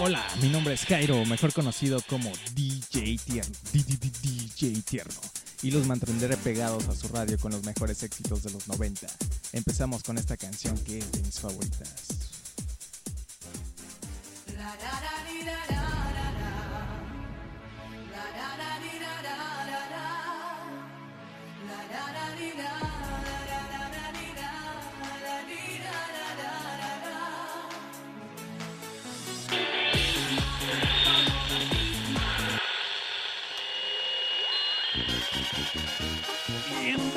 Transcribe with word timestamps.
Hola, 0.00 0.24
mi 0.40 0.48
nombre 0.48 0.74
es 0.74 0.84
Jairo, 0.84 1.24
mejor 1.24 1.52
conocido 1.52 2.00
como 2.08 2.30
DJ 2.54 3.18
Tierno. 3.18 3.52
DJ 3.72 4.80
Tierno. 4.82 5.20
Y 5.60 5.72
los 5.72 5.88
mantendré 5.88 6.36
pegados 6.36 6.86
a 6.86 6.94
su 6.94 7.08
radio 7.08 7.36
con 7.36 7.50
los 7.50 7.64
mejores 7.64 8.04
éxitos 8.04 8.44
de 8.44 8.52
los 8.52 8.68
90. 8.68 9.08
Empezamos 9.54 10.04
con 10.04 10.16
esta 10.16 10.36
canción 10.36 10.78
que 10.84 10.98
es 10.98 11.10
de 11.10 11.22
mis 11.22 11.40
favoritas. 11.40 12.27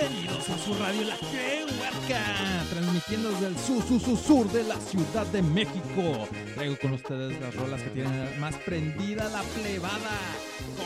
Bienvenidos 0.01 0.49
a 0.49 0.57
su 0.57 0.73
radio 0.73 1.03
La 1.03 1.15
Que 1.15 1.63
Huerca, 1.63 2.65
transmitiendo 2.71 3.29
desde 3.33 3.47
el 3.47 3.57
sur, 3.59 3.83
sur, 3.83 4.01
sur, 4.01 4.17
sur 4.17 4.51
de 4.51 4.63
la 4.63 4.75
Ciudad 4.77 5.27
de 5.27 5.43
México. 5.43 6.27
Traigo 6.55 6.75
con 6.81 6.93
ustedes 6.93 7.39
las 7.39 7.55
rolas 7.55 7.83
que 7.83 7.89
tienen 7.91 8.39
más 8.39 8.55
prendida 8.65 9.29
la 9.29 9.43
plebada. 9.43 10.17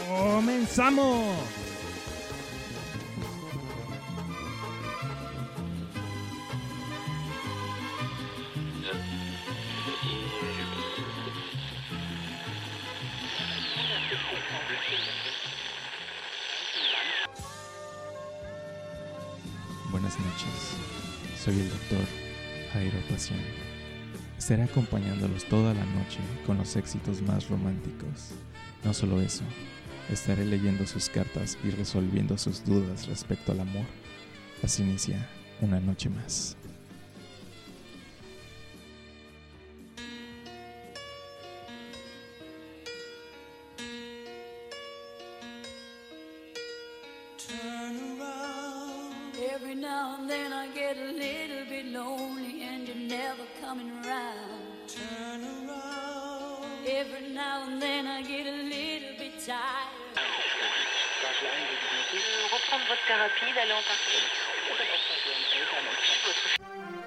¡Comenzamos! 0.10 1.65
Estaré 24.46 24.62
acompañándolos 24.62 25.44
toda 25.46 25.74
la 25.74 25.84
noche 25.86 26.20
con 26.46 26.60
los 26.60 26.76
éxitos 26.76 27.20
más 27.24 27.50
románticos. 27.50 28.30
No 28.84 28.94
solo 28.94 29.20
eso, 29.20 29.44
estaré 30.12 30.46
leyendo 30.46 30.86
sus 30.86 31.10
cartas 31.10 31.58
y 31.64 31.72
resolviendo 31.72 32.38
sus 32.38 32.64
dudas 32.64 33.08
respecto 33.08 33.54
al 33.54 33.62
amor. 33.62 33.86
Así 34.62 34.84
inicia 34.84 35.28
una 35.62 35.80
noche 35.80 36.12
más. 36.12 36.58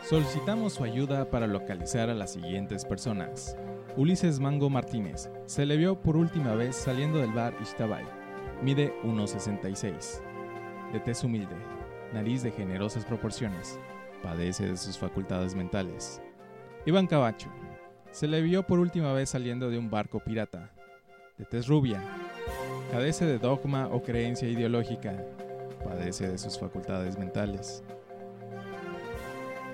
Solicitamos 0.08 0.72
su 0.72 0.84
ayuda 0.84 1.28
para 1.28 1.46
localizar 1.46 2.08
a 2.08 2.14
las 2.14 2.32
siguientes 2.32 2.86
personas. 2.86 3.58
Ulises 3.94 4.40
Mango 4.40 4.70
Martínez 4.70 5.28
se 5.44 5.66
le 5.66 5.76
vio 5.76 6.00
por 6.00 6.16
última 6.16 6.54
vez 6.54 6.76
saliendo 6.76 7.18
del 7.18 7.32
bar 7.32 7.54
Ishtabay. 7.60 8.06
Mide 8.62 8.94
1,66. 9.02 10.22
De 10.94 11.00
tez 11.00 11.22
humilde, 11.24 11.54
nariz 12.14 12.42
de 12.42 12.50
generosas 12.50 13.04
proporciones. 13.04 13.78
Padece 14.22 14.68
de 14.68 14.78
sus 14.78 14.96
facultades 14.96 15.54
mentales. 15.54 16.22
Iván 16.86 17.06
Cabacho 17.06 17.50
se 18.10 18.28
le 18.28 18.40
vio 18.40 18.62
por 18.62 18.78
última 18.78 19.12
vez 19.12 19.28
saliendo 19.28 19.68
de 19.68 19.76
un 19.76 19.90
barco 19.90 20.20
pirata. 20.20 20.70
De 21.36 21.44
tez 21.44 21.66
rubia. 21.66 22.02
Cadece 22.90 23.26
de 23.26 23.38
dogma 23.38 23.88
o 23.88 24.02
creencia 24.02 24.48
ideológica. 24.48 25.22
Padece 25.84 26.28
de 26.28 26.38
sus 26.38 26.58
facultades 26.58 27.18
mentales. 27.18 27.84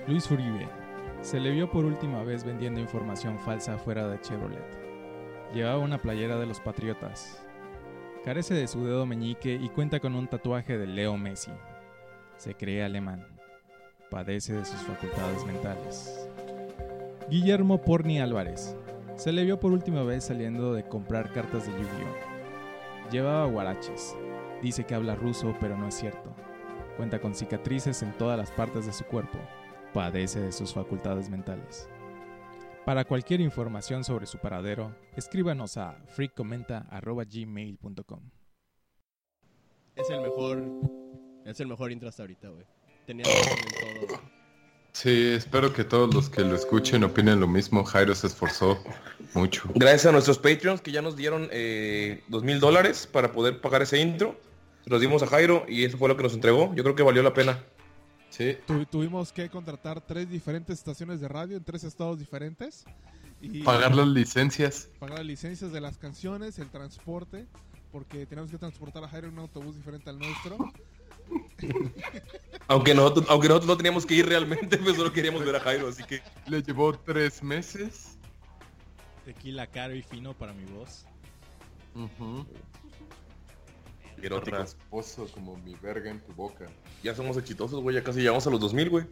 Luis 0.07 0.29
Uribe 0.29 0.67
se 1.21 1.39
le 1.39 1.49
vio 1.49 1.71
por 1.71 1.83
última 1.83 2.21
vez 2.21 2.43
vendiendo 2.43 2.79
información 2.79 3.39
falsa 3.39 3.79
fuera 3.79 4.07
de 4.07 4.21
Chevrolet. 4.21 4.63
Llevaba 5.51 5.79
una 5.79 5.97
playera 5.97 6.37
de 6.37 6.45
los 6.45 6.59
Patriotas. 6.59 7.43
Carece 8.23 8.53
de 8.53 8.67
su 8.67 8.85
dedo 8.85 9.07
meñique 9.07 9.55
y 9.55 9.67
cuenta 9.69 9.99
con 9.99 10.13
un 10.13 10.27
tatuaje 10.27 10.77
de 10.77 10.85
Leo 10.85 11.17
Messi. 11.17 11.49
Se 12.37 12.53
cree 12.53 12.83
alemán. 12.83 13.25
Padece 14.11 14.53
de 14.53 14.65
sus 14.65 14.79
facultades 14.81 15.43
mentales. 15.43 16.29
Guillermo 17.27 17.81
Porni 17.81 18.19
Álvarez 18.19 18.75
se 19.15 19.31
le 19.31 19.43
vio 19.43 19.59
por 19.59 19.71
última 19.71 20.03
vez 20.03 20.25
saliendo 20.25 20.75
de 20.75 20.87
comprar 20.87 21.33
cartas 21.33 21.65
de 21.65 21.71
Yu-Gi-Oh! 21.71 23.09
Llevaba 23.11 23.47
guaraches. 23.47 24.15
Dice 24.61 24.83
que 24.83 24.93
habla 24.93 25.15
ruso, 25.15 25.55
pero 25.59 25.75
no 25.75 25.87
es 25.87 25.95
cierto. 25.95 26.31
Cuenta 26.95 27.19
con 27.19 27.33
cicatrices 27.33 28.03
en 28.03 28.13
todas 28.13 28.37
las 28.37 28.51
partes 28.51 28.85
de 28.85 28.93
su 28.93 29.03
cuerpo 29.05 29.39
padece 29.95 30.41
de 30.41 30.51
sus 30.51 30.73
facultades 30.73 31.29
mentales. 31.29 31.87
Para 32.85 33.05
cualquier 33.05 33.39
información 33.39 34.03
sobre 34.03 34.25
su 34.25 34.39
paradero, 34.39 34.93
escríbanos 35.15 35.77
a 35.77 35.97
freakcomenta.gmail.com 36.09 38.19
Es 39.95 40.09
el 40.09 40.19
mejor. 40.19 40.61
Es 41.45 41.61
el 41.61 41.67
mejor 41.67 41.93
intro 41.93 42.09
hasta 42.09 42.23
ahorita, 42.23 42.49
güey. 42.49 42.65
Tenía 43.07 43.23
razón 43.23 43.57
en 43.57 44.07
todo. 44.09 44.19
Sí, 44.91 45.31
espero 45.33 45.71
que 45.71 45.85
todos 45.85 46.13
los 46.13 46.29
que 46.29 46.41
lo 46.41 46.55
escuchen 46.55 47.05
opinen 47.05 47.39
lo 47.39 47.47
mismo. 47.47 47.85
Jairo 47.85 48.13
se 48.15 48.27
esforzó 48.27 48.77
mucho. 49.33 49.63
Gracias 49.75 50.07
a 50.07 50.11
nuestros 50.11 50.39
Patreons 50.39 50.81
que 50.81 50.91
ya 50.91 51.01
nos 51.01 51.15
dieron 51.15 51.47
eh, 51.51 52.21
dos 52.27 52.43
mil 52.43 52.59
dólares 52.59 53.07
para 53.09 53.31
poder 53.31 53.61
pagar 53.61 53.81
ese 53.81 54.01
intro. 54.01 54.37
Se 54.83 54.89
Los 54.89 54.99
dimos 54.99 55.23
a 55.23 55.27
Jairo 55.27 55.63
y 55.69 55.85
eso 55.85 55.97
fue 55.97 56.09
lo 56.09 56.17
que 56.17 56.23
nos 56.23 56.33
entregó. 56.33 56.75
Yo 56.75 56.83
creo 56.83 56.95
que 56.95 57.03
valió 57.03 57.23
la 57.23 57.33
pena. 57.33 57.63
Sí, 58.35 58.57
Tu- 58.67 58.85
tuvimos 58.85 59.31
que 59.31 59.49
contratar 59.49 60.01
tres 60.01 60.29
diferentes 60.29 60.77
estaciones 60.77 61.21
de 61.21 61.27
radio 61.29 61.55
en 61.55 61.63
tres 61.63 61.83
estados 61.85 62.19
diferentes. 62.19 62.83
Y 63.41 63.61
pagar 63.63 63.95
las 63.95 64.07
licencias. 64.07 64.89
pagar 64.99 65.19
las 65.19 65.25
licencias 65.27 65.71
de 65.71 65.79
las 65.79 65.97
canciones, 65.97 66.57
el 66.59 66.69
transporte, 66.69 67.45
porque 67.91 68.25
tenemos 68.25 68.49
que 68.51 68.57
transportar 68.57 69.03
a 69.03 69.07
Jairo 69.07 69.27
en 69.27 69.33
un 69.33 69.39
autobús 69.39 69.75
diferente 69.75 70.09
al 70.09 70.19
nuestro. 70.19 70.57
Aunque 72.67 72.93
nosotros, 72.95 73.25
aunque 73.29 73.47
nosotros 73.47 73.67
no 73.67 73.77
teníamos 73.77 74.05
que 74.05 74.15
ir 74.15 74.25
realmente, 74.27 74.77
pues 74.77 74.95
solo 74.95 75.13
queríamos 75.13 75.45
ver 75.45 75.55
a 75.55 75.59
Jairo, 75.59 75.87
así 75.87 76.03
que 76.03 76.21
Le 76.47 76.61
llevó 76.63 76.93
tres 76.97 77.41
meses. 77.43 78.17
Tequila 79.23 79.67
caro 79.67 79.95
y 79.95 80.01
fino 80.01 80.33
para 80.33 80.53
mi 80.53 80.65
voz. 80.65 81.05
Ujú. 81.95 82.45
erótico. 84.23 84.57
Rasposo 84.57 85.27
como 85.33 85.57
mi 85.57 85.75
verga 85.75 86.09
en 86.11 86.19
tu 86.21 86.33
boca. 86.33 86.65
Ya 87.03 87.15
somos 87.15 87.37
exitosos, 87.37 87.81
güey. 87.81 87.95
Ya 87.95 88.03
casi 88.03 88.19
llegamos 88.19 88.45
a 88.47 88.49
los 88.49 88.59
2000, 88.59 88.89
güey. 88.89 89.05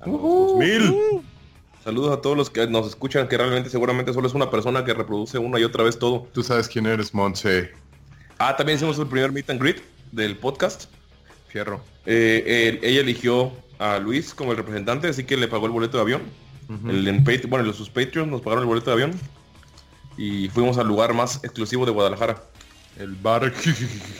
A 0.00 0.06
los 0.08 0.20
2000. 0.20 1.22
Saludos 1.82 2.16
a 2.16 2.20
todos 2.22 2.36
los 2.36 2.48
que 2.48 2.66
nos 2.66 2.86
escuchan, 2.86 3.28
que 3.28 3.36
realmente 3.36 3.68
seguramente 3.68 4.12
solo 4.14 4.26
es 4.26 4.32
una 4.34 4.50
persona 4.50 4.84
que 4.84 4.94
reproduce 4.94 5.36
una 5.38 5.60
y 5.60 5.64
otra 5.64 5.84
vez 5.84 5.98
todo. 5.98 6.26
Tú 6.32 6.42
sabes 6.42 6.66
quién 6.66 6.86
eres, 6.86 7.12
Monse. 7.12 7.72
Ah, 8.38 8.56
también 8.56 8.76
hicimos 8.76 8.98
el 8.98 9.06
primer 9.06 9.30
meet 9.32 9.50
and 9.50 9.60
greet 9.60 9.82
del 10.10 10.36
podcast. 10.38 10.84
Fierro. 11.48 11.80
Eh, 12.06 12.68
él- 12.68 12.80
ella 12.82 13.00
eligió 13.00 13.52
a 13.78 13.98
Luis 13.98 14.34
como 14.34 14.52
el 14.52 14.56
representante, 14.56 15.08
así 15.08 15.24
que 15.24 15.36
le 15.36 15.46
pagó 15.46 15.66
el 15.66 15.72
boleto 15.72 15.98
de 15.98 16.02
avión. 16.02 16.22
Ujú. 16.70 16.88
El 16.90 17.06
en 17.06 17.22
bueno, 17.48 17.64
los 17.66 17.76
sus 17.76 17.90
Patreons 17.90 18.30
nos 18.30 18.40
pagaron 18.40 18.62
el 18.62 18.68
boleto 18.68 18.86
de 18.86 18.92
avión. 19.02 19.20
Y 20.16 20.48
fuimos 20.48 20.78
al 20.78 20.86
lugar 20.86 21.12
más 21.12 21.36
exclusivo 21.44 21.84
de 21.84 21.92
Guadalajara. 21.92 22.42
El 22.98 23.14
bar 23.16 23.52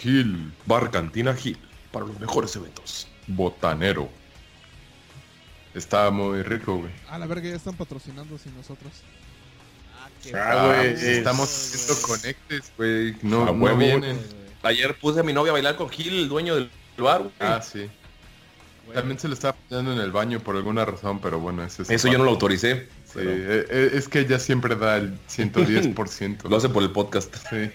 Gil. 0.00 0.52
Bar 0.66 0.90
Cantina 0.90 1.34
Gil. 1.34 1.58
Para 1.92 2.06
los 2.06 2.18
mejores 2.18 2.54
eventos. 2.56 3.06
Botanero. 3.26 4.08
Está 5.74 6.10
muy 6.10 6.42
rico, 6.42 6.78
güey. 6.78 6.90
A 7.08 7.18
la 7.18 7.26
verga 7.26 7.48
ya 7.48 7.56
están 7.56 7.76
patrocinando 7.76 8.38
sin 8.38 8.54
nosotros. 8.56 8.92
Ah, 10.34 10.66
güey, 10.66 10.92
estamos 10.92 11.48
haciendo 11.48 12.02
conectes, 12.02 12.72
güey. 12.76 13.16
No, 13.22 13.42
A 13.48 13.52
no 13.52 13.76
vienen. 13.76 14.18
Ayer 14.62 14.96
puse 14.98 15.20
a 15.20 15.22
mi 15.22 15.32
novia 15.32 15.50
a 15.50 15.54
bailar 15.54 15.76
con 15.76 15.88
Gil, 15.90 16.14
el 16.14 16.28
dueño 16.28 16.54
del 16.54 16.70
bar. 16.96 17.22
güey. 17.22 17.32
Ah, 17.40 17.60
sí. 17.60 17.90
También 18.92 19.18
se 19.18 19.28
le 19.28 19.34
estaba 19.34 19.56
poniendo 19.68 19.92
en 19.92 20.00
el 20.00 20.12
baño 20.12 20.40
por 20.40 20.56
alguna 20.56 20.84
razón, 20.84 21.18
pero 21.20 21.40
bueno, 21.40 21.64
ese 21.64 21.82
es 21.82 21.90
Eso 21.90 22.08
yo 22.08 22.18
no 22.18 22.24
lo 22.24 22.30
autoricé. 22.30 22.88
Sí, 23.04 23.12
pero 23.14 23.30
eh, 23.30 23.66
eh, 23.70 23.90
es 23.94 24.08
que 24.08 24.20
ella 24.20 24.38
siempre 24.38 24.76
da 24.76 24.96
el 24.96 25.18
110%. 25.28 26.44
Lo 26.48 26.56
hace 26.56 26.68
por 26.68 26.82
el 26.82 26.90
podcast. 26.90 27.34
Sí. 27.48 27.70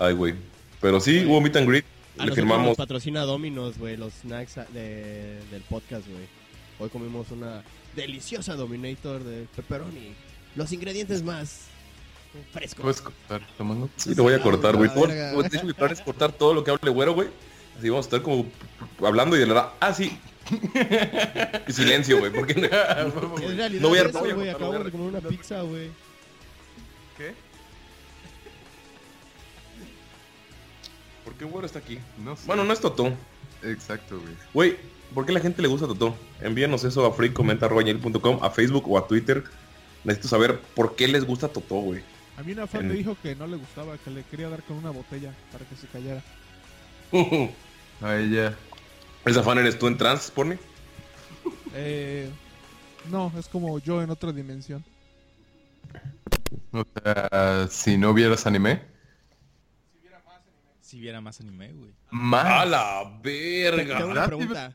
Ay, 0.00 0.14
güey. 0.14 0.34
Pero 0.80 0.98
sí, 1.00 1.24
hubo 1.26 1.40
meet 1.40 1.54
and 1.56 1.68
greet. 1.68 1.84
A 2.18 2.24
Le 2.26 2.34
firmamos. 2.34 2.66
nos 2.68 2.76
patrocina 2.76 3.20
Domino's, 3.22 3.78
güey, 3.78 3.96
los 3.96 4.12
snacks 4.14 4.56
de- 4.72 5.38
del 5.50 5.62
podcast, 5.68 6.06
güey. 6.08 6.24
Hoy 6.78 6.88
comimos 6.88 7.30
una 7.30 7.62
deliciosa 7.94 8.54
Dominator 8.56 9.22
de 9.22 9.46
pepperoni. 9.54 10.14
Los 10.56 10.72
ingredientes 10.72 11.22
más 11.22 11.66
Fresco. 12.52 12.82
¿Puedes 12.82 13.00
cortar, 13.02 13.40
Tamango? 13.58 13.90
Sí, 13.96 14.14
lo 14.14 14.22
voy 14.22 14.34
a 14.34 14.40
cortar, 14.40 14.76
güey. 14.76 14.88
la. 14.94 15.12
De 15.12 15.46
hecho, 15.48 15.66
mi 15.66 15.72
plan 15.72 15.90
es 15.92 16.00
cortar 16.00 16.32
todo 16.32 16.54
lo 16.54 16.62
que 16.64 16.70
hable 16.70 16.90
güero, 16.90 17.12
güey. 17.12 17.28
Así 17.78 17.88
vamos 17.88 18.06
a 18.06 18.08
estar 18.08 18.22
como 18.22 18.46
hablando 19.04 19.36
y 19.36 19.40
de 19.40 19.46
la 19.46 19.54
nada, 19.54 19.74
ah, 19.80 19.92
sí. 19.92 20.16
Y 21.68 21.72
silencio, 21.72 22.18
güey, 22.20 22.32
porque 22.32 22.52
En 22.52 23.56
realidad 23.56 23.80
No 23.80 23.88
voy 23.88 23.98
a- 23.98 24.02
eso, 24.02 24.12
no 24.12 24.20
voy 24.20 24.30
a 24.30 24.34
güey. 24.34 24.46
cortar, 24.52 24.54
Acabamos 24.54 24.72
voy 24.72 24.80
a 24.80 24.84
de 24.84 24.90
comer 24.92 25.06
una 25.08 25.20
pizza, 25.28 25.62
güey. 25.62 25.88
¿Qué? 27.18 27.34
¿Por 31.30 31.38
qué 31.38 31.44
güero 31.44 31.64
está 31.66 31.78
aquí? 31.78 31.96
No 32.24 32.34
sé. 32.34 32.42
Bueno, 32.48 32.64
no 32.64 32.72
es 32.72 32.80
Totó. 32.80 33.12
Exacto, 33.62 34.18
güey. 34.18 34.34
Güey, 34.52 34.76
¿por 35.14 35.24
qué 35.26 35.32
la 35.32 35.38
gente 35.38 35.62
le 35.62 35.68
gusta 35.68 35.86
Totó? 35.86 36.16
Envíenos 36.40 36.82
eso 36.82 37.06
a 37.06 37.12
freecomenta.com, 37.12 38.42
a 38.42 38.50
Facebook 38.50 38.90
o 38.90 38.98
a 38.98 39.06
Twitter. 39.06 39.44
Necesito 40.02 40.26
saber 40.26 40.58
por 40.74 40.96
qué 40.96 41.06
les 41.06 41.24
gusta 41.24 41.46
Totó, 41.46 41.76
güey. 41.76 42.02
A 42.36 42.42
mí 42.42 42.50
una 42.52 42.66
fan 42.66 42.80
En- 42.82 42.88
me 42.88 42.94
dijo 42.94 43.16
que 43.22 43.36
no 43.36 43.46
le 43.46 43.58
gustaba, 43.58 43.96
que 43.98 44.10
le 44.10 44.24
quería 44.24 44.48
dar 44.48 44.64
con 44.64 44.76
una 44.78 44.90
botella 44.90 45.32
para 45.52 45.64
que 45.66 45.76
se 45.76 45.86
callara. 45.86 46.22
A 48.02 48.16
ella. 48.16 48.56
¿Esa 49.24 49.44
fan 49.44 49.58
eres 49.58 49.78
tú 49.78 49.86
en 49.86 49.96
trans, 49.98 50.32
Porni? 50.32 50.56
Eh, 51.74 52.28
no, 53.08 53.32
es 53.38 53.46
como 53.46 53.78
yo 53.78 54.02
en 54.02 54.10
otra 54.10 54.32
dimensión. 54.32 54.82
O 56.72 56.84
sea, 57.04 57.68
si 57.70 57.96
no 57.98 58.12
vieras 58.14 58.46
anime. 58.46 58.82
Si 60.90 60.98
viera 60.98 61.20
más 61.20 61.38
anime, 61.40 61.72
güey. 61.72 61.92
Más. 62.10 62.44
¡A 62.46 62.64
la 62.64 63.02
Tengo 63.22 63.76
verga! 63.76 64.06
una 64.06 64.26
pregunta 64.26 64.74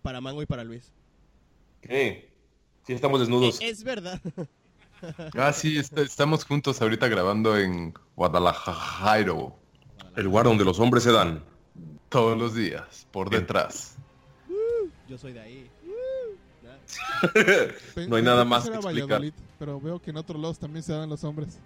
para 0.00 0.22
Mango 0.22 0.40
y 0.40 0.46
para 0.46 0.64
Luis. 0.64 0.90
¿Qué? 1.82 2.32
Sí, 2.86 2.94
estamos 2.94 3.20
desnudos. 3.20 3.60
Eh, 3.60 3.68
Es 3.68 3.84
verdad. 3.84 4.18
Ah, 5.34 5.50
sí, 5.52 5.78
est- 5.78 5.96
estamos 5.98 6.44
juntos 6.44 6.80
ahorita 6.82 7.08
grabando 7.08 7.56
en 7.58 7.94
Guadalajara. 8.16 9.32
El 10.16 10.24
lugar 10.24 10.44
donde 10.44 10.62
los 10.64 10.78
hombres 10.78 11.04
se 11.04 11.10
dan. 11.12 11.42
Todos 12.10 12.36
los 12.38 12.54
días, 12.54 13.06
por 13.10 13.28
detrás. 13.30 13.96
Yo 15.08 15.16
soy 15.18 15.32
de 15.34 15.40
ahí. 15.40 15.70
No 18.08 18.16
hay 18.16 18.22
nada 18.22 18.44
más 18.44 18.68
que 18.68 18.74
explicar. 18.76 19.22
Pero 19.58 19.80
veo 19.80 20.00
que 20.00 20.10
en 20.10 20.16
otros 20.18 20.40
lados 20.40 20.58
también 20.58 20.82
se 20.82 20.92
dan 20.92 21.08
los 21.08 21.22
hombres. 21.24 21.58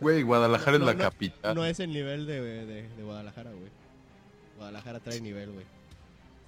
Güey, 0.00 0.22
Guadalajara 0.22 0.78
No, 0.78 0.84
es 0.84 0.86
la 0.86 0.94
no, 0.94 1.10
capital. 1.10 1.54
No 1.54 1.64
es 1.64 1.80
el 1.80 1.92
nivel 1.92 2.26
de, 2.26 2.40
de, 2.40 2.88
de 2.88 3.02
Guadalajara, 3.02 3.50
güey. 3.50 3.70
Guadalajara 4.56 5.00
trae 5.00 5.20
nivel, 5.20 5.50
güey. 5.50 5.66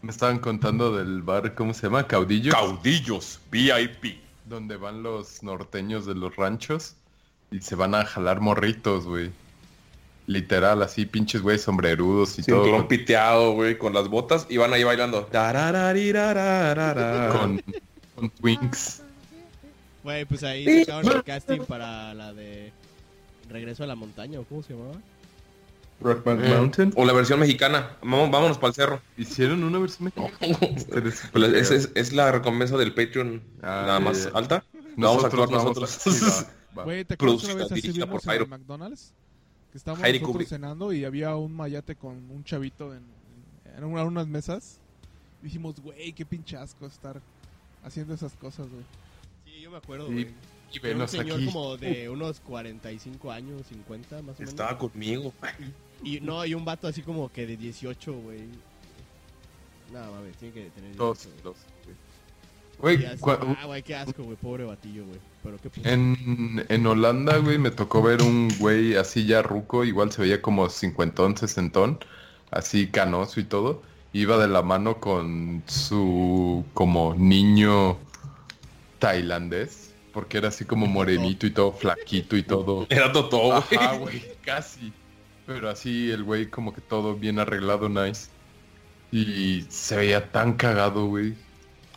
Me 0.03 0.11
estaban 0.11 0.39
contando 0.39 0.95
del 0.97 1.23
bar, 1.23 1.55
¿cómo 1.55 1.73
se 1.73 1.87
llama? 1.87 2.07
Caudillo. 2.07 2.53
Caudillos 2.53 3.41
VIP. 3.51 4.19
donde 4.45 4.77
van 4.77 5.03
los 5.03 5.43
norteños 5.43 6.05
de 6.07 6.15
los 6.15 6.37
ranchos 6.37 6.97
y 7.51 7.61
se 7.61 7.75
van 7.75 7.95
a 7.95 8.05
jalar 8.05 8.41
morritos, 8.41 9.07
güey. 9.07 9.31
Literal, 10.27 10.83
así, 10.83 11.07
pinches 11.07 11.43
güey 11.43 11.59
sombrerudos 11.59 12.39
y 12.39 12.43
todo. 12.43 12.65
Cinturón 12.65 12.89
piteado, 12.89 13.53
güey, 13.53 13.79
con 13.79 13.93
las 13.93 14.09
botas 14.09 14.47
y 14.49 14.57
van 14.57 14.73
ahí 14.73 14.83
bailando. 14.85 15.29
Con, 17.33 17.63
con 18.15 18.31
twinks. 18.31 19.04
Güey, 20.05 20.25
pues 20.27 20.43
ahí 20.45 20.85
sacaron 20.85 21.11
el 21.17 21.25
casting 21.25 21.61
para 21.67 22.15
la 22.15 22.33
de 22.33 22.73
Regreso 23.49 23.83
a 23.85 23.87
la 23.87 23.95
Montaña, 23.97 24.39
¿o 24.39 24.45
cómo 24.45 24.63
se 24.63 24.75
llamaba? 24.75 24.95
Rockman 26.01 26.45
Eh, 26.45 26.49
Mountain. 26.51 26.93
O 26.97 27.05
la 27.05 27.13
versión 27.13 27.41
mexicana. 27.41 27.97
Vamos, 28.03 28.31
vámonos 28.31 28.59
para 28.59 28.69
el 28.69 28.75
cerro. 28.75 29.01
Hicieron 29.17 29.63
una 29.65 29.79
versión 29.79 30.05
mexicana. 30.15 30.33
Es, 31.57 31.71
es- 31.71 31.91
es 31.95 32.13
la 32.13 32.31
recompensa 32.33 32.77
del 32.77 32.93
Patreon 32.95 33.43
Ah, 33.63 33.85
nada 33.87 33.99
ya, 33.99 34.05
más 34.05 34.29
alta. 34.35 34.65
vamos 34.97 35.25
a 35.25 35.27
actuar 35.29 35.49
vamos 35.49 35.65
nosotros. 35.81 36.47
Güey, 36.75 37.05
¿te 37.05 37.15
acuerdas 37.15 37.45
una 37.45 37.55
vez 37.55 37.65
así 37.67 37.75
dirigida 37.77 38.05
vimos 38.07 38.23
por 38.25 38.35
en. 38.35 38.49
McDonald's? 38.51 39.13
Que 39.71 39.79
estábamos 39.79 40.05
Heidi 40.05 40.19
nosotros 40.19 40.33
Kubrick. 40.33 40.49
cenando 40.49 40.93
y 40.93 41.05
había 41.05 41.37
un 41.37 41.55
mayate 41.55 41.95
con 41.95 42.15
un 42.31 42.43
chavito 42.45 42.93
en, 42.93 43.03
en 43.79 43.85
una- 43.85 44.03
unas 44.05 44.27
mesas. 44.27 44.79
Dijimos, 45.41 45.77
güey, 45.81 46.13
qué 46.13 46.25
pinche 46.27 46.57
asco 46.57 46.87
estar 46.87 47.21
haciendo 47.85 48.13
esas 48.15 48.33
cosas, 48.33 48.67
güey. 48.69 48.83
Sí, 49.55 49.61
yo 49.63 49.71
me 49.71 49.77
acuerdo, 49.79 50.09
Y- 50.11 50.13
güey. 50.13 50.27
Y 50.73 50.85
Era 50.85 50.99
un 50.99 51.09
señor 51.09 51.37
aquí. 51.37 51.47
como 51.47 51.77
de 51.77 52.09
unos 52.09 52.41
45 52.41 53.31
años, 53.31 53.63
50 53.69 54.17
más 54.23 54.35
o 54.37 54.39
menos. 54.41 54.49
Estaba 54.51 54.77
conmigo. 54.77 55.33
Y 56.03 56.19
no, 56.21 56.41
hay 56.41 56.55
un 56.55 56.65
vato 56.65 56.89
así 56.89 57.01
como 57.03 57.31
que 57.31 57.47
de 57.47 57.57
18, 57.57 58.13
güey. 58.13 58.41
No, 59.93 60.01
mames, 60.13 60.37
tiene 60.39 60.53
que 60.55 60.71
tener 60.71 60.91
18. 60.91 60.97
Dos, 60.99 61.29
dos, 61.45 61.57
güey. 62.81 63.01
Y 63.01 63.05
Ah, 63.05 63.67
güey, 63.67 63.83
qué 63.85 63.95
asco, 63.95 64.25
güey, 64.25 64.37
pobre 64.37 64.65
batillo, 64.65 65.05
güey. 65.07 65.21
Pero 65.45 65.59
qué 65.59 65.71
puto. 65.71 65.89
en, 65.89 66.67
en 66.69 66.87
Holanda, 66.89 67.37
güey, 67.39 67.57
me 67.59 67.71
tocó 67.71 68.03
ver 68.03 68.23
un 68.23 68.49
güey 68.59 68.97
así 68.97 69.27
ya 69.27 69.43
ruco, 69.43 69.85
igual 69.85 70.11
se 70.11 70.23
veía 70.23 70.43
como 70.43 70.69
cincuentón, 70.71 71.37
sesentón, 71.37 72.01
así 72.51 72.89
canoso 72.89 73.39
y 73.39 73.45
todo. 73.45 73.83
Iba 74.13 74.39
de 74.39 74.49
la 74.49 74.63
mano 74.63 74.99
con 75.01 75.63
su 75.67 76.65
como 76.75 77.15
niño 77.15 77.97
tailandés, 78.99 79.93
porque 80.13 80.39
era 80.39 80.49
así 80.49 80.65
como 80.65 80.87
morenito 80.87 81.47
y 81.47 81.51
todo 81.51 81.73
flaquito 81.73 82.37
y 82.37 82.43
todo. 82.43 82.87
Era 82.91 83.11
güey. 83.13 83.53
Ajá, 83.53 83.97
güey, 83.97 84.23
casi. 84.43 84.93
Pero 85.47 85.69
así 85.69 86.11
el 86.11 86.25
güey 86.25 86.47
como 86.49 86.73
que 86.73 86.81
todo 86.81 87.15
bien 87.15 87.39
arreglado, 87.39 87.89
nice. 87.89 88.29
Y 89.13 89.65
se 89.69 89.97
veía 89.97 90.31
tan 90.31 90.55
cagado, 90.55 91.07
güey. 91.07 91.35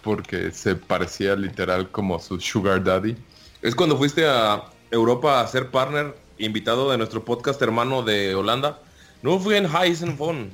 Porque 0.03 0.51
se 0.51 0.75
parecía 0.75 1.35
literal 1.35 1.89
como 1.89 2.19
su 2.19 2.39
sugar 2.39 2.83
daddy. 2.83 3.15
Es 3.61 3.75
cuando 3.75 3.97
fuiste 3.97 4.27
a 4.27 4.65
Europa 4.91 5.41
a 5.41 5.47
ser 5.47 5.71
partner, 5.71 6.15
invitado 6.37 6.91
de 6.91 6.97
nuestro 6.97 7.25
podcast 7.25 7.61
hermano 7.61 8.03
de 8.03 8.35
Holanda. 8.35 8.79
No 9.21 9.39
fui 9.39 9.55
en 9.55 9.65
Heisenfon. 9.65 10.51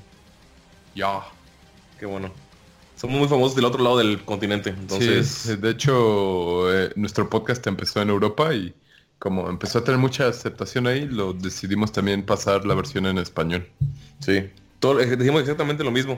Ya. 0.95 1.22
Qué 2.00 2.06
bueno. 2.06 2.31
Somos 3.03 3.19
muy 3.19 3.27
famosos 3.27 3.53
del 3.53 3.65
otro 3.65 3.83
lado 3.83 3.97
del 3.97 4.23
continente. 4.23 4.69
Entonces, 4.69 5.27
Sí, 5.27 5.55
de 5.57 5.71
hecho, 5.71 6.73
eh, 6.73 6.94
nuestro 6.95 7.29
podcast 7.29 7.67
empezó 7.67 8.01
en 8.01 8.07
Europa 8.07 8.55
y 8.55 8.73
como 9.19 9.50
empezó 9.50 9.79
a 9.79 9.83
tener 9.83 10.00
mucha 10.00 10.29
aceptación 10.29 10.88
ahí, 10.88 11.05
lo 11.05 11.33
decidimos 11.33 11.91
también 11.91 12.25
pasar 12.25 12.65
la 12.65 12.75
versión 12.75 13.05
en 13.05 13.17
español. 13.17 13.67
sí. 14.19 14.50
Todo, 14.79 15.01
eh, 15.01 15.17
decimos 15.17 15.41
exactamente 15.41 15.83
lo 15.83 15.91
mismo. 15.91 16.15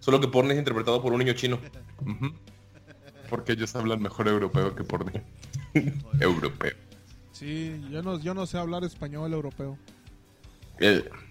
Solo 0.00 0.20
que 0.20 0.28
porno 0.28 0.50
es 0.50 0.58
interpretado 0.58 1.00
por 1.00 1.14
un 1.14 1.20
niño 1.20 1.32
chino. 1.32 1.58
Porque 3.30 3.52
ellos 3.52 3.74
hablan 3.74 4.02
mejor 4.02 4.28
europeo 4.28 4.74
que 4.74 4.84
por 4.84 5.10
mí. 5.10 5.18
europeo. 6.20 6.74
Sí, 7.32 7.82
yo 7.90 8.02
no, 8.02 8.20
yo 8.20 8.34
no 8.34 8.44
sé 8.44 8.58
hablar 8.58 8.84
español 8.84 9.32
europeo. 9.32 9.78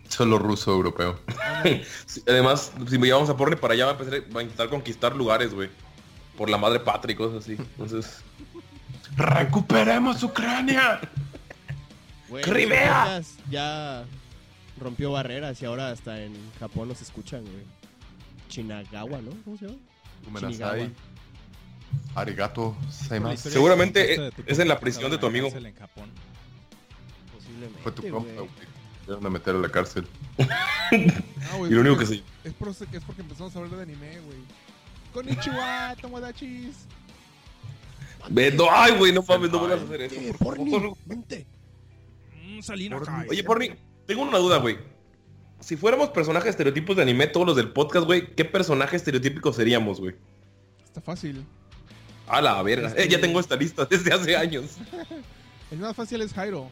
Solo 0.07 0.37
ruso 0.37 0.71
europeo. 0.71 1.19
además, 2.27 2.71
si 2.87 2.97
me 2.97 3.07
llevamos 3.07 3.29
a 3.29 3.35
porno 3.35 3.57
para 3.57 3.73
allá, 3.73 3.85
va 3.85 3.91
a, 3.91 3.95
empezar, 3.95 4.35
va 4.35 4.39
a 4.41 4.43
intentar 4.43 4.69
conquistar 4.69 5.15
lugares, 5.15 5.53
güey. 5.53 5.69
Por 6.37 6.49
la 6.49 6.57
madre 6.57 6.79
patria 6.79 7.13
y 7.13 7.15
cosas 7.15 7.43
así. 7.43 7.53
Entonces, 7.53 8.23
¡Recuperemos 9.15 10.21
Ucrania! 10.23 10.99
Güey, 12.27 12.43
¡Crimea! 12.43 13.21
Ya 13.49 14.05
rompió 14.79 15.11
barreras 15.11 15.61
y 15.61 15.65
ahora 15.65 15.89
hasta 15.89 16.21
en 16.21 16.33
Japón 16.59 16.89
nos 16.89 17.01
escuchan, 17.01 17.41
güey. 17.41 17.63
Chinagawa, 18.49 19.21
¿no? 19.21 19.31
¿Cómo 19.43 19.57
se 19.57 19.65
llama? 19.67 19.77
Kumenasai. 20.25 20.91
Arigato. 22.13 22.75
Seguramente 23.37 24.31
es 24.45 24.59
en 24.59 24.67
la 24.67 24.79
prisión 24.79 25.11
de 25.11 25.17
tu 25.17 25.27
amigo. 25.27 25.47
en 25.47 25.75
Japón. 25.75 26.09
Posiblemente. 27.33 27.81
Fue 27.81 27.91
tu 27.91 28.09
compa, 28.09 28.31
güey. 28.33 28.74
Iban 29.07 29.25
a 29.25 29.29
meter 29.29 29.55
a 29.55 29.59
la 29.59 29.69
cárcel. 29.69 30.07
Y 30.91 31.69
lo 31.71 31.81
único 31.81 31.97
que 31.97 32.03
es, 32.03 32.09
sí. 32.09 32.23
es, 32.43 32.53
por- 32.53 32.69
es 32.69 32.77
porque 33.05 33.21
empezamos 33.21 33.55
a 33.55 33.59
hablar 33.59 33.75
de 33.77 33.83
anime, 33.83 34.19
güey. 34.21 34.37
Konnichiwa, 35.13 35.95
tomodachis. 36.01 36.85
Vendo, 38.29 38.67
ay, 38.71 38.93
güey, 38.97 39.11
no 39.11 39.23
mames, 39.27 39.51
no 39.51 39.59
vuelvas 39.59 39.81
a 39.81 39.83
hacer 39.83 40.01
eso. 40.03 40.15
Eh, 40.15 40.33
por 40.37 40.55
Porni, 40.57 40.71
favor. 40.71 40.97
vente. 41.05 41.45
Oye, 43.29 43.43
Porni, 43.43 43.71
tengo 44.05 44.21
una 44.23 44.37
duda, 44.37 44.57
güey. 44.57 44.77
Si 45.59 45.75
fuéramos 45.75 46.09
personajes 46.09 46.51
estereotipos 46.51 46.95
de 46.95 47.01
anime, 47.03 47.27
todos 47.27 47.45
los 47.47 47.55
del 47.55 47.69
podcast, 47.71 48.05
güey, 48.05 48.33
¿qué 48.35 48.45
personaje 48.45 48.95
estereotípico 48.95 49.51
seríamos, 49.53 49.99
güey? 49.99 50.15
Está 50.83 51.01
fácil. 51.01 51.45
A 52.27 52.41
la 52.41 52.61
verga. 52.63 52.93
Eh, 52.97 53.07
ya 53.09 53.19
tengo 53.21 53.39
esta 53.39 53.55
lista 53.55 53.85
desde 53.85 54.13
hace 54.13 54.35
años. 54.35 54.77
El 55.71 55.79
más 55.79 55.95
fácil 55.95 56.21
es 56.21 56.33
Jairo. 56.33 56.69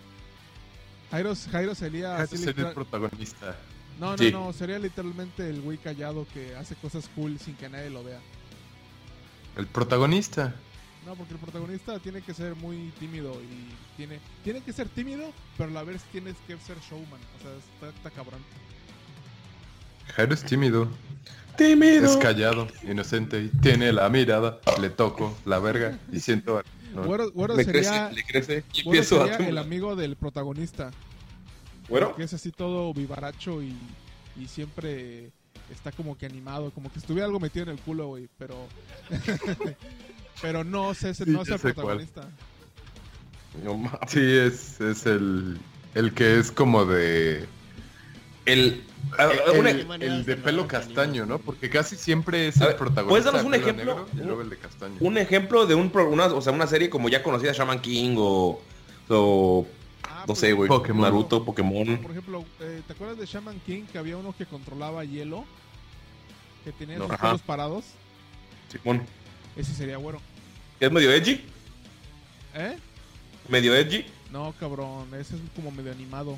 Jairo, 1.14 1.34
Jairo 1.52 1.76
sería... 1.76 2.24
Es 2.24 2.34
el 2.34 2.56
protagonista. 2.74 3.56
No, 4.00 4.14
no, 4.14 4.18
Sí. 4.18 4.32
no, 4.32 4.52
sería 4.52 4.80
literalmente 4.80 5.48
el 5.48 5.62
güey 5.62 5.78
callado 5.78 6.26
que 6.34 6.56
hace 6.56 6.74
cosas 6.76 7.08
cool 7.16 7.38
sin 7.38 7.54
que 7.54 7.70
nadie 7.70 7.92
lo 7.92 8.04
vea. 8.04 8.20
El 9.56 9.68
protagonista. 9.68 10.56
No, 11.06 11.14
porque 11.14 11.34
el 11.36 11.40
protagonista 11.40 12.00
tiene 12.00 12.24
que 12.24 12.34
ser 12.34 12.56
muy 12.56 12.92
tímido 13.00 13.40
y 13.44 13.96
tiene 13.96 14.20
tiene 14.44 14.62
que 14.62 14.74
ser 14.74 14.88
tímido, 14.90 15.32
pero 15.56 15.70
a 15.70 15.74
la 15.74 15.84
vez 15.84 16.02
tienes 16.12 16.36
que 16.48 16.58
ser 16.58 16.78
showman. 16.80 17.20
O 17.38 17.42
sea, 17.44 17.52
está, 17.92 17.96
está 17.96 18.10
cabrón. 18.10 18.42
Jairo 20.16 20.34
es 20.34 20.44
tímido. 20.44 20.90
Tímido. 21.58 22.06
Es 22.12 22.18
callado, 22.18 22.68
inocente 22.82 23.40
y 23.40 23.50
tiene 23.50 23.94
la 23.94 24.10
mirada. 24.10 24.60
Le 24.82 24.90
toco 24.90 25.38
la 25.46 25.60
verga 25.60 26.00
y 26.12 26.20
siento... 26.22 26.64
Güero, 26.94 27.32
güero 27.32 27.56
le 27.56 27.64
sería, 27.64 28.10
crece, 28.10 28.16
le 28.16 28.24
crece 28.24 28.64
y 28.74 28.84
güero 28.84 29.00
empiezo 29.02 29.24
a 29.24 29.28
sería 29.34 29.50
el 29.50 29.58
amigo 29.58 29.96
del 29.96 30.16
protagonista. 30.16 30.92
¿Güero? 31.90 32.16
Que 32.16 32.24
es 32.24 32.34
así 32.34 32.52
todo 32.52 32.94
vivaracho 32.94 33.62
y, 33.62 33.76
y 34.40 34.48
siempre 34.48 35.32
está 35.72 35.92
como 35.92 36.18
que 36.18 36.26
animado, 36.26 36.72
como 36.72 36.92
que 36.92 37.00
estuviera 37.00 37.26
algo 37.26 37.40
metido 37.40 37.64
en 37.64 37.72
el 37.72 37.80
culo, 37.80 38.08
güey, 38.08 38.30
pero... 38.38 38.56
pero 40.42 40.64
no, 40.64 40.92
ese 40.92 41.14
Sí, 41.14 41.24
no 41.28 41.42
es 41.42 41.50
el 41.50 41.60
protagonista. 41.60 42.30
No 43.64 43.78
mames. 43.78 44.00
Sí, 44.08 44.22
es, 44.22 44.82
es 44.82 45.06
el, 45.06 45.58
el 45.96 46.14
que 46.14 46.40
es 46.40 46.52
como 46.52 46.86
de... 46.86 47.46
El, 48.46 48.84
El, 49.20 50.12
un- 50.12 50.26
de 50.26 50.36
pelo 50.36 50.68
castaño, 50.68 51.26
¿no? 51.26 51.40
Porque 51.40 51.70
casi 51.70 51.96
siempre 51.96 52.48
es 52.48 52.58
el 52.58 52.68
ver, 52.68 52.78
protagonista. 52.78 53.10
¿puedes 53.10 53.26
darnos 53.26 53.44
un 53.44 53.54
ejemplo? 53.56 54.08
el 54.42 54.50
de 54.50 54.58
castaño. 54.58 54.96
un 55.00 55.18
ejemplo 55.18 55.66
de 55.66 55.76
un 55.76 55.90
pro- 55.90 56.10
una, 56.10 56.26
o 56.26 56.42
sea, 56.42 56.52
una 56.52 56.68
serie 56.68 56.90
como 56.90 57.10
ya 57.10 57.24
conocida, 57.24 57.52
Shaman 57.54 57.80
King 57.82 58.16
o, 58.18 58.62
o 59.10 59.68
Ah, 60.06 60.20
no 60.22 60.26
pues, 60.28 60.40
sé, 60.40 60.52
güey, 60.54 60.68
Pokémon. 60.68 61.02
Naruto, 61.04 61.46
Pokémon. 61.46 61.98
Por 62.00 62.12
ejemplo, 62.12 62.44
eh, 62.60 62.82
¿te 62.86 62.94
acuerdas 62.94 63.18
de 63.18 63.26
Shaman 63.26 63.60
King 63.62 63.84
que 63.92 63.98
había 63.98 64.18
uno 64.18 64.36
que 64.38 64.46
controlaba 64.46 65.06
hielo? 65.06 65.46
Que 66.66 66.72
tenía 66.74 66.98
No, 66.98 67.08
sus 67.08 67.18
pelos 67.18 67.42
parados. 67.42 67.86
Simón. 68.70 69.04
Ese 69.56 69.74
sería 69.74 69.98
güero. 69.98 70.20
¿Es 70.80 70.92
medio 70.92 71.12
edgy? 71.12 71.42
¿Eh? 72.56 72.78
¿Medio 73.48 73.76
edgy? 73.76 74.06
No, 74.32 74.54
cabrón, 74.60 75.08
ese 75.20 75.36
es 75.36 75.42
como 75.56 75.72
medio 75.72 75.92
animado. 75.92 76.38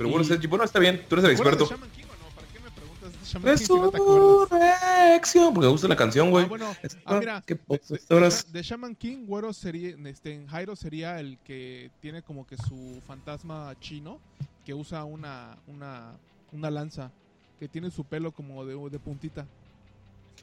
Pero 0.00 0.08
bueno, 0.10 0.34
Y-. 0.42 0.46
Bueno, 0.46 0.64
está 0.64 0.78
bien, 0.78 1.04
tú 1.08 1.16
eres 1.16 1.24
el 1.26 1.36
¿Te 1.36 1.42
acuerdas 1.42 1.60
experto. 1.60 1.64
de 1.64 1.70
Shaman 1.76 1.90
King 1.90 2.04
o 2.04 2.16
no? 2.24 2.34
¿Para 2.34 2.46
qué 2.48 2.60
me 2.60 2.70
preguntas 2.70 3.12
de 3.12 3.26
Shaman 3.26 3.56
King 3.58 3.66
si 3.66 3.72
no 3.74 3.90
te 3.90 3.96
acuerdas? 3.98 4.50
Resurrección, 4.50 5.54
porque 5.54 5.66
me 5.66 5.72
gusta 5.72 5.88
la 5.88 5.96
canción, 5.96 6.30
güey. 6.30 6.44
Ah, 6.44 6.48
bueno, 6.48 6.76
ah, 7.04 7.18
mira, 7.18 7.42
¿Qué 7.46 7.54
de, 7.54 8.42
de- 8.52 8.62
Shaman 8.62 8.94
King, 8.96 9.26
güero 9.26 9.52
sería, 9.52 9.94
este, 10.06 10.32
en 10.32 10.46
Jairo 10.46 10.74
sería 10.74 11.20
el 11.20 11.36
que 11.44 11.90
tiene 12.00 12.22
como 12.22 12.46
que 12.46 12.56
su 12.56 13.02
fantasma 13.06 13.74
chino, 13.78 14.18
que 14.64 14.72
usa 14.72 15.04
una, 15.04 15.58
una, 15.66 16.12
una 16.52 16.70
lanza, 16.70 17.10
que 17.58 17.68
tiene 17.68 17.90
su 17.90 18.04
pelo 18.04 18.32
como 18.32 18.64
de, 18.64 18.74
de 18.88 18.98
puntita. 18.98 19.46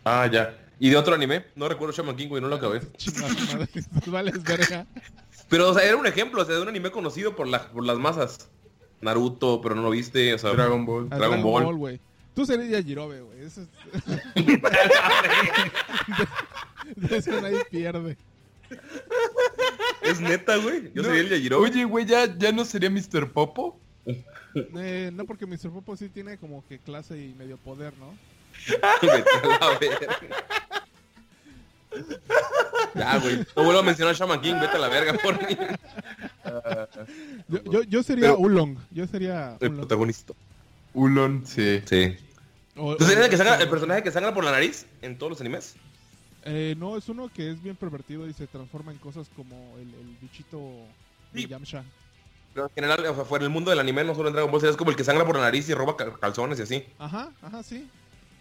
Ah, 0.03 0.29
ya. 0.31 0.55
¿Y 0.79 0.91
de 0.91 0.97
otro 0.97 1.15
anime? 1.15 1.45
No 1.55 1.67
recuerdo 1.67 1.95
Shaman 1.95 2.15
King, 2.15 2.27
güey, 2.27 2.43
no 2.43 2.47
lo 2.47 2.57
acabé. 2.57 2.81
Su 2.99 3.11
madre, 3.19 3.67
vales 4.05 4.43
verga. 4.43 4.85
Pero, 5.49 5.71
o 5.71 5.73
sea, 5.73 5.83
era 5.83 5.97
un 5.97 6.05
ejemplo, 6.05 6.43
o 6.43 6.45
sea, 6.45 6.53
de 6.53 6.61
un 6.61 6.67
anime 6.67 6.91
conocido 6.91 7.35
por, 7.35 7.47
la, 7.47 7.67
por 7.71 7.83
las 7.83 7.97
masas. 7.97 8.49
Naruto, 9.01 9.61
pero 9.61 9.75
no 9.75 9.81
lo 9.83 9.89
viste, 9.91 10.33
o 10.33 10.37
sea... 10.37 10.51
Dragon 10.51 10.85
Ball. 10.85 11.07
A 11.11 11.17
Dragon 11.17 11.41
Ball. 11.43 11.75
güey. 11.75 11.99
Tú 12.33 12.45
serías 12.45 12.69
Yajirobe, 12.69 13.21
güey. 13.21 13.41
Eso 13.41 13.61
es... 13.61 13.67
de, 14.45 14.61
de 17.07 17.17
eso 17.17 17.41
nadie 17.41 17.65
pierde. 17.69 18.17
Es 20.01 20.19
neta, 20.19 20.57
güey. 20.57 20.91
Yo 20.93 21.01
No, 21.01 21.09
sería 21.09 21.21
el 21.21 21.29
Yajirobe. 21.29 21.69
Oye, 21.69 21.83
güey, 21.85 22.05
¿ya, 22.05 22.37
¿ya 22.37 22.51
no 22.51 22.65
sería 22.65 22.89
Mr. 22.89 23.31
Popo? 23.31 23.79
Eh, 24.75 25.11
no, 25.13 25.25
porque 25.25 25.45
Mr. 25.45 25.69
Popo 25.69 25.95
sí 25.95 26.09
tiene 26.09 26.39
como 26.39 26.65
que 26.67 26.79
clase 26.79 27.15
y 27.15 27.35
medio 27.37 27.57
poder, 27.57 27.93
¿no? 27.99 28.17
Vete 29.03 29.29
a 29.43 29.59
la 29.59 29.77
verga. 29.77 30.17
Ya, 32.95 33.17
güey. 33.19 33.37
No 33.55 33.63
vuelvo 33.63 33.79
a 33.79 33.83
mencionar 33.83 34.15
Shaman 34.15 34.41
King, 34.41 34.55
vete 34.59 34.77
a 34.77 34.79
la 34.79 34.87
verga 34.87 35.13
por 35.13 35.37
mí. 35.47 35.55
Yo, 37.49 37.63
yo, 37.71 37.83
yo 37.83 38.03
sería 38.03 38.27
Pero- 38.29 38.39
Ulong. 38.39 38.77
Yo 38.91 39.07
sería 39.07 39.57
El 39.59 39.69
Ulong. 39.69 39.79
protagonista. 39.81 40.33
Ulon, 40.93 41.43
sí. 41.45 41.81
Sí. 41.85 42.17
O- 42.75 42.95
¿Tú 42.95 43.05
serías 43.05 43.25
el, 43.25 43.29
que 43.29 43.35
o- 43.35 43.39
sangra- 43.39 43.59
el 43.61 43.69
personaje 43.69 44.03
que 44.03 44.11
sangra 44.11 44.33
por 44.33 44.43
la 44.43 44.51
nariz 44.51 44.85
en 45.01 45.17
todos 45.17 45.31
los 45.31 45.41
animes? 45.41 45.75
Eh, 46.43 46.75
no, 46.77 46.95
es 46.97 47.09
uno 47.09 47.29
que 47.33 47.51
es 47.51 47.61
bien 47.61 47.75
pervertido 47.75 48.27
y 48.27 48.33
se 48.33 48.47
transforma 48.47 48.91
en 48.91 48.97
cosas 48.99 49.27
como 49.35 49.55
el, 49.77 49.93
el 49.93 50.17
bichito 50.21 50.59
de 51.33 51.41
Sí. 51.41 51.47
Yamcha. 51.47 51.83
Pero 52.53 52.67
en 52.67 52.73
general, 52.73 53.05
o 53.05 53.15
sea, 53.15 53.25
fuera 53.25 53.43
del 53.43 53.51
mundo 53.51 53.69
del 53.69 53.79
anime, 53.79 54.03
no 54.03 54.15
solo 54.15 54.29
en 54.29 54.33
Dragon 54.33 54.49
Ball, 54.51 54.61
serías 54.61 54.77
como 54.77 54.89
el 54.91 54.95
que 54.97 55.03
sangra 55.03 55.25
por 55.25 55.35
la 55.35 55.41
nariz 55.41 55.67
y 55.69 55.73
roba 55.73 55.95
cal- 55.97 56.17
calzones 56.19 56.57
y 56.59 56.61
así. 56.63 56.85
Ajá, 56.97 57.31
ajá, 57.41 57.61
sí. 57.63 57.87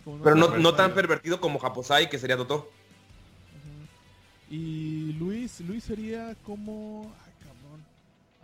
Como 0.04 0.22
Pero 0.22 0.36
no, 0.36 0.56
no 0.56 0.75
tan 0.75 0.94
pervertido 0.94 1.40
como 1.40 1.58
Japosai, 1.58 2.08
que 2.08 2.18
sería 2.18 2.36
Toto. 2.36 2.70
Ujú. 3.58 4.54
Y 4.54 5.12
Luis, 5.18 5.60
Luis 5.60 5.82
sería 5.84 6.34
como... 6.44 7.12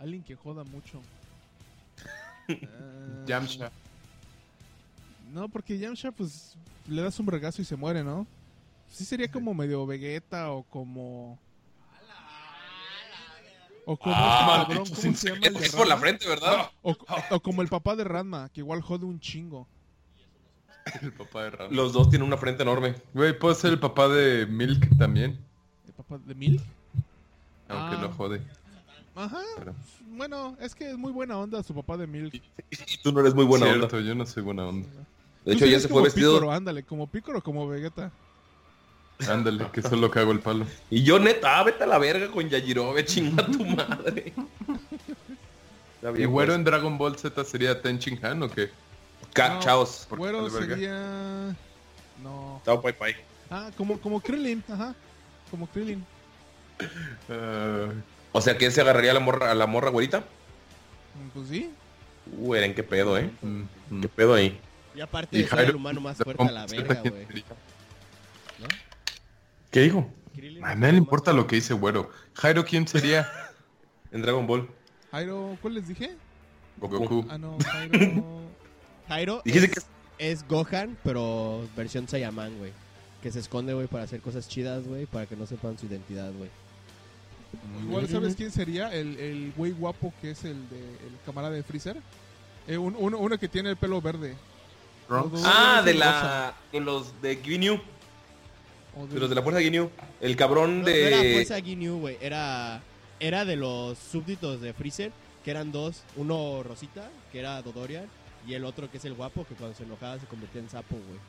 Cabrón. 0.03 0.13
Alguien 0.13 0.23
que 0.23 0.35
joda 0.35 0.63
mucho. 0.63 1.01
Ah, 2.49 3.23
Yamcha. 3.25 3.71
No, 5.33 5.47
porque 5.47 5.77
Yamcha, 5.79 6.11
pues, 6.11 6.55
le 6.89 7.01
das 7.01 7.17
un 7.19 7.27
regazo 7.27 7.61
y 7.61 7.65
se 7.65 7.77
muere, 7.77 8.03
¿no? 8.03 8.27
Sí 8.89 9.05
sería 9.05 9.31
como 9.31 9.53
medio 9.53 9.85
Vegeta 9.85 10.51
o 10.51 10.63
como... 10.63 11.39
O 13.85 13.97
como 13.97 14.13
este 14.15 14.45
cabrón, 14.45 14.67
maldito 14.77 14.83
¿cómo 15.01 15.15
se 15.15 15.27
llama 15.29 15.47
el 15.47 15.53
de 15.53 15.69
por 15.71 15.87
la 15.87 15.95
Ranma? 15.95 15.97
frente, 16.01 16.27
¿verdad? 16.27 16.71
O, 16.81 16.95
o 17.31 17.39
como 17.41 17.61
el 17.61 17.67
papá 17.69 17.95
de 17.95 18.03
Ranma, 18.03 18.49
que 18.49 18.59
igual 18.61 18.81
jode 18.81 19.05
un 19.05 19.19
chingo. 19.21 19.67
El 21.01 21.13
papá 21.13 21.43
de 21.43 21.49
Ram. 21.51 21.71
Los 21.71 21.93
dos 21.93 22.09
tienen 22.09 22.27
una 22.27 22.35
frente 22.37 22.63
enorme. 22.63 22.95
Güey, 23.13 23.37
puedo 23.39 23.55
ser 23.55 23.71
el 23.71 23.79
papá 23.79 24.07
de 24.09 24.45
Milk 24.47 24.97
también. 24.97 25.39
¿El 25.87 25.93
papá 25.93 26.17
de 26.17 26.35
Mil? 26.35 26.61
Aunque 27.69 27.95
Ah. 27.95 27.99
no 28.01 28.11
jode. 28.13 28.41
Ajá. 29.15 29.41
Pero- 29.57 29.75
Bueno, 30.07 30.57
es 30.59 30.73
que 30.75 30.91
es 30.91 30.97
muy 30.97 31.11
buena 31.11 31.37
onda 31.37 31.61
su 31.63 31.73
papá 31.73 31.97
de 31.97 32.07
Milk. 32.07 32.33
Y 32.71 32.97
tú 33.03 33.11
no 33.11 33.19
eres 33.21 33.33
muy 33.35 33.45
buena 33.45 33.65
Cierto, 33.67 33.97
onda. 33.97 34.07
yo 34.07 34.15
no 34.15 34.25
soy 34.25 34.43
buena 34.43 34.65
onda. 34.67 34.87
De 35.45 35.53
hecho, 35.53 35.65
ya 35.65 35.79
se 35.79 35.87
como 35.87 35.99
fue 36.01 36.05
vestido. 36.09 36.33
Pícoro, 36.33 36.51
ándale, 36.51 36.83
como 36.83 37.07
Pícoro 37.07 37.39
o 37.39 37.41
como 37.43 37.67
Vegeta. 37.67 38.11
Ándale, 39.29 39.67
que 39.71 39.81
solo 39.81 40.09
cago 40.09 40.31
el 40.31 40.39
palo. 40.39 40.65
Y 40.89 41.03
yo, 41.03 41.19
neta, 41.19 41.59
ah, 41.59 41.63
vete 41.63 41.83
a 41.83 41.87
la 41.87 41.97
verga 41.97 42.29
con 42.31 42.49
Yajirobe, 42.49 43.05
chinga 43.05 43.45
tu 43.45 43.63
madre. 43.65 44.33
¿Y 46.17 46.25
güero 46.25 46.47
pues. 46.51 46.57
en 46.57 46.63
Dragon 46.63 46.97
Ball 46.97 47.17
Z 47.17 47.43
sería 47.45 47.81
Tenchin 47.81 48.19
Han 48.25 48.43
o 48.43 48.49
qué? 48.49 48.69
Ca- 49.33 49.55
No. 49.55 49.59
Chaos. 49.61 50.05
¿Por 50.09 50.17
qué 50.17 50.21
Güero 50.21 50.49
sería... 50.49 51.55
No. 52.21 52.61
Chao, 52.65 52.81
pai, 52.81 52.93
pai. 52.97 53.15
Ah, 53.49 53.69
como, 53.77 53.99
como 53.99 54.19
Krillin, 54.19 54.63
ajá. 54.69 54.93
Como 55.51 55.67
Krillin. 55.67 56.03
Ah, 57.29 57.87
O 58.33 58.41
sea, 58.41 58.57
que 58.57 58.69
se 58.71 58.81
agarraría 58.81 59.11
a 59.11 59.13
la 59.13 59.19
morra, 59.19 59.51
a 59.51 59.55
la 59.55 59.67
morra 59.67 59.89
güerita. 59.89 60.23
Pues 61.33 61.47
sí. 61.47 61.71
Uh, 62.37 62.55
Eren, 62.55 62.73
qué 62.73 62.83
pedo, 62.83 63.17
eh. 63.17 63.29
mm, 63.41 63.61
mm. 63.89 64.01
Qué 64.01 64.09
pedo 64.09 64.33
ahí. 64.33 64.59
Y 64.95 65.01
aparte 65.01 65.37
Y 65.37 65.41
es 65.41 65.53
el 65.53 65.75
humano 65.75 66.01
más 66.01 66.17
fuerte 66.17 66.43
a 66.43 66.51
la 66.51 66.65
verga, 66.65 67.01
güey. 67.01 67.27
¿Qué 69.71 69.81
dijo? 69.81 70.11
A 70.63 70.75
no 70.75 70.87
el 70.87 70.93
le 70.93 70.97
importa 70.97 71.31
lo 71.31 71.47
que 71.47 71.55
dice 71.55 71.73
güero. 71.73 72.09
Jairo, 72.33 72.65
¿quién 72.65 72.87
sería? 72.87 73.29
En 74.11 74.21
Dragon 74.21 74.45
Ball. 74.45 74.69
Jairo, 75.09 75.57
¿cuál 75.59 75.73
les 75.73 75.87
dije? 75.87 76.15
Goku. 76.77 77.25
Ah, 77.29 77.37
no, 77.39 77.57
Jairo... 77.65 78.41
Jairo 79.07 79.41
Dijiste 79.43 79.79
es, 79.79 79.87
es 80.19 80.47
Gohan, 80.47 80.97
pero 81.03 81.67
versión 81.75 82.07
Saiyaman, 82.07 82.55
güey. 82.59 82.71
Que 83.23 83.31
se 83.31 83.39
esconde, 83.39 83.73
güey, 83.73 83.87
para 83.87 84.03
hacer 84.03 84.21
cosas 84.21 84.47
chidas, 84.47 84.85
güey, 84.85 85.07
para 85.07 85.25
que 85.25 85.35
no 85.35 85.47
sepan 85.47 85.79
su 85.79 85.87
identidad, 85.87 86.31
güey. 86.33 86.51
Igual, 87.83 88.07
¿sabes 88.07 88.35
quién 88.35 88.51
sería? 88.51 88.93
El, 88.93 89.17
el 89.19 89.53
güey 89.55 89.71
guapo 89.71 90.13
que 90.21 90.31
es 90.31 90.43
el 90.45 90.69
de 90.69 90.79
el 90.79 91.17
camarada 91.25 91.53
de 91.53 91.63
Freezer. 91.63 91.97
Eh, 92.67 92.77
un- 92.77 92.95
uno, 92.97 93.17
uno 93.17 93.37
que 93.37 93.47
tiene 93.47 93.69
el 93.69 93.77
pelo 93.77 94.01
verde. 94.01 94.35
Ah, 95.43 95.81
de 95.83 95.93
la... 95.93 96.53
De 96.71 96.79
los 96.79 97.21
de 97.21 97.35
Ginyu. 97.37 97.79
O 98.95 99.05
De 99.07 99.19
los 99.19 99.29
de 99.29 99.35
la 99.35 99.41
fuerza 99.41 99.61
Ginyu. 99.61 99.89
El 100.21 100.35
cabrón 100.35 100.79
No, 100.81 100.87
no 100.87 100.93
era 100.93 101.17
de... 101.21 101.33
Fuerza 101.33 101.59
Ginyu, 101.61 101.99
güey. 101.99 102.17
Era, 102.21 102.81
era 103.19 103.43
de 103.45 103.55
los 103.55 103.97
súbditos 103.97 104.61
de 104.61 104.73
Freezer, 104.73 105.11
que 105.43 105.51
eran 105.51 105.71
dos. 105.71 106.03
Uno 106.15 106.63
Rosita, 106.63 107.09
que 107.31 107.39
era 107.39 107.61
Dodorian, 107.61 108.05
y 108.47 108.53
el 108.53 108.63
otro 108.65 108.89
que 108.89 108.97
es 108.97 109.05
el 109.05 109.13
guapo, 109.13 109.45
que 109.45 109.55
cuando 109.55 109.75
se 109.75 109.83
enojaba 109.83 110.19
se 110.19 110.25
convertía 110.25 110.61
en 110.61 110.69
sapo, 110.69 110.95
güey. 110.95 111.19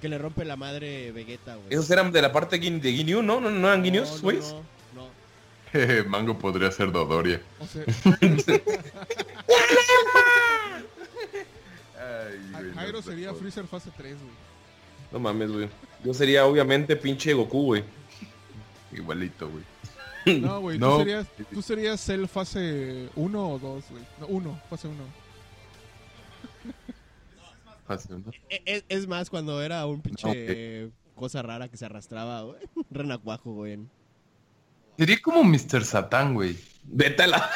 Que 0.00 0.08
le 0.08 0.18
rompe 0.18 0.44
la 0.44 0.56
madre 0.56 1.10
Vegeta, 1.12 1.56
güey. 1.56 1.68
Esos 1.70 1.90
eran 1.90 2.12
de 2.12 2.22
la 2.22 2.32
parte 2.32 2.58
de 2.58 2.92
Ginyu, 2.92 3.22
¿no? 3.22 3.40
¿No, 3.40 3.50
no 3.50 3.66
eran 3.68 3.82
No, 3.82 4.20
güey? 4.22 4.38
no, 4.38 4.44
no, 4.52 4.62
no. 4.94 5.08
Jeje, 5.08 5.25
Mango 6.08 6.38
podría 6.38 6.70
ser 6.70 6.92
Dodoria. 6.92 7.40
O 7.60 7.66
sea, 7.66 7.84
Ay, 11.98 12.38
güey, 12.62 12.72
Jairo 12.74 12.92
no 12.98 13.02
se 13.02 13.10
sería 13.10 13.28
joda. 13.30 13.40
Freezer 13.40 13.66
fase 13.66 13.90
3, 13.96 14.16
güey. 14.16 14.30
No 15.12 15.18
mames, 15.18 15.50
güey. 15.50 15.68
Yo 16.04 16.14
sería 16.14 16.46
obviamente 16.46 16.96
pinche 16.96 17.32
Goku, 17.32 17.62
güey. 17.64 17.84
Igualito, 18.92 19.48
güey. 19.50 19.64
No, 20.40 20.60
güey, 20.60 20.78
No. 20.78 20.92
tú 20.94 20.98
serías, 20.98 21.26
tú 21.52 21.62
serías 21.62 22.00
Cell 22.00 22.26
fase 22.26 23.08
1 23.14 23.48
o 23.50 23.58
2, 23.58 23.84
güey. 23.90 24.02
No, 24.20 24.26
1, 24.26 24.60
fase 24.68 24.88
1. 24.88 24.96
Fácil, 27.86 28.24
¿no? 28.24 28.32
E- 28.50 28.62
Es, 28.66 28.84
es 28.88 29.06
más, 29.06 29.30
cuando 29.30 29.62
era 29.62 29.86
un 29.86 30.00
pinche 30.02 30.26
Ok. 30.26 30.34
eh, 30.36 30.90
cosa 31.14 31.40
rara 31.42 31.68
que 31.68 31.76
se 31.76 31.84
arrastraba, 31.86 32.42
güey. 32.42 32.58
Renacuajo, 32.90 33.52
güey. 33.54 33.78
Sería 34.98 35.18
como 35.22 35.44
Mr. 35.44 35.84
Satán, 35.84 36.34
güey. 36.34 36.56
Vete 36.84 37.24
a 37.24 37.26
la... 37.26 37.36
Ah, 37.38 37.50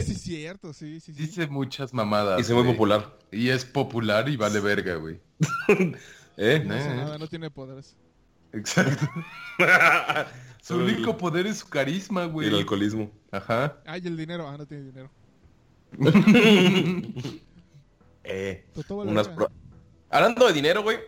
sí, 0.00 0.14
cierto, 0.14 0.72
sí, 0.72 1.00
sí, 1.00 1.12
sí. 1.14 1.22
Dice 1.22 1.46
muchas 1.46 1.92
mamadas. 1.94 2.40
Y 2.40 2.44
se 2.44 2.52
muy 2.54 2.62
güey. 2.64 2.74
popular. 2.74 3.16
Y 3.32 3.48
es 3.50 3.64
popular 3.64 4.28
y 4.28 4.36
vale 4.36 4.60
verga, 4.60 4.96
güey. 4.96 5.20
¿Eh? 6.36 6.62
No 6.64 6.74
hace 6.74 6.90
Eh. 6.90 6.96
nada, 6.96 7.18
no 7.18 7.26
tiene 7.28 7.50
poderes. 7.50 7.96
Exacto. 8.52 9.08
Su 10.62 10.76
único 10.76 11.16
poder 11.16 11.46
es 11.46 11.58
su 11.58 11.68
carisma, 11.68 12.24
Y 12.24 12.28
güey. 12.28 12.48
el 12.48 12.56
alcoholismo. 12.56 13.10
Ajá. 13.30 13.78
Ay, 13.86 14.02
el 14.04 14.16
dinero. 14.16 14.48
Ah, 14.48 14.56
no 14.58 14.66
tiene 14.66 14.84
dinero. 14.84 15.10
Eh, 18.30 18.66
unas 18.90 19.26
pro- 19.28 19.50
Hablando 20.10 20.46
de 20.46 20.52
dinero, 20.52 20.82
güey. 20.82 20.98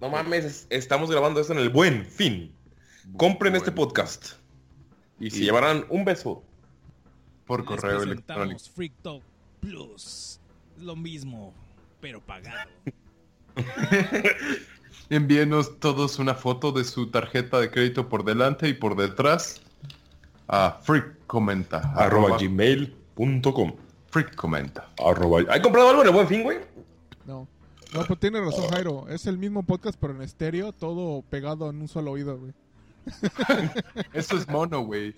No 0.00 0.08
mames, 0.08 0.44
es- 0.44 0.66
estamos 0.70 1.10
grabando 1.10 1.40
esto 1.40 1.52
en 1.52 1.58
el 1.58 1.70
buen 1.70 2.06
fin. 2.06 2.54
Compren 3.16 3.56
este 3.56 3.70
Bueno. 3.70 3.86
podcast. 3.88 4.34
Y 5.20 5.30
se 5.30 5.38
Y- 5.38 5.44
llevarán 5.44 5.84
un 5.88 6.04
beso. 6.04 6.42
Por 7.46 7.64
correo 7.64 8.02
electrónico. 8.02 8.60
Freak 8.74 8.92
Talk 9.02 9.22
Plus. 9.60 10.38
Es 10.76 10.82
lo 10.82 10.96
mismo, 10.96 11.52
pero 12.00 12.20
pagado. 12.20 12.70
Envíenos 15.10 15.78
todos 15.78 16.18
una 16.18 16.34
foto 16.34 16.72
de 16.72 16.84
su 16.84 17.08
tarjeta 17.10 17.60
de 17.60 17.70
crédito 17.70 18.08
por 18.08 18.24
delante 18.24 18.68
y 18.68 18.74
por 18.74 18.96
detrás 18.96 19.60
a 20.48 20.78
Freak 20.82 21.26
Comenta. 21.26 21.78
Arroba 21.94 22.38
gmail.com. 22.38 23.74
Freak 24.08 24.34
Comenta. 24.34 24.88
Arroba... 25.04 25.40
¿Hay 25.50 25.60
comprado 25.60 25.90
algo 25.90 26.02
en 26.02 26.08
el 26.08 26.14
buen 26.14 26.28
fin, 26.28 26.42
güey? 26.42 26.58
No. 27.26 27.46
No, 27.94 28.04
pues 28.06 28.18
tiene 28.20 28.40
razón, 28.40 28.68
Jairo. 28.70 29.06
Es 29.08 29.26
el 29.26 29.36
mismo 29.36 29.62
podcast, 29.64 29.98
pero 30.00 30.14
en 30.14 30.22
estéreo, 30.22 30.72
todo 30.72 31.22
pegado 31.28 31.68
en 31.68 31.80
un 31.82 31.88
solo 31.88 32.12
oído, 32.12 32.38
güey. 32.38 32.52
Eso 34.12 34.36
es 34.36 34.48
mono, 34.48 34.80
güey. 34.80 35.14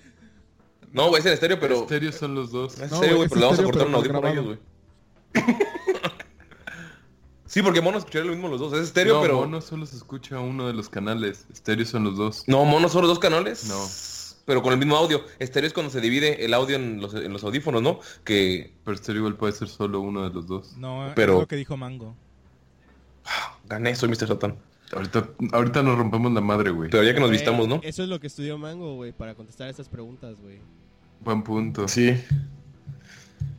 No, 0.92 1.08
güey, 1.08 1.20
es 1.20 1.26
en 1.26 1.32
estéreo, 1.32 1.58
pero... 1.58 1.82
Estéreos 1.82 2.14
son 2.14 2.34
los 2.34 2.52
dos. 2.52 2.78
No, 2.78 3.00
serio, 3.00 3.16
güey, 3.16 3.28
pero 3.28 3.40
le 3.40 3.46
vamos 3.46 3.58
a 3.58 3.62
estéreo, 3.62 3.70
cortar 3.70 3.88
un 3.88 3.94
audífono 3.96 4.26
a 4.26 4.30
ellos, 4.30 4.44
güey. 4.46 4.58
sí, 7.46 7.62
porque 7.62 7.80
mono 7.80 7.98
escucharía 7.98 8.26
lo 8.26 8.32
mismo 8.32 8.48
los 8.48 8.60
dos. 8.60 8.72
Es 8.74 8.80
estéreo, 8.80 9.16
no, 9.16 9.22
pero... 9.22 9.40
mono 9.40 9.60
solo 9.60 9.86
se 9.86 9.96
escucha 9.96 10.38
uno 10.38 10.68
de 10.68 10.72
los 10.72 10.88
canales. 10.88 11.46
Estéreos 11.52 11.88
son 11.88 12.04
los 12.04 12.16
dos. 12.16 12.44
No, 12.46 12.64
mono 12.64 12.88
solo 12.88 13.08
dos 13.08 13.18
canales. 13.18 13.66
No. 13.66 13.84
Pero 14.44 14.62
con 14.62 14.72
el 14.72 14.78
mismo 14.78 14.96
audio. 14.96 15.24
Estéreo 15.38 15.66
es 15.66 15.72
cuando 15.72 15.90
se 15.90 16.00
divide 16.00 16.44
el 16.44 16.54
audio 16.54 16.76
en 16.76 17.00
los, 17.00 17.14
en 17.14 17.32
los 17.32 17.42
audífonos, 17.44 17.82
¿no? 17.82 18.00
Que 18.24 18.74
Pero 18.84 18.94
estéreo 18.94 19.20
igual 19.20 19.36
puede 19.36 19.52
ser 19.52 19.68
solo 19.68 20.00
uno 20.00 20.22
de 20.22 20.34
los 20.34 20.46
dos. 20.46 20.76
No, 20.76 21.12
Pero- 21.16 21.34
es 21.34 21.40
lo 21.40 21.48
que 21.48 21.56
dijo 21.56 21.76
Mango. 21.76 22.14
gané, 23.64 23.94
soy 23.96 24.10
Mr. 24.10 24.28
Satan. 24.28 24.58
Ahorita, 24.94 25.28
ahorita 25.52 25.82
nos 25.82 25.98
rompemos 25.98 26.32
la 26.32 26.40
madre, 26.40 26.70
güey. 26.70 26.90
Pero 26.90 27.02
ya 27.02 27.12
que 27.14 27.20
nos 27.20 27.28
Güey, 27.30 27.38
vistamos, 27.38 27.66
¿no? 27.68 27.80
Eso 27.82 28.02
es 28.02 28.08
lo 28.08 28.20
que 28.20 28.26
estudió 28.28 28.56
Mango, 28.58 28.94
güey, 28.96 29.12
para 29.12 29.34
contestar 29.34 29.68
estas 29.68 29.88
preguntas, 29.88 30.40
güey. 30.40 30.58
Buen 31.20 31.42
punto. 31.42 31.88
Sí. 31.88 32.14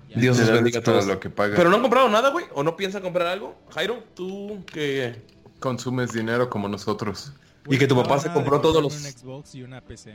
Ya. 0.10 0.20
Dios 0.22 0.40
nos 0.40 0.52
bendiga 0.52 0.82
todos. 0.82 1.06
lo 1.08 1.20
que 1.20 1.30
paga. 1.30 1.56
Pero 1.56 1.70
no 1.70 1.76
han 1.78 1.82
comprado 1.82 2.10
nada, 2.10 2.30
güey. 2.32 2.46
¿O 2.54 2.64
no 2.64 2.76
piensan 2.78 3.02
comprar 3.02 3.28
algo? 3.28 3.56
Jairo, 3.72 4.04
tú 4.16 4.64
que... 4.66 5.22
Consumes 5.60 6.14
dinero 6.14 6.50
como 6.50 6.68
nosotros. 6.68 7.34
Y 7.68 7.78
que 7.78 7.88
tu 7.88 7.96
papá 7.96 8.20
se 8.20 8.32
compró 8.32 8.62
todos 8.62 8.82
los- 8.84 8.94
Un 8.96 9.02
Xbox 9.12 9.56
y 9.56 9.64
una 9.64 9.82
PC. 9.82 10.12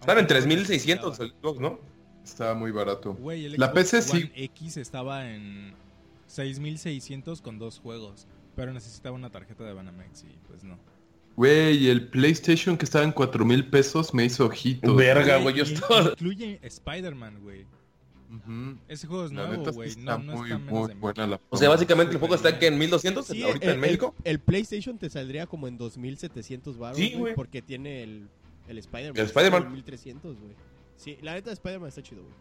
Están 0.00 0.18
en 0.18 0.18
Aunque 0.18 0.22
no 0.22 0.26
3600 0.28 1.18
necesitaba. 1.18 1.24
el 1.24 1.32
Xbox, 1.40 1.60
¿no? 1.60 1.78
Está 2.24 2.54
muy 2.54 2.72
barato. 2.72 3.14
Güey, 3.14 3.44
el 3.46 3.52
La 3.52 3.66
Xbox 3.68 3.74
PC 3.74 4.02
sí. 4.02 4.16
One 4.16 4.32
X 4.34 4.76
estaba 4.78 5.30
en 5.30 5.74
6600 6.26 7.40
con 7.40 7.58
dos 7.58 7.78
juegos. 7.78 8.26
Pero 8.56 8.72
necesitaba 8.72 9.14
una 9.14 9.30
tarjeta 9.30 9.62
de 9.64 9.72
Banamex 9.74 10.24
y 10.24 10.38
pues 10.48 10.64
no. 10.64 10.78
Güey, 11.36 11.88
el 11.88 12.08
PlayStation 12.08 12.78
que 12.78 12.86
estaba 12.86 13.04
en 13.04 13.12
4 13.12 13.44
mil 13.44 13.68
pesos 13.68 14.14
me 14.14 14.24
hizo 14.24 14.46
ojitos. 14.46 14.96
Verga, 14.96 15.36
güey, 15.36 15.54
yo 15.54 15.64
estaba... 15.64 16.10
Incluye 16.10 16.58
Spider-Man, 16.62 17.42
güey. 17.42 17.66
Ese 18.88 19.06
juego 19.06 19.26
es 19.26 19.32
La 19.32 19.46
nuevo, 19.46 19.72
güey. 19.72 19.94
No, 19.96 20.18
no 20.18 20.36
muy, 20.36 20.50
está 20.50 20.58
muy 20.58 20.94
buena 20.94 21.26
la 21.26 21.40
O 21.50 21.56
sea, 21.56 21.68
básicamente 21.68 22.14
el 22.14 22.18
foco 22.18 22.34
está 22.34 22.48
aquí 22.48 22.66
en 22.66 22.78
1200 22.78 23.26
Sí, 23.26 23.42
ahorita 23.42 23.66
el, 23.66 23.74
en 23.74 23.80
México. 23.80 24.14
El, 24.24 24.32
el 24.32 24.38
PlayStation 24.40 24.98
te 24.98 25.10
saldría 25.10 25.46
como 25.46 25.68
en 25.68 25.76
2700 25.76 26.78
baros, 26.78 26.96
Sí, 26.96 27.14
güey, 27.16 27.34
porque 27.34 27.62
tiene 27.62 28.02
el, 28.02 28.28
el 28.66 28.78
Spider-Man. 28.78 29.20
El 29.20 29.26
Spider-Man. 29.26 29.62
está 29.62 29.68
en 29.68 29.74
1300, 29.74 30.40
güey. 30.40 30.52
Sí, 30.96 31.18
la 31.20 31.34
neta 31.34 31.50
de 31.50 31.54
Spider-Man 31.54 31.88
está 31.88 32.02
chido, 32.02 32.22
güey. 32.22 32.34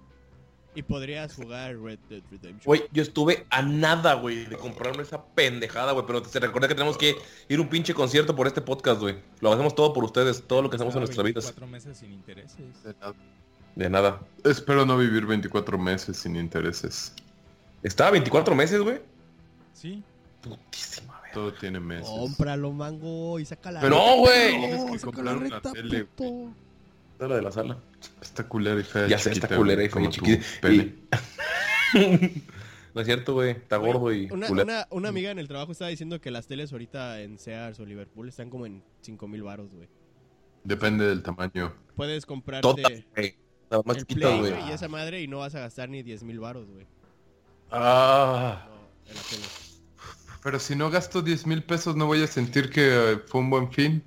Y 0.75 0.83
podrías 0.83 1.33
jugar 1.33 1.77
Red 1.77 1.99
Dead 2.09 2.21
Redemption. 2.29 2.61
Güey, 2.65 2.83
yo 2.91 3.01
estuve 3.01 3.45
a 3.49 3.61
nada, 3.61 4.15
güey, 4.15 4.45
de 4.45 4.57
comprarme 4.57 5.03
esa 5.03 5.23
pendejada, 5.23 5.93
güey. 5.93 6.05
Pero 6.05 6.21
te 6.21 6.39
recordé 6.39 6.67
que 6.67 6.75
tenemos 6.75 6.97
que 6.97 7.15
ir 7.47 7.57
a 7.57 7.61
un 7.61 7.69
pinche 7.69 7.93
concierto 7.93 8.35
por 8.35 8.45
este 8.47 8.61
podcast, 8.61 8.99
güey. 8.99 9.15
Lo 9.39 9.53
hacemos 9.53 9.73
todo 9.73 9.93
por 9.93 10.03
ustedes, 10.03 10.43
todo 10.45 10.61
lo 10.61 10.69
que 10.69 10.75
hacemos 10.75 10.93
en 10.95 11.03
Estaba 11.03 11.23
nuestras 11.29 11.45
vidas. 11.45 11.45
24 11.45 11.67
meses 11.67 11.97
sin 11.97 12.11
intereses. 12.11 12.83
De 12.83 12.93
nada. 12.99 13.13
De 13.75 13.89
nada. 13.89 14.21
Espero 14.43 14.85
no 14.85 14.97
vivir 14.97 15.25
24 15.25 15.77
meses 15.77 16.17
sin 16.17 16.35
intereses. 16.35 17.13
Estaba 17.81 18.11
24 18.11 18.53
meses, 18.55 18.81
güey. 18.81 18.99
Sí. 19.73 20.03
Putísima, 20.41 21.17
güey. 21.19 21.31
Todo 21.33 21.53
tiene 21.53 21.79
meses. 21.79 22.07
Cómpralo, 22.09 22.71
mango, 22.71 23.39
y 23.39 23.45
saca 23.45 23.71
la 23.71 23.79
Pero- 23.81 23.95
No, 23.95 24.17
güey. 24.17 24.49
Tienes 24.59 24.83
que 24.91 24.99
saca 24.99 25.05
comprar 25.05 25.25
la 25.25 25.31
una 25.33 25.49
recta, 25.49 25.71
tele, 25.71 26.05
puto. 26.05 26.53
Esta 27.15 27.23
es 27.25 27.30
la 27.30 27.36
de 27.38 27.41
la 27.41 27.51
sala. 27.54 27.78
Está 28.21 28.45
culera 28.45 28.78
y 28.78 28.84
fea. 28.84 29.08
Ya 29.08 29.17
sé, 29.17 29.30
chiquita, 29.30 29.45
está 29.47 29.56
culera 29.56 29.82
y 29.82 29.88
fea 29.88 30.10
chiquita. 30.10 30.69
Y- 30.69 31.08
no 32.93 32.99
es 33.01 33.08
cierto, 33.08 33.36
güey. 33.36 33.51
Está 33.51 33.78
gordo 33.78 34.12
y 34.12 34.30
Una, 34.32 34.51
una, 34.51 34.88
una 34.89 35.08
amiga 35.10 35.32
en 35.32 35.39
el 35.39 35.47
trabajo 35.47 35.71
estaba 35.71 35.89
diciendo 35.89 36.19
que 36.19 36.30
las 36.30 36.45
teles 36.47 36.73
ahorita 36.73 37.21
en 37.21 37.38
Sears 37.38 37.80
o 37.80 37.86
Liverpool 37.86 38.28
están 38.28 38.49
como 38.49 38.65
en 38.65 38.84
5000 38.99 39.43
baros, 39.43 39.73
güey. 39.73 39.88
Depende 40.65 41.06
del 41.08 41.23
tamaño. 41.23 41.73
Puedes 41.95 42.25
comprarte. 42.25 43.08
Nada 43.71 43.82
más 43.86 43.95
el 43.97 44.06
Play, 44.08 44.39
güey, 44.39 44.67
y 44.67 44.71
esa 44.73 44.89
madre 44.89 45.21
y 45.21 45.28
no 45.30 45.38
vas 45.38 45.56
a 45.56 45.62
gastar 45.62 45.88
ni 45.88 46.04
10000 46.04 46.38
baros, 46.41 46.69
güey. 46.69 46.86
Ah. 47.71 48.67
No, 48.67 49.10
en 49.10 49.15
la 49.15 49.21
tele. 49.21 49.43
Pero 50.43 50.60
si 50.60 50.75
no 50.75 50.89
gasto 50.89 51.21
10 51.21 51.47
mil 51.47 51.63
pesos, 51.63 51.95
no 51.95 52.08
voy 52.08 52.21
a 52.23 52.28
sentir 52.28 52.69
que 52.69 53.21
fue 53.25 53.39
un 53.39 53.49
buen 53.49 53.71
fin. 53.71 54.04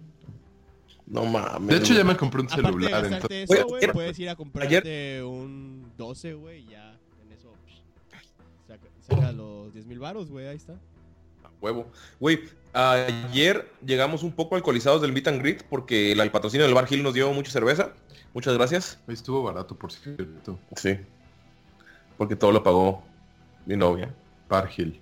No 1.11 1.25
mames. 1.25 1.69
De 1.69 1.77
hecho, 1.77 1.95
ya 1.95 2.05
me 2.05 2.17
compré 2.17 2.41
un 2.43 2.47
Aparte 2.47 2.63
de 2.63 2.69
celular. 2.69 3.05
Entonces... 3.07 3.51
eso, 3.51 3.77
ayer- 3.77 3.93
puedes 3.93 4.19
ir 4.19 4.29
a 4.29 4.37
comprarte 4.37 5.23
un 5.23 5.91
12, 5.97 6.35
güey, 6.35 6.65
y 6.65 6.69
ya 6.69 6.99
en 7.25 7.33
eso 7.33 7.53
saca, 8.67 8.87
saca 9.01 9.33
los 9.33 9.73
10 9.73 9.87
mil 9.87 9.99
baros, 9.99 10.31
güey, 10.31 10.47
ahí 10.49 10.57
está. 10.57 10.75
A 10.75 11.51
Huevo. 11.61 11.91
Güey, 12.21 12.41
ayer 12.75 13.71
llegamos 13.85 14.23
un 14.23 14.33
poco 14.33 14.57
alcoholizados 14.57 15.01
del 15.01 15.13
meet 15.13 15.29
and 15.29 15.41
greet 15.41 15.63
porque 15.65 16.13
el, 16.13 16.21
el 16.21 16.31
patrocinio 16.31 16.67
del 16.67 16.75
Bar 16.75 16.87
Hill 16.93 17.03
nos 17.03 17.15
dio 17.15 17.33
mucha 17.33 17.51
cerveza. 17.51 17.93
Muchas 18.35 18.55
gracias. 18.55 18.99
Estuvo 19.09 19.43
barato, 19.43 19.75
por 19.77 19.91
cierto. 19.91 20.59
Sí. 20.77 20.99
Porque 22.19 22.37
todo 22.37 22.53
lo 22.53 22.63
pagó 22.63 23.03
mi 23.65 23.77
novia. 23.77 24.15
Bar 24.49 24.69
Hill. 24.77 25.01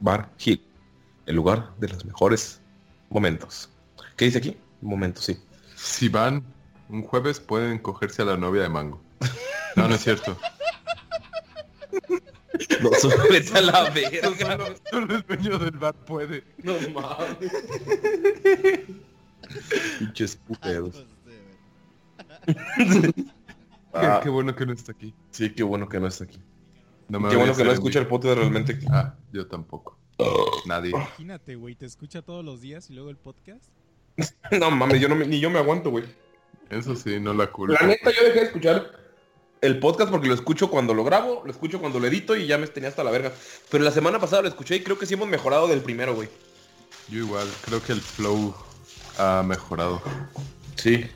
Bar 0.00 0.30
Hill. 0.42 0.62
El 1.26 1.36
lugar 1.36 1.70
de 1.78 1.88
los 1.88 2.04
mejores 2.04 2.60
momentos. 3.10 3.68
¿Qué 4.16 4.24
dice 4.24 4.38
aquí? 4.38 4.56
Momentos, 4.84 5.24
sí. 5.24 5.38
Si 5.74 6.08
van 6.08 6.44
un 6.88 7.02
jueves, 7.02 7.40
pueden 7.40 7.78
cogerse 7.78 8.22
a 8.22 8.26
la 8.26 8.36
novia 8.36 8.62
de 8.62 8.68
Mango. 8.68 9.00
No, 9.76 9.88
no 9.88 9.94
es 9.94 10.02
cierto. 10.02 10.36
No, 12.80 12.90
vete 13.30 13.58
a 13.58 13.60
la 13.62 13.90
verga. 13.90 14.28
Solo, 14.38 14.74
solo 14.90 15.14
el 15.16 15.22
dueño 15.22 15.58
del 15.58 15.72
bar 15.72 15.94
puede. 15.94 16.44
No 16.62 16.74
mames. 16.92 17.52
Pinches 19.98 20.36
puteros. 20.36 21.04
Qué, 22.46 23.14
Ah, 23.94 24.20
qué 24.22 24.28
bueno 24.28 24.54
que 24.54 24.66
no 24.66 24.72
está 24.72 24.92
aquí. 24.92 25.14
sí, 25.30 25.50
qué 25.50 25.62
bueno 25.62 25.88
que 25.88 25.98
no 26.00 26.06
está 26.08 26.24
aquí. 26.24 26.40
No 27.08 27.20
me 27.20 27.28
Qué 27.30 27.36
bueno 27.36 27.54
que 27.54 27.64
no 27.64 27.72
escucha 27.72 28.00
el 28.00 28.06
podcast 28.06 28.38
realmente. 28.38 28.78
Ah, 28.90 29.14
yo 29.32 29.46
tampoco. 29.46 29.98
Nadie. 30.66 30.90
Imagínate, 30.90 31.54
güey, 31.56 31.74
te 31.74 31.86
escucha 31.86 32.22
todos 32.22 32.44
los 32.44 32.60
días 32.60 32.90
y 32.90 32.94
luego 32.94 33.10
el 33.10 33.16
podcast. 33.16 33.70
No 34.52 34.70
mames, 34.70 35.00
yo 35.00 35.08
no 35.08 35.14
me- 35.16 35.26
ni 35.26 35.40
yo 35.40 35.50
me 35.50 35.58
aguanto, 35.58 35.90
güey. 35.90 36.04
Eso 36.70 36.96
sí, 36.96 37.20
no 37.20 37.34
la 37.34 37.48
culpo. 37.48 37.74
La 37.74 37.86
neta, 37.86 38.10
yo 38.10 38.22
dejé 38.24 38.40
de 38.40 38.46
escuchar 38.46 38.92
el 39.60 39.78
podcast 39.78 40.10
porque 40.10 40.28
lo 40.28 40.34
escucho 40.34 40.70
cuando 40.70 40.94
lo 40.94 41.04
grabo, 41.04 41.42
lo 41.44 41.50
escucho 41.50 41.80
cuando 41.80 41.98
lo 42.00 42.06
edito 42.06 42.36
y 42.36 42.46
ya 42.46 42.58
me 42.58 42.66
tenía 42.66 42.88
hasta 42.88 43.04
la 43.04 43.10
verga. 43.10 43.32
Pero 43.70 43.84
la 43.84 43.90
semana 43.90 44.18
pasada 44.18 44.42
lo 44.42 44.48
escuché 44.48 44.76
y 44.76 44.80
creo 44.80 44.98
que 44.98 45.06
sí 45.06 45.14
hemos 45.14 45.28
mejorado 45.28 45.66
del 45.68 45.80
primero, 45.80 46.14
güey. 46.14 46.28
Yo 47.08 47.18
igual, 47.18 47.46
creo 47.66 47.82
que 47.82 47.92
el 47.92 48.00
flow 48.00 48.54
ha 49.18 49.42
mejorado. 49.44 50.00
Sí. 50.76 51.06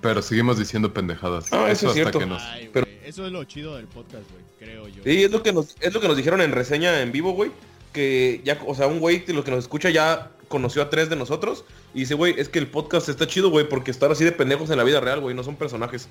Pero 0.00 0.20
seguimos 0.20 0.58
diciendo 0.58 0.92
pendejadas. 0.92 1.52
Ah, 1.52 1.70
eso 1.70 1.88
es 1.88 1.94
cierto. 1.94 2.18
que 2.18 2.26
nos... 2.26 2.42
Ay, 2.42 2.68
pero- 2.72 2.86
eso 3.04 3.26
es 3.26 3.32
lo 3.32 3.44
chido 3.44 3.76
del 3.76 3.86
podcast, 3.86 4.24
güey, 4.30 4.42
creo 4.58 4.88
yo. 4.88 5.02
Sí, 5.04 5.24
es 5.24 5.30
lo 5.30 5.42
que 5.42 5.52
nos, 5.52 5.76
es 5.80 5.92
lo 5.92 6.00
que 6.00 6.08
nos 6.08 6.16
dijeron 6.16 6.40
en 6.40 6.52
reseña 6.52 7.00
en 7.02 7.12
vivo, 7.12 7.32
güey. 7.32 7.50
Que 7.92 8.40
ya, 8.44 8.58
o 8.66 8.74
sea, 8.74 8.86
un 8.86 9.00
güey 9.00 9.24
lo 9.28 9.44
que 9.44 9.50
nos 9.50 9.60
escucha 9.60 9.90
ya 9.90 10.31
conoció 10.52 10.82
a 10.82 10.90
tres 10.90 11.08
de 11.08 11.16
nosotros. 11.16 11.64
Y 11.94 12.00
dice, 12.00 12.14
güey, 12.14 12.34
es 12.38 12.48
que 12.48 12.58
el 12.58 12.68
podcast 12.68 13.08
está 13.08 13.26
chido, 13.26 13.48
güey, 13.50 13.66
porque 13.66 13.90
estar 13.90 14.12
así 14.12 14.22
de 14.22 14.32
pendejos 14.32 14.68
en 14.70 14.76
la 14.76 14.84
vida 14.84 15.00
real, 15.00 15.20
güey, 15.20 15.34
no 15.34 15.42
son 15.42 15.56
personajes. 15.56 16.08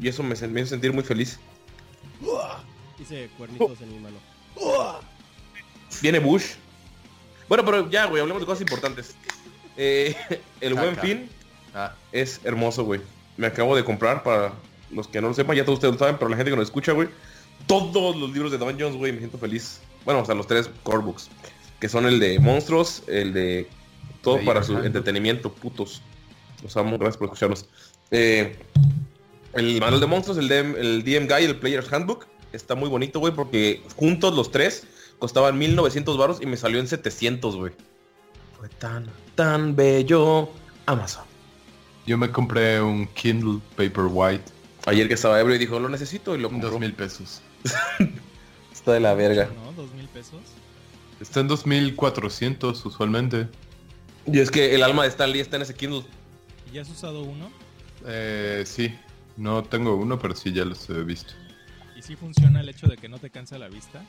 Y 0.00 0.08
eso 0.08 0.22
me, 0.22 0.34
me 0.48 0.60
hizo 0.62 0.70
sentir 0.70 0.92
muy 0.92 1.04
feliz. 1.04 1.38
Hice 2.98 3.28
cuernitos 3.36 3.80
en 3.82 3.92
mi 3.92 3.98
mano. 4.00 4.16
Viene 6.00 6.18
Bush. 6.18 6.54
Bueno, 7.48 7.64
pero 7.64 7.90
ya, 7.90 8.06
güey, 8.06 8.22
hablemos 8.22 8.40
de 8.40 8.46
cosas 8.46 8.62
importantes. 8.62 9.14
Eh, 9.76 10.16
el 10.60 10.74
buen 10.74 10.96
fin 10.96 11.28
Ah, 11.74 11.92
es 12.12 12.40
hermoso, 12.44 12.84
güey. 12.84 13.00
Me 13.36 13.48
acabo 13.48 13.74
de 13.74 13.84
comprar, 13.84 14.22
para 14.22 14.52
los 14.92 15.08
que 15.08 15.20
no 15.20 15.28
lo 15.28 15.34
sepan, 15.34 15.56
ya 15.56 15.64
todos 15.64 15.78
ustedes 15.78 15.94
lo 15.94 15.98
saben, 15.98 16.16
pero 16.18 16.28
la 16.28 16.36
gente 16.36 16.50
que 16.50 16.56
nos 16.56 16.66
escucha, 16.66 16.92
güey. 16.92 17.08
Todos 17.66 18.16
los 18.16 18.32
libros 18.32 18.52
de 18.52 18.58
Dungeons, 18.58 18.96
güey, 18.96 19.12
me 19.12 19.18
siento 19.18 19.38
feliz. 19.38 19.80
Bueno, 20.04 20.20
o 20.20 20.24
sea, 20.24 20.36
los 20.36 20.46
tres 20.46 20.70
core 20.84 21.02
books. 21.02 21.28
Que 21.80 21.88
son 21.88 22.06
el 22.06 22.20
de 22.20 22.38
monstruos, 22.38 23.02
el 23.06 23.32
de 23.32 23.68
todo 24.22 24.36
Ahí 24.36 24.46
para 24.46 24.62
su 24.62 24.78
entretenimiento, 24.78 25.52
putos. 25.52 26.02
Los 26.62 26.76
amo, 26.76 26.98
gracias 26.98 27.18
por 27.18 27.26
escucharnos. 27.26 27.66
Eh, 28.10 28.56
el 29.52 29.80
manual 29.80 30.00
de 30.00 30.06
monstruos, 30.06 30.38
el 30.38 30.48
DM, 30.48 30.76
el 30.76 31.04
DM 31.04 31.26
Guy, 31.28 31.44
el 31.44 31.56
Player's 31.56 31.92
Handbook, 31.92 32.26
está 32.52 32.74
muy 32.74 32.88
bonito, 32.88 33.20
güey, 33.20 33.34
porque 33.34 33.82
juntos 33.96 34.34
los 34.34 34.50
tres 34.50 34.86
costaban 35.18 35.58
1900 35.58 36.16
baros 36.16 36.38
y 36.40 36.46
me 36.46 36.56
salió 36.56 36.80
en 36.80 36.88
700, 36.88 37.56
güey. 37.56 37.72
Fue 38.58 38.68
tan, 38.68 39.06
tan 39.34 39.76
bello. 39.76 40.48
Amazon. 40.86 41.24
Yo 42.06 42.18
me 42.18 42.30
compré 42.30 42.80
un 42.80 43.06
Kindle 43.08 43.60
Paperwhite. 43.76 44.44
Ayer 44.86 45.08
que 45.08 45.14
estaba 45.14 45.40
ebrio 45.40 45.56
y 45.56 45.58
dijo, 45.58 45.78
lo 45.80 45.88
necesito 45.88 46.36
y 46.36 46.40
lo 46.40 46.50
compró. 46.50 46.70
Dos 46.70 46.80
mil 46.80 46.92
pesos. 46.92 47.40
Está 48.72 48.92
de 48.92 49.00
la 49.00 49.14
verga. 49.14 49.48
¿No? 49.54 49.72
¿Dos 49.72 49.92
mil 49.94 50.08
pesos? 50.08 50.40
Está 51.24 51.40
en 51.40 51.48
2400 51.48 52.84
usualmente. 52.84 53.48
Y 54.30 54.40
es 54.40 54.50
que 54.50 54.74
el 54.74 54.82
alma 54.82 55.04
de 55.04 55.08
Stan 55.08 55.32
Lee 55.32 55.40
está 55.40 55.56
en 55.56 55.62
ese 55.62 55.74
Kindle. 55.74 56.04
¿Y 56.70 56.74
ya 56.74 56.82
has 56.82 56.90
usado 56.90 57.22
uno? 57.22 57.50
Eh, 58.06 58.62
sí. 58.66 58.94
No 59.38 59.62
tengo 59.64 59.96
uno, 59.96 60.18
pero 60.18 60.36
sí 60.36 60.52
ya 60.52 60.66
los 60.66 60.88
he 60.90 61.02
visto. 61.02 61.32
¿Y 61.96 62.02
si 62.02 62.14
funciona 62.14 62.60
el 62.60 62.68
hecho 62.68 62.86
de 62.88 62.98
que 62.98 63.08
no 63.08 63.18
te 63.18 63.30
cansa 63.30 63.56
la 63.58 63.68
vista? 63.68 64.04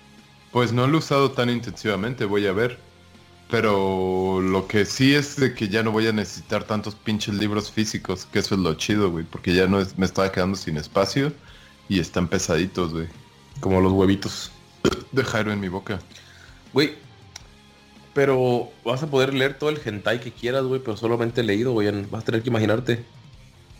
Pues 0.51 0.73
no 0.73 0.85
lo 0.87 0.95
he 0.95 0.99
usado 0.99 1.31
tan 1.31 1.49
intensivamente, 1.49 2.25
voy 2.25 2.47
a 2.47 2.51
ver. 2.51 2.77
Pero 3.49 4.41
lo 4.41 4.67
que 4.67 4.83
sí 4.83 5.13
es 5.13 5.37
de 5.37 5.53
que 5.53 5.69
ya 5.69 5.83
no 5.83 5.91
voy 5.91 6.07
a 6.07 6.11
necesitar 6.11 6.65
tantos 6.65 6.95
pinches 6.95 7.35
libros 7.35 7.71
físicos, 7.71 8.25
que 8.25 8.39
eso 8.39 8.55
es 8.55 8.61
lo 8.61 8.73
chido, 8.73 9.09
güey. 9.09 9.23
Porque 9.23 9.53
ya 9.55 9.67
no 9.67 9.79
es- 9.79 9.97
me 9.97 10.05
estaba 10.05 10.31
quedando 10.33 10.57
sin 10.57 10.75
espacio 10.75 11.31
y 11.87 11.99
están 12.01 12.27
pesaditos, 12.27 12.91
güey. 12.91 13.07
Como 13.61 13.79
los 13.79 13.93
huevitos. 13.93 14.51
De 15.13 15.23
Jairo 15.23 15.53
en 15.53 15.61
mi 15.61 15.69
boca. 15.69 15.99
Güey. 16.73 17.04
Pero 18.15 18.71
vas 18.85 19.03
a 19.03 19.07
poder 19.07 19.33
leer 19.33 19.59
todo 19.59 19.69
el 19.69 19.79
hentai 19.83 20.21
que 20.21 20.31
quieras, 20.31 20.63
güey, 20.63 20.81
pero 20.81 20.95
solamente 20.95 21.43
leído, 21.43 21.73
güey. 21.73 21.91
Vas 22.09 22.23
a 22.23 22.25
tener 22.25 22.41
que 22.41 22.49
imaginarte. 22.49 23.05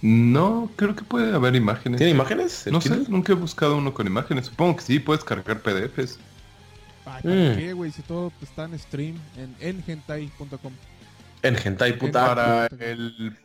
No, 0.02 0.70
creo 0.76 0.94
que 0.94 1.06
puede 1.06 1.34
haber 1.34 1.56
imágenes. 1.56 1.98
¿Tiene 1.98 2.12
imágenes? 2.12 2.68
No 2.70 2.82
sé, 2.82 3.06
nunca 3.08 3.32
he 3.32 3.36
buscado 3.36 3.78
uno 3.78 3.94
con 3.94 4.06
imágenes. 4.06 4.48
Supongo 4.48 4.76
que 4.76 4.82
sí, 4.84 5.00
puedes 5.00 5.24
cargar 5.24 5.62
PDFs. 5.62 6.20
Ay, 7.06 7.22
Mm. 7.24 7.48
¿para 7.48 7.58
qué, 7.58 7.74
güey? 7.74 7.92
Si 7.92 8.02
todo 8.02 8.32
está 8.42 8.66
en 8.66 8.78
stream 8.78 9.16
en 9.38 9.56
enhentai.com. 9.62 10.74
En 11.42 11.56
hentai, 11.56 11.98
puta. 11.98 12.28
Para 12.28 12.68
el... 12.80 13.38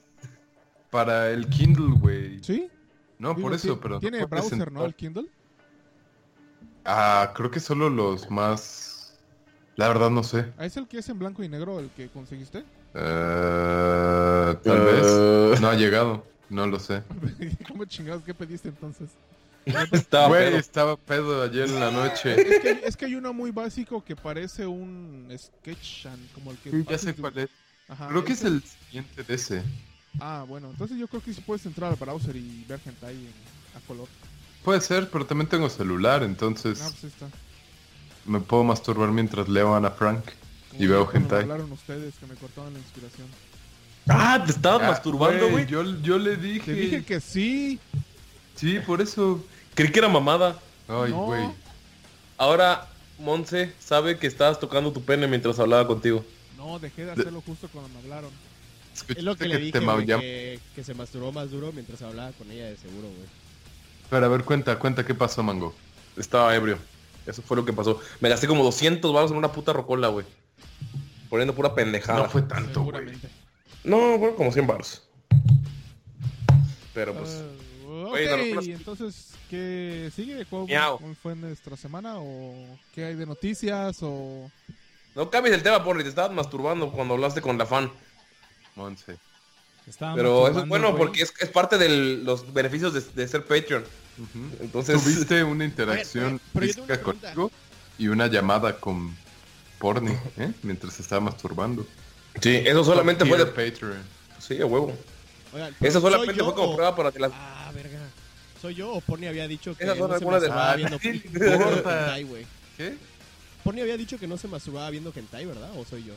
Para 0.90 1.30
el 1.30 1.46
Kindle, 1.48 1.94
güey. 2.00 2.42
¿Sí? 2.42 2.68
No, 3.20 3.28
Digo, 3.34 3.42
por 3.42 3.54
eso, 3.54 3.78
pero... 3.80 3.94
no 3.94 4.00
Tiene 4.00 4.26
puedes 4.26 4.50
browser, 4.50 4.72
¿no? 4.72 4.84
El 4.84 4.94
Kindle. 4.96 5.26
Ah, 6.84 7.32
creo 7.36 7.50
que 7.50 7.60
solo 7.60 7.88
los 7.88 8.28
más... 8.28 8.89
La 9.80 9.88
verdad 9.88 10.10
no 10.10 10.22
sé. 10.22 10.44
Ah, 10.58 10.66
¿Es 10.66 10.76
el 10.76 10.86
que 10.86 10.98
es 10.98 11.08
en 11.08 11.18
blanco 11.18 11.42
y 11.42 11.48
negro 11.48 11.80
el 11.80 11.88
que 11.96 12.08
conseguiste? 12.10 12.58
Eh, 12.94 14.56
tal 14.62 14.76
Eh. 14.76 14.80
vez. 14.84 15.60
No 15.62 15.68
ha 15.70 15.74
llegado. 15.74 16.22
No 16.50 16.66
lo 16.66 16.78
sé. 16.78 17.02
¿Cómo 17.66 17.86
chingados? 17.86 18.22
¿Qué 18.22 18.34
pediste 18.34 18.68
entonces? 18.68 19.08
Estaba 19.64 20.28
Güey, 20.28 20.48
pedo. 20.50 20.58
estaba 20.58 20.96
pedo 20.98 21.42
ayer 21.42 21.66
en 21.66 21.80
la 21.80 21.90
noche. 21.90 22.34
Es 22.38 22.60
que, 22.60 22.80
es 22.84 22.96
que 22.98 23.04
hay 23.06 23.14
uno 23.14 23.32
muy 23.32 23.52
básico 23.52 24.04
que 24.04 24.16
parece 24.16 24.66
un 24.66 25.32
sketch 25.38 26.06
como 26.34 26.50
el 26.50 26.58
que... 26.58 26.84
ya 26.86 26.98
sé 26.98 27.14
cuál 27.14 27.38
es. 27.38 27.48
Ajá, 27.88 28.08
Creo 28.08 28.22
que 28.22 28.32
es 28.34 28.44
el 28.44 28.62
siguiente 28.62 29.22
de 29.22 29.34
ese. 29.34 29.62
Ah, 30.20 30.44
bueno, 30.46 30.68
entonces 30.70 30.98
yo 30.98 31.08
creo 31.08 31.22
que 31.22 31.32
sí 31.32 31.40
puedes 31.40 31.64
entrar 31.64 31.90
al 31.90 31.96
browser 31.96 32.36
y 32.36 32.66
ver 32.68 32.80
hentai 32.84 33.14
en- 33.16 33.32
a 33.76 33.80
color. 33.86 34.08
Puede 34.62 34.82
ser, 34.82 35.08
pero 35.08 35.24
también 35.24 35.48
tengo 35.48 35.70
celular, 35.70 36.22
entonces 36.22 36.82
Ah, 36.82 36.90
pues 36.90 37.04
ahí 37.04 37.10
está. 37.10 37.26
Me 38.24 38.40
puedo 38.40 38.64
masturbar 38.64 39.10
mientras 39.10 39.48
leo 39.48 39.74
a 39.74 39.78
Ana 39.78 39.90
Frank 39.90 40.24
y 40.78 40.86
veo 40.86 41.04
cuando 41.04 41.12
me 41.20 41.24
hentai. 41.24 41.42
hablaron 41.42 41.72
ustedes 41.72 42.14
que 42.16 42.26
me 42.26 42.34
cortaban 42.34 42.72
la 42.72 42.78
inspiración. 42.78 43.26
Ah, 44.08 44.42
te 44.44 44.52
estabas 44.52 44.82
Ah, 44.82 44.90
masturbando, 44.90 45.48
güey. 45.50 45.66
Yo, 45.66 45.82
yo 46.02 46.18
le 46.18 46.36
dije. 46.36 46.64
Te 46.64 46.72
dije 46.74 47.04
que 47.04 47.20
sí. 47.20 47.78
Sí, 48.56 48.78
por 48.86 49.00
eso. 49.00 49.44
Creí 49.74 49.90
que 49.92 49.98
era 49.98 50.08
mamada. 50.08 50.58
Ay, 50.88 51.10
No. 51.10 51.24
güey. 51.26 51.44
Ahora, 52.38 52.86
Monse 53.18 53.72
sabe 53.78 54.18
que 54.18 54.26
estabas 54.26 54.58
tocando 54.58 54.92
tu 54.92 55.02
pene 55.02 55.26
mientras 55.28 55.58
hablaba 55.58 55.86
contigo. 55.86 56.24
No, 56.56 56.78
dejé 56.78 57.04
de 57.04 57.12
hacerlo 57.12 57.42
justo 57.44 57.68
cuando 57.72 57.90
me 57.90 57.98
hablaron. 58.00 58.30
Es 59.08 59.22
lo 59.22 59.36
que 59.36 59.46
le 59.46 59.58
dije, 59.58 60.60
que 60.74 60.84
se 60.84 60.94
masturbó 60.94 61.32
más 61.32 61.50
duro 61.50 61.70
mientras 61.72 62.02
hablaba 62.02 62.32
con 62.32 62.50
ella 62.50 62.66
de 62.66 62.76
seguro, 62.76 63.08
güey. 63.08 63.28
Pero 64.10 64.26
a 64.26 64.28
ver, 64.28 64.44
cuenta, 64.44 64.78
cuenta 64.78 65.06
qué 65.06 65.14
pasó, 65.14 65.42
Mango. 65.42 65.74
Estaba 66.16 66.54
ebrio. 66.54 66.78
Eso 67.30 67.42
fue 67.42 67.56
lo 67.56 67.64
que 67.64 67.72
pasó. 67.72 68.00
Me 68.18 68.28
gasté 68.28 68.48
como 68.48 68.64
200 68.64 69.12
baros 69.12 69.30
en 69.30 69.36
una 69.36 69.52
puta 69.52 69.72
rocola, 69.72 70.08
güey. 70.08 70.26
Poniendo 71.28 71.54
pura 71.54 71.74
pendejada. 71.74 72.24
No 72.24 72.28
fue 72.28 72.42
tanto, 72.42 72.82
güey. 72.82 72.96
Seguramente. 72.96 73.28
No, 73.84 74.18
fue 74.18 74.34
como 74.34 74.50
100 74.50 74.66
baros. 74.66 75.08
Pero 76.92 77.14
pues... 77.14 77.42
Ok, 77.86 78.18
no, 78.28 78.54
no. 78.54 78.62
entonces, 78.62 79.34
¿qué 79.48 80.10
sigue? 80.14 80.44
¿Cómo, 80.46 80.66
cómo 80.66 81.14
fue 81.14 81.36
nuestra 81.36 81.76
semana? 81.76 82.18
¿O 82.18 82.54
qué 82.94 83.04
hay 83.04 83.14
de 83.14 83.26
noticias? 83.26 83.98
¿O 84.02 84.50
No 85.14 85.30
cambies 85.30 85.54
el 85.54 85.62
tema, 85.62 85.84
Porri. 85.84 86.02
Te 86.02 86.08
estabas 86.08 86.32
masturbando 86.32 86.90
cuando 86.90 87.14
hablaste 87.14 87.40
con 87.40 87.56
la 87.58 87.66
fan. 87.66 87.92
Monse. 88.74 89.18
Pero 90.14 90.48
eso 90.48 90.60
es 90.60 90.68
bueno 90.68 90.96
porque 90.96 91.22
es, 91.22 91.32
es 91.40 91.48
parte 91.48 91.78
de 91.78 91.88
los 91.88 92.52
beneficios 92.52 92.92
de, 92.92 93.00
de 93.00 93.28
ser 93.28 93.44
Patreon. 93.44 93.84
Entonces... 94.60 95.02
Tuviste 95.02 95.42
una 95.44 95.64
interacción 95.70 96.40
pero 96.52 96.66
una 96.84 97.00
contigo 97.00 97.50
y 97.98 98.08
una 98.08 98.26
llamada 98.26 98.78
con 98.78 99.14
Porni, 99.78 100.12
¿eh? 100.38 100.52
Mientras 100.62 100.94
se 100.94 101.02
estaba 101.02 101.20
masturbando. 101.20 101.86
Sí, 102.40 102.56
eso 102.64 102.84
solamente 102.84 103.24
fue 103.24 103.38
de... 103.38 103.46
Patreon. 103.46 104.02
Sí, 104.38 104.60
a 104.60 104.66
huevo. 104.66 104.96
Oigan, 105.52 105.74
Eso 105.80 106.00
¿soy 106.00 106.10
solamente 106.12 106.42
fue 106.44 106.54
como 106.54 106.72
o- 106.72 106.74
prueba 106.76 106.94
para 106.94 107.10
que 107.12 107.18
las... 107.18 107.32
Ah, 107.34 107.70
verga. 107.74 107.98
¿Soy 108.60 108.74
yo 108.74 108.92
o 108.92 109.00
Pony 109.00 109.26
había 109.26 109.48
dicho 109.48 109.74
que 109.76 109.84
Esas 109.84 109.98
no 109.98 110.06
se 110.08 110.14
de- 110.24 110.26
masturbaba 110.26 110.72
Ah, 110.72 110.76
viendo 110.76 110.98
hentai, 111.02 112.22
güey? 112.24 112.46
¿Qué? 112.76 112.94
Pony 113.64 113.80
había 113.80 113.96
dicho 113.96 114.18
que 114.18 114.26
no 114.26 114.36
se 114.38 114.48
masturbaba 114.48 114.88
viendo 114.90 115.12
hentai, 115.14 115.44
¿verdad? 115.46 115.70
¿O 115.76 115.84
soy 115.84 116.04
yo 116.04 116.14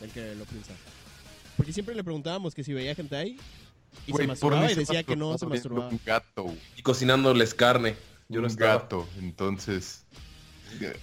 el 0.00 0.10
que 0.10 0.34
lo 0.34 0.44
piensa? 0.44 0.72
Porque 1.56 1.72
siempre 1.72 1.94
le 1.94 2.02
preguntábamos 2.04 2.54
que 2.54 2.62
si 2.64 2.72
veía 2.72 2.92
hentai 2.96 3.36
y 4.06 4.12
Güey, 4.12 4.24
se 4.24 4.28
masturbaba 4.28 4.70
y 4.70 4.74
decía 4.74 5.02
que 5.04 5.16
no 5.16 5.36
se 5.38 5.46
masturbaba. 5.46 5.88
Un 5.88 6.00
gato. 6.04 6.54
Y 6.76 6.82
cocinándoles 6.82 7.54
carne. 7.54 7.96
Yo 8.28 8.40
no 8.40 8.46
un 8.46 8.50
estaba. 8.52 8.74
gato. 8.74 9.08
Entonces, 9.18 10.04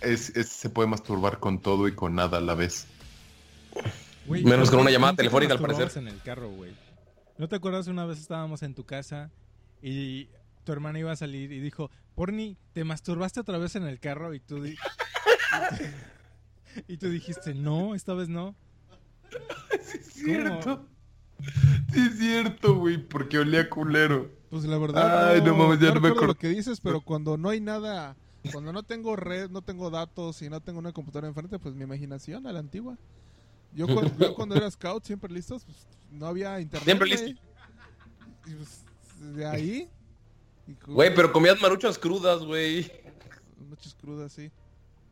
es, 0.01 0.35
es- 0.35 0.49
se 0.49 0.69
puede 0.69 0.87
masturbar 0.89 1.39
con 1.39 1.59
todo 1.59 1.87
y 1.87 1.95
con 1.95 2.15
nada 2.15 2.37
a 2.37 2.41
la 2.41 2.55
vez. 2.55 2.87
Menos 4.27 4.69
¿por 4.69 4.77
con 4.77 4.79
una 4.81 4.91
llamada 4.91 5.15
telefónica, 5.15 5.53
al 5.53 5.59
parecer. 5.59 5.91
en 5.97 6.07
el 6.07 6.21
carro, 6.21 6.49
güey. 6.49 6.73
¿No 7.37 7.47
te 7.47 7.55
acuerdas 7.55 7.87
una 7.87 8.05
vez 8.05 8.19
estábamos 8.19 8.63
en 8.63 8.75
tu 8.75 8.83
casa 8.83 9.31
y 9.81 10.27
tu 10.65 10.71
hermana 10.73 10.99
iba 10.99 11.11
a 11.11 11.15
salir 11.15 11.51
y 11.51 11.59
dijo, 11.59 11.89
Porni, 12.15 12.57
¿te 12.73 12.83
masturbaste 12.83 13.39
otra 13.39 13.57
vez 13.57 13.75
en 13.75 13.83
el 13.87 13.99
carro? 13.99 14.33
Y 14.33 14.39
tú, 14.39 14.61
di- 14.61 14.75
y 16.87 16.97
tú 16.97 17.09
dijiste, 17.09 17.53
no, 17.53 17.95
esta 17.95 18.13
vez 18.13 18.29
no. 18.29 18.55
Es 19.71 20.13
cierto. 20.13 20.85
Sí, 21.93 21.99
es 22.07 22.17
cierto, 22.19 22.75
güey, 22.75 22.97
porque 22.97 23.39
olía 23.39 23.69
culero. 23.69 24.29
Pues 24.49 24.65
la 24.65 24.77
verdad, 24.77 25.29
Ay, 25.31 25.41
no 25.41 25.55
mames, 25.55 25.79
ya 25.79 25.87
no 25.87 25.93
me 25.95 26.09
recuerdo 26.09 26.11
acuerdo. 26.13 26.27
lo 26.27 26.35
que 26.35 26.49
dices, 26.49 26.79
pero 26.81 27.01
cuando 27.01 27.37
no 27.37 27.49
hay 27.49 27.61
nada, 27.61 28.15
cuando 28.51 28.73
no 28.73 28.83
tengo 28.83 29.15
red, 29.15 29.49
no 29.49 29.61
tengo 29.61 29.89
datos 29.89 30.41
y 30.41 30.49
no 30.49 30.59
tengo 30.61 30.79
una 30.79 30.91
computadora 30.91 31.27
enfrente, 31.27 31.59
pues 31.59 31.75
mi 31.75 31.83
imaginación 31.83 32.47
a 32.47 32.51
la 32.53 32.59
antigua. 32.59 32.97
Yo, 33.73 33.87
cu- 33.87 34.11
yo 34.17 34.33
cuando 34.35 34.55
era 34.55 34.69
scout, 34.71 35.03
siempre 35.05 35.31
listos, 35.31 35.63
pues 35.65 35.87
no 36.11 36.25
había 36.25 36.59
internet. 36.59 36.85
Siempre 36.85 37.07
listo. 37.07 37.29
Y 38.45 38.53
pues, 38.55 38.83
de 39.35 39.45
ahí. 39.45 39.89
Güey, 40.87 41.13
pero 41.13 41.31
comías 41.31 41.59
maruchas 41.61 41.97
crudas, 41.97 42.43
güey. 42.43 42.91
Noches 43.69 43.95
crudas, 43.95 44.31
sí. 44.33 44.51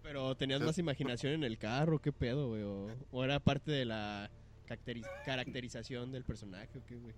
Pero 0.02 0.36
tenías 0.36 0.62
más 0.62 0.78
imaginación 0.78 1.34
en 1.34 1.44
el 1.44 1.58
carro, 1.58 2.00
¿qué 2.00 2.12
pedo, 2.12 2.48
güey? 2.50 2.64
O, 2.64 2.88
o 3.12 3.24
era 3.24 3.40
parte 3.40 3.72
de 3.72 3.86
la 3.86 4.32
caracteri- 4.68 5.06
caracterización 5.26 6.12
del 6.12 6.24
personaje, 6.24 6.70
¿o 6.78 6.86
qué, 6.86 6.96
güey? 6.96 7.14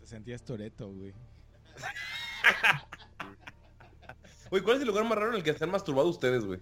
Te 0.00 0.06
sentías 0.06 0.42
Toreto, 0.42 0.90
güey. 0.92 1.12
Güey, 4.50 4.62
¿cuál 4.62 4.76
es 4.76 4.82
el 4.82 4.88
lugar 4.88 5.04
más 5.04 5.16
raro 5.18 5.30
en 5.30 5.36
el 5.36 5.42
que 5.42 5.50
están 5.50 5.70
masturbados 5.70 6.10
ustedes, 6.12 6.44
güey? 6.44 6.60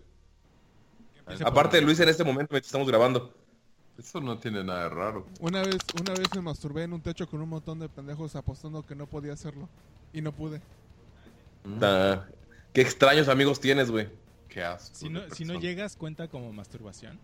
Aparte 1.45 1.77
de 1.77 1.83
Luis 1.83 2.01
en 2.01 2.09
este 2.09 2.25
momento 2.25 2.57
estamos 2.57 2.87
grabando. 2.89 3.35
Eso 3.99 4.21
no 4.21 4.39
tiene 4.39 4.65
nada 4.65 4.85
de 4.85 4.89
raro. 4.89 5.27
Una 5.41 5.61
vez, 5.63 5.77
una 6.01 6.15
vez 6.15 6.29
me 6.35 6.41
masturbé 6.41 6.85
en 6.85 6.95
un 6.95 7.03
techo 7.03 7.29
con 7.29 7.43
un 7.43 7.49
montón 7.51 7.79
de 7.81 7.89
pendejos 7.89 8.35
apostando 8.37 8.87
que 8.87 8.95
no 8.95 9.07
podía 9.07 9.35
hacerlo. 9.35 9.69
Y 10.13 10.23
no 10.23 10.33
pude. 10.33 10.63
Ah, 11.83 12.25
qué 12.73 12.81
extraños 12.81 13.29
amigos 13.29 13.61
tienes, 13.61 13.91
güey. 13.91 14.09
Qué 14.49 14.63
asco. 14.63 14.95
Si 14.95 15.09
no, 15.11 15.21
si 15.31 15.45
no 15.45 15.55
persona. 15.55 15.61
llegas, 15.61 15.97
cuenta 15.97 16.29
como 16.29 16.53
masturbación. 16.53 17.19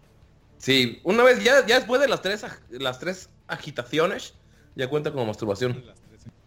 Sí, 0.59 1.01
una 1.05 1.23
vez, 1.23 1.43
ya, 1.43 1.65
ya 1.67 1.77
después 1.77 2.01
de 2.01 2.09
las 2.09 2.21
tres, 2.21 2.45
las 2.71 2.99
tres 2.99 3.31
agitaciones, 3.47 4.35
ya 4.75 4.89
cuenta 4.89 5.13
como 5.13 5.25
masturbación. 5.27 5.83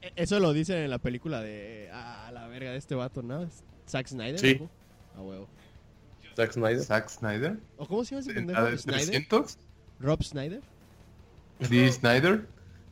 E- 0.01 0.11
Eso 0.15 0.39
lo 0.39 0.53
dicen 0.53 0.77
en 0.77 0.89
la 0.89 0.97
película 0.99 1.41
de... 1.41 1.89
Ah, 1.93 2.29
la 2.33 2.47
verga 2.47 2.71
de 2.71 2.77
este 2.77 2.93
vato, 2.95 3.21
¿no? 3.21 3.49
Zack 3.87 4.07
Snyder. 4.07 4.39
Sí. 4.39 4.57
¿no? 4.59 4.69
A 5.15 5.21
huevo. 5.23 5.47
Zack 6.35 6.51
Snyder. 6.53 6.79
Zack 6.83 7.09
Snyder. 7.09 7.57
¿O 7.77 7.85
cómo 7.87 8.03
se 8.03 8.11
llama 8.15 8.21
ese 8.21 8.29
¿En 8.31 8.35
pendejo? 8.47 8.63
de 8.65 8.77
¿Snyder? 8.77 9.05
300? 9.05 9.57
¿Rob 9.99 10.23
Snyder? 10.23 10.61
¿D. 11.59 11.91
Snyder? 11.91 12.47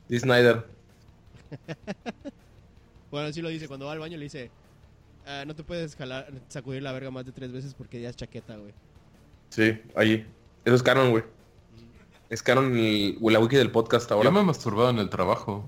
D. 0.08 0.20
Snyder. 0.20 0.66
Bueno, 3.12 3.34
sí 3.34 3.42
lo 3.42 3.50
dice. 3.50 3.68
Cuando 3.68 3.88
va 3.88 3.94
al 3.94 4.00
baño 4.00 4.18
le 4.18 4.24
dice... 4.24 4.52
"Ah, 5.26 5.44
no 5.46 5.56
te 5.56 5.64
puedes 5.64 5.96
jalar, 5.96 6.32
sacudir 6.48 6.84
la 6.84 6.92
verga 6.92 7.10
más 7.12 7.26
de 7.26 7.32
tres 7.32 7.52
veces 7.52 7.74
porque 7.74 8.00
ya 8.02 8.10
es 8.10 8.16
chaqueta, 8.16 8.56
güey. 8.58 8.72
Sí, 9.50 9.82
ahí. 9.96 10.26
Eso 10.66 10.76
es 10.76 10.84
canon, 10.84 11.12
güey. 11.12 11.24
Es 12.30 12.44
canon 12.44 12.78
el, 12.78 13.18
la 13.22 13.40
wiki 13.40 13.56
del 13.56 13.72
podcast 13.72 14.12
ahora. 14.12 14.26
Yo 14.26 14.32
me 14.32 14.42
he 14.42 14.44
masturbado 14.44 14.90
en 14.90 15.00
el 15.00 15.10
trabajo. 15.10 15.68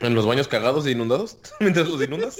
¿En 0.00 0.14
los 0.14 0.26
baños 0.26 0.48
cagados 0.48 0.86
e 0.86 0.92
inundados? 0.92 1.38
Mientras 1.60 1.88
los 1.88 2.02
inundas. 2.02 2.36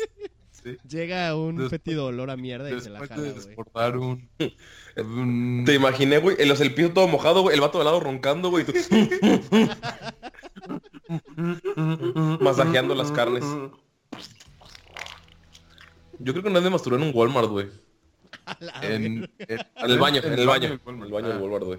Sí. 0.53 0.77
Llega 0.89 1.35
un 1.37 1.57
Después- 1.57 1.71
fétido 1.71 2.07
olor 2.07 2.31
a 2.31 2.37
mierda 2.37 2.71
y 2.71 2.81
se 2.81 2.91
la 2.91 2.99
jala, 3.07 3.23
de 3.23 3.31
güey. 3.33 3.47
desbordar 3.47 3.97
un... 3.99 4.29
un- 4.97 5.63
Te 5.65 5.75
imaginé, 5.75 6.19
güey. 6.19 6.37
El, 6.41 6.51
el 6.51 6.75
piso 6.75 6.91
todo 6.91 7.07
mojado, 7.07 7.43
güey. 7.43 7.55
El 7.55 7.61
vato 7.61 7.79
de 7.79 7.85
lado 7.85 8.01
roncando, 8.01 8.51
güey. 8.51 8.65
tú- 8.65 8.73
Masajeando 12.41 12.95
las 12.95 13.13
carnes. 13.13 13.45
Yo 16.19 16.33
creo 16.33 16.43
que 16.43 16.49
una 16.49 16.61
vez 16.61 16.65
me 16.65 16.71
masturbé 16.71 16.97
en 16.97 17.03
un 17.09 17.13
Walmart, 17.15 17.49
güey. 17.49 17.69
En, 18.61 18.61
verga. 18.79 18.95
en- 18.95 19.31
En 19.77 19.91
el 19.91 19.99
baño, 19.99 20.21
en 20.23 20.33
el 20.33 20.47
baño. 20.47 20.79
En 20.87 21.03
el 21.03 21.11
baño 21.13 21.29
del 21.29 21.37
Ah, 21.37 21.41
Walmart, 21.41 21.65
güey. 21.65 21.79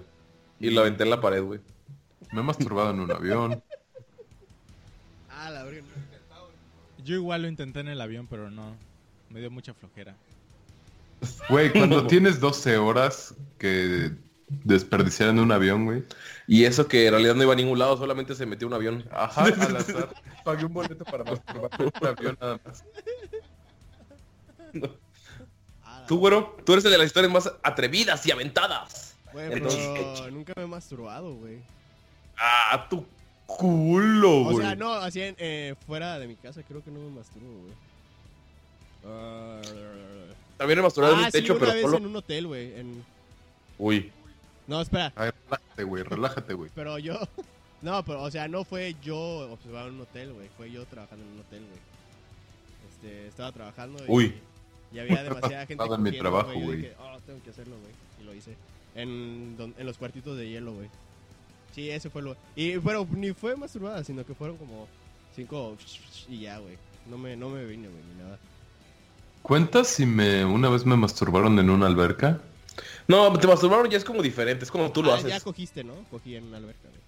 Y 0.60 0.70
la 0.70 0.80
aventé 0.82 1.04
en 1.04 1.10
la 1.10 1.20
pared, 1.20 1.42
güey. 1.42 1.60
Me 2.32 2.40
he 2.40 2.44
masturbado 2.44 2.90
en 2.90 3.00
un 3.00 3.10
avión. 3.10 3.62
A 5.30 5.50
la 5.50 5.62
verga. 5.64 5.82
Yo 7.04 7.14
igual 7.14 7.42
lo 7.42 7.48
intenté 7.48 7.80
en 7.80 7.88
el 7.88 8.00
avión, 8.00 8.26
pero 8.28 8.50
no. 8.50 8.76
Me 9.30 9.40
dio 9.40 9.50
mucha 9.50 9.72
flojera. 9.72 10.14
Güey, 11.48 11.72
cuando 11.72 12.06
tienes 12.06 12.38
12 12.40 12.76
horas 12.76 13.34
que 13.58 14.10
desperdiciar 14.48 15.30
en 15.30 15.38
un 15.38 15.52
avión, 15.52 15.84
güey. 15.84 16.02
Y 16.46 16.64
eso 16.64 16.86
que 16.88 17.06
en 17.06 17.12
realidad 17.12 17.34
no 17.34 17.42
iba 17.44 17.52
a 17.52 17.56
ningún 17.56 17.78
lado, 17.78 17.96
solamente 17.96 18.34
se 18.34 18.46
metió 18.46 18.66
un 18.66 18.74
avión. 18.74 19.04
Ajá, 19.12 19.44
al 19.44 19.76
azar. 19.76 20.10
Pagué 20.44 20.64
un 20.64 20.72
boleto 20.72 21.04
para 21.04 21.24
masturbar 21.24 21.70
en 21.78 21.86
un 22.00 22.06
avión 22.06 22.38
nada 22.40 22.60
más. 22.64 22.84
Tú, 26.08 26.18
güero, 26.18 26.56
tú 26.64 26.72
eres 26.72 26.84
el 26.86 26.90
de 26.90 26.98
las 26.98 27.06
historias 27.06 27.30
más 27.30 27.52
atrevidas 27.62 28.26
y 28.26 28.30
aventadas. 28.30 29.14
Güey, 29.32 29.50
pero 29.50 30.30
nunca 30.30 30.54
me 30.56 30.62
he 30.62 30.66
masturbado, 30.66 31.34
güey. 31.34 31.58
Ah, 32.38 32.86
tu 32.88 33.04
culo, 33.46 34.38
O 34.38 34.44
güey. 34.52 34.58
sea, 34.58 34.74
no, 34.74 34.92
así 34.94 35.20
en, 35.20 35.36
eh, 35.38 35.74
fuera 35.86 36.18
de 36.18 36.26
mi 36.26 36.36
casa 36.36 36.62
creo 36.62 36.82
que 36.82 36.90
no 36.90 36.98
me 37.00 37.10
masturbo, 37.10 37.48
güey. 37.62 37.74
Ah, 39.04 39.60
También 40.56 40.78
he 40.78 40.82
masturbado 40.82 41.14
en 41.14 41.20
ah, 41.20 41.26
un 41.26 41.32
sí, 41.32 41.40
techo, 41.40 41.54
una 41.54 41.60
pero 41.60 41.72
vez 41.74 41.82
solo... 41.82 41.96
en 41.98 42.06
un 42.06 42.16
hotel, 42.16 42.46
güey. 42.46 42.80
En... 42.80 43.04
Uy. 43.78 44.10
No, 44.66 44.80
espera, 44.80 45.12
Ay, 45.14 45.30
relájate, 45.44 45.84
güey, 45.84 46.02
relájate, 46.02 46.54
güey. 46.54 46.70
pero 46.74 46.98
yo... 46.98 47.18
No, 47.80 48.04
pero, 48.04 48.22
o 48.22 48.30
sea, 48.30 48.48
no 48.48 48.64
fue 48.64 48.96
yo 49.04 49.16
observando 49.52 49.90
un 49.90 50.00
hotel, 50.00 50.32
güey. 50.32 50.48
Fue 50.56 50.68
yo 50.68 50.84
trabajando 50.86 51.24
en 51.24 51.30
un 51.30 51.40
hotel, 51.40 51.60
güey. 51.60 51.80
Este, 52.90 53.28
estaba 53.28 53.52
trabajando 53.52 54.02
y... 54.04 54.10
Uy. 54.10 54.34
Y 54.92 54.98
había 54.98 55.22
demasiada 55.22 55.66
gente 55.66 55.82
Estaba 55.82 55.96
en 55.96 56.02
mi 56.02 56.18
trabajo, 56.18 56.52
güey. 56.54 56.90
oh, 56.98 57.18
tengo 57.26 57.42
que 57.42 57.50
hacerlo, 57.50 57.76
güey. 57.80 57.92
Y 58.20 58.24
lo 58.24 58.34
hice. 58.34 58.56
En, 58.94 59.56
don- 59.56 59.74
en 59.78 59.86
los 59.86 59.98
cuartitos 59.98 60.36
de 60.36 60.48
hielo, 60.48 60.72
güey. 60.72 60.88
Sí, 61.74 61.90
ese 61.90 62.08
fue 62.10 62.22
lo... 62.22 62.36
Y, 62.56 62.78
pero 62.78 63.06
ni 63.10 63.32
fue 63.32 63.54
masturbada, 63.56 64.02
sino 64.02 64.24
que 64.24 64.34
fueron 64.34 64.56
como 64.56 64.88
cinco... 65.36 65.76
Y 66.28 66.40
ya, 66.40 66.58
güey. 66.58 66.76
No 67.08 67.18
me, 67.18 67.36
no 67.36 67.48
me 67.50 67.64
vine, 67.64 67.88
güey, 67.88 68.02
ni 68.14 68.22
nada. 68.22 68.38
¿Cuentas 69.42 69.88
si 69.88 70.04
me 70.06 70.44
una 70.44 70.68
vez 70.68 70.84
me 70.84 70.96
masturbaron 70.96 71.58
en 71.58 71.70
una 71.70 71.86
alberca? 71.86 72.40
No, 73.06 73.32
te 73.38 73.46
masturbaron 73.46 73.88
ya 73.90 73.96
es 73.98 74.04
como 74.04 74.22
diferente, 74.22 74.64
es 74.64 74.70
como 74.70 74.90
tú 74.92 75.02
lo 75.02 75.12
Ah, 75.12 75.16
haces. 75.16 75.28
Ya 75.30 75.40
cogiste, 75.40 75.84
¿no? 75.84 75.94
Cogí 76.10 76.34
en 76.36 76.44
una 76.44 76.58
alberca, 76.58 76.88
güey. 76.88 77.00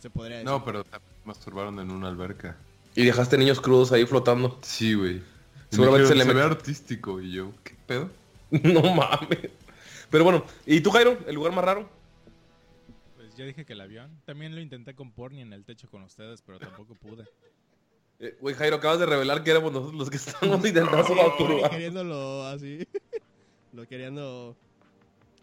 Se 0.00 0.10
podría 0.10 0.38
decir. 0.38 0.50
No, 0.50 0.64
pero 0.64 0.84
también 0.84 1.12
me 1.24 1.28
masturbaron 1.28 1.78
en 1.80 1.90
una 1.90 2.08
alberca. 2.08 2.56
Y 2.94 3.04
dejaste 3.04 3.38
niños 3.38 3.60
crudos 3.60 3.92
ahí 3.92 4.04
flotando. 4.06 4.58
Sí, 4.62 4.94
güey. 4.94 5.22
Seguramente 5.70 6.08
se 6.08 6.14
dijeron, 6.14 6.18
le 6.36 6.42
se 6.42 6.48
ve 6.48 6.54
artístico 6.54 7.20
y 7.20 7.32
yo, 7.32 7.52
¿qué 7.64 7.74
pedo? 7.86 8.10
no 8.50 8.82
mames. 8.94 9.50
Pero 10.10 10.24
bueno, 10.24 10.44
¿y 10.66 10.80
tú, 10.80 10.90
Jairo? 10.90 11.18
¿El 11.26 11.34
lugar 11.36 11.52
más 11.52 11.64
raro? 11.64 11.88
Pues 13.16 13.34
ya 13.36 13.44
dije 13.44 13.64
que 13.64 13.72
el 13.74 13.80
avión. 13.80 14.10
También 14.24 14.54
lo 14.54 14.60
intenté 14.60 14.94
con 14.94 15.12
porni 15.12 15.40
en 15.42 15.52
el 15.52 15.64
techo 15.64 15.88
con 15.88 16.02
ustedes, 16.02 16.42
pero 16.42 16.58
tampoco 16.58 16.94
pude. 16.96 17.24
Eh, 18.18 18.36
Güey, 18.40 18.54
Jairo, 18.56 18.76
acabas 18.76 18.98
de 18.98 19.06
revelar 19.06 19.42
que 19.44 19.50
éramos 19.52 19.72
nosotros 19.72 19.96
los 19.98 20.10
que 20.10 20.16
estábamos 20.16 20.58
intentando 20.66 21.14
masturbar. 21.14 21.70
queriéndolo 21.70 22.44
así. 22.46 22.86
lo 23.72 23.86
queriendo 23.86 24.56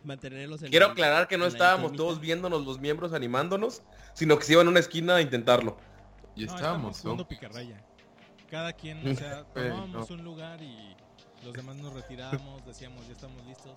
mantenerlos 0.04 0.62
en 0.64 0.70
Quiero 0.70 0.88
el- 0.88 0.92
aclarar 0.92 1.28
que 1.30 1.38
no 1.38 1.46
estábamos 1.46 1.94
incógnita. 1.94 2.04
todos 2.04 2.20
viéndonos 2.20 2.66
los 2.66 2.80
miembros 2.80 3.14
animándonos, 3.14 3.82
sino 4.14 4.38
que 4.38 4.44
se 4.44 4.54
iban 4.54 4.68
a 4.68 4.70
una 4.72 4.80
esquina 4.80 5.16
a 5.16 5.22
intentarlo. 5.22 5.78
Y 6.36 6.46
No, 6.46 6.54
estábamos, 6.56 7.04
¿no? 7.06 7.28
picarraya. 7.28 7.82
Cada 8.50 8.74
quien, 8.74 9.06
o 9.08 9.16
sea, 9.16 9.40
Eh, 9.56 9.70
tomábamos 9.70 10.10
no. 10.10 10.16
un 10.16 10.24
lugar 10.24 10.62
y 10.62 10.96
los 11.44 11.54
demás 11.54 11.76
nos 11.76 11.94
retirábamos, 11.94 12.66
decíamos, 12.66 13.06
ya 13.08 13.14
estamos 13.14 13.46
listos. 13.46 13.74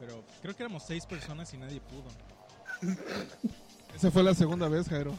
Pero 0.00 0.22
creo 0.42 0.54
que 0.56 0.62
éramos 0.62 0.82
seis 0.84 1.06
personas 1.06 1.52
y 1.54 1.58
nadie 1.58 1.80
pudo. 1.80 2.04
Esa 3.94 4.10
fue 4.10 4.22
la 4.22 4.34
segunda 4.34 4.68
vez, 4.68 4.88
Jairo. 4.88 5.12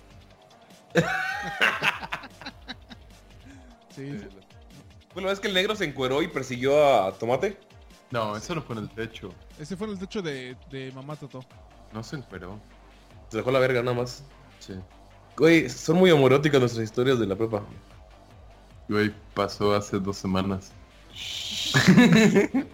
sí, 3.95 4.17
la 5.15 5.21
vez 5.27 5.39
que 5.39 5.47
el 5.47 5.53
negro 5.53 5.75
se 5.75 5.85
encueró 5.85 6.21
y 6.21 6.27
persiguió 6.27 7.03
a 7.03 7.11
Tomate. 7.13 7.57
No, 8.11 8.35
eso 8.37 8.55
no 8.55 8.61
fue 8.61 8.75
en 8.77 8.83
el 8.83 8.89
techo. 8.89 9.33
Ese 9.59 9.75
fue 9.75 9.87
en 9.87 9.93
el 9.93 9.99
techo 9.99 10.21
de, 10.21 10.55
de 10.71 10.91
Mamá 10.93 11.15
Toto. 11.15 11.43
No 11.93 12.03
se 12.03 12.15
encueró. 12.15 12.59
Se 13.29 13.37
dejó 13.37 13.51
la 13.51 13.59
verga 13.59 13.81
nada 13.83 13.97
más. 13.97 14.23
Sí. 14.59 14.73
Güey, 15.37 15.69
son 15.69 15.97
muy 15.97 16.09
homoróticas 16.11 16.59
nuestras 16.59 16.85
historias 16.85 17.19
de 17.19 17.27
la 17.27 17.35
prepa. 17.35 17.63
Güey, 18.89 19.13
pasó 19.33 19.73
hace 19.73 19.99
dos 19.99 20.17
semanas. 20.17 20.71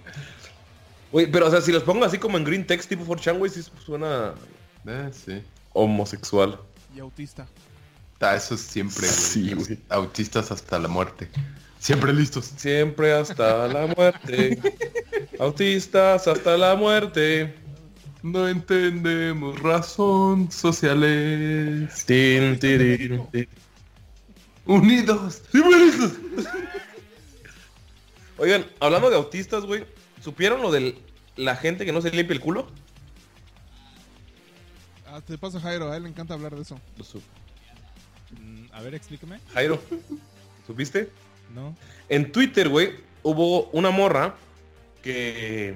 Güey, 1.11 1.31
pero 1.31 1.47
o 1.47 1.51
sea, 1.51 1.61
si 1.61 1.71
los 1.71 1.83
pongo 1.83 2.03
así 2.03 2.17
como 2.17 2.37
en 2.37 2.43
green 2.43 2.67
text 2.67 2.89
tipo 2.89 3.05
4chan, 3.05 3.37
güey, 3.37 3.49
sí 3.49 3.61
suena 3.85 4.33
Eh, 4.85 5.09
sí. 5.13 5.41
homosexual. 5.71 6.59
Y 6.93 6.99
autista. 6.99 7.47
Ah, 8.19 8.35
eso 8.35 8.55
es 8.55 8.61
siempre, 8.61 9.07
güey. 9.07 9.19
Sí, 9.19 9.53
güey. 9.53 9.79
Autistas 9.89 10.51
hasta 10.51 10.77
la 10.79 10.87
muerte. 10.89 11.29
Siempre 11.79 12.11
listos. 12.11 12.51
Siempre 12.57 13.13
hasta 13.13 13.67
la 13.67 13.87
muerte. 13.95 14.59
Autistas 15.39 16.27
hasta 16.27 16.57
la 16.57 16.75
muerte. 16.75 17.53
No 18.23 18.47
entendemos 18.49 19.57
razón 19.61 20.51
sociales. 20.51 22.03
Tin, 22.05 22.57
tirin, 22.59 23.25
tin. 23.31 23.47
Unidos. 24.65 25.43
Listos. 25.51 26.13
Oigan, 28.37 28.65
hablando 28.79 29.09
de 29.09 29.15
autistas, 29.15 29.63
güey, 29.63 29.85
¿supieron 30.21 30.61
lo 30.61 30.71
de 30.71 30.97
la 31.37 31.55
gente 31.55 31.85
que 31.85 31.93
no 31.93 32.01
se 32.01 32.11
limpia 32.11 32.33
el 32.33 32.41
culo? 32.41 32.67
Ah, 35.07 35.21
te 35.25 35.37
pasa 35.37 35.61
Jairo, 35.61 35.89
a 35.91 35.95
él 35.95 36.03
le 36.03 36.09
encanta 36.09 36.33
hablar 36.33 36.55
de 36.55 36.63
eso. 36.63 36.79
Lo 36.97 37.05
Mm, 38.41 38.65
a 38.73 38.81
ver, 38.81 38.95
explícame. 38.95 39.39
Jairo, 39.53 39.79
¿supiste? 40.65 41.09
¿No? 41.53 41.75
En 42.09 42.31
Twitter, 42.31 42.67
güey, 42.67 42.95
hubo 43.23 43.65
una 43.67 43.91
morra 43.91 44.35
que 45.03 45.75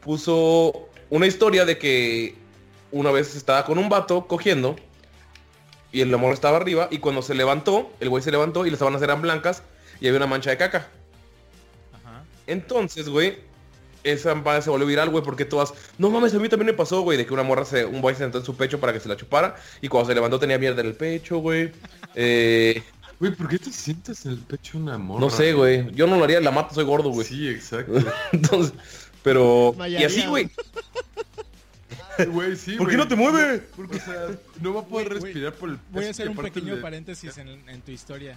puso 0.00 0.88
una 1.10 1.26
historia 1.26 1.64
de 1.64 1.76
que 1.76 2.36
una 2.92 3.10
vez 3.10 3.34
estaba 3.34 3.64
con 3.64 3.78
un 3.78 3.88
vato 3.88 4.26
cogiendo 4.26 4.76
y 5.92 6.00
el 6.00 6.16
morra 6.16 6.34
estaba 6.34 6.56
arriba 6.56 6.88
y 6.90 6.98
cuando 6.98 7.22
se 7.22 7.34
levantó, 7.34 7.92
el 8.00 8.08
güey 8.08 8.22
se 8.22 8.30
levantó 8.30 8.66
y 8.66 8.70
las 8.70 8.78
sábanas 8.78 9.02
eran 9.02 9.22
blancas 9.22 9.62
y 10.00 10.08
había 10.08 10.18
una 10.18 10.26
mancha 10.26 10.50
de 10.50 10.56
caca. 10.56 10.88
Ajá. 11.92 12.24
Entonces, 12.46 13.08
güey, 13.08 13.38
esa 14.02 14.34
madre 14.34 14.62
se 14.62 14.70
volvió 14.70 14.86
viral, 14.86 15.10
güey, 15.10 15.22
porque 15.22 15.44
todas... 15.44 15.74
No 15.98 16.10
mames, 16.10 16.34
a 16.34 16.38
mí 16.38 16.48
también 16.48 16.66
me 16.66 16.72
pasó, 16.72 17.02
güey, 17.02 17.18
de 17.18 17.26
que 17.26 17.34
una 17.34 17.42
morra, 17.42 17.64
se, 17.64 17.84
un 17.84 18.00
güey 18.00 18.14
se 18.14 18.22
sentó 18.22 18.38
en 18.38 18.44
su 18.44 18.56
pecho 18.56 18.80
para 18.80 18.92
que 18.92 19.00
se 19.00 19.08
la 19.08 19.16
chupara 19.16 19.56
y 19.80 19.88
cuando 19.88 20.08
se 20.08 20.14
levantó 20.14 20.38
tenía 20.38 20.58
mierda 20.58 20.80
en 20.80 20.88
el 20.88 20.94
pecho, 20.94 21.38
güey. 21.38 21.70
Eh, 22.14 22.82
Güey, 23.22 23.36
¿por 23.36 23.48
qué 23.48 23.56
te 23.56 23.70
sientes 23.70 24.26
en 24.26 24.32
el 24.32 24.38
pecho 24.38 24.78
una 24.78 24.98
morra? 24.98 25.20
no 25.20 25.30
sé, 25.30 25.52
güey. 25.52 25.94
Yo 25.94 26.08
no 26.08 26.16
lo 26.16 26.24
haría, 26.24 26.40
la 26.40 26.50
mato, 26.50 26.74
soy 26.74 26.82
gordo, 26.82 27.10
güey. 27.10 27.24
Sí, 27.24 27.48
exacto. 27.48 27.92
Entonces, 28.32 28.74
pero... 29.22 29.76
Y 29.86 30.02
así, 30.02 30.26
güey. 30.26 30.50
Güey, 32.28 32.56
sí, 32.56 32.76
¿Por 32.76 32.88
qué 32.90 32.96
no 32.96 33.06
te 33.08 33.16
mueve? 33.16 33.58
Porque, 33.58 33.96
o 33.96 34.00
sea, 34.00 34.28
no 34.60 34.74
va 34.74 34.80
a 34.80 34.84
poder 34.84 35.08
güey, 35.08 35.20
respirar 35.22 35.54
por 35.54 35.70
el 35.70 35.78
Voy 35.90 36.04
a 36.06 36.10
hacer 36.10 36.28
un 36.28 36.36
pequeño 36.36 36.76
le- 36.76 36.82
paréntesis 36.82 37.36
en, 37.38 37.48
en 37.68 37.82
tu 37.82 37.90
historia 37.90 38.36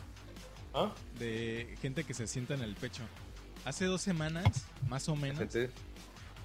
¿Ah? 0.74 0.94
de 1.20 1.76
gente 1.82 2.04
que 2.04 2.14
se 2.14 2.28
sienta 2.28 2.54
en 2.54 2.62
el 2.62 2.76
pecho. 2.76 3.04
Hace 3.66 3.86
dos 3.86 4.02
semanas, 4.02 4.66
más 4.88 5.10
o 5.10 5.16
menos, 5.16 5.40
Gente, 5.40 5.72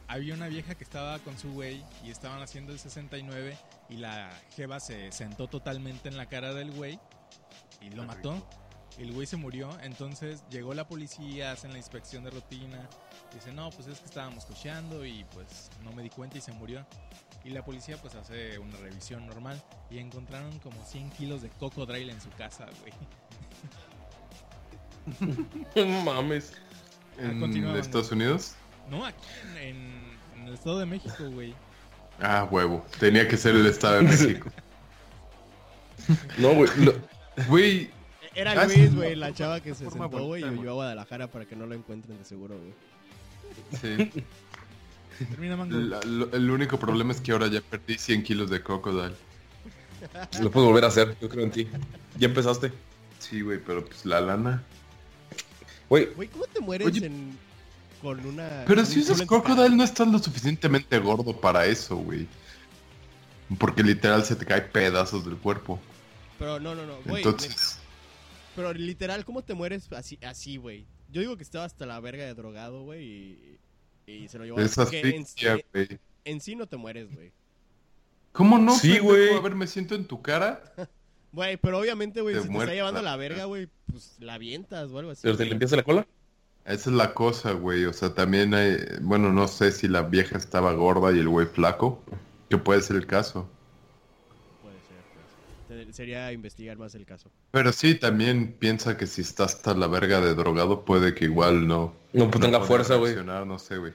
había 0.09 0.35
una 0.35 0.49
vieja 0.49 0.75
que 0.75 0.85
estaba 0.85 1.19
con 1.21 1.39
su 1.39 1.53
güey 1.53 1.85
y 2.05 2.11
estaban 2.11 2.41
haciendo 2.43 2.73
el 2.73 2.79
69 2.79 3.57
y 3.91 3.97
la 3.99 4.31
jeva 4.57 4.81
se 4.81 5.13
sentó 5.13 5.47
totalmente 5.47 6.09
en 6.09 6.17
la 6.17 6.27
cara 6.29 6.55
del 6.55 6.71
güey 6.73 6.99
y 7.81 7.91
lo 7.91 8.05
mató. 8.05 8.47
Y 8.99 9.03
el 9.03 9.13
güey 9.13 9.27
se 9.27 9.37
murió, 9.37 9.71
entonces 9.83 10.43
llegó 10.51 10.75
la 10.75 10.89
policía, 10.89 11.53
hacen 11.53 11.73
la 11.73 11.79
inspección 11.79 12.25
de 12.25 12.31
rutina, 12.31 12.89
dice, 13.35 13.53
no, 13.53 13.71
pues 13.71 13.87
es 13.89 13.99
que 14.01 14.07
estábamos 14.07 14.45
cocheando 14.45 15.05
y 15.05 15.25
pues 15.33 15.71
no 15.85 15.93
me 15.93 16.03
di 16.03 16.11
cuenta 16.11 16.39
y 16.39 16.41
se 16.41 16.53
murió. 16.53 16.85
Y 17.45 17.51
la 17.51 17.65
policía 17.65 17.97
pues 17.97 18.15
hace 18.15 18.59
una 18.59 18.77
revisión 18.79 19.27
normal 19.27 19.63
y 19.91 19.99
encontraron 19.99 20.59
como 20.59 20.85
100 20.85 21.11
kilos 21.11 21.43
de 21.43 21.49
cocodrilo 21.49 22.13
en 22.13 22.21
su 22.21 22.31
casa, 22.31 22.67
güey. 22.81 22.93
No 25.75 25.87
mames. 26.05 26.53
¿En 27.19 27.41
continúa, 27.41 27.79
Estados 27.79 28.13
Unidos? 28.13 28.55
No, 28.91 29.05
aquí 29.05 29.19
en, 29.53 29.57
en- 29.59 30.21
en 30.41 30.49
el 30.49 30.55
Estado 30.55 30.79
de 30.81 30.87
México, 30.87 31.31
güey. 31.33 31.55
Ah, 32.21 32.47
huevo. 32.51 32.85
Tenía 32.99 33.27
que 33.29 33.37
ser 33.37 33.55
el 33.55 33.67
Estado 33.67 33.97
de 33.97 34.03
México. 34.03 34.51
No, 36.39 36.55
güey. 36.55 36.71
lo- 36.79 36.95
Güey, 37.49 37.91
Era 38.35 38.53
Ah, 38.53 38.65
Luis, 38.67 38.95
güey, 38.95 39.17
la 39.17 39.33
chava 39.33 39.61
que 39.61 39.75
se 39.75 39.89
sentó, 39.91 40.09
güey, 40.27 40.43
y 40.43 40.49
huyó 40.49 40.71
a 40.71 40.75
Guadalajara 40.75 41.27
para 41.29 41.47
que 41.47 41.57
no 41.57 41.67
lo 41.67 41.75
encuentren 41.75 42.19
de 42.19 42.25
seguro, 42.25 42.59
güey. 42.59 42.73
Sí. 43.81 44.11
Termina 45.31 45.57
mango. 45.57 45.77
La- 45.77 46.01
lo- 46.03 46.33
el 46.33 46.51
único 46.51 46.79
problema 46.79 47.13
es 47.13 47.21
que 47.21 47.33
ahora 47.33 47.47
ya 47.49 47.61
perdí 47.61 47.99
100 47.99 48.23
kilos 48.23 48.51
de 48.51 48.63
crocodile. 48.63 49.15
Lo 50.41 50.51
puedes 50.51 50.67
volver 50.69 50.85
a 50.85 50.89
hacer, 50.89 51.15
yo 51.21 51.29
creo 51.29 51.45
en 51.45 51.51
ti. 51.51 51.69
Ya 52.17 52.27
empezaste. 52.29 52.73
Sí, 53.19 53.43
güey, 53.43 53.59
pero 53.63 53.85
pues 53.85 54.07
la 54.07 54.21
lana. 54.23 54.63
Güey, 55.91 56.07
Güey, 56.15 56.29
¿cómo 56.29 56.47
te 56.47 56.61
mueres 56.61 56.87
Oye, 56.87 57.05
en... 57.07 57.37
con 58.01 58.25
una... 58.25 58.65
Pero 58.67 58.85
si 58.87 59.01
usas 59.01 59.21
crocodile 59.23 59.77
no 59.77 59.85
estás 59.85 60.09
lo 60.09 60.19
suficientemente 60.19 60.99
gordo 60.99 61.39
para 61.39 61.67
eso, 61.67 61.97
güey. 61.97 62.27
Porque 63.59 63.83
literal 63.83 64.25
se 64.25 64.37
te 64.37 64.47
cae 64.47 64.63
pedazos 64.63 65.25
del 65.27 65.37
cuerpo. 65.37 65.79
Pero 66.39 66.59
no, 66.61 66.75
no, 66.75 66.87
no, 66.87 66.97
güey. 67.05 67.23
Entonces, 67.23 67.79
Pero 68.57 68.73
literal, 68.73 69.25
¿cómo 69.27 69.43
te 69.43 69.53
mueres 69.53 69.93
así, 69.93 70.19
así, 70.23 70.57
güey? 70.57 70.87
Yo 71.13 71.21
digo 71.21 71.37
que 71.37 71.43
estaba 71.43 71.65
hasta 71.65 71.87
la 71.87 71.99
verga 72.01 72.25
de 72.25 72.35
drogado, 72.35 72.83
güey, 72.85 73.05
y, 73.05 73.59
y 74.07 74.29
se 74.29 74.39
lo 74.39 74.45
llevó 74.45 74.61
es 74.61 74.77
asfixia, 74.79 75.55
en- 75.55 75.65
güey. 75.73 75.99
en 76.25 76.41
sí 76.41 76.55
no 76.57 76.67
te 76.67 76.77
mueres, 76.77 77.13
güey. 77.15 77.33
¿Cómo 78.33 78.59
no? 78.59 78.75
Sí, 78.77 78.99
güey. 78.99 79.35
A 79.35 79.41
ver, 79.41 79.55
me 79.55 79.67
siento 79.67 79.95
en 79.95 80.05
tu 80.07 80.21
cara. 80.23 80.63
Güey, 81.33 81.57
pero 81.59 81.79
obviamente, 81.79 82.23
güey, 82.23 82.35
si 82.43 82.49
te 82.49 82.59
está 82.59 82.75
llevando 82.75 82.99
a 82.99 83.05
la 83.05 83.15
verga, 83.17 83.45
güey, 83.45 83.69
pues 83.87 84.17
la 84.19 84.35
avientas 84.35 84.91
o 84.91 84.99
algo 84.99 85.13
así. 85.13 85.21
¿pero 85.23 85.37
te 85.37 85.45
güey. 85.45 85.51
limpiaste 85.51 85.77
la 85.77 85.85
cola? 85.85 86.07
Esa 86.65 86.91
es 86.91 86.97
la 86.97 87.15
cosa, 87.15 87.53
güey. 87.53 87.85
O 87.85 87.93
sea, 87.93 88.13
también 88.15 88.53
hay... 88.53 88.79
Bueno, 89.01 89.33
no 89.33 89.47
sé 89.47 89.71
si 89.71 89.87
la 89.87 90.03
vieja 90.03 90.37
estaba 90.37 90.73
gorda 90.73 91.13
y 91.13 91.21
el 91.21 91.29
güey 91.29 91.47
flaco. 91.47 92.03
Que 92.49 92.59
puede 92.59 92.83
ser 92.83 92.97
el 92.97 93.07
caso. 93.07 93.49
Puede 94.61 94.75
ser, 94.81 94.97
puede 95.15 95.29
ser. 95.29 95.69
Te- 95.69 95.70
Sería 95.93 96.33
investigar 96.33 96.77
más 96.79 96.95
el 96.95 97.05
caso. 97.07 97.31
Pero 97.51 97.73
sí, 97.73 97.95
también 97.95 98.55
piensa 98.59 98.97
que 98.97 99.07
si 99.07 99.21
está 99.23 99.45
hasta 99.45 99.75
la 99.75 99.87
verga 99.87 100.21
de 100.21 100.35
drogado, 100.35 100.85
puede 100.85 101.15
que 101.15 101.25
igual 101.27 101.67
no... 101.67 101.95
No, 102.13 102.31
pues 102.31 102.41
tenga 102.43 102.61
fuerza, 102.61 102.97
güey. 102.97 103.15
reaccionar, 103.15 103.47
No 103.47 103.59
sé, 103.59 103.79
güey. 103.79 103.93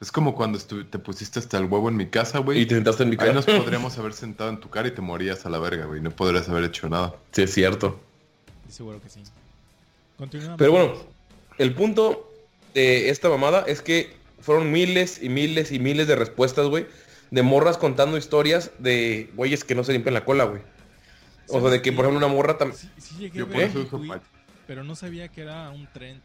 Es 0.00 0.12
como 0.12 0.34
cuando 0.36 0.58
te 0.60 0.98
pusiste 1.00 1.40
hasta 1.40 1.58
el 1.58 1.64
huevo 1.64 1.88
en 1.88 1.96
mi 1.96 2.06
casa, 2.06 2.38
güey. 2.38 2.60
Y 2.60 2.66
te 2.66 2.76
sentaste 2.76 3.02
en 3.02 3.08
mi 3.10 3.14
Ahí 3.14 3.18
cara. 3.18 3.32
nos 3.32 3.46
podríamos 3.46 3.98
haber 3.98 4.12
sentado 4.12 4.48
en 4.50 4.60
tu 4.60 4.70
cara 4.70 4.86
y 4.88 4.92
te 4.92 5.00
morías 5.02 5.44
a 5.44 5.50
la 5.50 5.58
verga, 5.58 5.86
güey. 5.86 6.00
No 6.00 6.10
podrías 6.12 6.48
haber 6.48 6.64
hecho 6.64 6.88
nada. 6.88 7.16
Sí, 7.32 7.42
es 7.42 7.52
cierto. 7.52 7.98
Seguro 8.68 9.00
que 9.00 9.08
sí. 9.08 9.20
Continúa. 10.16 10.56
Pero 10.56 10.70
bueno, 10.72 10.94
el 11.58 11.74
punto 11.74 12.30
de 12.74 13.10
esta 13.10 13.28
mamada 13.28 13.64
es 13.66 13.82
que 13.82 14.14
fueron 14.40 14.70
miles 14.70 15.20
y 15.20 15.28
miles 15.30 15.72
y 15.72 15.80
miles 15.80 16.06
de 16.06 16.14
respuestas, 16.14 16.66
güey. 16.68 16.86
De 17.32 17.42
morras 17.42 17.76
contando 17.76 18.16
historias 18.16 18.70
de 18.78 19.30
güeyes 19.34 19.64
que 19.64 19.74
no 19.74 19.82
se 19.84 19.92
limpian 19.92 20.14
la 20.14 20.24
cola, 20.24 20.44
güey. 20.44 20.62
O 21.50 21.60
sea, 21.60 21.70
de 21.70 21.82
que, 21.82 21.92
por 21.92 22.04
ejemplo, 22.04 22.26
una 22.26 22.34
morra 22.34 22.56
también... 22.58 22.78
Sí, 22.78 22.90
sí 22.98 23.14
llegué 23.16 23.38
Yo 23.38 23.44
a 23.44 23.48
por 23.48 23.56
ver 23.56 23.68
eso 23.70 23.78
un 23.80 23.86
uso 23.86 23.96
tweet, 23.98 24.08
pa- 24.08 24.22
pero 24.66 24.84
no 24.84 24.94
sabía 24.94 25.28
que 25.28 25.42
era 25.42 25.70
un 25.70 25.86
trend. 25.92 26.20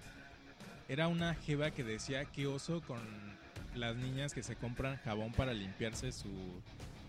Era 0.89 1.07
una 1.07 1.33
jeva 1.35 1.71
que 1.71 1.83
decía 1.83 2.25
que 2.25 2.45
oso 2.47 2.81
con 2.81 2.99
las 3.75 3.95
niñas 3.95 4.33
que 4.33 4.43
se 4.43 4.55
compran 4.55 4.97
jabón 4.97 5.31
para 5.31 5.53
limpiarse 5.53 6.11
su, 6.11 6.29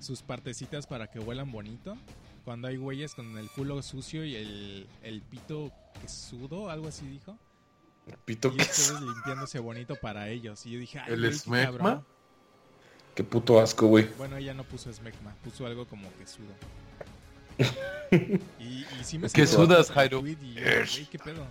sus 0.01 0.23
partecitas 0.23 0.87
para 0.87 1.09
que 1.09 1.19
huelan 1.19 1.51
bonito. 1.51 1.97
Cuando 2.45 2.69
hay 2.69 2.77
güeyes 2.77 3.15
con 3.15 3.37
el 3.39 3.49
culo 3.51 3.83
sucio 3.83 4.25
y 4.25 4.37
el, 4.37 4.87
el 5.03 5.23
pito 5.23 5.73
que 6.01 6.09
sudo, 6.09 6.71
algo 6.71 6.89
así 6.89 7.07
dijo. 7.07 7.37
Pito, 8.27 8.49
Y 8.49 8.57
¿qué, 8.59 8.63
ustedes 8.63 9.01
limpiándose 9.01 9.59
bonito 9.59 9.97
para 9.97 10.29
ellos. 10.29 10.65
Y 10.67 10.73
yo 10.73 10.79
dije, 10.79 10.99
ay, 10.99 11.13
¿El 11.15 11.21
güey, 11.21 11.31
qué 11.31 11.37
esmegma? 11.37 12.05
qué 13.15 13.25
puto 13.25 13.61
asco, 13.61 13.87
güey. 13.87 14.09
Bueno, 14.19 14.37
ella 14.37 14.53
no 14.55 14.63
puso 14.65 14.91
esmegma, 14.91 15.35
puso 15.43 15.67
algo 15.67 15.87
como 15.87 16.13
que 16.19 16.27
sudo. 16.27 16.53
y, 18.59 18.65
y 18.65 18.87
sí 19.05 19.19
me 19.19 19.29
¿Qué 19.31 19.47
salió 19.47 19.67
sudas, 19.67 19.91
Jairo? 19.91 20.23
y 20.27 20.35
¿qué 21.11 21.19
pedo? 21.19 21.47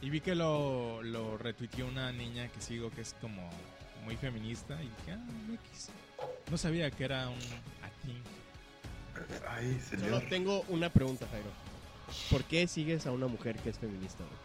Y 0.00 0.10
vi 0.10 0.20
que 0.20 0.34
lo, 0.34 1.02
lo 1.02 1.38
retuiteó 1.38 1.86
una 1.86 2.12
niña 2.12 2.48
que 2.48 2.60
sigo 2.60 2.90
que 2.90 3.00
es 3.00 3.14
como 3.20 3.50
muy 4.04 4.16
feminista 4.16 4.74
y 4.82 4.86
dije, 4.88 5.12
ah. 5.12 6.26
No 6.50 6.58
sabía 6.58 6.90
que 6.90 7.04
era 7.04 7.28
un 7.28 7.38
acting. 7.82 8.22
Ay, 9.48 9.80
Solo 9.98 10.20
tengo 10.22 10.62
una 10.68 10.90
pregunta, 10.90 11.26
Jairo. 11.30 11.48
¿Por 12.30 12.44
qué 12.44 12.66
sigues 12.66 13.06
a 13.06 13.12
una 13.12 13.26
mujer 13.28 13.56
que 13.58 13.70
es 13.70 13.78
feminista, 13.78 14.24
güey? 14.24 14.36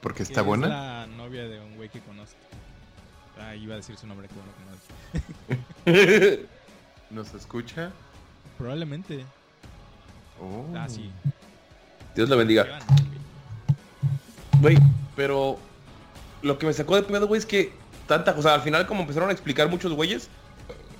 Porque 0.00 0.18
que 0.18 0.22
está 0.24 0.40
es 0.40 0.46
buena. 0.46 0.68
la 0.68 1.06
novia 1.06 1.44
de 1.48 1.60
un 1.60 1.76
güey 1.76 1.88
que 1.88 2.00
conozco. 2.00 2.38
Ah, 3.38 3.54
iba 3.56 3.74
a 3.74 3.76
decir 3.78 3.96
su 3.96 4.06
nombre, 4.06 4.28
que 4.28 4.34
bueno 4.34 4.52
que 5.84 5.92
no. 5.92 6.48
¿Nos 7.10 7.34
escucha? 7.34 7.92
Probablemente. 8.56 9.24
Oh. 10.40 10.66
Ah, 10.76 10.88
sí. 10.88 11.10
Dios 12.14 12.28
la 12.28 12.36
bendiga. 12.36 12.80
Güey. 14.60 14.76
Güey, 14.76 14.78
pero 15.16 15.58
lo 16.42 16.58
que 16.58 16.66
me 16.66 16.72
sacó 16.72 16.96
de 16.96 17.02
pedo, 17.02 17.26
güey, 17.26 17.38
es 17.38 17.46
que 17.46 17.72
tanta, 18.06 18.32
o 18.32 18.42
sea, 18.42 18.54
al 18.54 18.62
final 18.62 18.86
como 18.86 19.00
empezaron 19.00 19.28
a 19.28 19.32
explicar 19.32 19.68
muchos 19.68 19.92
güeyes 19.92 20.28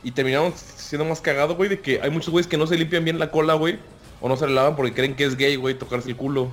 y 0.02 0.10
terminaron 0.10 0.52
siendo 0.56 1.04
más 1.04 1.20
cagado, 1.20 1.54
güey, 1.56 1.70
de 1.70 1.80
que 1.80 2.00
hay 2.02 2.10
muchos 2.10 2.30
güeyes 2.30 2.46
que 2.46 2.56
no 2.56 2.66
se 2.66 2.76
limpian 2.76 3.04
bien 3.04 3.18
la 3.18 3.30
cola, 3.30 3.54
güey, 3.54 3.78
o 4.20 4.28
no 4.28 4.36
se 4.36 4.46
la 4.46 4.52
lavan 4.52 4.76
porque 4.76 4.92
creen 4.92 5.14
que 5.14 5.24
es 5.24 5.36
gay, 5.36 5.56
güey, 5.56 5.78
tocarse 5.78 6.10
el 6.10 6.16
culo. 6.16 6.50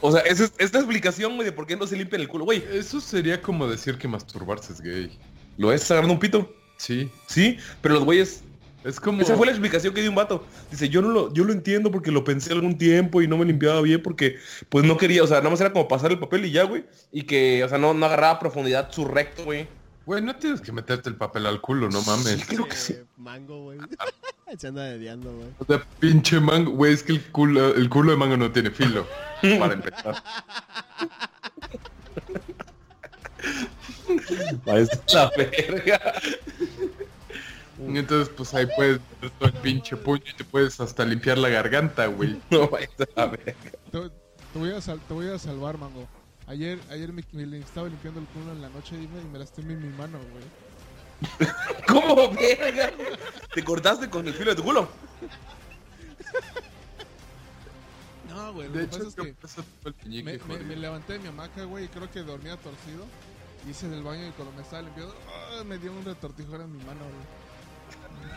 O 0.00 0.12
sea, 0.12 0.20
esa 0.20 0.44
es 0.44 0.52
esta 0.58 0.78
explicación, 0.78 1.36
güey, 1.36 1.46
de 1.46 1.52
por 1.52 1.66
qué 1.66 1.76
no 1.76 1.86
se 1.86 1.96
limpian 1.96 2.20
el 2.20 2.28
culo, 2.28 2.44
güey. 2.44 2.62
Eso 2.72 3.00
sería 3.00 3.40
como 3.40 3.66
decir 3.66 3.96
que 3.96 4.06
masturbarse 4.06 4.74
es 4.74 4.80
gay. 4.80 5.18
¿Lo 5.56 5.72
es 5.72 5.90
agarrando 5.90 6.14
un 6.14 6.20
pito? 6.20 6.52
Sí. 6.76 7.10
Sí, 7.26 7.58
pero 7.80 7.94
los 7.94 8.04
güeyes 8.04 8.42
Es 8.84 9.00
como... 9.00 9.22
Esa 9.22 9.36
fue 9.36 9.46
la 9.46 9.52
explicación 9.52 9.94
que 9.94 10.02
dio 10.02 10.10
un 10.10 10.16
vato. 10.16 10.44
Dice, 10.70 10.88
yo 10.88 11.00
no 11.00 11.08
lo, 11.08 11.32
yo 11.32 11.44
lo 11.44 11.52
entiendo 11.52 11.90
porque 11.90 12.12
lo 12.12 12.22
pensé 12.22 12.52
algún 12.52 12.76
tiempo 12.76 13.22
y 13.22 13.26
no 13.26 13.38
me 13.38 13.46
limpiaba 13.46 13.80
bien 13.80 14.02
porque 14.02 14.36
pues 14.68 14.84
no 14.84 14.96
quería, 14.98 15.22
o 15.24 15.26
sea, 15.26 15.38
nada 15.38 15.50
más 15.50 15.60
era 15.60 15.72
como 15.72 15.88
pasar 15.88 16.10
el 16.12 16.18
papel 16.18 16.44
y 16.44 16.52
ya, 16.52 16.64
güey. 16.64 16.84
Y 17.10 17.22
que, 17.22 17.64
o 17.64 17.68
sea, 17.68 17.78
no, 17.78 17.94
no 17.94 18.06
agarraba 18.06 18.34
a 18.34 18.38
profundidad 18.38 18.92
su 18.92 19.06
recto, 19.06 19.44
güey. 19.44 19.66
Güey, 20.06 20.22
no 20.22 20.36
tienes 20.36 20.60
que 20.60 20.70
meterte 20.70 21.08
el 21.08 21.16
papel 21.16 21.46
al 21.46 21.62
culo, 21.62 21.88
no 21.88 22.02
mames. 22.02 22.44
creo 22.46 22.68
que 22.68 22.76
sí. 22.76 22.92
Eh, 22.92 23.04
Mango, 23.16 23.62
güey. 23.62 23.78
Se 24.58 24.68
anda 24.68 24.84
dediando, 24.84 25.32
güey. 25.32 25.48
O 25.58 25.64
sea, 25.64 25.82
pinche 25.98 26.38
mango, 26.38 26.72
güey, 26.72 26.92
es 26.92 27.02
que 27.02 27.12
el 27.12 27.22
culo, 27.22 27.74
el 27.74 27.88
culo 27.88 28.10
de 28.12 28.18
mango 28.18 28.36
no 28.36 28.52
tiene 28.52 28.70
filo. 28.70 29.06
Para 29.58 29.72
empezar. 29.72 30.22
la 35.12 35.30
verga. 35.36 36.00
Entonces, 37.88 38.28
pues 38.36 38.54
ahí 38.54 38.66
puedes 38.76 39.00
meter 39.00 39.30
todo 39.38 39.48
el 39.48 39.54
pinche 39.54 39.96
puño 39.96 40.22
y 40.32 40.36
te 40.36 40.44
puedes 40.44 40.78
hasta 40.80 41.04
limpiar 41.04 41.38
la 41.38 41.48
garganta, 41.48 42.06
güey. 42.06 42.40
No 42.50 42.68
vayas 42.68 42.90
a 43.16 43.26
verga. 43.26 43.54
Te, 43.90 44.10
te 44.52 44.58
voy 44.58 44.70
a 44.72 44.80
sal- 44.80 45.00
te 45.06 45.14
voy 45.14 45.28
a 45.28 45.38
salvar, 45.38 45.76
mango. 45.78 46.06
Ayer, 46.46 46.78
ayer 46.90 47.12
me, 47.12 47.24
me 47.32 47.58
estaba 47.58 47.88
limpiando 47.88 48.20
el 48.20 48.26
culo 48.26 48.52
en 48.52 48.60
la 48.62 48.68
noche 48.68 48.96
y 48.96 49.08
me, 49.08 49.20
y 49.20 49.24
me 49.24 49.38
lastimé 49.38 49.72
en 49.74 49.90
mi 49.90 49.96
mano, 49.96 50.18
güey. 50.32 50.44
¿Cómo 51.88 52.30
verga? 52.34 52.92
¿Te 53.54 53.62
cortaste 53.64 54.10
con 54.10 54.26
el 54.26 54.34
filo 54.34 54.50
de 54.50 54.56
tu 54.56 54.62
culo? 54.64 54.88
No, 58.28 58.52
güey, 58.52 58.68
lo 58.68 58.74
De 58.74 58.80
que 58.80 58.84
hecho, 58.96 58.98
pasa 58.98 59.08
es 59.08 59.14
que 59.14 59.88
el 59.88 59.94
piñique 59.94 60.24
me, 60.24 60.32
me- 60.32 60.38
jodido. 60.38 60.64
me 60.66 60.76
levanté 60.76 61.12
de 61.14 61.18
mi 61.20 61.28
hamaca, 61.28 61.64
güey, 61.64 61.84
y 61.84 61.88
creo 61.88 62.10
que 62.10 62.20
dormía 62.22 62.56
torcido. 62.56 63.04
Hice 63.68 63.88
del 63.88 64.02
baño 64.02 64.26
y 64.26 64.30
cuando 64.32 64.52
me 64.54 64.62
estaba 64.62 64.82
limpiando, 64.82 65.14
¡ah! 65.28 65.62
me 65.64 65.78
dio 65.78 65.92
un 65.92 66.04
retortijón 66.04 66.60
en 66.62 66.72
mi 66.76 66.78
mano, 66.84 67.00
güey. 67.00 67.43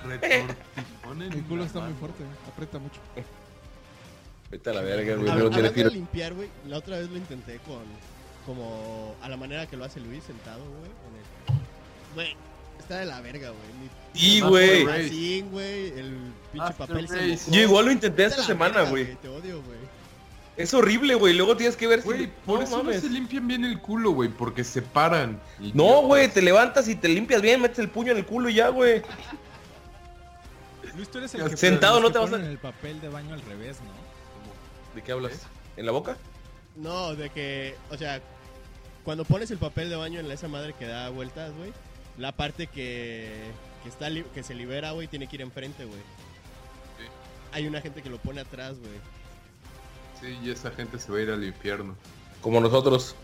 Retortijón 0.05 1.21
en 1.21 1.29
Mi 1.35 1.41
culo 1.41 1.61
la 1.61 1.67
está 1.67 1.79
muy 1.79 1.87
mano. 1.89 1.99
fuerte, 1.99 2.23
aprieta 2.47 2.79
mucho. 2.79 2.99
Vete 4.51 4.69
a 4.69 4.73
la 4.73 4.81
verga, 4.81 5.15
güey. 5.15 5.49
Tiene 5.49 5.69
filo. 5.71 5.89
limpiar, 5.89 6.33
güey, 6.33 6.49
la 6.67 6.77
otra 6.77 6.97
vez 6.99 7.09
lo 7.09 7.17
intenté 7.17 7.57
con... 7.59 7.83
Como 8.45 9.13
a 9.21 9.27
la 9.27 9.35
manera 9.35 9.67
que 9.67 9.75
lo 9.75 9.83
hace 9.83 9.99
Luis 9.99 10.23
sentado, 10.23 10.59
güey. 10.63 10.85
en 10.85 11.57
el- 11.57 12.13
Güey, 12.15 12.35
está 12.79 12.99
de 12.99 13.05
la 13.05 13.19
verga, 13.19 13.49
güey. 13.49 13.59
Mi 14.13 14.39
güey. 14.39 14.87
Así, 14.87 15.41
güey, 15.51 15.87
el 15.99 16.15
pinche 16.53 16.67
After 16.69 16.87
papel 16.87 17.07
se 17.09 17.15
Race. 17.15 17.29
mojó. 17.47 17.51
Yo 17.51 17.61
igual 17.61 17.85
lo 17.85 17.91
intenté 17.91 18.23
Está 18.23 18.23
de 18.23 18.27
esta 18.29 18.41
la 18.43 18.47
semana, 18.47 18.73
verga, 18.75 18.89
güey. 18.89 19.15
Te 19.17 19.27
odio, 19.27 19.61
güey. 19.63 19.77
Es 20.55 20.73
horrible, 20.73 21.15
güey. 21.15 21.33
Luego 21.33 21.57
tienes 21.57 21.75
que 21.75 21.87
ver 21.87 22.01
si... 22.01 22.27
Por 22.45 22.59
No 22.59 22.65
eso 22.65 22.77
mames. 22.77 22.95
no 22.95 23.01
se 23.01 23.09
limpian 23.13 23.47
bien 23.49 23.65
el 23.65 23.79
culo, 23.81 24.11
güey, 24.11 24.29
porque 24.29 24.63
se 24.63 24.81
paran. 24.81 25.39
No, 25.73 26.03
güey, 26.03 26.29
te 26.29 26.41
levantas 26.41 26.87
y 26.87 26.95
te 26.95 27.09
limpias 27.09 27.41
bien, 27.41 27.61
metes 27.61 27.79
el 27.79 27.89
puño 27.89 28.13
en 28.13 28.19
el 28.19 28.25
culo 28.25 28.47
y 28.47 28.53
ya, 28.53 28.69
güey. 28.69 29.01
Luis, 30.97 31.09
tú 31.09 31.19
eres 31.19 31.33
el 31.35 31.49
que 31.49 31.55
sentado 31.57 31.99
no 32.01 32.11
te 32.11 32.17
vas 32.17 32.27
a- 32.27 32.31
ponen 32.31 32.47
el 32.49 32.57
papel 32.57 32.99
de 32.99 33.07
baño 33.09 33.33
al 33.33 33.41
revés, 33.41 33.77
¿no? 33.81 34.95
¿De 34.95 35.01
qué 35.03 35.11
hablas? 35.13 35.47
¿En 35.77 35.85
la 35.85 35.91
boca? 35.91 36.17
No, 36.75 37.15
de 37.15 37.29
que, 37.29 37.75
o 37.91 37.97
sea, 37.97 38.19
cuando 39.03 39.23
pones 39.25 39.49
el 39.51 39.57
papel 39.57 39.89
de 39.89 39.95
baño 39.95 40.19
en 40.19 40.29
esa 40.31 40.47
madre 40.47 40.73
que 40.73 40.85
da 40.85 41.09
vueltas, 41.09 41.53
güey, 41.55 41.71
la 42.17 42.31
parte 42.31 42.67
que, 42.67 43.31
que 43.83 43.89
está 43.89 44.09
que 44.33 44.43
se 44.43 44.55
libera, 44.55 44.91
güey, 44.91 45.07
tiene 45.07 45.27
que 45.27 45.35
ir 45.37 45.41
enfrente, 45.43 45.85
güey. 45.85 46.01
Hay 47.53 47.65
una 47.67 47.79
gente 47.81 48.01
que 48.01 48.09
lo 48.09 48.17
pone 48.17 48.41
atrás, 48.41 48.77
güey. 48.79 48.91
Sí, 50.21 50.37
y 50.43 50.49
esa 50.51 50.71
gente 50.71 50.99
se 50.99 51.11
va 51.11 51.19
a 51.19 51.21
ir 51.21 51.29
al 51.29 51.43
infierno. 51.43 51.95
Como 52.41 52.59
nosotros. 52.59 53.15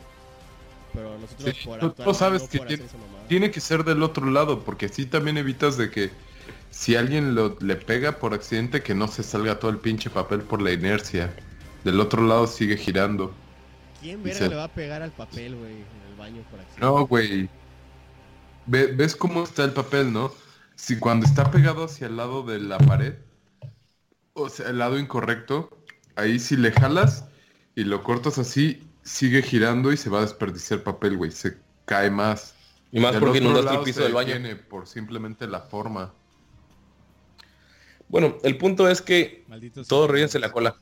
Pero 0.94 1.18
nosotros 1.18 1.56
Sí, 1.56 1.66
por 1.68 1.80
tú- 1.80 1.86
actuar 1.88 2.08
tú 2.08 2.14
sabes 2.14 2.44
no 2.44 2.50
que. 2.68 2.80
Tiene 3.28 3.52
que 3.52 3.60
ser 3.60 3.84
del 3.84 4.02
otro 4.04 4.26
lado, 4.28 4.64
porque 4.64 4.86
así 4.86 5.06
también 5.06 5.38
evitas 5.38 5.76
de 5.78 5.90
que 5.90 6.12
si 6.70 6.96
alguien 6.96 7.36
lo, 7.36 7.58
le 7.60 7.76
pega 7.76 8.14
por 8.20 8.34
accidente, 8.34 8.82
que 8.82 8.96
no 8.96 9.08
se 9.08 9.24
salga 9.24 9.60
todo 9.60 9.72
el 9.72 9.78
pinche 9.78 10.10
papel 10.10 10.42
por 10.42 10.62
la 10.62 10.72
inercia. 10.72 11.34
Del 11.84 12.00
otro 12.00 12.24
lado 12.26 12.48
sigue 12.48 12.78
girando. 12.78 13.34
¿Quién 14.02 14.24
verga 14.24 14.38
se- 14.40 14.50
le 14.50 14.56
va 14.56 14.64
a 14.66 14.74
pegar 14.74 15.02
al 15.02 15.12
papel, 15.12 15.56
güey, 15.56 15.72
en 15.74 16.12
el 16.12 16.16
baño 16.18 16.42
por 16.50 16.60
accidente? 16.60 16.82
No, 16.82 17.06
güey. 17.08 17.50
Ve- 18.66 18.88
¿Ves 18.88 19.16
cómo 19.16 19.44
está 19.44 19.64
el 19.66 19.72
papel, 19.72 20.12
no? 20.14 20.32
Si 20.76 20.98
cuando 20.98 21.26
está 21.26 21.52
pegado 21.52 21.84
hacia 21.86 22.08
el 22.08 22.18
lado 22.18 22.44
de 22.44 22.60
la 22.60 22.78
pared, 22.78 23.14
o 24.34 24.50
sea, 24.50 24.70
el 24.70 24.80
lado 24.80 24.98
incorrecto, 24.98 25.78
ahí 26.16 26.40
si 26.40 26.58
le 26.58 26.72
jalas 26.72 27.26
y 27.76 27.84
lo 27.84 28.04
cortas 28.04 28.38
así, 28.40 28.82
sigue 29.04 29.42
girando 29.42 29.92
y 29.92 29.98
se 29.98 30.10
va 30.10 30.20
a 30.20 30.22
desperdiciar 30.22 30.82
papel, 30.84 31.18
güey. 31.18 31.32
Se 31.32 31.58
cae 31.86 32.10
más. 32.10 32.56
Y 32.92 33.00
más 33.00 33.12
Del 33.14 33.22
porque 33.22 33.40
inundaste 33.40 33.76
el 33.76 33.84
piso 33.84 34.04
del 34.04 34.14
baño. 34.14 34.36
por 34.70 34.88
simplemente 34.88 35.48
la 35.48 35.62
forma. 35.62 36.14
Bueno, 38.14 38.38
el 38.44 38.58
punto 38.60 38.88
es 38.88 39.02
que 39.02 39.44
Malditos 39.48 39.88
todos 39.88 40.08
ríense 40.08 40.38
la 40.38 40.52
cola. 40.52 40.76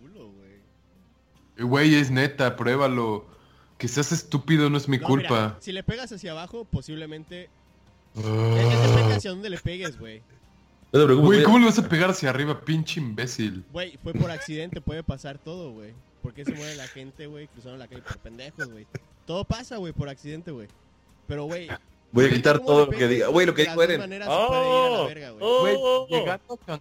Güey. 0.00 0.52
Eh, 1.56 1.62
Güey, 1.64 1.94
es 1.96 2.12
neta, 2.12 2.54
pruébalo. 2.54 3.26
Que 3.76 3.88
seas 3.88 4.12
estúpido 4.12 4.70
no 4.70 4.76
es 4.78 4.88
mi 4.88 4.98
No, 4.98 5.06
culpa. 5.08 5.34
mira, 5.48 5.56
si 5.58 5.72
le 5.72 5.82
pegas 5.82 6.12
hacia 6.12 6.30
abajo, 6.30 6.64
posiblemente... 6.64 7.50
Es 8.14 8.22
que 8.22 8.28
Ah. 8.30 9.16
hacia 9.16 9.30
dónde 9.32 9.50
le 9.50 9.58
pegues, 9.58 9.98
güey. 9.98 10.20
No 10.92 11.00
te 11.00 11.06
preocupes, 11.06 11.26
Güey, 11.26 11.42
¿cómo 11.42 11.58
le 11.58 11.64
vas 11.66 11.78
a 11.80 11.88
pegar 11.88 12.10
hacia 12.10 12.30
arriba, 12.30 12.60
pinche 12.60 13.00
imbécil? 13.00 13.64
Güey, 13.72 13.98
fue 14.04 14.12
por 14.14 14.30
accidente, 14.30 14.80
puede 14.80 15.02
pasar 15.02 15.38
todo, 15.38 15.72
güey. 15.72 15.92
¿Por 16.22 16.34
qué 16.34 16.44
se 16.44 16.52
muere 16.52 16.76
la 16.76 16.86
gente, 16.86 17.26
güey, 17.26 17.48
cruzando 17.48 17.78
la 17.78 17.88
calle 17.88 18.02
por 18.02 18.18
pendejos, 18.18 18.70
güey? 18.70 18.86
Todo 19.26 19.44
pasa, 19.44 19.76
güey, 19.78 19.92
por 19.92 20.08
accidente, 20.08 20.52
güey. 20.52 20.68
Pero, 21.26 21.46
güey... 21.46 21.68
Voy 22.16 22.24
a 22.24 22.30
quitar 22.30 22.58
todo 22.60 22.86
lo 22.86 22.90
que 22.90 23.06
diga. 23.06 23.28
Güey, 23.28 23.46
lo 23.46 23.54
que 23.54 23.62
dijo 23.62 23.82
Eren. 23.82 24.12
ir 24.12 24.22
a 24.22 24.26
la 24.26 24.30
¡Oh! 24.36 25.06
verga, 25.06 25.30
güey. 25.30 25.42
¡Oh! 25.46 26.06
Güey, 26.08 26.20
llegando 26.20 26.54
a, 26.54 26.66
Can- 26.66 26.80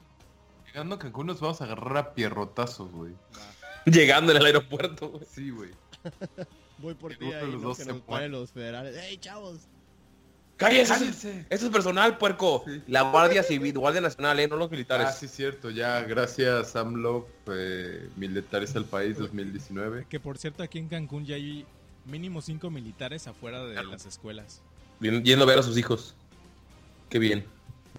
llegando 0.65 0.95
a 0.95 0.99
Cancún 0.99 1.27
nos 1.27 1.39
vamos 1.41 1.61
a 1.61 1.65
agarrar 1.65 1.97
a 1.97 2.13
pierrotazos, 2.13 2.91
güey. 2.91 3.13
Llegando 3.85 4.31
en 4.31 4.37
el 4.39 4.45
aeropuerto, 4.45 5.09
güey. 5.09 5.25
Sí, 5.29 5.49
güey. 5.51 5.69
Voy 6.79 6.93
por 6.95 7.13
ti 7.15 7.25
ahí, 7.31 7.51
los 7.51 7.61
¿no? 7.61 7.67
dos 7.69 7.77
Que 7.77 7.85
nos 7.85 8.01
paren 8.01 8.31
los 8.31 8.51
federales. 8.51 8.95
¡Ey, 8.97 9.17
chavos! 9.17 9.59
¡Cállese! 10.57 10.93
¡Cállense! 10.93 11.45
Eso 11.49 11.65
es 11.65 11.71
personal, 11.71 12.17
puerco. 12.17 12.63
Sí. 12.65 12.81
La 12.87 13.01
Guardia 13.01 13.43
Civil, 13.43 13.77
Guardia 13.77 13.99
Nacional, 14.01 14.39
eh, 14.39 14.47
no 14.47 14.55
los 14.55 14.71
militares. 14.71 15.07
Ah, 15.09 15.11
sí, 15.11 15.27
cierto. 15.27 15.69
Ya, 15.69 16.01
gracias, 16.03 16.75
AMLO, 16.77 17.27
eh, 17.51 18.07
Militares 18.15 18.73
al 18.77 18.85
País 18.85 19.17
2019. 19.17 20.05
Que 20.09 20.19
por 20.19 20.37
cierto, 20.37 20.63
aquí 20.63 20.79
en 20.79 20.87
Cancún 20.87 21.25
ya 21.25 21.35
hay 21.35 21.65
mínimo 22.05 22.41
cinco 22.41 22.69
militares 22.69 23.27
afuera 23.27 23.65
de 23.65 23.83
las 23.83 24.05
escuelas. 24.05 24.61
Yendo 24.99 25.43
a 25.43 25.47
ver 25.47 25.59
a 25.59 25.63
sus 25.63 25.77
hijos. 25.77 26.15
Qué 27.09 27.19
bien. 27.19 27.45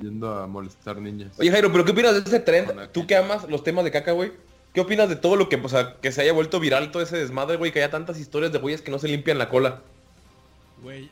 Yendo 0.00 0.32
a 0.38 0.46
molestar 0.46 0.98
niñas. 1.00 1.32
Oye, 1.38 1.50
Jairo, 1.50 1.70
¿pero 1.72 1.84
qué 1.84 1.92
opinas 1.92 2.14
de 2.14 2.20
ese 2.20 2.40
trend? 2.40 2.90
Tú 2.92 3.06
que 3.06 3.16
amas 3.16 3.48
los 3.48 3.62
temas 3.64 3.84
de 3.84 3.90
caca, 3.90 4.12
güey. 4.12 4.32
¿Qué 4.74 4.80
opinas 4.82 5.08
de 5.08 5.16
todo 5.16 5.36
lo 5.36 5.48
que, 5.48 5.56
o 5.56 5.68
sea, 5.68 5.96
que 6.00 6.12
se 6.12 6.20
haya 6.22 6.32
vuelto 6.34 6.60
viral 6.60 6.90
todo 6.90 7.02
ese 7.02 7.16
desmadre, 7.16 7.56
güey? 7.56 7.72
Que 7.72 7.78
haya 7.78 7.90
tantas 7.90 8.18
historias 8.18 8.52
de 8.52 8.58
güeyes 8.58 8.82
que 8.82 8.90
no 8.90 8.98
se 8.98 9.08
limpian 9.08 9.38
la 9.38 9.48
cola. 9.48 9.80
Güey, 10.82 11.02
mí- 11.04 11.10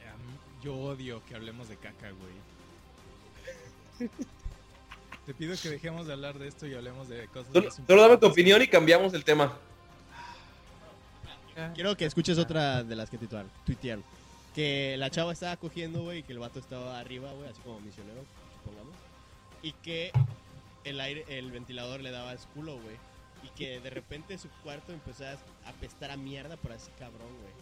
yo 0.62 0.74
odio 0.76 1.22
que 1.26 1.34
hablemos 1.34 1.68
de 1.68 1.76
caca, 1.76 2.10
güey. 2.10 4.08
Te 5.26 5.32
pido 5.32 5.54
que 5.62 5.70
dejemos 5.70 6.06
de 6.06 6.12
hablar 6.12 6.38
de 6.38 6.48
esto 6.48 6.66
y 6.66 6.74
hablemos 6.74 7.08
de 7.08 7.26
cosas 7.28 7.50
Solo, 7.50 7.70
solo 7.70 8.02
dame 8.02 8.18
tu 8.18 8.26
opinión 8.26 8.60
y 8.60 8.66
cambiamos 8.68 9.14
el 9.14 9.24
tema. 9.24 9.54
Quiero 11.74 11.96
que 11.96 12.04
escuches 12.04 12.36
otra 12.36 12.82
de 12.82 12.96
las 12.96 13.08
que 13.08 13.16
tuitearon. 13.16 13.48
tuitearon. 13.64 14.04
Que 14.54 14.96
la 14.98 15.10
chava 15.10 15.32
estaba 15.32 15.56
cogiendo, 15.56 16.02
güey, 16.02 16.18
y 16.18 16.22
que 16.22 16.32
el 16.32 16.38
vato 16.38 16.60
estaba 16.60 16.98
arriba, 17.00 17.32
güey, 17.32 17.48
así 17.48 17.60
como 17.62 17.80
misionero, 17.80 18.24
supongamos. 18.62 18.94
Y 19.62 19.72
que 19.72 20.12
el 20.84 21.00
aire, 21.00 21.24
el 21.28 21.50
ventilador 21.50 22.00
le 22.00 22.10
daba 22.12 22.36
su 22.38 22.46
culo, 22.48 22.78
güey. 22.80 22.96
Y 23.42 23.48
que 23.56 23.80
de 23.80 23.90
repente 23.90 24.38
su 24.38 24.48
cuarto 24.62 24.92
empezó 24.92 25.24
a 25.26 25.36
apestar 25.68 26.10
a 26.12 26.16
mierda 26.16 26.56
por 26.56 26.72
así 26.72 26.90
cabrón, 26.98 27.28
güey. 27.40 27.52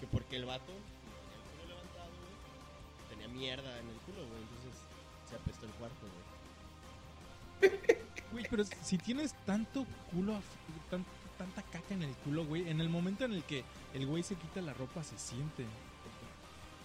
Que 0.00 0.06
porque 0.06 0.36
el 0.36 0.46
vato 0.46 0.72
el 0.72 1.60
culo 1.60 1.74
levantado, 1.74 2.10
güey, 2.10 3.08
tenía 3.10 3.28
mierda 3.28 3.78
en 3.80 3.88
el 3.88 3.96
culo, 4.06 4.26
güey. 4.26 4.40
Entonces 4.42 4.80
se 5.28 5.36
apestó 5.36 5.66
el 5.66 5.72
cuarto, 5.72 6.06
güey. 7.60 7.78
Güey, 8.32 8.46
pero 8.50 8.64
si 8.82 8.98
tienes 8.98 9.34
tanto 9.44 9.86
culo, 10.12 10.40
tan- 10.90 11.04
tanta 11.36 11.62
caca 11.62 11.94
en 11.94 12.02
el 12.04 12.14
culo, 12.16 12.44
güey, 12.46 12.68
en 12.68 12.80
el 12.80 12.88
momento 12.88 13.24
en 13.24 13.32
el 13.32 13.42
que 13.44 13.64
el 13.94 14.06
güey 14.06 14.22
se 14.22 14.34
quita 14.34 14.60
la 14.60 14.72
ropa 14.74 15.02
se 15.04 15.18
siente. 15.18 15.64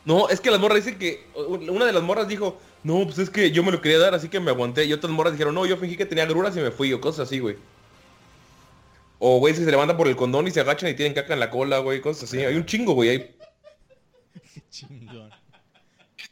No, 0.06 0.30
es 0.30 0.42
que 0.42 0.52
las 0.52 0.60
morras 0.60 0.84
dicen 0.84 1.00
que... 1.00 1.26
Una 1.36 1.86
de 1.86 1.94
las 1.94 2.04
morras 2.04 2.28
dijo, 2.28 2.60
no, 2.84 3.06
pues 3.06 3.20
es 3.20 3.30
que 3.30 3.52
yo 3.52 3.64
me 3.64 3.72
lo 3.72 3.82
quería 3.82 4.00
dar, 4.00 4.14
así 4.14 4.30
que 4.30 4.40
me 4.40 4.52
aguanté. 4.52 4.86
Y 4.86 4.94
otras 4.94 5.12
morras 5.12 5.34
dijeron, 5.34 5.56
no, 5.56 5.66
yo 5.66 5.78
fingí 5.78 5.96
que 5.96 6.06
tenía 6.06 6.26
agruras 6.26 6.56
y 6.58 6.60
me 6.60 6.72
fui, 6.72 6.92
o 6.92 7.00
cosas 7.00 7.28
así, 7.28 7.40
güey. 7.40 7.56
O, 9.20 9.40
güey, 9.40 9.56
si 9.56 9.64
se 9.64 9.72
levantan 9.72 9.96
por 9.96 10.08
el 10.08 10.18
condón 10.18 10.48
y 10.48 10.52
se 10.52 10.60
agachan 10.60 10.90
y 10.90 10.96
tienen 10.96 11.14
caca 11.14 11.34
en 11.34 11.40
la 11.40 11.50
cola, 11.50 11.80
güey, 11.80 12.02
cosas 12.02 12.26
así. 12.26 12.40
Hay 12.40 12.56
un 12.56 12.66
chingo, 12.66 12.94
güey. 12.94 13.10
Hay... 13.10 13.20
Qué 14.54 14.64
chingón. 14.70 15.30
¿No 15.30 15.36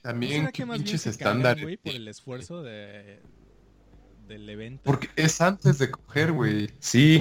También, 0.02 0.42
será 0.42 0.52
qué 0.52 0.66
pinches 0.66 1.08
estándares. 1.08 1.64
güey, 1.64 1.78
por 1.78 1.94
el 1.94 2.08
esfuerzo 2.10 2.62
de 2.64 3.20
del 4.28 4.50
evento? 4.50 4.84
Porque 4.84 5.10
es 5.16 5.40
antes 5.42 5.78
de 5.78 5.92
coger, 5.92 6.32
güey. 6.32 6.70
Sí. 6.80 7.20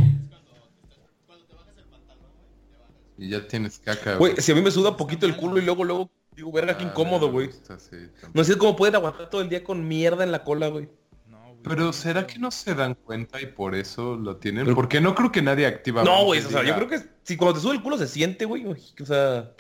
Y 3.19 3.29
ya 3.29 3.47
tienes 3.47 3.79
caca, 3.79 4.17
Güey, 4.17 4.37
si 4.39 4.51
a 4.51 4.55
mí 4.55 4.63
me 4.63 4.71
suda 4.71 4.97
poquito 4.97 5.27
el 5.27 5.37
culo 5.37 5.59
y 5.59 5.63
luego, 5.63 5.85
luego, 5.85 6.11
digo, 6.37 6.53
verga, 6.53 6.77
qué 6.77 6.85
Ah, 6.85 6.89
incómodo, 6.89 7.31
güey. 7.31 7.51
sí. 7.53 7.97
No 8.35 8.45
sé 8.45 8.57
cómo 8.57 8.77
pueden 8.77 8.95
aguantar 8.97 9.29
todo 9.31 9.41
el 9.41 9.49
día 9.49 9.63
con 9.65 9.87
mierda 9.87 10.25
en 10.25 10.33
la 10.33 10.43
cola, 10.45 10.69
güey. 10.69 10.89
No, 11.29 11.39
güey, 11.49 11.63
Pero 11.63 11.93
¿será 11.93 12.27
que 12.27 12.39
no 12.39 12.51
se 12.51 12.75
dan 12.75 12.95
cuenta 12.95 13.41
y 13.41 13.47
por 13.47 13.75
eso 13.75 14.17
lo 14.17 14.37
tienen? 14.37 14.65
Pero- 14.65 14.77
Porque 14.77 15.01
no 15.01 15.15
creo 15.15 15.31
que 15.33 15.43
nadie 15.43 15.67
activamente 15.67 16.15
No, 16.17 16.25
güey, 16.25 16.41
o 16.45 16.49
sea, 16.49 16.63
yo 16.63 16.75
creo 16.77 16.89
que 16.89 17.01
si 17.23 17.37
cuando 17.37 17.55
te 17.55 17.61
sube 17.63 17.75
el 17.75 17.83
culo 17.83 17.99
se 17.99 18.07
siente, 18.09 18.45
güey. 18.45 18.65
O 18.67 19.05
sea, 19.07 19.51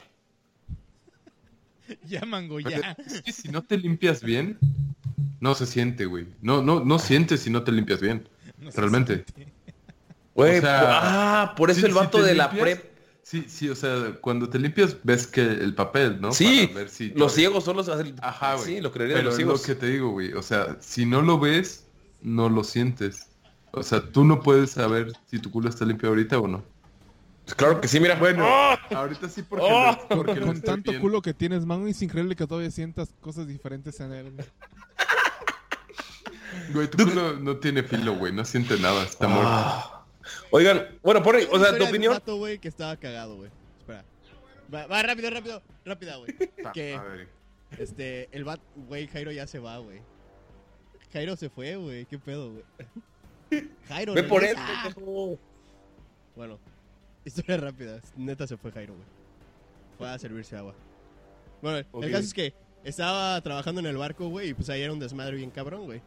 Ya, 2.06 2.24
mango, 2.24 2.60
ya. 2.60 2.96
Es 3.04 3.20
que 3.22 3.32
si 3.32 3.48
no 3.48 3.62
te 3.62 3.76
limpias 3.76 4.22
bien, 4.22 4.58
no 5.40 5.54
se 5.54 5.66
siente, 5.66 6.06
güey. 6.06 6.28
No, 6.40 6.62
no, 6.62 6.80
no 6.84 6.98
sientes 7.00 7.40
si 7.40 7.50
no 7.50 7.64
te 7.64 7.72
limpias 7.72 8.00
bien. 8.00 8.28
No 8.60 8.70
Realmente. 8.72 9.24
güey, 10.34 10.58
O 10.58 10.60
sea, 10.60 11.42
ah, 11.42 11.54
por 11.56 11.70
eso 11.70 11.80
Sí, 11.80 11.86
el 11.86 11.94
vato 11.94 12.22
de 12.22 12.34
la 12.34 12.50
prep. 12.50 12.89
Sí, 13.30 13.44
sí, 13.46 13.68
o 13.68 13.76
sea, 13.76 14.16
cuando 14.20 14.48
te 14.48 14.58
limpias 14.58 14.96
ves 15.04 15.24
que 15.24 15.40
el 15.40 15.72
papel, 15.72 16.20
¿no? 16.20 16.32
Sí, 16.32 16.66
Para 16.66 16.80
ver 16.80 16.90
si 16.90 17.10
los 17.10 17.32
ciegos 17.32 17.62
son 17.62 17.76
los... 17.76 17.88
Ajá, 17.88 18.56
güey. 18.56 18.66
Sí, 18.66 18.80
lo 18.80 18.90
creería 18.90 19.18
Pero 19.18 19.30
los 19.30 19.38
es 19.38 19.46
lo 19.46 19.62
que 19.62 19.76
te 19.76 19.86
digo, 19.86 20.10
güey. 20.10 20.32
O 20.32 20.42
sea, 20.42 20.78
si 20.80 21.06
no 21.06 21.22
lo 21.22 21.38
ves, 21.38 21.84
no 22.22 22.48
lo 22.48 22.64
sientes. 22.64 23.28
O 23.70 23.84
sea, 23.84 24.00
tú 24.02 24.24
no 24.24 24.40
puedes 24.40 24.72
saber 24.72 25.12
si 25.30 25.38
tu 25.38 25.48
culo 25.52 25.68
está 25.68 25.84
limpio 25.84 26.08
ahorita 26.08 26.40
o 26.40 26.48
no. 26.48 26.64
Pues 27.44 27.54
claro 27.54 27.80
que 27.80 27.86
sí, 27.86 28.00
mira. 28.00 28.16
Bueno, 28.16 28.42
¡Ah! 28.44 28.76
ahorita 28.90 29.28
sí 29.28 29.44
porque, 29.48 29.64
¡Oh! 29.64 29.96
lo 30.10 30.24
Con 30.24 30.60
tanto 30.62 30.90
culo 31.00 31.22
que 31.22 31.32
tienes, 31.32 31.64
mango, 31.64 31.86
es 31.86 32.02
increíble 32.02 32.34
que 32.34 32.48
todavía 32.48 32.72
sientas 32.72 33.10
cosas 33.20 33.46
diferentes 33.46 34.00
en 34.00 34.12
él. 34.12 34.32
güey. 34.32 34.46
Güey, 36.72 36.90
tu 36.90 37.04
culo 37.04 37.36
no 37.38 37.58
tiene 37.58 37.84
filo, 37.84 38.16
güey. 38.16 38.32
No 38.32 38.44
siente 38.44 38.76
nada. 38.80 39.04
Está 39.04 39.28
muerto. 39.28 39.99
Oigan, 40.50 40.88
bueno, 41.02 41.22
por 41.22 41.36
ahí, 41.36 41.46
o 41.50 41.58
sea, 41.58 41.76
tu 41.76 41.84
opinión... 41.84 42.12
vato, 42.12 42.36
güey, 42.36 42.58
que 42.58 42.68
estaba 42.68 42.96
cagado, 42.96 43.36
güey. 43.36 43.50
Espera. 43.78 44.04
Va, 44.72 44.86
va, 44.86 45.02
rápido, 45.02 45.30
rápido, 45.30 45.62
rápida, 45.84 46.16
güey. 46.16 46.34
que, 46.74 46.94
A 46.94 47.02
ver. 47.02 47.28
este, 47.78 48.28
el 48.32 48.44
vato, 48.44 48.62
güey, 48.88 49.06
Jairo 49.06 49.32
ya 49.32 49.46
se 49.46 49.58
va, 49.58 49.78
güey. 49.78 50.00
Jairo 51.12 51.36
se 51.36 51.48
fue, 51.48 51.76
güey. 51.76 52.06
¿Qué 52.06 52.18
pedo, 52.18 52.52
güey? 52.52 52.64
Jairo, 53.88 54.14
Ve 54.14 54.22
por 54.22 54.42
pendejo. 54.42 55.38
Bueno, 56.36 56.58
historia 57.24 57.56
rápida. 57.56 58.00
Neta 58.16 58.46
se 58.46 58.56
fue 58.56 58.70
Jairo, 58.70 58.94
güey. 58.94 59.06
Fue 59.98 60.08
a 60.08 60.18
servirse 60.18 60.56
agua. 60.56 60.74
Bueno, 61.60 61.78
el 61.78 62.10
caso 62.10 62.24
es 62.24 62.34
que 62.34 62.54
estaba 62.84 63.40
trabajando 63.42 63.80
en 63.80 63.86
el 63.86 63.96
barco, 63.96 64.28
güey, 64.28 64.50
y 64.50 64.54
pues 64.54 64.70
ahí 64.70 64.82
era 64.82 64.92
un 64.92 65.00
desmadre 65.00 65.36
bien 65.36 65.50
cabrón, 65.50 65.84
güey. 65.84 66.00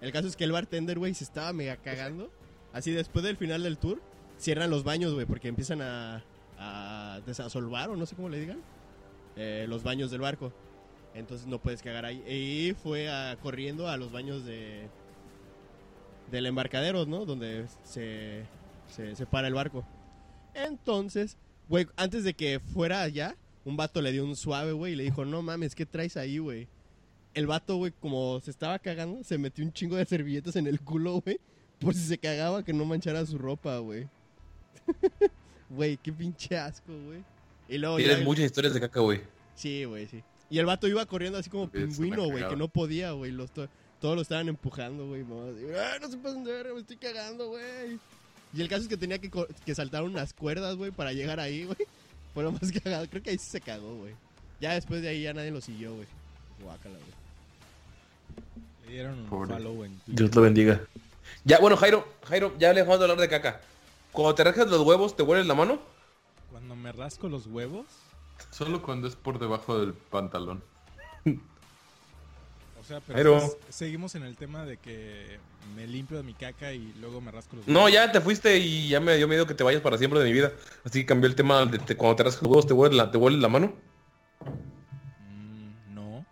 El 0.00 0.12
caso 0.12 0.28
es 0.28 0.36
que 0.36 0.44
el 0.44 0.52
bartender, 0.52 0.98
güey, 0.98 1.14
se 1.14 1.24
estaba 1.24 1.52
mega 1.52 1.76
cagando. 1.76 2.30
Así 2.72 2.92
después 2.92 3.24
del 3.24 3.36
final 3.36 3.62
del 3.62 3.78
tour, 3.78 4.00
cierran 4.38 4.70
los 4.70 4.84
baños, 4.84 5.12
güey, 5.14 5.26
porque 5.26 5.48
empiezan 5.48 5.82
a, 5.82 6.22
a 6.58 7.20
desasolvar, 7.26 7.90
o 7.90 7.96
no 7.96 8.06
sé 8.06 8.14
cómo 8.16 8.28
le 8.28 8.40
digan, 8.40 8.60
eh, 9.36 9.66
los 9.68 9.82
baños 9.82 10.10
del 10.10 10.20
barco. 10.20 10.52
Entonces 11.14 11.46
no 11.46 11.60
puedes 11.60 11.82
cagar 11.82 12.04
ahí. 12.04 12.22
Y 12.28 12.74
fue 12.74 13.08
corriendo 13.42 13.88
a 13.88 13.96
los 13.96 14.12
baños 14.12 14.44
de 14.44 14.88
del 16.30 16.46
embarcadero, 16.46 17.06
¿no? 17.06 17.26
Donde 17.26 17.66
se, 17.82 18.44
se, 18.88 19.16
se 19.16 19.26
para 19.26 19.48
el 19.48 19.54
barco. 19.54 19.84
Entonces, 20.54 21.36
güey, 21.68 21.88
antes 21.96 22.24
de 22.24 22.34
que 22.34 22.60
fuera 22.60 23.02
allá, 23.02 23.36
un 23.64 23.76
vato 23.76 24.00
le 24.00 24.12
dio 24.12 24.24
un 24.24 24.36
suave, 24.36 24.72
güey, 24.72 24.92
y 24.92 24.96
le 24.96 25.04
dijo, 25.04 25.24
no 25.24 25.42
mames, 25.42 25.74
¿qué 25.74 25.86
traes 25.86 26.16
ahí, 26.16 26.38
güey? 26.38 26.68
El 27.34 27.46
vato, 27.46 27.76
güey, 27.76 27.92
como 28.00 28.40
se 28.40 28.50
estaba 28.50 28.78
cagando, 28.78 29.22
se 29.24 29.38
metió 29.38 29.64
un 29.64 29.72
chingo 29.72 29.96
de 29.96 30.04
servilletas 30.04 30.56
en 30.56 30.66
el 30.66 30.80
culo, 30.80 31.20
güey, 31.20 31.40
por 31.80 31.94
si 31.94 32.00
se 32.06 32.18
cagaba 32.18 32.62
que 32.64 32.72
no 32.72 32.84
manchara 32.84 33.24
su 33.26 33.38
ropa, 33.38 33.78
güey. 33.78 34.06
Güey, 35.70 35.96
qué 35.98 36.12
pinche 36.12 36.58
asco, 36.58 36.92
güey. 37.06 37.22
Y 37.68 37.78
luego 37.78 37.96
Tienes 37.96 38.18
ya- 38.18 38.24
muchas 38.24 38.44
historias 38.46 38.74
de 38.74 38.80
caca, 38.80 38.98
güey. 39.00 39.20
Sí, 39.54 39.84
güey, 39.84 40.08
sí. 40.08 40.20
Y 40.50 40.58
el 40.58 40.66
vato 40.66 40.88
iba 40.88 41.06
corriendo 41.06 41.38
así 41.38 41.48
como 41.48 41.68
pingüino, 41.70 42.24
güey, 42.24 42.48
que 42.48 42.56
no 42.56 42.66
podía, 42.66 43.12
güey. 43.12 43.30
Los 43.30 43.52
to- 43.52 43.68
todos 44.00 44.16
lo 44.16 44.22
estaban 44.22 44.48
empujando, 44.48 45.06
güey. 45.06 45.22
mamá, 45.22 45.50
así, 45.50 45.64
"Ah, 45.78 45.98
no 46.00 46.10
se 46.10 46.16
pasen 46.16 46.42
de 46.42 46.50
verga, 46.50 46.74
me 46.74 46.80
estoy 46.80 46.96
cagando, 46.96 47.50
güey. 47.50 48.00
Y 48.52 48.60
el 48.60 48.68
caso 48.68 48.82
es 48.82 48.88
que 48.88 48.96
tenía 48.96 49.18
que, 49.20 49.30
que 49.64 49.74
saltar 49.76 50.02
unas 50.02 50.34
cuerdas, 50.34 50.74
güey, 50.74 50.90
para 50.90 51.12
llegar 51.12 51.38
ahí, 51.38 51.62
güey. 51.66 51.78
Fue 52.34 52.42
lo 52.42 52.50
más 52.50 52.72
cagado. 52.72 53.08
Creo 53.08 53.22
que 53.22 53.30
ahí 53.30 53.38
sí 53.38 53.48
se 53.48 53.60
cagó, 53.60 53.94
güey. 53.96 54.14
Ya 54.60 54.74
después 54.74 55.02
de 55.02 55.08
ahí 55.10 55.22
ya 55.22 55.32
nadie 55.32 55.52
lo 55.52 55.60
siguió, 55.60 55.94
güey. 55.94 56.08
Guácala, 56.64 56.96
güey. 56.98 58.86
Le 58.88 58.92
dieron 58.92 59.18
un 59.20 59.26
Pobre. 59.26 59.54
follow 59.54 59.84
en 59.84 59.92
Twitter. 60.00 60.14
Dios 60.16 60.34
lo 60.34 60.42
bendiga. 60.42 60.80
Ya, 61.44 61.58
bueno, 61.58 61.76
Jairo, 61.76 62.06
Jairo, 62.24 62.52
ya 62.58 62.68
le 62.72 62.80
dejamos 62.80 62.98
de 62.98 63.04
hablar 63.04 63.18
de 63.18 63.28
caca. 63.28 63.60
Cuando 64.12 64.34
te 64.34 64.44
rascas 64.44 64.68
los 64.68 64.80
huevos, 64.82 65.16
¿te 65.16 65.22
hueles 65.22 65.46
la 65.46 65.54
mano? 65.54 65.78
Cuando 66.50 66.74
me 66.76 66.92
rasco 66.92 67.28
los 67.28 67.46
huevos, 67.46 67.86
Solo 68.50 68.80
cuando 68.82 69.06
es 69.06 69.16
por 69.16 69.38
debajo 69.38 69.78
del 69.78 69.92
pantalón. 69.94 70.62
o 72.80 72.84
sea, 72.84 73.00
pero 73.00 73.16
Pero- 73.18 73.38
pues, 73.38 73.56
seguimos 73.68 74.14
en 74.14 74.22
el 74.22 74.36
tema 74.36 74.64
de 74.64 74.78
que 74.78 75.38
me 75.76 75.86
limpio 75.86 76.16
de 76.16 76.22
mi 76.22 76.32
caca 76.34 76.72
y 76.72 76.92
luego 77.00 77.20
me 77.20 77.30
rasco 77.30 77.56
los 77.56 77.68
No, 77.68 77.80
huevos. 77.80 77.92
ya 77.92 78.10
te 78.10 78.20
fuiste 78.20 78.56
y 78.58 78.88
ya 78.88 78.98
me 78.98 79.16
dio 79.16 79.28
miedo 79.28 79.46
que 79.46 79.54
te 79.54 79.62
vayas 79.62 79.82
para 79.82 79.98
siempre 79.98 80.18
de 80.20 80.26
mi 80.26 80.32
vida. 80.32 80.52
Así 80.84 81.00
que 81.00 81.06
cambió 81.06 81.28
el 81.28 81.36
tema 81.36 81.64
de, 81.66 81.78
de 81.78 81.96
cuando 81.96 82.16
te 82.16 82.22
rascas 82.24 82.42
los 82.42 82.50
huevos, 82.50 82.66
¿te 82.66 82.72
hueles 82.72 82.96
la, 82.96 83.10
te 83.10 83.18
hueles 83.18 83.40
la 83.40 83.48
mano? 83.48 83.72
Mm, 85.28 85.94
no. 85.94 86.24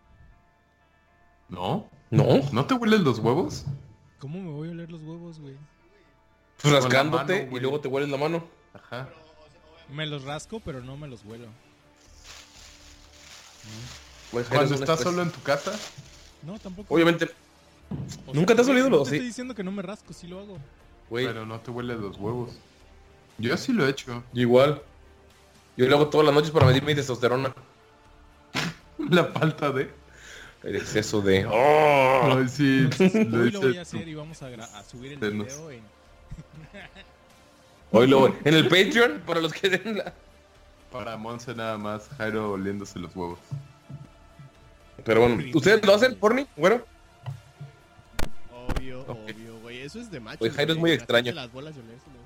¿No? 1.51 1.91
No. 2.11 2.41
¿No 2.53 2.67
te 2.67 2.75
huelen 2.75 3.05
los 3.05 3.19
huevos? 3.19 3.65
¿Cómo 4.19 4.41
me 4.41 4.51
voy 4.51 4.69
a 4.69 4.73
oler 4.73 4.91
los 4.91 5.03
huevos, 5.03 5.39
güey? 5.39 5.55
Pues 6.61 6.75
rascándote 6.75 7.33
mano, 7.35 7.47
y 7.47 7.51
güey. 7.51 7.63
luego 7.63 7.81
te 7.81 7.89
hueles 7.89 8.09
la 8.11 8.17
mano. 8.17 8.45
Ajá. 8.75 9.09
Me 9.93 10.07
los 10.07 10.25
rasco, 10.25 10.61
pero 10.61 10.83
no 10.83 10.97
me 10.97 11.07
los 11.09 11.25
huelo. 11.25 11.47
Jairo 14.33 14.49
Cuando 14.51 14.75
estás 14.75 15.01
solo 15.01 15.23
en 15.23 15.31
tu 15.31 15.41
casa, 15.43 15.73
No, 16.43 16.59
tampoco. 16.59 16.95
Obviamente, 16.95 17.31
O 18.27 18.35
¿nunca 18.35 18.55
te 18.55 18.61
has 18.61 18.69
olido 18.69 18.89
no 18.91 18.97
los- 18.99 19.05
Te 19.05 19.11
sí? 19.11 19.17
estoy 19.17 19.27
diciendo 19.29 19.55
que 19.55 19.65
no 19.65 19.73
me 19.73 19.83
rasco, 19.83 20.13
sí 20.13 20.27
lo 20.27 20.39
hago. 20.41 20.59
güey, 21.11 21.27
pero 21.27 21.47
no 21.47 21.61
te 21.61 21.71
huelen 21.71 22.01
los 22.01 22.17
huevos. 22.19 22.53
Yo 23.39 23.57
sí 23.57 23.73
lo 23.73 23.87
he 23.87 23.91
hecho. 23.91 24.23
igual. 24.35 24.83
Yo 25.77 25.87
lo 25.87 25.97
hago 25.97 26.09
todas 26.09 26.27
las 26.27 26.35
noches 26.35 26.51
para 26.51 26.67
medir 26.67 26.83
mi 26.83 26.95
testosterona. 26.95 27.55
La 29.11 29.25
falta 29.27 29.71
de... 29.71 29.91
El 30.63 30.77
exceso 30.77 31.21
de... 31.21 31.47
¡Oh! 31.51 32.37
Ay, 32.39 32.49
sí. 32.49 32.89
Hoy 32.99 33.51
lo 33.51 33.61
voy 33.61 33.79
a 33.79 33.83
hacer 33.83 34.07
y 34.09 34.15
vamos 34.15 34.43
a, 34.43 34.85
subir 34.85 35.13
el 35.13 35.21
Denos. 35.21 35.47
video 35.47 35.71
en... 35.71 35.83
Hoy 37.91 38.07
lo 38.07 38.27
En 38.45 38.55
el 38.55 38.69
Patreon, 38.69 39.23
para 39.27 39.41
los 39.41 39.53
que 39.53 39.69
den 39.69 39.99
la... 39.99 40.13
Para 40.93 41.17
Monse 41.17 41.55
nada 41.55 41.77
más, 41.77 42.09
Jairo 42.17 42.53
oliéndose 42.53 42.99
los 42.99 43.15
huevos. 43.15 43.39
Pero 45.05 45.21
bueno, 45.21 45.43
¿ustedes 45.55 45.85
lo 45.85 45.95
hacen, 45.95 46.15
Porni? 46.17 46.47
Bueno, 46.57 46.83
Obvio, 48.53 49.03
obvio, 49.07 49.61
güey. 49.61 49.81
Eso 49.83 50.01
es 50.01 50.11
de 50.11 50.21
macho. 50.21 50.39
Güey, 50.39 50.51
Jairo 50.51 50.73
es 50.73 50.79
muy 50.79 50.93
extraño. 50.93 51.33
Las 51.33 51.53
bolas 51.53 51.75
de 51.75 51.83
olerse, 51.83 52.07
¿no? 52.07 52.19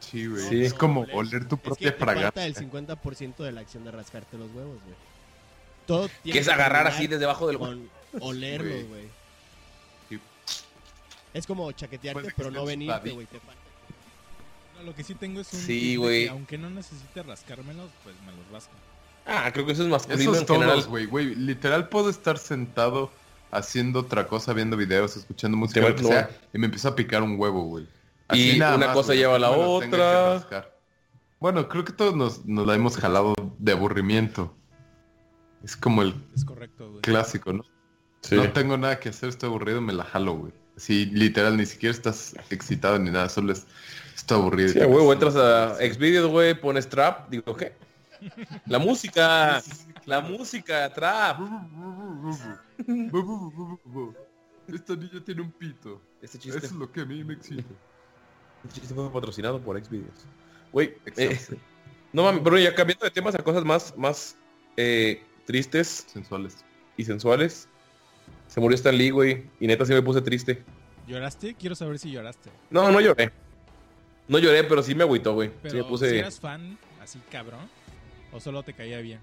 Sí, 0.00 0.26
güey. 0.26 0.42
Sí. 0.48 0.64
Es 0.64 0.74
como 0.74 1.02
Oler. 1.02 1.14
oler 1.14 1.48
tu 1.48 1.56
Es 1.56 1.60
que 1.60 1.92
propia 1.92 1.92
te 1.92 2.04
falta 2.04 2.46
el 2.46 2.54
50% 2.54 3.36
de 3.36 3.52
la 3.52 3.60
acción 3.60 3.84
de 3.84 3.90
rascarte 3.90 4.38
los 4.38 4.50
huevos, 4.52 4.78
güey. 4.82 5.09
Todo 5.90 6.08
tiene 6.22 6.34
que 6.34 6.38
es 6.38 6.48
agarrar 6.48 6.86
así 6.86 7.08
desde 7.08 7.24
abajo 7.24 7.48
del... 7.48 7.58
con 7.58 7.90
olerlos, 8.20 8.86
Güey. 8.88 9.08
Sí. 10.08 10.20
Es 11.34 11.48
como 11.48 11.72
chaquetearte, 11.72 12.32
pero 12.36 12.52
no 12.52 12.64
venirte, 12.64 13.10
güey. 13.10 13.26
No, 14.76 14.84
lo 14.84 14.94
que 14.94 15.02
sí 15.02 15.16
tengo 15.16 15.40
es 15.40 15.52
un... 15.52 15.58
Sí, 15.58 15.96
güey. 15.96 16.26
que 16.26 16.30
Aunque 16.30 16.58
no 16.58 16.70
necesite 16.70 17.24
rascármelos, 17.24 17.90
pues 18.04 18.14
me 18.24 18.30
los 18.30 18.48
rasco. 18.52 18.72
Ah, 19.26 19.50
creo 19.52 19.66
que 19.66 19.72
eso 19.72 19.82
es 19.82 19.88
masculino 19.88 20.32
Esos 20.32 20.46
todos, 20.46 20.86
güey, 20.86 21.06
güey. 21.06 21.34
Literal 21.34 21.88
puedo 21.88 22.08
estar 22.08 22.38
sentado 22.38 23.10
haciendo 23.50 23.98
otra 23.98 24.28
cosa, 24.28 24.52
viendo 24.52 24.76
videos, 24.76 25.16
escuchando 25.16 25.56
música, 25.56 25.80
lo 25.80 25.96
que 25.96 26.04
sea, 26.04 26.30
y 26.54 26.58
me 26.58 26.66
empieza 26.66 26.90
a 26.90 26.94
picar 26.94 27.20
un 27.24 27.34
huevo, 27.36 27.64
güey. 27.64 27.88
Y 28.32 28.58
nada 28.60 28.76
una 28.76 28.92
cosa 28.92 29.12
lleva 29.14 29.34
a 29.34 29.38
la 29.40 29.50
otra. 29.50 30.70
Bueno, 31.40 31.68
creo 31.68 31.84
que 31.84 31.92
todos 31.92 32.14
nos, 32.14 32.46
nos 32.46 32.64
la 32.64 32.76
hemos 32.76 32.96
jalado 32.96 33.34
de 33.58 33.72
aburrimiento. 33.72 34.54
Es 35.62 35.76
como 35.76 36.02
el 36.02 36.14
Es 36.34 36.44
correcto, 36.44 36.88
güey. 36.90 37.02
clásico, 37.02 37.52
¿no? 37.52 37.64
Sí. 38.22 38.36
No 38.36 38.50
tengo 38.52 38.76
nada 38.76 38.98
que 39.00 39.08
hacer, 39.10 39.28
estoy 39.30 39.48
aburrido, 39.48 39.80
me 39.80 39.92
la 39.92 40.04
jalo, 40.04 40.34
güey. 40.34 40.52
Así, 40.76 41.06
literal, 41.06 41.56
ni 41.56 41.66
siquiera 41.66 41.94
estás 41.94 42.34
excitado 42.50 42.98
ni 42.98 43.10
nada, 43.10 43.28
solo 43.28 43.52
es, 43.52 43.66
estoy 44.14 44.38
aburrido. 44.38 44.68
Sí, 44.70 44.78
huevo, 44.78 45.12
entras 45.12 45.36
a 45.36 45.76
Xvideos, 45.76 46.30
güey, 46.30 46.58
pones 46.58 46.88
trap, 46.88 47.28
digo, 47.30 47.56
¿qué? 47.56 47.74
La 48.66 48.78
música, 48.78 49.62
la 50.06 50.20
música, 50.20 50.92
trap. 50.92 51.40
Esta 54.68 54.94
niña 54.94 55.22
tiene 55.24 55.42
un 55.42 55.50
pito. 55.52 56.00
Este 56.22 56.38
Eso 56.38 56.48
chiste, 56.50 56.66
es 56.66 56.72
lo 56.72 56.90
que 56.92 57.00
a 57.00 57.04
mí 57.04 57.24
me 57.24 57.34
excita. 57.34 57.64
este 58.64 58.80
chiste 58.80 58.94
fue 58.94 59.10
patrocinado 59.12 59.60
por 59.60 59.82
Xvideos. 59.82 60.26
Güey, 60.72 60.94
eh, 61.16 61.38
no 62.12 62.22
mames, 62.24 62.42
pero 62.44 62.58
ya 62.58 62.74
cambiando 62.74 63.04
de 63.04 63.10
temas 63.10 63.34
a 63.34 63.38
cosas 63.38 63.64
más, 63.64 63.96
más 63.96 64.36
eh, 64.76 65.22
tristes 65.46 66.06
Sensuales. 66.12 66.64
y 66.96 67.04
sensuales. 67.04 67.68
Se 68.48 68.60
murió 68.60 68.74
Stan 68.74 68.96
Lee, 68.96 69.10
güey, 69.10 69.44
y 69.60 69.66
neta 69.66 69.84
sí 69.86 69.92
me 69.92 70.02
puse 70.02 70.20
triste. 70.22 70.62
¿Lloraste? 71.06 71.54
Quiero 71.54 71.74
saber 71.74 71.98
si 71.98 72.10
lloraste. 72.10 72.50
No, 72.70 72.90
no 72.90 73.00
lloré. 73.00 73.32
No 74.28 74.38
lloré, 74.38 74.64
pero 74.64 74.82
sí 74.82 74.94
me 74.94 75.02
agüitó, 75.02 75.34
güey. 75.34 75.48
Sí 75.48 75.54
Pero 75.62 75.74
me 75.78 75.82
si 75.82 75.88
puse... 75.88 76.18
eras 76.18 76.38
fan, 76.40 76.78
así 77.02 77.18
cabrón, 77.30 77.68
o 78.32 78.40
solo 78.40 78.62
te 78.62 78.72
caía 78.74 79.00
bien. 79.00 79.20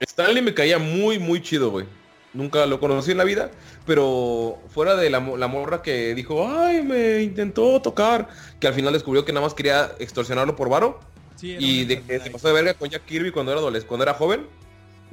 Stanley 0.00 0.42
me 0.42 0.54
caía 0.54 0.78
muy, 0.78 1.18
muy 1.18 1.40
chido, 1.42 1.70
güey. 1.70 1.86
Nunca 2.32 2.66
lo 2.66 2.80
conocí 2.80 3.12
en 3.12 3.18
la 3.18 3.24
vida, 3.24 3.50
pero 3.86 4.58
fuera 4.68 4.96
de 4.96 5.08
la, 5.08 5.20
mo- 5.20 5.36
la 5.36 5.46
morra 5.46 5.82
que 5.82 6.14
dijo, 6.14 6.48
ay, 6.48 6.82
me 6.82 7.22
intentó 7.22 7.80
tocar, 7.80 8.28
que 8.58 8.66
al 8.66 8.74
final 8.74 8.92
descubrió 8.92 9.24
que 9.24 9.32
nada 9.32 9.46
más 9.46 9.54
quería 9.54 9.92
extorsionarlo 10.00 10.56
por 10.56 10.68
varo, 10.68 10.98
Sí, 11.36 11.56
y 11.58 11.84
de 11.84 12.02
se 12.20 12.30
pasó 12.30 12.48
de 12.48 12.54
verga 12.54 12.74
con 12.74 12.88
Jack 12.88 13.04
Kirby 13.04 13.30
cuando 13.30 13.52
era 13.52 13.60
adolescente, 13.60 13.88
cuando 13.88 14.02
era 14.04 14.14
joven, 14.14 14.46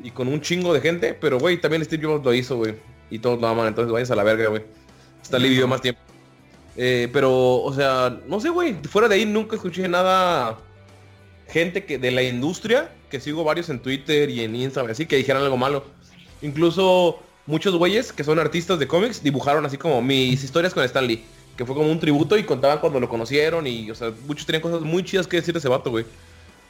y 0.04 0.12
con 0.12 0.28
un 0.28 0.42
chingo 0.42 0.74
de 0.74 0.82
gente, 0.82 1.14
pero 1.14 1.40
güey, 1.40 1.60
también 1.60 1.84
Steve 1.86 2.06
Jobs 2.06 2.24
lo 2.24 2.34
hizo, 2.34 2.58
güey, 2.58 2.76
y 3.10 3.20
todos 3.20 3.40
lo 3.40 3.48
aman, 3.48 3.68
entonces 3.68 3.92
váyanse 3.92 4.14
a 4.14 4.16
la 4.16 4.24
verga, 4.24 4.50
güey. 4.50 4.64
Stanley 5.24 5.50
vivió 5.50 5.68
más 5.68 5.82
tiempo. 5.82 6.02
Eh, 6.78 7.10
pero, 7.12 7.62
o 7.62 7.74
sea, 7.74 8.18
no 8.28 8.40
sé, 8.40 8.50
güey, 8.50 8.76
fuera 8.90 9.08
de 9.08 9.16
ahí 9.16 9.26
nunca 9.26 9.56
escuché 9.56 9.88
nada 9.88 10.58
gente 11.48 11.84
que 11.86 11.98
de 11.98 12.12
la 12.12 12.24
industria, 12.24 12.90
que 13.10 13.20
sigo 13.20 13.44
varios 13.44 13.70
en 13.70 13.80
Twitter 13.80 14.30
y 14.30 14.42
en 14.42 14.56
Instagram, 14.56 14.92
así 14.92 15.06
que 15.06 15.18
dijeran 15.18 15.44
algo 15.44 15.58
malo. 15.58 15.84
Incluso 16.42 17.20
muchos 17.46 17.76
güeyes 17.76 18.14
que 18.14 18.24
son 18.24 18.40
artistas 18.40 18.80
de 18.80 18.88
cómics 18.88 19.22
dibujaron 19.22 19.66
así 19.66 19.78
como 19.78 20.02
mis 20.02 20.44
historias 20.44 20.74
con 20.74 20.84
Stan 20.86 21.06
Lee, 21.06 21.24
que 21.58 21.66
fue 21.66 21.76
como 21.76 21.92
un 21.92 22.00
tributo 22.00 22.38
y 22.38 22.44
contaban 22.44 22.80
cuando 22.80 23.00
lo 23.00 23.10
conocieron 23.10 23.68
y, 23.68 23.92
o 23.92 23.96
sea, 23.96 24.12
muchos 24.26 24.46
tenían 24.46 24.62
cosas 24.62 24.82
muy 24.82 25.04
chidas 25.04 25.28
que 25.28 25.38
decir 25.38 25.54
de 25.54 25.60
ese 25.60 25.68
vato, 25.68 25.92
güey. 25.92 26.06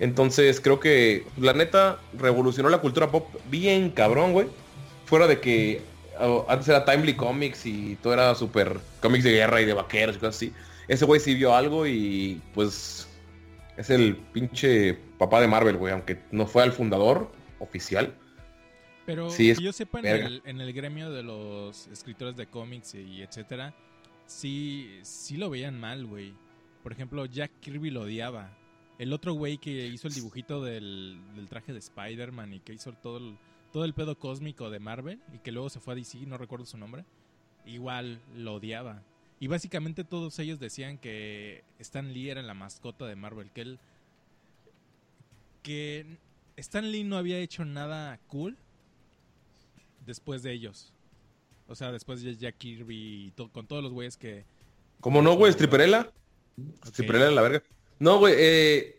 Entonces 0.02 0.60
creo 0.60 0.80
que 0.80 1.28
la 1.38 1.54
neta 1.54 2.00
revolucionó 2.18 2.70
la 2.70 2.80
cultura 2.80 3.12
pop 3.12 3.30
bien 3.52 3.92
cabrón, 3.92 4.34
güey. 4.34 4.48
Fuera 5.06 5.28
de 5.28 5.40
que 5.40 5.84
oh, 6.20 6.44
antes 6.50 6.68
era 6.68 6.84
Timely 6.84 7.14
Comics 7.14 7.68
y 7.68 7.98
todo 7.98 8.14
era 8.14 8.34
súper 8.34 8.80
cómics 9.00 9.24
de 9.24 9.34
guerra 9.34 9.62
y 9.62 9.66
de 9.66 9.74
vaqueros 9.74 10.16
y 10.16 10.20
cosas 10.20 10.38
así. 10.38 10.54
Ese 10.88 11.06
güey 11.06 11.22
sí 11.22 11.36
vio 11.36 11.56
algo 11.56 11.86
y 11.86 12.42
pues 12.56 13.08
es 13.78 13.92
el 13.92 14.16
pinche 14.16 14.98
papá 15.20 15.40
de 15.40 15.48
Marvel, 15.48 15.78
güey, 15.78 15.94
aunque 15.94 16.18
no 16.32 16.48
fue 16.48 16.64
el 16.64 16.72
fundador 16.72 17.32
oficial. 17.60 18.12
Pero 19.06 19.30
Sí, 19.30 19.52
es 19.52 19.60
que 19.60 19.66
yo 19.66 19.72
sepa 19.72 20.00
en 20.00 20.08
el, 20.08 20.42
en 20.46 20.62
el 20.62 20.74
gremio 20.74 21.12
de 21.12 21.22
los 21.22 21.86
escritores 21.90 22.36
de 22.36 22.48
cómics 22.48 22.96
y 22.96 23.22
etcétera, 23.22 23.76
sí, 24.26 24.98
sí 25.04 25.38
lo 25.38 25.52
veían 25.52 25.80
mal, 25.80 26.08
güey. 26.08 26.34
Por 26.82 26.92
ejemplo, 26.92 27.24
Jack 27.28 27.52
Kirby 27.60 27.92
lo 27.92 28.02
odiaba. 28.02 28.58
El 29.02 29.14
otro 29.14 29.34
güey 29.34 29.58
que 29.58 29.88
hizo 29.88 30.08
el 30.08 30.14
dibujito 30.14 30.64
del, 30.64 31.20
del 31.36 31.48
traje 31.50 31.74
de 31.74 31.80
Spider-Man 31.80 32.54
y 32.54 32.60
que 32.60 32.74
hizo 32.74 32.94
todo 32.94 33.18
el, 33.18 33.36
todo 33.74 33.84
el 33.86 33.94
pedo 33.94 34.18
cósmico 34.18 34.70
de 34.70 34.80
Marvel 34.80 35.20
y 35.34 35.40
que 35.40 35.52
luego 35.52 35.70
se 35.70 35.80
fue 35.80 35.94
a 35.94 35.96
DC, 35.96 36.20
no 36.28 36.38
recuerdo 36.38 36.66
su 36.68 36.78
nombre, 36.78 37.04
igual 37.66 38.22
lo 38.36 38.54
odiaba. 38.56 39.02
Y 39.40 39.48
básicamente 39.48 40.04
todos 40.04 40.38
ellos 40.38 40.60
decían 40.60 41.00
que 41.00 41.64
Stan 41.80 42.14
Lee 42.14 42.30
era 42.30 42.44
la 42.44 42.54
mascota 42.54 43.08
de 43.08 43.16
Marvel, 43.16 43.50
que 43.52 43.62
él... 43.62 43.80
que 45.64 46.18
Stan 46.58 46.92
Lee 46.92 47.04
no 47.04 47.18
había 47.18 47.40
hecho 47.40 47.66
nada 47.66 48.20
cool 48.28 48.56
después 50.06 50.44
de 50.44 50.52
ellos. 50.54 50.94
O 51.68 51.74
sea, 51.76 51.92
después 51.92 52.22
de 52.22 52.36
Jack 52.36 52.58
Kirby 52.58 53.26
y 53.28 53.32
to- 53.32 53.50
con 53.52 53.66
todos 53.66 53.82
los 53.82 53.94
güeyes 53.94 54.18
que... 54.18 54.46
Como 55.00 55.22
no, 55.22 55.34
güey, 55.34 55.54
Stripperella. 55.54 56.12
Ok. 56.82 56.86
Stripperella 56.88 57.30
en 57.30 57.36
la 57.36 57.42
verga. 57.42 57.64
No, 58.02 58.18
güey, 58.18 58.34
eh, 58.36 58.96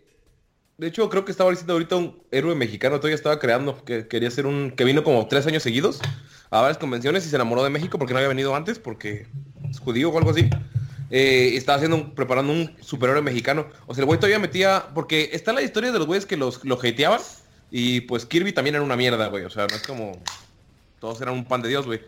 de 0.79 0.87
hecho 0.87 1.09
creo 1.11 1.25
que 1.25 1.33
estaba 1.33 1.51
diciendo 1.51 1.73
ahorita 1.73 1.97
un 1.97 2.23
héroe 2.31 2.55
mexicano, 2.55 2.99
todavía 2.99 3.17
estaba 3.17 3.41
creando, 3.41 3.85
que 3.85 4.07
quería 4.07 4.31
ser 4.31 4.47
un, 4.47 4.71
que 4.71 4.85
vino 4.85 5.03
como 5.03 5.27
tres 5.27 5.45
años 5.49 5.65
seguidos 5.65 6.01
a 6.51 6.61
varias 6.61 6.79
convenciones 6.79 7.27
y 7.27 7.29
se 7.29 7.35
enamoró 7.35 7.65
de 7.65 7.71
México 7.71 7.99
porque 7.99 8.13
no 8.15 8.19
había 8.19 8.29
venido 8.29 8.55
antes, 8.55 8.79
porque 8.79 9.27
es 9.69 9.81
judío 9.81 10.11
o 10.11 10.19
algo 10.19 10.31
así. 10.31 10.49
eh, 11.11 11.57
estaba 11.57 11.77
haciendo 11.77 11.97
un- 11.97 12.15
preparando 12.15 12.53
un 12.53 12.77
superhéroe 12.81 13.23
mexicano. 13.23 13.67
O 13.87 13.95
sea, 13.95 14.03
el 14.03 14.07
güey 14.07 14.19
todavía 14.21 14.39
metía, 14.39 14.87
porque 14.95 15.31
está 15.33 15.53
la 15.53 15.63
historia 15.63 15.91
de 15.93 15.99
los 15.99 16.07
güeyes 16.07 16.25
que 16.25 16.37
los, 16.39 16.65
lo 16.65 16.77
hateaban. 16.77 17.21
Y 17.71 18.03
pues 18.03 18.25
Kirby 18.25 18.53
también 18.53 18.77
era 18.77 18.85
una 18.85 18.97
mierda, 18.97 19.27
güey. 19.29 19.45
O 19.45 19.51
sea, 19.51 19.67
no 19.67 19.75
es 19.77 19.83
como... 19.83 20.13
Todos 21.01 21.21
eran 21.21 21.35
un 21.35 21.45
pan 21.45 21.61
de 21.61 21.69
Dios, 21.69 21.85
güey. 21.85 22.01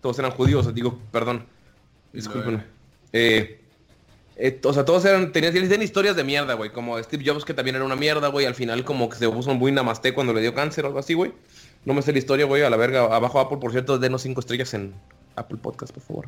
Todos 0.00 0.18
eran 0.20 0.30
judíos, 0.32 0.72
digo, 0.74 0.96
perdón. 1.10 1.46
Discúlpenme. 2.12 2.62
Eh, 3.12 3.61
eh, 4.36 4.60
o 4.64 4.72
sea, 4.72 4.84
todos 4.84 5.04
eran, 5.04 5.30
tenían, 5.32 5.52
tenían 5.52 5.82
historias 5.82 6.16
de 6.16 6.24
mierda, 6.24 6.54
güey. 6.54 6.70
Como 6.70 7.00
Steve 7.02 7.24
Jobs, 7.26 7.44
que 7.44 7.54
también 7.54 7.76
era 7.76 7.84
una 7.84 7.96
mierda, 7.96 8.28
güey. 8.28 8.46
Al 8.46 8.54
final 8.54 8.84
como 8.84 9.08
que 9.08 9.16
se 9.16 9.28
puso 9.28 9.54
muy 9.54 9.72
namaste 9.72 10.14
cuando 10.14 10.32
le 10.32 10.40
dio 10.40 10.54
cáncer 10.54 10.84
o 10.84 10.88
algo 10.88 10.98
así, 10.98 11.14
güey. 11.14 11.32
No 11.84 11.94
me 11.94 12.02
sé 12.02 12.12
la 12.12 12.18
historia, 12.18 12.46
güey. 12.46 12.62
A 12.62 12.70
la 12.70 12.76
verga. 12.76 13.02
Abajo 13.14 13.40
Apple, 13.40 13.58
por 13.58 13.72
cierto, 13.72 13.98
denos 13.98 14.22
cinco 14.22 14.40
estrellas 14.40 14.72
en 14.74 14.94
Apple 15.36 15.58
Podcast, 15.60 15.92
por 15.92 16.02
favor. 16.02 16.26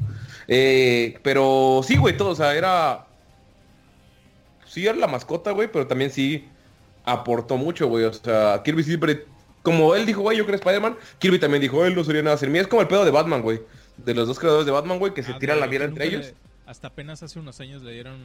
Eh, 0.48 1.18
pero 1.22 1.80
sí, 1.86 1.96
güey, 1.96 2.16
todo. 2.16 2.30
O 2.30 2.34
sea, 2.36 2.54
era... 2.54 3.06
Sí, 4.66 4.86
era 4.86 4.96
la 4.96 5.06
mascota, 5.06 5.52
güey. 5.52 5.68
Pero 5.72 5.86
también 5.86 6.10
sí 6.10 6.46
aportó 7.04 7.56
mucho, 7.56 7.86
güey. 7.88 8.04
O 8.04 8.12
sea, 8.12 8.62
Kirby 8.64 8.82
siempre... 8.84 9.26
Como 9.62 9.94
él 9.94 10.04
dijo, 10.04 10.20
güey, 10.20 10.36
yo 10.36 10.44
creo 10.44 10.56
Spider-Man. 10.56 10.96
Kirby 11.18 11.38
también 11.38 11.62
dijo, 11.62 11.86
él 11.86 11.94
no 11.94 12.04
sería 12.04 12.22
nada 12.22 12.36
sin 12.36 12.52
mí. 12.52 12.58
Es 12.58 12.66
como 12.66 12.82
el 12.82 12.88
pedo 12.88 13.04
de 13.06 13.10
Batman, 13.10 13.40
güey. 13.40 13.62
De 13.96 14.12
los 14.12 14.28
dos 14.28 14.38
creadores 14.38 14.66
de 14.66 14.72
Batman, 14.72 14.98
güey, 14.98 15.14
que 15.14 15.22
se 15.22 15.32
Ah, 15.32 15.38
tiran 15.38 15.58
la 15.58 15.66
mierda 15.66 15.86
entre 15.86 16.06
ellos. 16.06 16.34
Hasta 16.66 16.88
apenas 16.88 17.22
hace 17.22 17.38
unos 17.38 17.60
años 17.60 17.82
le 17.82 17.92
dieron 17.92 18.20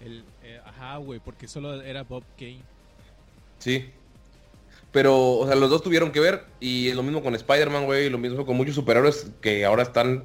el... 0.00 0.24
eh, 0.42 0.60
ajá, 0.64 0.96
güey, 0.98 1.20
porque 1.20 1.48
solo 1.48 1.80
era 1.82 2.02
Bob 2.04 2.24
Kane. 2.38 2.60
Sí. 3.58 3.90
Pero, 4.92 5.32
o 5.38 5.46
sea, 5.46 5.56
los 5.56 5.68
dos 5.70 5.82
tuvieron 5.82 6.10
que 6.12 6.20
ver. 6.20 6.44
Y 6.60 6.88
es 6.88 6.96
lo 6.96 7.02
mismo 7.02 7.22
con 7.22 7.34
Spider-Man, 7.34 7.84
güey. 7.84 8.08
Lo 8.08 8.18
mismo 8.18 8.46
con 8.46 8.56
muchos 8.56 8.74
superhéroes 8.74 9.30
que 9.40 9.64
ahora 9.64 9.82
están 9.82 10.24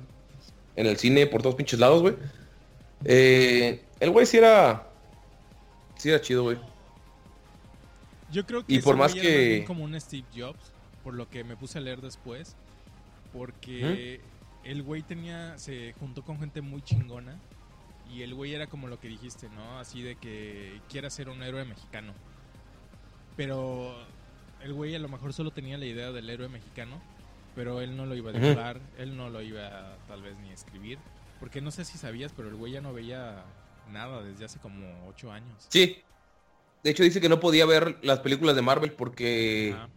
en 0.76 0.86
el 0.86 0.97
cine 0.97 1.28
por 1.28 1.41
todos 1.41 1.56
pinches 1.56 1.80
lados, 1.80 2.02
güey. 2.02 2.16
Eh, 3.06 3.82
el 3.99 4.12
güey 4.12 4.26
sí 4.26 4.38
era... 4.38 4.88
Sí 5.97 6.10
era 6.10 6.22
chido, 6.22 6.43
güey. 6.43 6.58
Yo 8.32 8.45
creo 8.45 8.66
que 8.66 8.74
Y 8.74 8.80
por 8.80 8.95
más 8.95 9.14
que- 9.14 9.66
como 9.68 9.84
un 9.84 9.99
Steve 9.99 10.26
Jobs, 10.36 10.72
por 11.04 11.14
lo 11.14 11.30
que 11.30 11.43
me 11.43 11.58
puse 11.58 11.78
a 11.80 11.82
leer 11.82 11.99
después, 12.02 12.56
porque 13.34 14.22
el 14.64 14.84
güey 14.84 15.01
tenía, 15.01 15.57
se 15.57 15.93
juntó 15.99 16.24
con 16.24 16.39
gente 16.39 16.62
muy 16.62 16.82
chingona 16.82 17.39
y 18.12 18.22
el 18.24 18.34
güey 18.34 18.53
era 18.53 18.68
como 18.68 18.88
lo 18.88 18.99
que 18.99 19.07
dijiste, 19.07 19.49
¿no? 19.49 19.80
Así 19.80 20.01
de 20.01 20.16
que 20.16 20.82
quiera 20.89 21.09
ser 21.09 21.30
un 21.30 21.43
héroe 21.43 21.66
mexicano. 21.66 22.14
Pero 23.38 23.95
el 24.62 24.74
güey 24.74 24.95
a 24.95 24.99
lo 24.99 25.09
mejor 25.09 25.34
solo 25.34 25.51
tenía 25.51 25.78
la 25.78 25.86
idea 25.86 26.12
del 26.12 26.30
héroe 26.30 26.49
mexicano, 26.49 27.01
pero 27.55 27.82
él 27.82 27.95
no 27.95 28.05
lo 28.05 28.16
iba 28.16 28.32
a 28.32 28.34
dibujar, 28.34 28.82
él 28.97 29.16
no 29.16 29.30
lo 29.30 29.41
iba 29.41 29.97
tal 30.07 30.22
vez 30.22 30.38
ni 30.39 30.49
a 30.49 30.53
escribir, 30.53 30.99
porque 31.39 31.62
no 31.62 31.72
sé 31.72 31.86
si 31.86 31.97
sabías, 31.97 32.34
pero 32.36 32.49
el 32.49 32.55
güey 32.55 32.74
ya 32.74 32.82
no 32.82 32.93
veía 32.93 33.43
nada 33.91 34.22
desde 34.22 34.45
hace 34.45 34.59
como 34.59 35.07
ocho 35.07 35.32
años. 35.32 35.66
Sí. 35.70 35.97
De 36.84 36.89
hecho 36.89 37.03
dice 37.03 37.22
que 37.22 37.30
no 37.30 37.39
podía 37.39 37.66
ver 37.66 37.97
las 38.03 38.20
películas 38.20 38.55
de 38.55 38.62
Marvel 38.62 38.91
porque... 38.93 39.74
Ajá. 39.76 39.89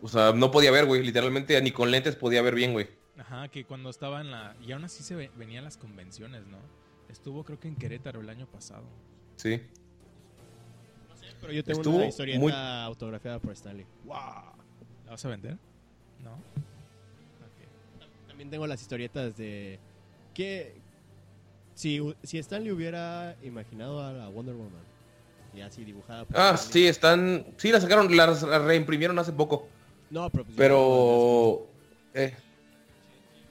O 0.00 0.08
sea, 0.08 0.32
no 0.32 0.50
podía 0.50 0.70
ver, 0.70 0.86
güey. 0.86 1.02
Literalmente 1.02 1.60
ni 1.60 1.72
con 1.72 1.90
lentes 1.90 2.14
podía 2.14 2.40
ver 2.42 2.54
bien, 2.54 2.72
güey. 2.72 2.88
Ajá, 3.18 3.48
que 3.48 3.64
cuando 3.64 3.90
estaba 3.90 4.20
en 4.20 4.30
la... 4.30 4.54
Y 4.64 4.72
aún 4.72 4.84
así 4.84 5.02
se 5.02 5.14
ve- 5.16 5.30
venía 5.36 5.60
a 5.60 5.62
las 5.62 5.76
convenciones, 5.76 6.46
¿no? 6.46 6.58
Estuvo 7.08 7.44
creo 7.44 7.58
que 7.58 7.68
en 7.68 7.74
Querétaro 7.76 8.20
el 8.20 8.28
año 8.28 8.46
pasado. 8.46 8.84
Sí. 9.36 9.60
Pero 11.40 11.52
yo 11.52 11.64
tengo 11.64 11.80
Estuvo 11.80 11.96
una 11.96 12.06
historieta 12.06 12.38
muy- 12.40 12.52
autografiada 12.54 13.38
por 13.38 13.52
Stanley. 13.52 13.86
¿La 14.06 15.10
vas 15.10 15.24
a 15.24 15.28
vender? 15.28 15.56
¿No? 16.22 16.36
También 18.26 18.50
tengo 18.50 18.66
las 18.66 18.80
historietas 18.80 19.36
de 19.36 19.78
que 20.34 20.76
si, 21.74 22.00
si 22.22 22.38
Stanley 22.38 22.70
hubiera 22.70 23.36
imaginado 23.42 24.00
a 24.04 24.12
la 24.12 24.28
Wonder 24.28 24.54
Woman 24.54 24.82
y 25.54 25.60
así 25.60 25.84
dibujada 25.84 26.24
por 26.24 26.36
Ah, 26.36 26.52
Stanley- 26.54 26.72
sí, 26.72 26.86
están... 26.86 27.46
Sí, 27.56 27.72
la 27.72 27.80
sacaron, 27.80 28.16
la 28.16 28.26
la 28.28 28.58
reimprimieron 28.60 29.18
hace 29.18 29.32
poco. 29.32 29.66
No, 30.10 30.30
pero 30.30 30.44
pues, 30.44 30.56
Pero... 30.56 31.66
Eh. 32.14 32.36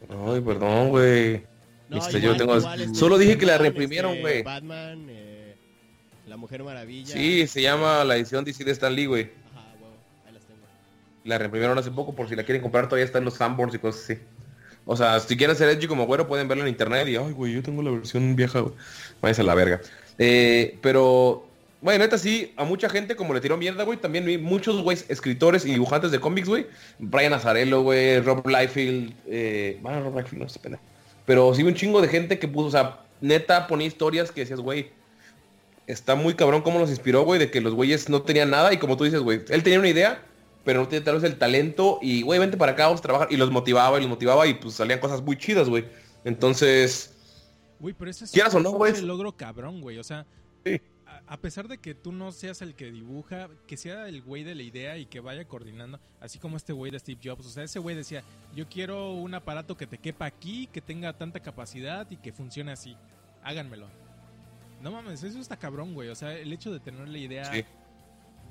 Ay, 0.10 0.42
perdón, 0.42 0.90
güey. 0.90 1.44
No, 1.90 1.98
Este, 1.98 2.20
yo 2.20 2.36
tengo... 2.36 2.58
este, 2.58 2.94
Solo 2.96 3.18
dije 3.18 3.38
que 3.38 3.46
la 3.46 3.54
igual, 3.54 3.64
reimprimieron, 3.64 4.12
este, 4.12 4.22
güey. 4.22 4.44
Batman, 4.44 5.08
eh, 5.10 5.56
la 6.28 6.38
Mujer 6.38 6.64
Maravilla. 6.64 7.14
Sí, 7.14 7.48
se 7.48 7.62
llama 7.62 8.04
la 8.04 8.18
edición 8.18 8.44
DC 8.44 8.64
de 8.64 8.72
Stan 8.72 8.94
Lee, 8.94 9.06
güey. 9.06 9.32
Ajá, 9.54 9.74
huevo, 9.82 9.96
ahí 10.28 10.34
las 10.34 10.44
tengo. 10.44 10.60
La 11.24 11.38
reimprimieron 11.38 11.78
hace 11.78 11.92
poco, 11.92 12.14
por 12.14 12.28
si 12.28 12.36
la 12.36 12.44
quieren 12.44 12.62
comprar, 12.62 12.86
todavía 12.86 13.06
está 13.06 13.20
en 13.20 13.26
los 13.26 13.36
Sanborns 13.36 13.74
y 13.76 13.80
cosas 13.80 14.04
así. 14.04 14.18
O 14.86 14.96
sea, 14.96 15.20
si 15.20 15.36
quieren 15.36 15.56
ser 15.56 15.70
edgy 15.70 15.88
como 15.88 16.06
güero, 16.06 16.28
pueden 16.28 16.48
verlo 16.48 16.64
en 16.64 16.70
internet 16.70 17.08
y, 17.08 17.16
ay, 17.18 17.34
güey, 17.34 17.54
yo 17.54 17.64
tengo 17.64 17.82
la 17.82 17.92
versión 17.92 18.36
vieja, 18.36 18.60
güey. 18.62 18.74
Váyanse 19.22 19.42
a 19.42 19.46
la 19.46 19.56
verga. 19.56 19.82
Eh, 20.18 20.78
pero, 20.82 21.47
bueno, 21.82 22.04
neta, 22.04 22.18
sí, 22.18 22.54
a 22.58 22.64
mucha 22.64 22.90
gente 22.90 23.16
como 23.16 23.34
le 23.34 23.42
tiró 23.42 23.56
mierda, 23.58 23.84
güey, 23.84 24.00
también 24.00 24.26
vi 24.26 24.38
muchos, 24.38 24.82
güey, 24.82 24.98
escritores 25.10 25.66
y 25.66 25.70
dibujantes 25.72 26.12
de 26.12 26.20
cómics, 26.20 26.48
güey. 26.50 26.68
Brian 27.00 27.34
Azarello, 27.34 27.82
güey, 27.84 28.20
Rob 28.22 28.48
Liefeld, 28.48 29.14
eh, 29.28 29.78
bueno, 29.82 30.02
Rob 30.04 30.16
Liefeld 30.18 30.42
no 30.42 30.50
se 30.50 30.60
pena. 30.60 30.80
Pero 31.26 31.54
sí 31.54 31.62
vi 31.64 31.70
un 31.70 31.76
chingo 31.76 32.02
de 32.02 32.08
gente 32.08 32.40
que 32.40 32.48
puso, 32.48 32.68
o 32.68 32.72
sea, 32.72 33.02
neta 33.22 33.68
ponía 33.68 33.86
historias 33.88 34.32
que 34.32 34.42
decías, 34.42 34.60
güey, 34.60 34.90
está 35.86 36.16
muy 36.16 36.34
cabrón 36.34 36.62
cómo 36.62 36.80
nos 36.80 36.90
inspiró, 36.90 37.24
güey, 37.24 37.40
de 37.40 37.52
que 37.52 37.62
los 37.62 37.74
güeyes 37.74 38.10
no 38.10 38.22
tenían 38.22 38.50
nada 38.50 38.74
y 38.74 38.78
como 38.78 38.98
tú 38.98 39.04
dices, 39.04 39.22
güey, 39.22 39.42
él 39.50 39.64
tenía 39.64 39.80
una 39.80 39.90
idea, 39.90 40.24
pero 40.66 40.82
no 40.82 40.88
tenía 40.88 41.04
tal 41.06 41.16
vez 41.16 41.24
el 41.24 41.38
talento 41.38 42.00
y, 42.02 42.24
güey, 42.24 42.40
vente 42.40 42.58
para 42.58 42.74
acá, 42.74 42.86
vamos 42.86 43.00
a 43.00 43.04
trabajar. 43.04 43.28
Y 43.32 43.38
los 43.38 43.52
motivaba 43.52 43.98
y 43.98 44.02
los 44.02 44.10
motivaba 44.10 44.48
y 44.48 44.56
pues 44.56 44.74
salían 44.76 45.00
cosas 45.00 45.22
muy 45.22 45.38
chidas, 45.38 45.70
güey. 45.70 45.86
Entonces, 46.26 47.14
Güey, 47.80 47.94
pero 47.98 48.10
ese 48.10 48.26
es 48.26 48.32
Quieras 48.32 48.56
o 48.56 48.60
no, 48.60 48.72
un 48.72 48.78
güey. 48.78 48.92
pinche 48.92 49.06
logro 49.08 49.32
cabrón, 49.38 49.82
güey. 49.82 49.98
O 50.00 50.04
sea, 50.04 50.26
Sí. 50.66 50.82
A, 51.28 51.38
pesar 51.38 51.68
de 51.68 51.78
que 51.78 51.94
tú 51.94 52.12
no 52.12 52.32
seas 52.32 52.62
el 52.62 52.76
que 52.76 52.92
dibuja, 52.92 53.50
que 53.68 53.78
sea 53.78 54.08
el 54.08 54.22
güey 54.22 54.44
de 54.44 54.56
la 54.56 54.64
idea 54.64 54.98
y 54.98 55.06
que 55.06 55.20
vaya 55.20 55.46
coordinando, 55.48 56.00
así 56.20 56.40
como 56.40 56.58
este 56.58 56.74
güey 56.74 56.92
de 56.92 57.00
Steve 57.00 57.20
Jobs. 57.24 57.46
O 57.46 57.50
sea, 57.50 57.64
ese 57.64 57.80
güey 57.80 57.96
decía, 57.96 58.24
yo 58.56 58.68
quiero 58.68 59.12
un 59.14 59.34
aparato 59.34 59.76
que 59.78 59.88
te 59.88 59.98
quepa 59.98 60.26
aquí, 60.26 60.68
que 60.68 60.82
tenga 60.82 61.14
tanta 61.14 61.40
capacidad 61.40 62.10
y 62.10 62.18
que 62.18 62.32
funcione 62.32 62.72
así. 62.72 62.96
Háganmelo. 63.44 63.88
No 64.82 64.92
mames, 64.92 65.24
eso 65.24 65.40
está 65.40 65.58
cabrón, 65.58 65.94
güey. 65.94 66.10
O 66.10 66.16
sea, 66.16 66.34
el 66.38 66.52
hecho 66.54 66.72
de 66.72 66.80
tener 66.80 67.08
la 67.08 67.18
idea 67.18 67.46
Sí. 67.52 67.64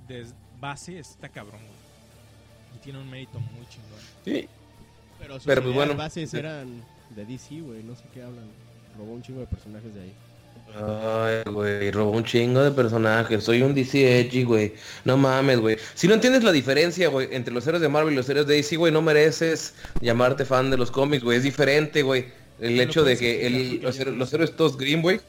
de 0.09 0.27
base 0.61 0.99
está 0.99 1.29
cabrón, 1.29 1.61
güey. 1.61 2.77
Y 2.77 2.79
tiene 2.79 2.99
un 2.99 3.09
mérito 3.11 3.39
muy 3.41 3.67
chingón. 3.69 4.01
sí. 4.25 4.49
Pero 5.19 5.35
sus 5.37 5.45
Pero, 5.47 5.63
pues, 5.63 5.75
bueno, 5.75 5.97
bases 5.97 6.31
sí. 6.31 6.37
eran 6.37 6.83
de 7.15 7.25
DC, 7.25 7.63
güey, 7.63 7.83
no 7.83 7.97
sé 7.97 8.05
qué 8.13 8.23
hablan. 8.23 8.45
Robó 8.99 9.15
un 9.15 9.23
chingo 9.23 9.41
de 9.41 9.47
personajes 9.47 9.95
de 9.95 10.03
ahí. 10.03 10.13
Ay, 10.75 11.43
güey, 11.51 11.91
robó 11.91 12.11
un 12.11 12.25
chingo 12.25 12.63
de 12.63 12.71
personajes. 12.71 13.45
Soy 13.45 13.63
un 13.63 13.75
DC 13.75 14.21
edgy, 14.21 14.43
güey. 14.45 14.75
No 15.05 15.17
mames, 15.17 15.59
güey. 15.61 15.77
Si 15.95 16.07
no 16.07 16.15
entiendes 16.15 16.43
la 16.45 16.53
diferencia, 16.53 17.09
güey, 17.09 17.29
entre 17.31 17.55
los 17.55 17.67
héroes 17.67 17.81
de 17.81 17.89
Marvel 17.89 18.13
y 18.13 18.17
los 18.17 18.29
héroes 18.29 18.47
de 18.47 18.57
DC, 18.57 18.77
güey, 18.77 18.93
no 18.93 19.01
mereces 19.01 19.75
llamarte 20.01 20.45
fan 20.45 20.71
de 20.71 20.77
los 20.77 20.91
cómics, 20.91 21.23
güey. 21.25 21.39
Es 21.39 21.45
diferente, 21.45 22.03
güey. 22.03 22.27
El 22.61 22.81
hecho 22.81 23.05
de 23.05 23.17
que 23.17 23.47
el- 23.47 23.81
los, 23.83 23.99
los 23.99 24.33
héroes 24.33 24.55
todos 24.57 24.77
green, 24.77 25.03
güey. 25.03 25.21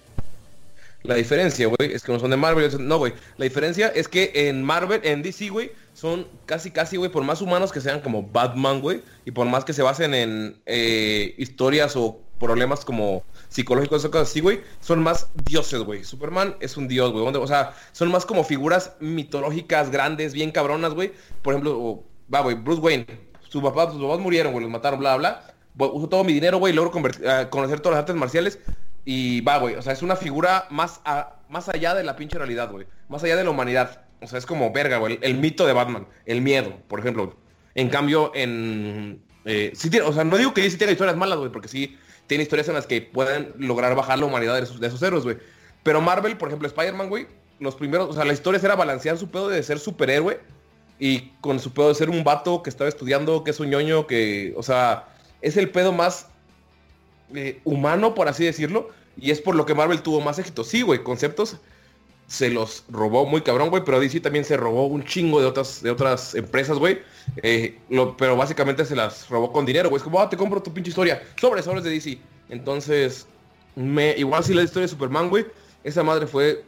La 1.03 1.15
diferencia, 1.15 1.67
güey, 1.67 1.93
es 1.93 2.03
que 2.03 2.11
no 2.11 2.19
son 2.19 2.31
de 2.31 2.37
Marvel. 2.37 2.69
No, 2.87 2.97
güey. 2.97 3.13
La 3.37 3.43
diferencia 3.45 3.87
es 3.89 4.07
que 4.07 4.31
en 4.33 4.63
Marvel, 4.63 4.99
en 5.03 5.21
DC, 5.21 5.49
güey, 5.49 5.71
son 5.93 6.27
casi, 6.45 6.71
casi, 6.71 6.97
güey, 6.97 7.11
por 7.11 7.23
más 7.23 7.41
humanos 7.41 7.71
que 7.71 7.79
sean 7.79 8.01
como 8.01 8.23
Batman, 8.23 8.81
güey, 8.81 9.01
y 9.23 9.31
por 9.31 9.47
más 9.47 9.63
que 9.63 9.73
se 9.73 9.83
basen 9.83 10.13
en 10.13 10.57
eh, 10.65 11.35
historias 11.37 11.95
o 11.95 12.19
problemas 12.39 12.85
como 12.85 13.23
psicológicos 13.49 14.05
o 14.05 14.11
cosas 14.11 14.29
así, 14.29 14.39
güey, 14.39 14.61
son 14.79 15.01
más 15.01 15.29
dioses, 15.45 15.81
güey. 15.81 16.03
Superman 16.03 16.55
es 16.59 16.77
un 16.77 16.87
dios, 16.87 17.11
güey. 17.11 17.25
O 17.25 17.47
sea, 17.47 17.73
son 17.91 18.09
más 18.11 18.25
como 18.25 18.43
figuras 18.43 18.93
mitológicas 18.99 19.89
grandes, 19.91 20.33
bien 20.33 20.51
cabronas, 20.51 20.93
güey. 20.93 21.13
Por 21.41 21.53
ejemplo, 21.53 22.03
va, 22.33 22.41
güey, 22.41 22.55
Bruce 22.55 22.81
Wayne. 22.81 23.05
Su 23.49 23.61
papá, 23.61 23.91
sus 23.91 24.01
papás 24.01 24.19
murieron, 24.19 24.51
güey, 24.51 24.63
los 24.63 24.71
mataron, 24.71 24.99
bla, 24.99 25.15
bla. 25.17 25.53
bla. 25.75 25.87
Uso 25.89 26.09
todo 26.09 26.23
mi 26.23 26.33
dinero, 26.33 26.57
güey, 26.57 26.73
logro 26.73 26.91
ah, 27.27 27.49
conocer 27.49 27.79
todas 27.79 27.95
las 27.95 28.01
artes 28.01 28.15
marciales. 28.15 28.59
Y 29.05 29.41
va, 29.41 29.57
güey, 29.57 29.75
o 29.75 29.81
sea, 29.81 29.93
es 29.93 30.01
una 30.01 30.15
figura 30.17 30.67
más, 30.69 30.99
a- 31.05 31.37
más 31.49 31.69
allá 31.69 31.95
de 31.95 32.03
la 32.03 32.15
pinche 32.15 32.37
realidad, 32.37 32.69
güey. 32.71 32.87
Más 33.07 33.23
allá 33.23 33.37
de 33.37 33.43
la 33.43 33.51
humanidad. 33.51 34.01
O 34.21 34.27
sea, 34.27 34.39
es 34.39 34.45
como 34.45 34.71
verga, 34.73 34.97
güey. 34.97 35.17
El, 35.21 35.37
mito 35.37 35.65
de 35.65 35.73
Batman. 35.73 36.07
El 36.25 36.41
miedo, 36.41 36.73
por 36.87 36.99
ejemplo. 36.99 37.35
En 37.75 37.89
cambio, 37.89 38.31
en... 38.35 39.21
eh, 39.45 39.71
tiene, 39.79 40.01
o 40.01 40.11
sea, 40.11 40.23
no 40.23 40.37
digo 40.37 40.53
que 40.53 40.69
sí 40.69 40.77
tenga 40.77 40.91
historias 40.91 41.15
malas, 41.15 41.37
güey, 41.37 41.51
porque 41.51 41.67
sí 41.67 41.97
tiene 42.27 42.43
historias 42.43 42.67
en 42.67 42.75
las 42.75 42.85
que 42.85 43.01
pueden 43.01 43.53
lograr 43.57 43.95
bajar 43.95 44.19
la 44.19 44.25
humanidad 44.25 44.55
de 44.55 44.87
esos, 44.87 45.01
héroes, 45.01 45.23
güey. 45.23 45.37
Pero 45.83 46.01
Marvel, 46.01 46.37
por 46.37 46.49
ejemplo, 46.49 46.67
Spider-Man, 46.67 47.09
güey, 47.09 47.27
los 47.59 47.75
primeros, 47.75 48.09
o 48.09 48.13
sea, 48.13 48.25
la 48.25 48.33
historia 48.33 48.59
era 48.63 48.75
balancear 48.75 49.17
su 49.17 49.29
pedo 49.29 49.49
de 49.49 49.63
ser 49.63 49.79
superhéroe 49.79 50.39
y 50.99 51.29
con 51.41 51.59
su 51.59 51.73
pedo 51.73 51.89
de 51.89 51.95
ser 51.95 52.09
un 52.09 52.23
vato 52.23 52.61
que 52.61 52.69
estaba 52.69 52.89
estudiando, 52.89 53.43
que 53.43 53.51
es 53.51 53.59
un 53.59 53.69
ñoño, 53.69 54.05
que, 54.05 54.53
o 54.57 54.63
sea, 54.63 55.07
es 55.41 55.57
el 55.57 55.69
pedo 55.69 55.93
más 55.93 56.27
eh, 57.33 57.61
humano, 57.63 58.13
por 58.13 58.27
así 58.27 58.43
decirlo, 58.43 58.89
y 59.15 59.31
es 59.31 59.41
por 59.41 59.55
lo 59.55 59.65
que 59.65 59.73
Marvel 59.73 60.01
tuvo 60.01 60.21
más 60.21 60.37
éxito. 60.39 60.63
Sí, 60.63 60.81
güey, 60.81 61.03
conceptos 61.03 61.57
se 62.27 62.49
los 62.49 62.83
robó 62.89 63.25
muy 63.25 63.41
cabrón, 63.41 63.69
güey, 63.69 63.83
pero 63.85 63.99
DC 64.01 64.19
también 64.19 64.43
se 64.43 64.57
robó 64.57 64.87
un 64.87 65.03
chingo 65.05 65.39
de 65.39 65.47
otras, 65.47 65.81
de 65.81 65.89
otras 65.89 66.35
empresas, 66.35 66.77
güey. 66.77 66.99
Eh, 67.41 67.79
pero 68.17 68.35
básicamente 68.35 68.85
se 68.85 68.95
las 68.95 69.29
robó 69.29 69.51
con 69.53 69.65
dinero, 69.65 69.89
güey. 69.89 69.97
Es 69.97 70.03
como, 70.03 70.19
ah, 70.19 70.29
te 70.29 70.35
compro 70.35 70.61
tu 70.61 70.73
pinche 70.73 70.89
historia. 70.89 71.23
Sobre, 71.39 71.63
sobres 71.63 71.83
de 71.85 71.89
DC. 71.89 72.19
Entonces, 72.49 73.27
Me, 73.75 74.15
igual 74.17 74.43
si 74.43 74.53
la 74.53 74.63
historia 74.63 74.83
de 74.83 74.89
Superman, 74.89 75.29
güey, 75.29 75.45
esa 75.83 76.03
madre 76.03 76.27
fue 76.27 76.65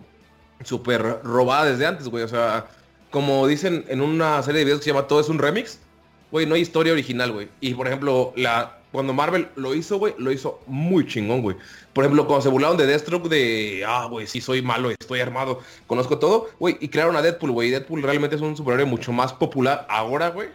súper 0.64 1.22
robada 1.24 1.66
desde 1.66 1.86
antes, 1.86 2.08
güey. 2.08 2.24
O 2.24 2.28
sea, 2.28 2.68
como 3.12 3.46
dicen 3.48 3.84
en 3.90 4.02
una 4.02 4.42
serie 4.44 4.60
de 4.60 4.66
videos 4.66 4.80
que 4.80 4.86
se 4.86 4.92
llama 4.92 5.08
Todo 5.08 5.20
es 5.20 5.28
un 5.28 5.40
remix, 5.40 5.80
güey, 6.32 6.46
no 6.46 6.56
hay 6.56 6.62
historia 6.62 6.94
original, 6.94 7.32
güey. 7.34 7.50
Y 7.60 7.74
por 7.74 7.88
ejemplo, 7.88 8.32
la 8.38 8.79
cuando 8.92 9.14
Marvel 9.14 9.50
lo 9.56 9.76
hizo, 9.76 9.98
güey, 10.00 10.16
lo 10.18 10.32
hizo 10.32 10.62
muy 10.66 11.06
chingón, 11.06 11.42
güey. 11.42 11.56
Por 11.94 12.04
ejemplo, 12.04 12.26
cuando 12.26 12.42
se 12.42 12.50
burlaron 12.50 12.78
de 12.78 12.88
Deathstroke 12.88 13.30
de, 13.30 13.84
ah, 13.88 14.08
güey, 14.10 14.26
sí 14.26 14.42
soy 14.42 14.62
malo, 14.62 14.90
estoy 14.90 15.20
armado, 15.20 15.60
conozco 15.86 16.18
todo, 16.18 16.50
güey, 16.60 16.78
y 16.80 16.88
crearon 16.88 17.16
a 17.16 17.22
Deadpool, 17.22 17.52
güey. 17.52 17.70
Deadpool 17.70 18.02
realmente 18.02 18.36
es 18.36 18.42
un 18.42 18.58
superhéroe 18.58 18.86
mucho 18.86 19.12
más 19.12 19.34
popular 19.34 19.86
ahora, 19.90 20.30
güey. 20.30 20.50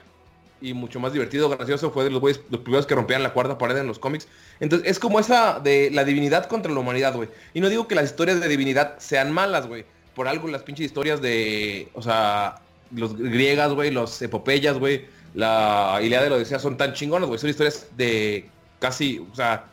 Y 0.60 0.72
mucho 0.72 0.98
más 0.98 1.12
divertido, 1.12 1.48
gracioso. 1.50 1.90
Fue 1.90 2.04
de 2.04 2.10
los 2.10 2.20
güeyes, 2.20 2.40
los 2.48 2.62
primeros 2.62 2.86
que 2.86 2.94
rompían 2.94 3.22
la 3.22 3.34
cuarta 3.34 3.58
pared 3.58 3.76
en 3.76 3.86
los 3.86 3.98
cómics. 3.98 4.26
Entonces, 4.60 4.88
es 4.88 4.98
como 4.98 5.20
esa 5.20 5.60
de 5.60 5.90
la 5.92 6.04
divinidad 6.04 6.46
contra 6.46 6.72
la 6.72 6.80
humanidad, 6.80 7.14
güey. 7.14 7.28
Y 7.52 7.60
no 7.60 7.68
digo 7.68 7.86
que 7.86 7.94
las 7.94 8.06
historias 8.06 8.40
de 8.40 8.48
divinidad 8.48 8.98
sean 8.98 9.30
malas, 9.30 9.66
güey. 9.66 9.84
Por 10.14 10.26
algo 10.26 10.48
las 10.48 10.62
pinches 10.62 10.86
historias 10.86 11.20
de, 11.20 11.88
o 11.92 12.00
sea, 12.00 12.62
los 12.90 13.16
griegas, 13.16 13.72
güey, 13.72 13.90
los 13.90 14.22
epopeyas, 14.22 14.78
güey, 14.78 15.06
la 15.34 15.98
Ilíada 16.02 16.24
de 16.24 16.30
la 16.30 16.36
Odisea 16.36 16.58
son 16.58 16.76
tan 16.76 16.92
chingonas, 16.94 17.28
güey. 17.28 17.38
Son 17.38 17.50
historias 17.50 17.88
de 17.96 18.48
casi, 18.78 19.18
o 19.30 19.34
sea, 19.34 19.66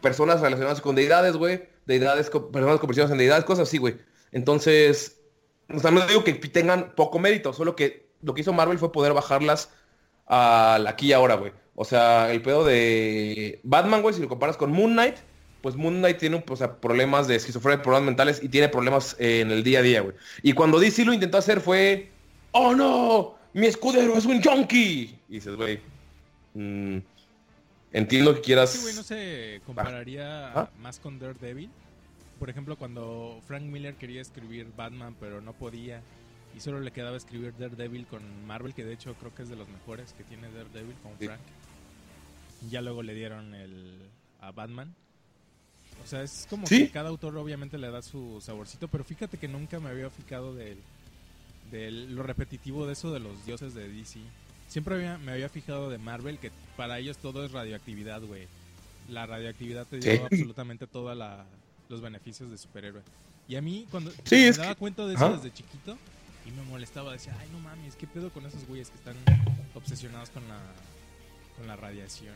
personas 0.00 0.40
relacionadas 0.40 0.80
con 0.80 0.94
deidades, 0.96 1.36
güey. 1.36 1.64
Deidades, 1.86 2.30
con- 2.30 2.50
personas 2.52 2.78
convertidas 2.80 3.10
en 3.10 3.18
deidades, 3.18 3.44
cosas 3.44 3.68
así, 3.68 3.78
güey. 3.78 3.96
Entonces, 4.32 5.20
o 5.74 5.78
sea, 5.80 5.90
no 5.90 6.06
digo 6.06 6.24
que 6.24 6.34
tengan 6.34 6.94
poco 6.94 7.18
mérito, 7.18 7.52
solo 7.52 7.74
que 7.76 8.08
lo 8.22 8.34
que 8.34 8.42
hizo 8.42 8.52
Marvel 8.52 8.78
fue 8.78 8.92
poder 8.92 9.12
bajarlas 9.12 9.70
al 10.26 10.86
aquí 10.86 11.08
y 11.08 11.12
ahora, 11.12 11.34
güey. 11.34 11.52
O 11.74 11.84
sea, 11.84 12.30
el 12.30 12.42
pedo 12.42 12.64
de 12.64 13.60
Batman, 13.64 14.02
güey, 14.02 14.14
si 14.14 14.20
lo 14.20 14.28
comparas 14.28 14.56
con 14.56 14.70
Moon 14.70 14.92
Knight, 14.92 15.16
pues 15.62 15.76
Moon 15.76 15.98
Knight 15.98 16.18
tiene 16.18 16.44
o 16.48 16.56
sea, 16.56 16.76
problemas 16.80 17.26
de 17.26 17.36
esquizofrenia, 17.36 17.82
problemas 17.82 18.06
mentales 18.06 18.42
y 18.42 18.48
tiene 18.48 18.68
problemas 18.68 19.16
en 19.18 19.50
el 19.50 19.62
día 19.64 19.80
a 19.80 19.82
día, 19.82 20.00
güey. 20.02 20.14
Y 20.42 20.52
cuando 20.52 20.78
DC 20.78 21.04
lo 21.04 21.12
intentó 21.12 21.38
hacer 21.38 21.60
fue, 21.60 22.10
¡Oh 22.52 22.74
no! 22.74 23.39
¡Mi 23.52 23.66
escudero 23.66 24.16
es 24.16 24.24
un 24.26 24.42
junkie! 24.42 25.18
Y 25.28 25.34
dices, 25.34 25.56
güey, 25.56 25.80
mm, 26.54 26.98
entiendo 27.92 28.34
que 28.34 28.40
quieras... 28.40 28.70
Sí, 28.70 28.82
güey, 28.82 28.94
no 28.94 29.02
se 29.02 29.60
compararía 29.66 30.52
Ah. 30.52 30.70
más 30.80 30.98
con 31.00 31.18
Daredevil. 31.18 31.70
Por 32.38 32.48
ejemplo, 32.48 32.76
cuando 32.76 33.40
Frank 33.46 33.62
Miller 33.64 33.94
quería 33.96 34.22
escribir 34.22 34.68
Batman, 34.76 35.14
pero 35.20 35.40
no 35.40 35.52
podía. 35.52 36.00
Y 36.56 36.60
solo 36.60 36.80
le 36.80 36.90
quedaba 36.90 37.16
escribir 37.16 37.52
Daredevil 37.58 38.06
con 38.06 38.22
Marvel, 38.46 38.72
que 38.74 38.84
de 38.84 38.94
hecho 38.94 39.14
creo 39.14 39.34
que 39.34 39.42
es 39.42 39.48
de 39.48 39.56
los 39.56 39.68
mejores 39.68 40.12
que 40.14 40.24
tiene 40.24 40.50
Daredevil 40.50 40.94
con 41.02 41.12
Sí. 41.18 41.26
Frank. 41.26 41.40
Ya 42.70 42.80
luego 42.82 43.02
le 43.02 43.14
dieron 43.14 43.54
el 43.54 43.98
a 44.40 44.52
Batman. 44.52 44.94
O 46.02 46.06
sea, 46.06 46.22
es 46.22 46.46
como 46.48 46.66
Sí. 46.66 46.86
que 46.86 46.90
cada 46.90 47.08
autor 47.10 47.36
obviamente 47.36 47.76
le 47.78 47.90
da 47.90 48.00
su 48.00 48.40
saborcito, 48.40 48.88
pero 48.88 49.04
fíjate 49.04 49.36
que 49.36 49.48
nunca 49.48 49.78
me 49.80 49.90
había 49.90 50.08
fijado 50.08 50.54
del, 50.54 50.78
de 51.70 51.90
lo 51.90 52.22
repetitivo 52.22 52.86
de 52.86 52.92
eso 52.94 53.12
de 53.12 53.20
los 53.20 53.44
dioses 53.46 53.74
de 53.74 53.88
DC. 53.88 54.20
Siempre 54.68 54.94
había- 54.94 55.18
me 55.18 55.32
había 55.32 55.48
fijado 55.48 55.90
de 55.90 55.98
Marvel 55.98 56.38
que 56.38 56.50
para 56.76 56.98
ellos 56.98 57.16
todo 57.18 57.44
es 57.44 57.52
radioactividad, 57.52 58.22
güey. 58.22 58.46
La 59.08 59.26
radioactividad 59.26 59.86
te 59.86 59.98
dio 59.98 60.12
Sí. 60.12 60.20
absolutamente 60.22 60.86
todos 60.86 61.16
los 61.88 62.00
beneficios 62.00 62.50
de 62.50 62.58
superhéroe. 62.58 63.02
Y 63.48 63.56
a 63.56 63.62
mí 63.62 63.86
cuando 63.90 64.12
Sí, 64.24 64.36
me 64.36 64.52
daba 64.52 64.74
que- 64.74 64.78
cuenta 64.78 65.06
de 65.06 65.14
eso 65.14 65.36
desde 65.36 65.52
chiquito 65.52 65.98
y 66.46 66.52
me 66.52 66.62
molestaba, 66.62 67.12
decía, 67.12 67.36
ay 67.40 67.48
no 67.52 67.58
mames, 67.58 67.96
¿qué 67.96 68.06
pedo 68.06 68.30
con 68.30 68.46
esos 68.46 68.64
güeyes 68.66 68.90
que 68.90 68.96
están 68.98 69.16
obsesionados 69.74 70.30
con 70.30 70.46
la, 70.48 70.58
con 71.58 71.66
la 71.66 71.74
radiación? 71.76 72.34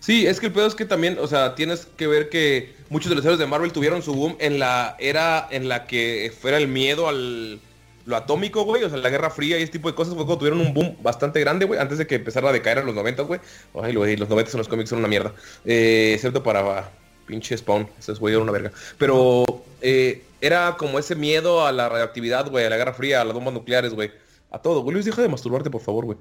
Sí, 0.00 0.26
es 0.26 0.38
que 0.38 0.46
el 0.46 0.52
pedo 0.52 0.66
es 0.66 0.74
que 0.74 0.84
también, 0.84 1.18
o 1.18 1.26
sea, 1.26 1.54
tienes 1.56 1.86
que 1.96 2.06
ver 2.06 2.28
que 2.28 2.76
muchos 2.90 3.08
de 3.08 3.16
los 3.16 3.24
héroes 3.24 3.40
de 3.40 3.46
Marvel 3.46 3.72
tuvieron 3.72 4.02
su 4.02 4.14
boom 4.14 4.36
en 4.38 4.58
la 4.58 4.94
era 5.00 5.48
en 5.50 5.68
la 5.68 5.86
que 5.86 6.32
fuera 6.40 6.58
el 6.58 6.68
miedo 6.68 7.08
al 7.08 7.58
lo 8.06 8.16
atómico, 8.16 8.64
güey, 8.64 8.84
o 8.84 8.90
sea, 8.90 8.98
la 8.98 9.08
Guerra 9.08 9.30
Fría 9.30 9.58
y 9.58 9.62
ese 9.62 9.72
tipo 9.72 9.88
de 9.88 9.94
cosas, 9.94 10.14
cuando 10.14 10.36
tuvieron 10.36 10.60
un 10.60 10.74
boom 10.74 10.96
bastante 11.02 11.40
grande, 11.40 11.64
güey, 11.64 11.80
antes 11.80 11.98
de 11.98 12.06
que 12.06 12.16
empezara 12.16 12.50
a 12.50 12.52
decaer 12.52 12.78
en 12.78 12.86
los 12.86 12.94
90, 12.94 13.22
güey. 13.22 13.40
Ay, 13.80 13.94
güey, 13.94 14.16
los 14.16 14.28
90 14.28 14.52
en 14.52 14.58
los 14.58 14.68
cómics 14.68 14.90
son 14.90 14.98
una 14.98 15.08
mierda. 15.08 15.32
Eh, 15.64 16.12
excepto 16.14 16.42
para 16.42 16.90
pinche 17.26 17.56
Spawn, 17.56 17.88
ese 17.98 18.12
güey 18.14 18.34
era 18.34 18.42
una 18.42 18.52
verga. 18.52 18.72
Pero 18.98 19.44
eh, 19.80 20.22
era 20.40 20.76
como 20.76 20.98
ese 20.98 21.14
miedo 21.14 21.66
a 21.66 21.72
la 21.72 21.88
radioactividad, 21.88 22.50
güey, 22.50 22.66
a 22.66 22.70
la 22.70 22.76
Guerra 22.76 22.94
Fría, 22.94 23.22
a 23.22 23.24
las 23.24 23.34
bombas 23.34 23.54
nucleares, 23.54 23.94
güey. 23.94 24.12
A 24.50 24.60
todo, 24.60 24.82
güey. 24.82 24.94
Luis, 24.94 25.06
deja 25.06 25.22
de 25.22 25.28
masturbarte, 25.28 25.70
por 25.70 25.80
favor, 25.80 26.04
güey. 26.04 26.18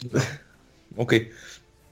ok. 0.96 1.14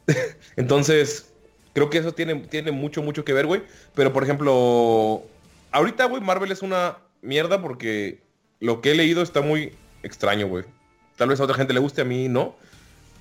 Entonces, 0.57 1.33
creo 1.73 1.91
que 1.91 1.99
eso 1.99 2.13
tiene, 2.13 2.37
tiene 2.37 2.71
mucho, 2.71 3.03
mucho 3.03 3.25
que 3.25 3.33
ver, 3.33 3.47
güey. 3.47 3.63
Pero, 3.95 4.13
por 4.13 4.23
ejemplo, 4.23 5.25
ahorita, 5.73 6.07
güey, 6.07 6.23
Marvel 6.23 6.53
es 6.53 6.63
una 6.63 6.99
mierda 7.21 7.61
porque 7.61 8.24
lo 8.65 8.81
que 8.81 8.93
he 8.93 8.95
leído 8.95 9.23
está 9.23 9.43
muy 9.43 9.75
extraño, 10.03 10.49
güey. 10.49 10.65
Tal 11.17 11.29
vez 11.29 11.39
a 11.39 11.45
otra 11.45 11.55
gente 11.55 11.75
le 11.75 11.81
guste, 11.81 12.01
a 12.01 12.05
mí 12.07 12.29
no. 12.31 12.57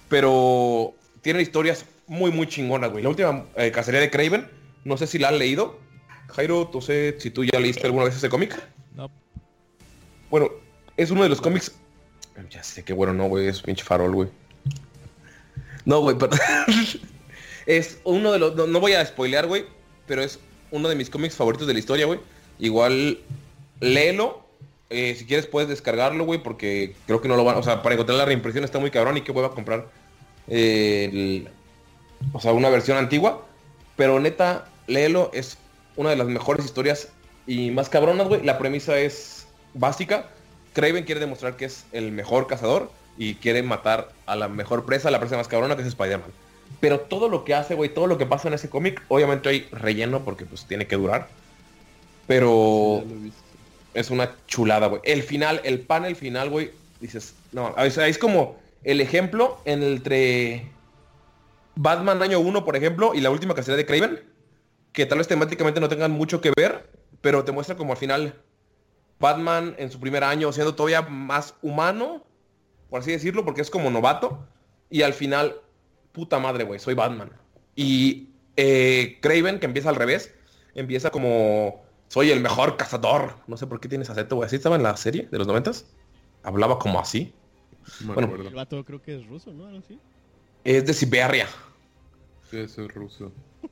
Pero 0.07 0.93
tiene 1.21 1.41
historias 1.41 1.85
muy, 2.07 2.31
muy 2.31 2.47
chingonas, 2.47 2.91
güey. 2.91 3.03
La 3.03 3.09
última 3.09 3.45
eh, 3.57 3.69
cacería 3.71 3.99
de 3.99 4.09
Craven, 4.09 4.47
no 4.85 4.95
sé 4.95 5.05
si 5.05 5.19
la 5.19 5.27
han 5.27 5.39
leído. 5.39 5.77
Jairo, 6.29 6.71
no 6.73 6.79
sé 6.79 7.17
si 7.19 7.29
tú 7.29 7.43
ya 7.43 7.59
leíste 7.59 7.85
alguna 7.85 8.05
vez 8.05 8.15
ese 8.15 8.29
cómic. 8.29 8.57
No, 8.95 9.11
Bueno, 10.29 10.49
es 10.95 11.11
uno 11.11 11.23
de 11.23 11.29
los 11.29 11.41
cómics. 11.41 11.73
Ya 12.49 12.63
sé 12.63 12.83
que 12.85 12.93
bueno, 12.93 13.13
no, 13.13 13.27
güey, 13.27 13.47
es 13.47 13.61
pinche 13.61 13.83
farol, 13.83 14.13
güey. 14.13 14.29
No, 15.83 15.99
güey, 15.99 16.17
pero 16.17 16.31
es 17.65 17.99
uno 18.05 18.31
de 18.31 18.39
los. 18.39 18.55
No, 18.55 18.65
no 18.65 18.79
voy 18.79 18.93
a 18.93 19.05
spoilear, 19.05 19.47
güey, 19.47 19.65
pero 20.07 20.23
es 20.23 20.39
uno 20.71 20.87
de 20.87 20.95
mis 20.95 21.09
cómics 21.09 21.35
favoritos 21.35 21.67
de 21.67 21.73
la 21.73 21.79
historia, 21.79 22.05
güey. 22.05 22.21
Igual, 22.59 23.19
léelo. 23.81 24.43
Eh, 24.93 25.15
si 25.15 25.25
quieres 25.25 25.47
puedes 25.47 25.67
descargarlo, 25.69 26.23
güey, 26.25 26.41
porque 26.41 26.95
creo 27.07 27.19
que 27.21 27.27
no 27.27 27.35
lo 27.35 27.43
van. 27.43 27.57
O 27.57 27.63
sea, 27.63 27.81
para 27.81 27.95
encontrar 27.95 28.17
la 28.17 28.25
reimpresión 28.25 28.63
está 28.63 28.79
muy 28.79 28.91
cabrón 28.91 29.17
y 29.17 29.21
que 29.21 29.31
voy 29.31 29.43
a 29.45 29.49
comprar. 29.49 29.87
eh, 30.47 31.09
el- 31.11 31.49
o 32.33 32.39
sea, 32.39 32.51
una 32.53 32.69
versión 32.69 32.97
antigua. 32.97 33.45
Pero 33.95 34.19
neta, 34.19 34.65
léelo, 34.87 35.29
es 35.33 35.57
una 35.95 36.09
de 36.09 36.15
las 36.17 36.27
mejores 36.27 36.65
historias 36.65 37.09
y 37.47 37.71
más 37.71 37.89
cabronas, 37.89 38.27
güey. 38.27 38.43
La 38.43 38.57
premisa 38.57 38.97
es 38.99 39.47
básica. 39.73 40.29
Craven 40.73 41.03
quiere 41.05 41.21
demostrar 41.21 41.55
que 41.55 41.65
es 41.65 41.85
el 41.91 42.11
mejor 42.11 42.47
cazador 42.47 42.91
y 43.17 43.35
quiere 43.35 43.61
matar 43.63 44.11
a 44.25 44.35
la 44.35 44.47
mejor 44.47 44.85
presa, 44.85 45.11
la 45.11 45.19
presa 45.19 45.37
más 45.37 45.47
cabrona, 45.47 45.75
que 45.75 45.83
es 45.83 45.87
Spider-Man. 45.89 46.31
Pero 46.81 46.99
todo 47.01 47.29
lo 47.29 47.45
que 47.45 47.53
hace, 47.53 47.75
güey, 47.75 47.93
todo 47.93 48.07
lo 48.07 48.17
que 48.17 48.25
pasa 48.25 48.47
en 48.47 48.55
ese 48.55 48.69
cómic, 48.69 49.01
obviamente 49.07 49.47
hay 49.49 49.67
relleno 49.71 50.25
porque 50.25 50.45
pues 50.45 50.65
tiene 50.65 50.87
que 50.87 50.95
durar. 50.97 51.29
Pero. 52.27 53.03
Es 53.93 54.09
una 54.09 54.35
chulada, 54.47 54.87
güey. 54.87 55.01
El 55.03 55.23
final, 55.23 55.61
el 55.63 55.81
panel 55.81 56.15
final, 56.15 56.49
güey, 56.49 56.71
dices, 56.99 57.35
no, 57.51 57.67
o 57.67 57.81
es 57.81 58.17
como 58.17 58.59
el 58.83 59.01
ejemplo 59.01 59.59
entre 59.65 60.71
Batman 61.75 62.21
año 62.21 62.39
1, 62.39 62.65
por 62.65 62.75
ejemplo, 62.75 63.13
y 63.13 63.21
la 63.21 63.29
última 63.29 63.55
cacería 63.55 63.77
de 63.77 63.85
Craven, 63.85 64.21
que 64.91 65.05
tal 65.05 65.17
vez 65.17 65.27
temáticamente 65.27 65.79
no 65.79 65.89
tengan 65.89 66.11
mucho 66.11 66.41
que 66.41 66.51
ver, 66.55 66.87
pero 67.21 67.43
te 67.43 67.51
muestra 67.51 67.75
como 67.75 67.93
al 67.93 67.97
final 67.97 68.35
Batman 69.19 69.75
en 69.77 69.91
su 69.91 69.99
primer 69.99 70.23
año 70.23 70.51
siendo 70.51 70.75
todavía 70.75 71.01
más 71.01 71.55
humano, 71.61 72.23
por 72.89 72.99
así 73.01 73.11
decirlo, 73.11 73.45
porque 73.45 73.61
es 73.61 73.69
como 73.69 73.89
novato, 73.89 74.45
y 74.89 75.01
al 75.01 75.13
final, 75.13 75.55
puta 76.11 76.39
madre, 76.39 76.63
güey, 76.63 76.79
soy 76.79 76.93
Batman. 76.93 77.31
Y 77.75 78.29
eh, 78.55 79.17
Craven, 79.21 79.59
que 79.59 79.65
empieza 79.65 79.89
al 79.89 79.95
revés, 79.95 80.33
empieza 80.75 81.09
como 81.09 81.83
soy 82.13 82.29
el 82.29 82.41
mejor 82.41 82.77
cazador. 82.77 83.37
No 83.47 83.57
sé 83.57 83.65
por 83.65 83.79
qué 83.79 83.89
tienes 83.89 84.07
acento, 84.07 84.35
güey. 84.35 84.45
¿Así 84.45 84.57
estaba 84.57 84.75
en 84.75 84.83
la 84.83 84.95
serie 84.97 85.27
de 85.31 85.37
los 85.39 85.47
noventas? 85.47 85.87
Hablaba 86.43 86.77
como 86.77 86.99
así. 86.99 87.33
Me 88.01 88.13
Bueno. 88.13 88.35
El 88.35 88.53
vato 88.53 88.85
creo 88.85 89.01
que 89.01 89.15
es 89.15 89.25
ruso, 89.25 89.51
¿no? 89.51 89.65
Así. 89.75 89.97
Es 90.63 90.85
de 90.85 90.93
Siberia. 90.93 91.47
Sí, 92.51 92.57
eso 92.57 92.83
es 92.83 92.93
ruso. 92.93 93.31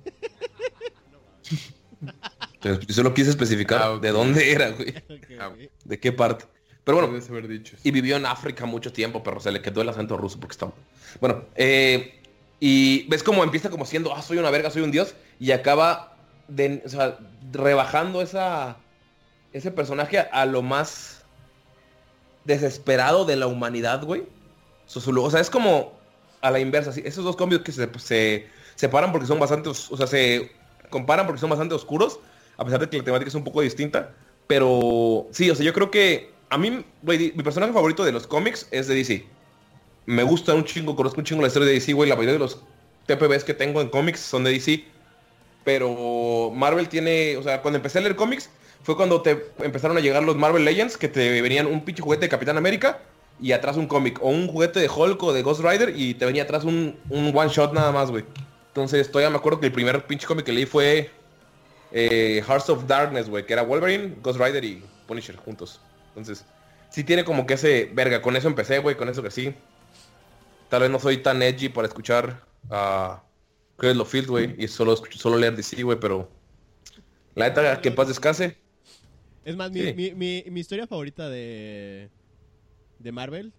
Yo 2.63 2.79
solo 2.89 3.13
quise 3.13 3.29
especificar 3.29 3.79
Ah, 3.83 3.99
de 3.99 4.09
dónde 4.09 4.51
era, 4.51 4.71
güey. 4.71 4.95
Ah, 5.39 5.51
De 5.85 5.99
qué 5.99 6.11
parte. 6.11 6.45
Pero 6.83 6.97
bueno, 6.97 7.13
Debes 7.13 7.29
haber 7.29 7.47
dicho. 7.47 7.77
y 7.83 7.91
vivió 7.91 8.15
en 8.17 8.25
África 8.25 8.65
mucho 8.65 8.91
tiempo, 8.91 9.21
pero 9.21 9.39
se 9.39 9.51
le 9.51 9.61
quedó 9.61 9.83
el 9.83 9.89
acento 9.89 10.17
ruso 10.17 10.39
porque 10.39 10.53
está... 10.53 10.73
Bueno, 11.19 11.43
eh, 11.53 12.19
y 12.59 13.07
ves 13.07 13.21
cómo 13.21 13.43
empieza 13.43 13.69
como 13.69 13.85
siendo, 13.85 14.15
ah, 14.15 14.23
soy 14.23 14.39
una 14.39 14.49
verga, 14.49 14.71
soy 14.71 14.81
un 14.81 14.89
dios, 14.89 15.13
y 15.39 15.51
acaba 15.51 16.11
o 16.86 16.89
sea, 16.89 17.18
rebajando 17.52 18.22
esa, 18.22 18.78
ese 19.54 19.72
personaje 19.72 20.20
a, 20.20 20.45
lo 20.45 20.62
más 20.62 21.24
desesperado 22.45 23.26
de 23.26 23.36
la 23.36 23.47
humanidad, 23.47 24.04
güey. 24.04 24.24
O 24.93 25.32
sea, 25.32 25.39
es 25.39 25.49
como 25.49 25.93
a 26.41 26.52
la 26.52 26.60
inversa, 26.60 26.91
¿sí? 26.91 27.02
esos 27.06 27.24
dos 27.24 27.36
cambios 27.36 27.62
que 27.62 27.72
se, 27.72 27.89
se 27.99 28.47
separan 28.76 29.12
porque 29.12 29.28
son 29.28 29.39
bastante, 29.39 29.70
o 29.70 29.74
sea, 29.74 30.08
se 30.08 30.52
comparan 30.89 31.26
porque 31.26 31.39
son 31.39 31.49
bastante 31.49 31.76
oscuros, 31.76 32.20
a 32.58 32.66
pesar 32.66 32.80
de 32.80 32.89
que 32.89 32.97
la 32.97 33.04
temática 33.04 33.30
es 33.30 33.36
un 33.36 33.43
poco 33.43 33.62
distinta. 33.62 34.12
Pero 34.47 35.28
sí, 35.32 35.49
o 35.49 35.56
sea, 35.56 35.66
yo 35.66 35.74
creo 35.74 35.89
que 35.89 36.32
a 36.49 36.58
mí, 36.58 36.84
güey, 37.02 37.32
mi 37.36 37.43
personaje 37.43 37.72
favorito 37.72 38.04
de 38.04 38.12
los 38.12 38.28
cómics 38.28 38.68
es 38.72 38.88
de 38.88 38.95
DC. 38.95 39.26
Me 40.06 40.24
gusta 40.24 40.54
un 40.54 40.66
chingo, 40.66 40.95
conozco 40.95 41.22
un 41.22 41.26
chingo 41.26 41.41
la 41.41 41.47
historia 41.47 41.68
de 41.68 41.76
DC, 41.76 41.93
güey. 41.93 42.10
La 42.10 42.16
mayoría 42.16 42.34
de 42.34 42.39
los 42.39 42.62
TPBs 43.06 43.45
que 43.45 43.54
tengo 43.54 43.80
en 43.82 43.89
cómics 43.89 44.20
son 44.20 44.43
de 44.43 44.52
DC. 44.52 44.84
Pero 45.64 46.51
Marvel 46.53 46.89
tiene, 46.89 47.38
o 47.38 47.43
sea, 47.43 47.62
cuando 47.62 47.78
empecé 47.78 47.99
a 47.99 48.01
leer 48.01 48.16
cómics, 48.16 48.49
fue 48.84 48.95
cuando 48.95 49.22
te 49.22 49.45
empezaron 49.59 49.97
a 49.97 49.99
llegar 49.99 50.24
los 50.24 50.36
Marvel 50.36 50.66
Legends, 50.66 50.97
que 50.97 51.07
te 51.07 51.41
venían 51.41 51.68
un 51.68 51.86
pinche 51.86 52.01
juguete 52.01 52.26
de 52.26 52.30
Capitán 52.30 52.57
América 52.57 52.99
y 53.39 53.51
atrás 53.51 53.78
un 53.78 53.88
cómic. 53.88 54.20
O 54.22 54.30
un 54.30 54.47
juguete 54.47 54.80
de 54.80 54.89
Hulk 54.89 55.22
o 55.22 55.34
de 55.34 55.43
Ghost 55.43 55.62
Rider 55.62 55.93
y 55.95 56.16
te 56.16 56.26
venía 56.26 56.43
atrás 56.43 56.64
un, 56.64 56.97
un 57.09 57.36
one 57.36 57.49
shot 57.49 57.74
nada 57.74 57.91
más, 57.91 58.09
güey. 58.09 58.26
Entonces 58.68 59.12
todavía 59.12 59.30
me 59.30 59.38
acuerdo 59.38 59.59
que 59.59 59.68
el 59.68 59.72
primer 59.72 60.05
pinche 60.05 60.26
cómic 60.26 60.45
que 60.45 60.53
leí 60.53 60.66
fue 60.66 61.12
eh, 61.91 62.43
Hearts 62.47 62.70
of 62.70 62.88
Darkness, 62.88 63.30
güey, 63.30 63.45
que 63.45 63.53
era 63.53 63.64
Wolverine, 63.64 64.16
Ghost 64.22 64.39
Rider 64.39 64.64
y 64.64 64.84
Punisher 65.07 65.36
juntos. 65.36 65.82
Entonces, 66.09 66.45
sí 66.89 67.03
tiene 67.03 67.24
como 67.24 67.45
que 67.45 67.55
ese 67.55 67.89
verga. 67.93 68.22
Con 68.22 68.36
eso 68.36 68.47
empecé, 68.47 68.80
güey, 68.80 68.95
con 68.95 69.09
eso 69.09 69.22
que 69.22 69.32
sí. 69.32 69.53
Tal 70.70 70.82
vez 70.82 70.89
no 70.89 70.99
soy 70.99 71.18
tan 71.18 71.41
edgy 71.41 71.70
para 71.70 71.88
escuchar 71.88 72.41
a 72.70 73.22
Chris 73.82 73.95
Lofield, 73.95 74.27
güey, 74.27 74.55
y 74.63 74.67
solo, 74.67 74.95
solo 74.95 75.38
leer 75.39 75.55
DC, 75.55 75.82
güey, 75.82 75.99
pero... 75.99 76.29
La 77.34 77.47
neta, 77.49 77.82
que 77.82 77.89
en 77.89 77.95
paz 77.95 78.07
descanse. 78.09 78.57
Es 79.43 79.55
más, 79.55 79.71
mi, 79.71 79.82
Sí. 79.82 79.93
mi, 79.95 80.11
mi, 80.13 80.43
mi 80.51 80.59
historia 80.59 80.86
favorita 80.86 81.29
de, 81.29 82.09
de 82.99 83.11
Marvel 83.11 83.51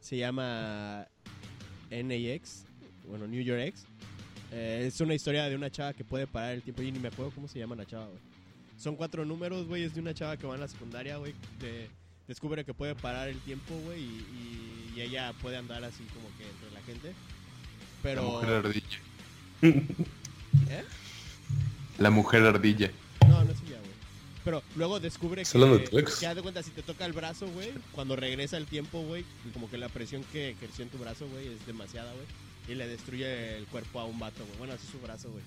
se 0.00 0.18
llama 0.18 1.08
NAX, 1.90 2.64
bueno, 3.08 3.26
New 3.26 3.40
York 3.42 3.60
X. 3.68 3.86
Eh, 4.52 4.84
es 4.86 5.00
una 5.00 5.14
historia 5.14 5.48
de 5.48 5.54
una 5.54 5.70
chava 5.70 5.94
que 5.94 6.04
puede 6.04 6.26
parar 6.26 6.52
el 6.52 6.62
tiempo. 6.62 6.82
Y 6.82 6.92
ni 6.92 6.98
me 6.98 7.08
acuerdo 7.08 7.30
cómo 7.34 7.48
se 7.48 7.58
llama 7.58 7.74
la 7.76 7.86
chava, 7.86 8.06
güey. 8.06 8.18
Son 8.76 8.96
cuatro 8.96 9.24
números, 9.24 9.66
güey. 9.66 9.84
Es 9.84 9.94
de 9.94 10.00
una 10.00 10.12
chava 10.12 10.36
que 10.36 10.46
va 10.46 10.54
en 10.56 10.60
la 10.60 10.68
secundaria, 10.68 11.16
güey. 11.16 11.32
de- 11.60 11.88
descubre 12.28 12.64
que 12.64 12.74
puede 12.74 12.94
parar 12.94 13.28
el 13.28 13.38
tiempo, 13.40 13.74
güey. 13.84 14.00
Y, 14.00 14.04
y- 14.04 14.92
y 14.98 15.00
ella 15.02 15.32
puede 15.40 15.56
andar 15.56 15.82
así 15.84 16.02
como 16.12 16.28
que 16.36 16.44
entre 16.48 16.70
la 16.72 16.80
gente. 16.82 17.12
Pero... 18.02 18.22
La 18.24 18.28
mujer 18.28 18.50
ardilla. 18.50 18.98
¿Eh? 19.62 20.84
La 21.98 22.10
mujer 22.10 22.42
ardilla. 22.44 22.90
No, 23.28 23.44
no 23.44 23.52
es 23.52 23.58
ella, 23.60 23.78
güey. 23.78 23.90
Pero 24.44 24.62
luego 24.74 25.00
descubre 25.00 25.42
¿Estás 25.42 25.56
hablando 25.56 25.78
de 25.78 25.84
que, 25.84 25.90
tu 25.90 25.98
ex? 25.98 26.16
que 26.16 26.26
haz 26.26 26.36
de 26.36 26.42
cuenta, 26.42 26.62
si 26.62 26.70
te 26.70 26.82
toca 26.82 27.04
el 27.04 27.12
brazo, 27.12 27.46
güey, 27.48 27.72
cuando 27.92 28.16
regresa 28.16 28.56
el 28.56 28.66
tiempo, 28.66 29.02
güey, 29.02 29.24
como 29.52 29.70
que 29.70 29.76
la 29.76 29.88
presión 29.88 30.24
que 30.32 30.50
ejerció 30.50 30.84
en 30.84 30.90
tu 30.90 30.98
brazo, 30.98 31.28
güey, 31.28 31.48
es 31.48 31.66
demasiada, 31.66 32.12
güey. 32.12 32.26
Y 32.68 32.74
le 32.74 32.86
destruye 32.86 33.56
el 33.56 33.66
cuerpo 33.66 34.00
a 34.00 34.04
un 34.04 34.18
vato, 34.18 34.44
güey. 34.46 34.58
Bueno, 34.58 34.74
así 34.74 34.86
es 34.86 34.92
su 34.92 35.00
brazo, 35.00 35.30
güey. 35.30 35.44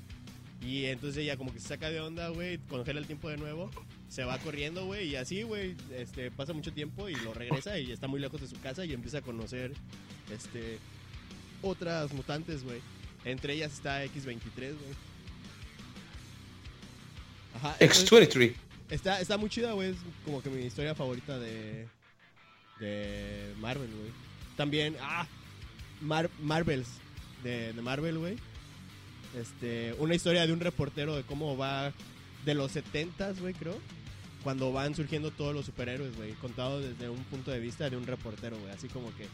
Y 0.61 0.85
entonces 0.85 1.23
ella 1.23 1.35
como 1.37 1.51
que 1.51 1.59
se 1.59 1.67
saca 1.67 1.89
de 1.89 1.99
onda, 1.99 2.29
güey, 2.29 2.57
congela 2.69 2.99
el 2.99 3.05
tiempo 3.05 3.29
de 3.29 3.37
nuevo, 3.37 3.69
se 4.07 4.23
va 4.23 4.37
corriendo, 4.37 4.85
güey, 4.85 5.09
y 5.09 5.15
así, 5.17 5.43
güey, 5.43 5.75
este, 5.93 6.31
pasa 6.31 6.53
mucho 6.53 6.71
tiempo 6.71 7.09
y 7.09 7.15
lo 7.15 7.33
regresa 7.33 7.77
y 7.79 7.91
está 7.91 8.07
muy 8.07 8.21
lejos 8.21 8.39
de 8.39 8.47
su 8.47 8.57
casa 8.61 8.85
y 8.85 8.93
empieza 8.93 9.17
a 9.17 9.21
conocer, 9.21 9.73
este, 10.33 10.77
otras 11.61 12.13
mutantes, 12.13 12.63
güey. 12.63 12.79
Entre 13.25 13.53
ellas 13.53 13.71
está 13.73 14.03
X-23, 14.03 14.55
güey. 14.57 14.73
Ajá. 17.55 17.75
entonces- 17.79 18.03
X-23. 18.11 18.55
Está, 18.89 19.19
está 19.21 19.37
muy 19.37 19.49
chida, 19.49 19.71
güey. 19.73 19.91
Es 19.91 19.97
como 20.25 20.41
que 20.43 20.49
mi 20.49 20.63
historia 20.63 20.93
favorita 20.95 21.39
de. 21.39 21.87
De 22.79 23.53
Marvel, 23.59 23.89
güey. 23.89 24.11
También. 24.57 24.95
¡Ah! 25.01 25.25
Mar- 26.01 26.29
Marvels. 26.41 26.87
De, 27.43 27.73
de 27.73 27.81
Marvel, 27.81 28.19
güey. 28.19 28.37
Este. 29.35 29.93
Una 29.99 30.15
historia 30.15 30.45
de 30.45 30.53
un 30.53 30.59
reportero 30.59 31.15
de 31.15 31.23
cómo 31.23 31.57
va. 31.57 31.91
De 32.45 32.53
los 32.53 32.75
70s, 32.75 33.39
güey, 33.39 33.53
creo. 33.53 33.79
Cuando 34.43 34.73
van 34.73 34.93
surgiendo 34.93 35.31
todos 35.31 35.55
los 35.55 35.65
superhéroes, 35.65 36.15
güey. 36.17 36.33
Contado 36.33 36.81
desde 36.81 37.09
un 37.09 37.23
punto 37.25 37.49
de 37.51 37.59
vista 37.61 37.89
de 37.89 37.95
un 37.97 38.05
reportero, 38.05 38.57
güey. 38.59 38.71
Así 38.71 38.89
como 38.89 39.15
que. 39.15 39.27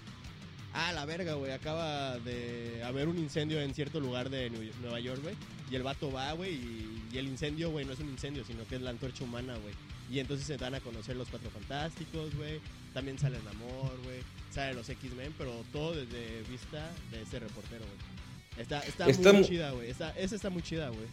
Ah, 0.74 0.92
la 0.94 1.06
verga, 1.06 1.34
güey. 1.34 1.52
Acaba 1.52 2.20
de 2.20 2.84
haber 2.84 3.08
un 3.08 3.18
incendio 3.18 3.60
en 3.62 3.74
cierto 3.74 4.00
lugar 4.00 4.30
de 4.30 4.50
Nueva 4.82 5.00
York, 5.00 5.22
güey. 5.24 5.36
Y 5.72 5.76
el 5.76 5.84
vato 5.84 6.12
va, 6.12 6.32
güey. 6.34 6.54
Y, 6.54 7.04
y 7.12 7.18
el 7.18 7.28
incendio, 7.28 7.70
güey, 7.72 7.86
no 7.86 7.94
es 7.94 8.00
un 8.00 8.10
incendio, 8.10 8.44
sino 8.46 8.66
que 8.68 8.76
es 8.76 8.82
la 8.82 8.92
antorcha 8.92 9.24
humana, 9.24 9.56
güey. 9.58 9.74
Y 10.12 10.20
entonces 10.20 10.46
se 10.48 10.58
dan 10.58 10.74
a 10.76 10.80
conocer 10.80 11.16
los 11.16 11.28
Cuatro 11.30 11.50
Fantásticos, 11.52 12.34
güey. 12.36 12.60
También 12.94 13.18
sale 13.20 13.38
Namor, 13.46 13.98
güey. 14.04 14.20
Salen 14.52 14.76
los 14.76 14.90
X-Men, 14.90 15.34
pero 15.38 15.64
todo 15.72 15.94
desde 15.96 16.42
vista 16.50 16.90
de 17.12 17.22
este 17.22 17.40
reportero, 17.40 17.86
güey. 17.86 18.62
Está, 18.64 18.80
está, 18.82 19.08
Está 19.08 19.32
muy 19.32 19.42
mu- 19.42 19.48
chida, 19.48 19.72
güey. 19.72 19.90
Esa 19.90 20.14
está 20.18 20.50
muy 20.50 20.62
chida, 20.62 20.90
güey. 20.90 21.08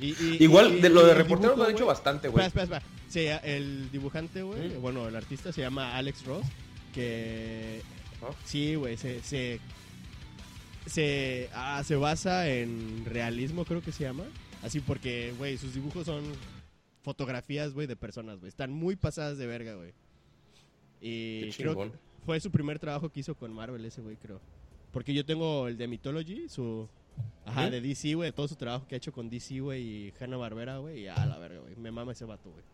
Y- 0.00 0.16
y- 0.24 0.36
Igual, 0.44 0.76
y- 0.76 0.80
de 0.80 0.88
lo 0.88 1.04
de 1.04 1.12
el 1.12 1.16
reporteros 1.18 1.56
lo 1.58 1.64
han 1.64 1.72
hecho 1.72 1.86
bastante, 1.86 2.28
güey. 2.28 2.44
Espera, 2.46 2.64
espera, 2.64 2.78
espera. 2.78 3.02
Sí, 3.08 3.26
el 3.48 3.90
dibujante, 3.92 4.42
güey, 4.42 4.68
bueno, 4.78 5.06
el 5.06 5.14
artista 5.14 5.52
se 5.52 5.60
llama 5.60 5.96
Alex 5.96 6.24
Ross, 6.24 6.46
que 6.94 7.82
Sí, 8.44 8.74
güey, 8.74 8.96
se 8.96 9.22
se 9.22 9.60
se, 10.86 11.48
ah, 11.54 11.82
se 11.84 11.96
basa 11.96 12.48
en 12.48 13.04
realismo, 13.04 13.64
creo 13.64 13.82
que 13.82 13.92
se 13.92 14.04
llama. 14.04 14.24
Así 14.62 14.80
porque, 14.80 15.32
güey, 15.38 15.56
sus 15.58 15.74
dibujos 15.74 16.06
son 16.06 16.24
fotografías, 17.02 17.72
güey, 17.72 17.86
de 17.86 17.96
personas, 17.96 18.38
güey. 18.38 18.48
Están 18.48 18.72
muy 18.72 18.96
pasadas 18.96 19.38
de 19.38 19.46
verga, 19.46 19.74
güey. 19.74 19.92
Y 21.00 21.50
Qué 21.50 21.54
creo 21.58 21.76
que 21.76 21.92
fue 22.24 22.40
su 22.40 22.50
primer 22.50 22.78
trabajo 22.78 23.08
que 23.10 23.20
hizo 23.20 23.34
con 23.34 23.52
Marvel 23.52 23.84
ese, 23.84 24.00
güey, 24.00 24.16
creo. 24.16 24.40
Porque 24.92 25.14
yo 25.14 25.24
tengo 25.24 25.68
el 25.68 25.76
de 25.76 25.88
Mythology, 25.88 26.48
su... 26.48 26.88
Ajá, 27.44 27.68
de 27.68 27.80
DC, 27.80 28.14
güey, 28.14 28.32
todo 28.32 28.48
su 28.48 28.56
trabajo 28.56 28.86
que 28.86 28.94
ha 28.94 28.98
hecho 28.98 29.12
con 29.12 29.28
DC, 29.28 29.60
güey, 29.60 29.82
y 29.82 30.14
Hanna-Barbera, 30.18 30.78
güey, 30.78 31.00
y 31.02 31.08
a 31.08 31.26
la 31.26 31.38
verga, 31.38 31.60
güey. 31.60 31.76
Me 31.76 31.90
mama 31.90 32.12
ese 32.12 32.24
vato, 32.24 32.50
güey. 32.50 32.64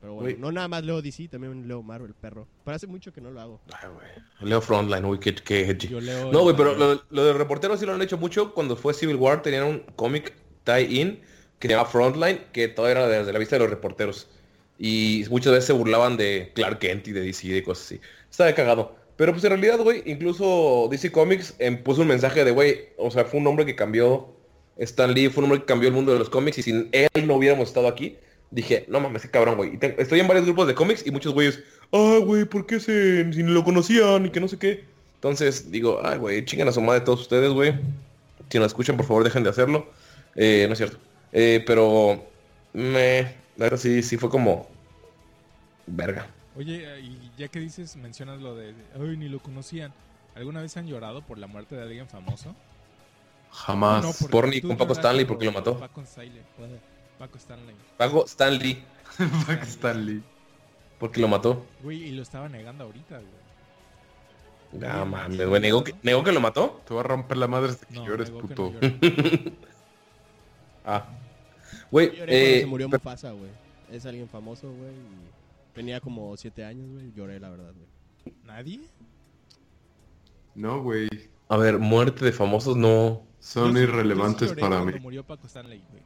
Pero 0.00 0.14
bueno, 0.14 0.30
Güey. 0.30 0.36
no 0.38 0.50
nada 0.50 0.66
más 0.68 0.82
leo 0.84 1.02
DC, 1.02 1.28
también 1.28 1.68
leo 1.68 1.82
Marvel, 1.82 2.14
perro. 2.14 2.46
Pero 2.64 2.74
hace 2.74 2.86
mucho 2.86 3.12
que 3.12 3.20
no 3.20 3.30
lo 3.30 3.40
hago. 3.40 3.60
Ay, 3.72 3.88
güey. 3.92 4.48
Leo 4.50 4.60
Frontline, 4.60 5.04
güey, 5.04 5.20
qué, 5.20 5.34
qué 5.34 5.60
edgy. 5.68 5.88
Yo 5.88 6.00
leo... 6.00 6.32
No, 6.32 6.40
güey, 6.42 6.56
pero 6.56 6.74
lo, 6.74 7.02
lo 7.10 7.24
de 7.24 7.32
reporteros 7.34 7.78
sí 7.80 7.86
lo 7.86 7.92
han 7.92 8.00
hecho 8.02 8.16
mucho. 8.16 8.54
Cuando 8.54 8.76
fue 8.76 8.94
Civil 8.94 9.16
War 9.16 9.42
tenían 9.42 9.64
un 9.64 9.80
cómic 9.96 10.32
tie-in 10.64 11.20
que 11.58 11.68
se 11.68 11.74
llama 11.74 11.86
Frontline, 11.86 12.40
que 12.52 12.68
todo 12.68 12.88
era 12.88 13.06
desde 13.06 13.32
la 13.32 13.38
vista 13.38 13.56
de 13.56 13.60
los 13.60 13.70
reporteros. 13.70 14.28
Y 14.78 15.24
muchas 15.28 15.52
veces 15.52 15.66
se 15.66 15.72
burlaban 15.74 16.16
de 16.16 16.52
Clark 16.54 16.78
Kent 16.78 17.08
y 17.08 17.12
de 17.12 17.20
DC 17.20 17.46
y 17.48 17.50
de 17.50 17.62
cosas 17.62 17.84
así. 17.84 18.00
Estaba 18.30 18.52
cagado. 18.54 18.96
Pero 19.16 19.32
pues 19.32 19.44
en 19.44 19.50
realidad, 19.50 19.78
güey, 19.80 20.02
incluso 20.06 20.88
DC 20.90 21.12
Comics 21.12 21.54
em, 21.58 21.82
puso 21.82 22.00
un 22.00 22.08
mensaje 22.08 22.42
de, 22.42 22.52
güey, 22.52 22.88
o 22.96 23.10
sea, 23.10 23.26
fue 23.26 23.38
un 23.38 23.46
hombre 23.46 23.66
que 23.66 23.76
cambió, 23.76 24.34
Stan 24.78 25.12
Lee 25.12 25.28
fue 25.28 25.42
un 25.44 25.50
hombre 25.50 25.60
que 25.60 25.66
cambió 25.66 25.90
el 25.90 25.94
mundo 25.94 26.14
de 26.14 26.18
los 26.18 26.30
cómics 26.30 26.56
y 26.56 26.62
sin 26.62 26.88
él 26.92 27.26
no 27.26 27.34
hubiéramos 27.34 27.68
estado 27.68 27.86
aquí. 27.86 28.16
Dije, 28.50 28.84
no 28.88 28.98
mames, 29.00 29.22
qué 29.22 29.30
cabrón, 29.30 29.56
güey. 29.56 29.78
Estoy 29.98 30.20
en 30.20 30.26
varios 30.26 30.44
grupos 30.44 30.66
de 30.66 30.74
cómics 30.74 31.06
y 31.06 31.10
muchos 31.10 31.32
güeyes, 31.32 31.60
ay, 31.92 32.20
güey, 32.20 32.44
¿por 32.44 32.66
qué 32.66 32.80
se, 32.80 33.32
si 33.32 33.42
ni 33.42 33.52
lo 33.52 33.62
conocían 33.62 34.26
y 34.26 34.30
que 34.30 34.40
no 34.40 34.48
sé 34.48 34.58
qué? 34.58 34.84
Entonces 35.14 35.70
digo, 35.70 36.00
ay, 36.02 36.18
güey, 36.18 36.44
chingan 36.44 36.68
a 36.68 36.72
su 36.72 36.80
madre 36.80 37.02
todos 37.02 37.20
ustedes, 37.20 37.52
güey. 37.52 37.74
Si 38.48 38.58
nos 38.58 38.68
escuchan, 38.68 38.96
por 38.96 39.06
favor, 39.06 39.22
dejen 39.22 39.44
de 39.44 39.50
hacerlo. 39.50 39.88
Eh, 40.34 40.64
no 40.66 40.72
es 40.72 40.78
cierto. 40.78 40.98
Eh, 41.32 41.62
pero, 41.64 42.24
me, 42.72 43.22
la 43.56 43.66
verdad 43.66 43.78
sí, 43.78 44.02
sí 44.02 44.16
fue 44.16 44.28
como, 44.30 44.68
verga. 45.86 46.26
Oye, 46.56 47.00
y 47.00 47.30
ya 47.38 47.48
que 47.48 47.60
dices, 47.60 47.94
mencionas 47.96 48.40
lo 48.40 48.56
de, 48.56 48.74
ay, 48.94 49.16
ni 49.16 49.28
lo 49.28 49.38
conocían. 49.38 49.92
¿Alguna 50.34 50.62
vez 50.62 50.76
han 50.76 50.86
llorado 50.86 51.22
por 51.22 51.38
la 51.38 51.46
muerte 51.46 51.76
de 51.76 51.82
alguien 51.82 52.08
famoso? 52.08 52.54
Jamás. 53.52 54.04
No, 54.04 54.28
Porni 54.28 54.60
tú 54.60 54.68
con 54.68 54.76
Paco 54.76 54.92
Stanley 54.92 55.24
por 55.24 55.36
porque 55.36 55.46
lo 55.46 55.52
mató. 55.52 55.78
Paco 55.78 56.02
Stanley. 56.02 56.42
Paco 57.20 57.36
Stanley. 57.36 57.74
Pago 57.98 58.24
Stan 58.24 58.58
Lee, 58.58 58.82
Fuck 59.46 59.62
Stan 59.64 60.06
Lee. 60.06 60.22
porque 60.98 61.20
lo 61.20 61.28
mató. 61.28 61.66
Güey, 61.82 62.04
y 62.04 62.12
lo 62.12 62.22
estaba 62.22 62.48
negando 62.48 62.84
ahorita, 62.84 63.18
güey. 63.18 64.80
Ya, 64.80 65.04
mames, 65.04 65.46
güey, 65.46 65.60
¿negó 65.60 65.84
que, 65.84 65.94
¿negó 66.02 66.24
que 66.24 66.32
lo 66.32 66.40
mató? 66.40 66.80
Te 66.86 66.94
voy 66.94 67.00
a 67.00 67.02
romper 67.02 67.36
la 67.36 67.46
madre 67.46 67.72
hasta 67.72 67.86
que 67.86 67.94
No, 67.94 68.06
llores, 68.06 68.30
que 68.30 68.40
puto. 68.40 68.72
no. 68.72 68.80
Ah. 70.82 71.04
Güey, 71.90 72.06
Lloré 72.06 72.16
cuando 72.16 72.32
eh, 72.34 72.60
se 72.60 72.66
murió 72.66 72.88
Mufasa, 72.88 73.32
güey. 73.32 73.50
Es 73.92 74.06
alguien 74.06 74.28
famoso, 74.30 74.68
güey. 74.72 74.90
y 74.92 75.74
Tenía 75.74 76.00
como 76.00 76.34
siete 76.38 76.64
años, 76.64 76.88
güey. 76.90 77.12
Lloré, 77.14 77.38
la 77.38 77.50
verdad, 77.50 77.72
güey. 77.74 78.34
¿Nadie? 78.44 78.80
No, 80.54 80.82
güey. 80.82 81.08
a 81.50 81.56
ver, 81.58 81.78
muerte 81.78 82.24
de 82.24 82.32
famosos 82.32 82.76
no. 82.76 83.22
Son 83.40 83.76
irrelevantes 83.76 84.48
yo 84.48 84.54
sí 84.54 84.60
lloré 84.60 84.70
para 84.76 84.84
mí. 84.84 84.98
murió 85.00 85.22
Paco 85.24 85.46
Stanley, 85.46 85.82
güey. 85.90 86.02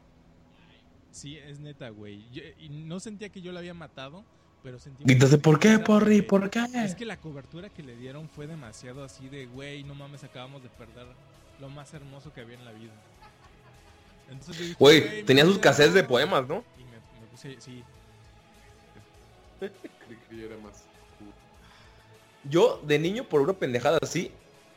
Sí, 1.15 1.37
es 1.37 1.59
neta, 1.61 1.87
güey. 1.89 2.29
Yo- 2.31 2.43
Y 2.59 2.67
no 2.67 2.99
sentía 2.99 3.29
que 3.29 3.41
yo 3.41 3.53
lo 3.53 3.59
había 3.59 3.73
matado, 3.73 4.25
pero 4.63 4.79
sentí... 4.79 5.05
Gritaste, 5.05 5.37
¿por 5.37 5.59
qué, 5.59 5.79
Porri? 5.79 6.21
¿Por 6.21 6.49
qué? 6.49 6.65
Es 6.83 6.93
que 6.93 7.05
la 7.05 7.15
cobertura 7.17 7.69
que 7.69 7.83
le 7.83 7.95
dieron 7.95 8.27
fue 8.27 8.47
demasiado 8.47 9.01
así 9.01 9.29
de, 9.29 9.45
güey, 9.45 9.85
no 9.85 9.95
mames, 9.95 10.25
acabamos 10.25 10.61
de 10.61 10.67
perder 10.69 11.07
lo 11.61 11.69
más 11.69 11.93
hermoso 11.93 12.33
que 12.33 12.41
había 12.41 12.55
en 12.57 12.65
la 12.65 12.73
vida. 12.73 12.91
Entonces 14.29 14.57
dije, 14.59 14.75
Güey, 14.77 15.23
tenía 15.23 15.45
me 15.45 15.51
sus 15.51 15.59
cassettes 15.59 15.93
de 15.93 16.03
poemas, 16.03 16.47
¿no? 16.49 16.65
Y 16.77 16.83
me, 16.83 16.97
me 17.21 17.27
puse, 17.31 17.55
sí. 17.61 17.81
Creí 19.59 19.71
que 20.29 20.37
yo 20.37 20.45
era 20.47 20.57
más. 20.57 20.83
Yo, 22.43 22.81
de 22.85 22.99
niño, 22.99 23.23
por 23.23 23.39
una 23.39 23.53
pendejada 23.53 23.99
así, 24.01 24.31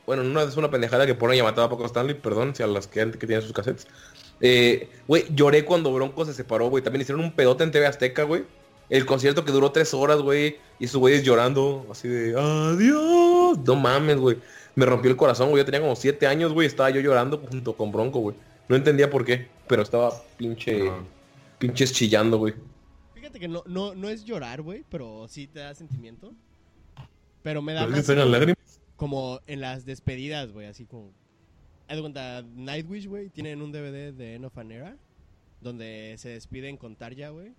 bueno, 0.06 0.22
no 0.22 0.40
es 0.40 0.56
una 0.56 0.70
pendejada 0.70 1.04
que 1.04 1.14
por 1.14 1.32
ella 1.32 1.42
mataba 1.42 1.66
a 1.66 1.70
Paco 1.70 1.84
Stanley, 1.86 2.14
perdón, 2.14 2.54
si 2.54 2.62
a 2.62 2.66
las 2.66 2.86
que, 2.86 3.10
que 3.10 3.26
tienen 3.26 3.42
sus 3.42 3.52
cassettes. 3.52 3.88
Eh, 4.40 4.88
güey, 5.06 5.24
lloré 5.34 5.64
cuando 5.64 5.92
Bronco 5.92 6.24
se 6.24 6.34
separó, 6.34 6.68
güey. 6.68 6.82
También 6.82 7.02
hicieron 7.02 7.24
un 7.24 7.32
pedote 7.32 7.64
en 7.64 7.70
TV 7.70 7.86
Azteca, 7.86 8.22
güey. 8.22 8.44
El 8.88 9.04
concierto 9.04 9.44
que 9.44 9.52
duró 9.52 9.70
tres 9.72 9.92
horas, 9.94 10.20
güey. 10.20 10.56
Y 10.78 10.86
sus 10.86 11.00
güeyes 11.00 11.24
llorando, 11.24 11.86
así 11.90 12.08
de, 12.08 12.38
adiós. 12.38 13.58
No 13.66 13.76
mames, 13.76 14.16
güey. 14.16 14.38
Me 14.74 14.86
rompió 14.86 15.10
el 15.10 15.16
corazón, 15.16 15.50
güey. 15.50 15.60
Yo 15.60 15.64
tenía 15.64 15.80
como 15.80 15.96
siete 15.96 16.26
años, 16.26 16.52
güey. 16.52 16.66
Estaba 16.66 16.90
yo 16.90 17.00
llorando 17.00 17.38
junto 17.38 17.76
con 17.76 17.90
Bronco, 17.90 18.20
güey. 18.20 18.36
No 18.68 18.76
entendía 18.76 19.10
por 19.10 19.24
qué, 19.24 19.48
pero 19.66 19.82
estaba 19.82 20.12
pinche... 20.36 20.84
No. 20.84 21.18
Pinches 21.58 21.92
chillando, 21.92 22.38
güey. 22.38 22.54
Fíjate 23.14 23.40
que 23.40 23.48
no, 23.48 23.64
no, 23.66 23.94
no 23.94 24.08
es 24.08 24.24
llorar, 24.24 24.62
güey, 24.62 24.84
pero 24.88 25.26
sí 25.28 25.48
te 25.48 25.58
da 25.58 25.74
sentimiento. 25.74 26.32
Pero 27.42 27.62
me 27.62 27.72
da 27.72 27.86
más 27.86 28.06
lágrimas. 28.08 28.80
como 28.94 29.40
en 29.46 29.60
las 29.60 29.84
despedidas, 29.84 30.52
güey, 30.52 30.66
así 30.66 30.84
como... 30.84 31.12
Haz 31.88 31.96
de 31.96 32.02
cuenta, 32.02 32.42
Nightwish, 32.54 33.06
güey, 33.06 33.30
tienen 33.30 33.62
un 33.62 33.72
DVD 33.72 34.12
de 34.12 34.34
End 34.34 34.44
of 34.44 34.58
an 34.58 34.70
Era, 34.70 34.96
donde 35.62 36.16
se 36.18 36.28
despiden 36.28 36.76
con 36.76 36.96
Tarja, 36.96 37.30
güey. 37.30 37.54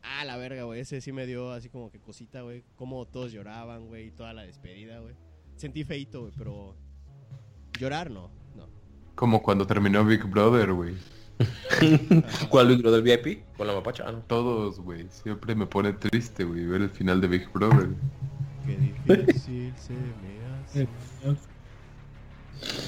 Ah, 0.00 0.24
la 0.24 0.36
verga, 0.36 0.62
güey, 0.62 0.80
ese 0.80 1.00
sí 1.00 1.10
me 1.10 1.26
dio 1.26 1.50
así 1.50 1.68
como 1.68 1.90
que 1.90 1.98
cosita, 1.98 2.42
güey. 2.42 2.62
Como 2.76 3.04
todos 3.04 3.32
lloraban, 3.32 3.88
güey, 3.88 4.12
toda 4.12 4.32
la 4.32 4.42
despedida, 4.42 5.00
güey. 5.00 5.14
Sentí 5.56 5.82
feito, 5.82 6.20
güey, 6.20 6.32
pero... 6.38 6.76
Llorar, 7.80 8.12
no, 8.12 8.30
no. 8.54 8.68
Como 9.16 9.42
cuando 9.42 9.66
terminó 9.66 10.04
Big 10.04 10.22
Brother, 10.24 10.72
güey. 10.72 10.94
¿Cuál 12.48 12.68
libro 12.68 12.92
del 12.92 13.02
VIP? 13.02 13.44
Con 13.56 13.66
la 13.66 13.74
mapacha, 13.74 14.04
ah, 14.06 14.12
no. 14.12 14.20
Todos, 14.20 14.78
güey. 14.78 15.06
Siempre 15.10 15.56
me 15.56 15.66
pone 15.66 15.92
triste, 15.94 16.44
güey, 16.44 16.64
ver 16.64 16.82
el 16.82 16.90
final 16.90 17.20
de 17.20 17.26
Big 17.26 17.52
Brother. 17.52 17.88
Qué 18.64 18.76
difícil 18.76 19.72
se 19.76 19.94
me 19.94 20.84
hace. 20.84 20.88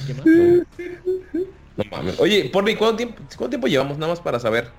¿Qué 0.07 0.15
más? 0.15 0.25
No 1.77 1.85
mames. 1.91 2.21
Oye, 2.21 2.49
Porni, 2.51 2.77
¿cuánto 2.77 2.97
tiempo, 2.97 3.17
¿cuánto 3.37 3.49
tiempo 3.51 3.67
llevamos 3.67 3.99
nada 3.99 4.13
más 4.13 4.21
para 4.21 4.39
saber 4.39 4.71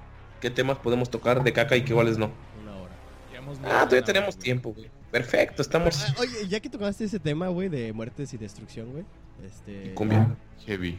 qué 0.42 0.50
temas 0.50 0.78
podemos 0.78 1.10
tocar 1.10 1.44
de 1.44 1.52
caca 1.54 1.76
y 1.76 1.84
qué 1.84 1.94
cuáles 1.94 2.18
no? 2.18 2.32
Una 2.62 2.76
hora. 2.78 2.92
Llevamos 3.32 3.58
Ah, 3.60 3.62
todavía 3.84 3.98
hora, 3.98 4.06
tenemos 4.06 4.36
güey. 4.36 4.44
tiempo, 4.44 4.74
güey. 4.74 4.90
Perfecto, 5.12 5.62
estamos... 5.62 6.04
Ah, 6.04 6.16
Oye, 6.20 6.48
ya 6.48 6.60
que 6.60 6.70
tocaste 6.70 7.06
ese 7.06 7.20
tema, 7.20 7.48
güey, 7.50 7.70
de 7.70 7.92
muertes 7.94 8.34
y 8.34 8.38
destrucción, 8.38 8.92
güey. 8.92 9.06
Este... 9.46 9.94
Cumbia. 9.94 10.36
Heavy. 10.66 10.98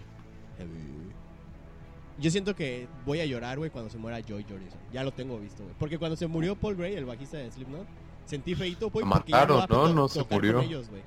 Yo 2.18 2.30
siento 2.30 2.54
que 2.56 2.88
voy 3.04 3.20
a 3.20 3.26
llorar, 3.26 3.58
güey, 3.58 3.70
cuando 3.70 3.90
se 3.90 3.98
muera 3.98 4.20
Joy 4.20 4.44
Jordison. 4.48 4.78
Ya 4.92 5.04
lo 5.04 5.12
tengo 5.12 5.38
visto, 5.38 5.62
güey. 5.62 5.74
Porque 5.78 5.98
cuando 5.98 6.16
se 6.16 6.26
murió 6.26 6.56
Paul 6.56 6.76
Gray, 6.76 6.94
el 6.94 7.04
bajista 7.04 7.36
de 7.36 7.50
Slipknot, 7.50 7.86
sentí 8.24 8.54
feito, 8.54 8.88
güey, 8.90 9.04
Lo 9.04 9.10
porque 9.12 9.32
ya 9.32 9.46
mataron, 9.46 9.66
¿no? 9.68 10.02
No 10.02 10.08
se 10.08 10.24
murió. 10.30 10.54
con 10.54 10.64
ellos, 10.64 10.88
güey. 10.88 11.02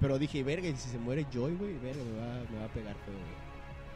Pero 0.00 0.18
dije, 0.18 0.42
verga, 0.42 0.68
y 0.68 0.76
si 0.76 0.88
se 0.88 0.98
muere 0.98 1.26
Joy, 1.32 1.54
güey, 1.56 1.74
verga, 1.78 2.02
me 2.02 2.18
va, 2.18 2.34
me 2.50 2.58
va 2.58 2.64
a 2.64 2.68
pegar 2.68 2.94
feo, 3.04 3.14
güey. 3.14 3.40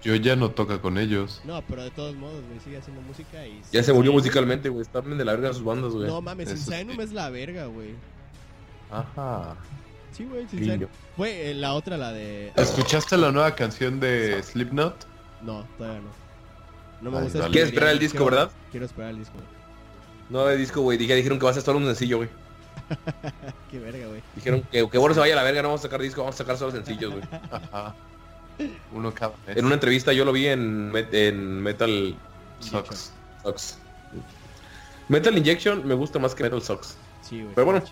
Yo 0.03 0.15
ya 0.17 0.37
no 0.37 0.51
toca 0.51 0.83
con 0.83 0.99
ellos. 0.99 1.41
No, 1.45 1.63
pero 1.67 1.83
de 1.83 1.91
todos 1.91 2.15
modos, 2.15 2.43
güey, 2.47 2.61
sigue 2.61 2.77
haciendo 2.77 3.01
música 3.01 3.47
y... 3.47 3.63
Ya 3.73 3.83
se 3.83 3.91
murió 3.95 4.13
musicalmente, 4.13 4.69
güey. 4.69 4.83
Están 4.83 5.07
bien 5.07 5.17
de 5.17 5.25
la 5.25 5.33
verga 5.33 5.55
sus 5.55 5.65
bandas, 5.65 5.93
güey. 5.93 6.07
No 6.07 6.21
mames, 6.21 6.49
Eso 6.51 6.57
Insanum 6.57 7.01
es 7.01 7.13
la 7.13 7.31
verga, 7.31 7.65
güey. 7.67 7.95
Ajá. 8.91 9.57
Sí, 10.13 10.25
güey. 10.27 10.47
Insanum. 10.53 10.89
Güey, 11.17 11.33
eh, 11.33 11.55
la 11.55 11.73
otra, 11.73 11.97
la 11.97 12.13
de... 12.13 12.53
¿Escuchaste 12.55 13.17
la 13.17 13.33
nueva 13.33 13.55
canción 13.55 13.99
de 13.99 14.43
Slipknot? 14.43 15.07
No, 15.43 15.65
todavía 15.79 16.03
no. 16.03 16.11
No 17.01 17.11
me 17.11 17.17
Ay, 17.19 17.25
gusta 17.25 17.39
dale. 17.39 17.53
¿Quieres 17.53 17.71
esperar 17.71 17.91
el 17.93 17.99
disco, 17.99 18.19
quiero- 18.19 18.31
verdad? 18.37 18.51
Quiero 18.71 18.87
esperar 18.87 19.11
el 19.11 19.19
disco, 19.19 19.35
güey. 19.35 19.47
No 20.29 20.45
de 20.47 20.57
disco, 20.59 20.81
güey. 20.83 20.99
Dije, 20.99 21.15
dijeron 21.15 21.39
que 21.39 21.45
va 21.45 21.51
a 21.51 21.55
ser 21.55 21.63
solo 21.63 21.79
un 21.79 21.87
sencillo, 21.87 22.19
güey. 22.19 22.29
Qué 23.71 23.79
verga, 23.79 24.07
güey. 24.09 24.23
Dijeron 24.35 24.63
que, 24.71 24.89
que 24.89 24.99
bueno 24.99 25.15
se 25.15 25.21
vaya 25.21 25.35
a 25.35 25.37
la 25.37 25.43
verga, 25.43 25.63
no 25.63 25.69
vamos 25.69 25.81
a 25.81 25.85
sacar 25.85 26.01
disco, 26.01 26.21
vamos 26.23 26.35
a 26.37 26.39
sacar 26.39 26.57
solo 26.57 26.73
sencillos, 26.73 27.13
güey. 27.13 27.25
Ajá. 27.51 27.95
Uno 28.93 29.13
cada 29.13 29.35
mes. 29.47 29.57
En 29.57 29.65
una 29.65 29.75
entrevista 29.75 30.13
yo 30.13 30.25
lo 30.25 30.33
vi 30.33 30.47
en, 30.47 30.93
Met- 30.93 31.13
en 31.13 31.61
Metal. 31.61 32.15
Sucks. 32.61 33.13
Metal 35.09 35.37
Injection 35.37 35.87
me 35.87 35.95
gusta 35.95 36.19
más 36.19 36.35
que 36.35 36.43
Metal 36.45 36.63
Sucks. 36.63 36.97
Sí, 37.23 37.43
güey. 37.43 37.55
Pero 37.55 37.65
bueno. 37.67 37.83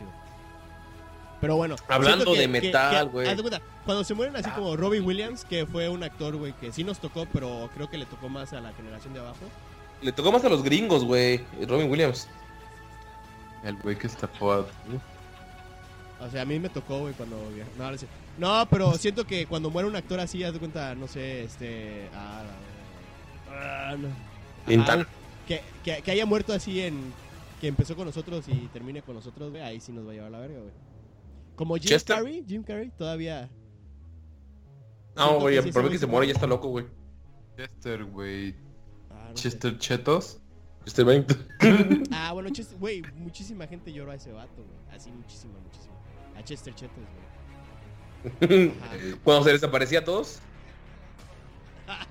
Pero 1.40 1.56
bueno. 1.56 1.74
Hablando 1.88 2.34
de 2.34 2.46
metal, 2.46 3.08
güey. 3.08 3.26
haz 3.28 3.36
de 3.36 3.42
cuenta, 3.42 3.60
Cuando 3.84 4.04
se 4.04 4.14
mueren 4.14 4.36
así 4.36 4.48
como 4.50 4.76
Robin 4.76 5.04
Williams, 5.04 5.44
que 5.44 5.66
fue 5.66 5.88
un 5.88 6.04
actor, 6.04 6.36
güey, 6.36 6.52
que 6.52 6.70
sí 6.70 6.84
nos 6.84 7.00
tocó, 7.00 7.26
pero 7.32 7.68
creo 7.74 7.90
que 7.90 7.98
le 7.98 8.06
tocó 8.06 8.28
más 8.28 8.52
a 8.52 8.60
la 8.60 8.72
generación 8.74 9.12
de 9.12 9.20
abajo. 9.20 9.40
Le 10.00 10.12
tocó 10.12 10.30
más 10.30 10.44
a 10.44 10.48
los 10.48 10.62
gringos, 10.62 11.04
güey. 11.04 11.40
Robin 11.68 11.90
Williams. 11.90 12.28
El 13.64 13.76
güey 13.76 13.96
que 13.96 14.06
está 14.06 14.26
pod. 14.26 14.66
O 16.20 16.30
sea, 16.30 16.42
a 16.42 16.44
mí 16.44 16.58
me 16.58 16.68
tocó, 16.68 17.00
güey, 17.00 17.14
cuando... 17.14 17.36
No, 17.78 17.90
no, 18.38 18.68
pero 18.70 18.92
siento 18.94 19.26
que 19.26 19.46
cuando 19.46 19.70
muere 19.70 19.88
un 19.88 19.96
actor 19.96 20.20
así, 20.20 20.42
haz 20.44 20.52
de 20.52 20.58
cuenta, 20.58 20.94
no 20.94 21.08
sé, 21.08 21.44
este... 21.44 22.08
Ah, 22.14 22.44
la- 23.50 23.90
ah, 23.90 23.96
no. 23.96 24.72
Intana. 24.72 25.06
que, 25.46 25.62
que, 25.84 26.02
que 26.02 26.10
haya 26.10 26.26
muerto 26.26 26.52
así 26.52 26.80
en... 26.80 27.12
Que 27.60 27.68
empezó 27.68 27.94
con 27.94 28.06
nosotros 28.06 28.44
y 28.48 28.68
termine 28.72 29.02
con 29.02 29.14
nosotros, 29.14 29.50
güey, 29.50 29.62
ahí 29.62 29.80
sí 29.80 29.92
nos 29.92 30.06
va 30.06 30.10
a 30.10 30.14
llevar 30.14 30.30
la 30.30 30.38
verga, 30.40 30.58
güey. 30.58 30.72
Como 31.54 31.76
Jim 31.76 31.88
Chester. 31.88 32.16
Carrey, 32.16 32.44
Jim 32.46 32.62
Carrey 32.62 32.90
todavía... 32.90 33.48
No, 35.14 35.40
güey, 35.40 35.56
se 35.56 35.82
mí 35.82 35.90
que 35.90 35.98
se 35.98 36.06
muere 36.06 36.26
ya 36.26 36.32
está 36.32 36.46
loco, 36.46 36.68
güey. 36.68 36.86
Chester, 37.56 38.04
güey. 38.04 38.56
Ah, 39.10 39.28
no 39.30 39.36
sé. 39.36 39.42
Chester 39.42 39.78
Chetos. 39.78 40.40
Este 40.86 41.04
20. 41.04 41.34
Ah, 42.12 42.32
bueno, 42.32 42.50
Chester, 42.50 42.78
güey, 42.78 43.02
muchísima 43.16 43.66
gente 43.66 43.92
lloró 43.92 44.10
a 44.12 44.14
ese 44.16 44.32
vato, 44.32 44.56
güey. 44.56 44.96
Así, 44.96 45.10
muchísima, 45.12 45.54
muchísima. 45.60 45.94
A 46.36 46.42
Chester 46.44 46.74
Chetos, 46.74 47.04
güey. 48.48 48.72
Cuando 49.24 49.44
se 49.44 49.52
desaparecía 49.52 50.00
a 50.00 50.04
todos. 50.04 50.40
Ah. 51.88 52.06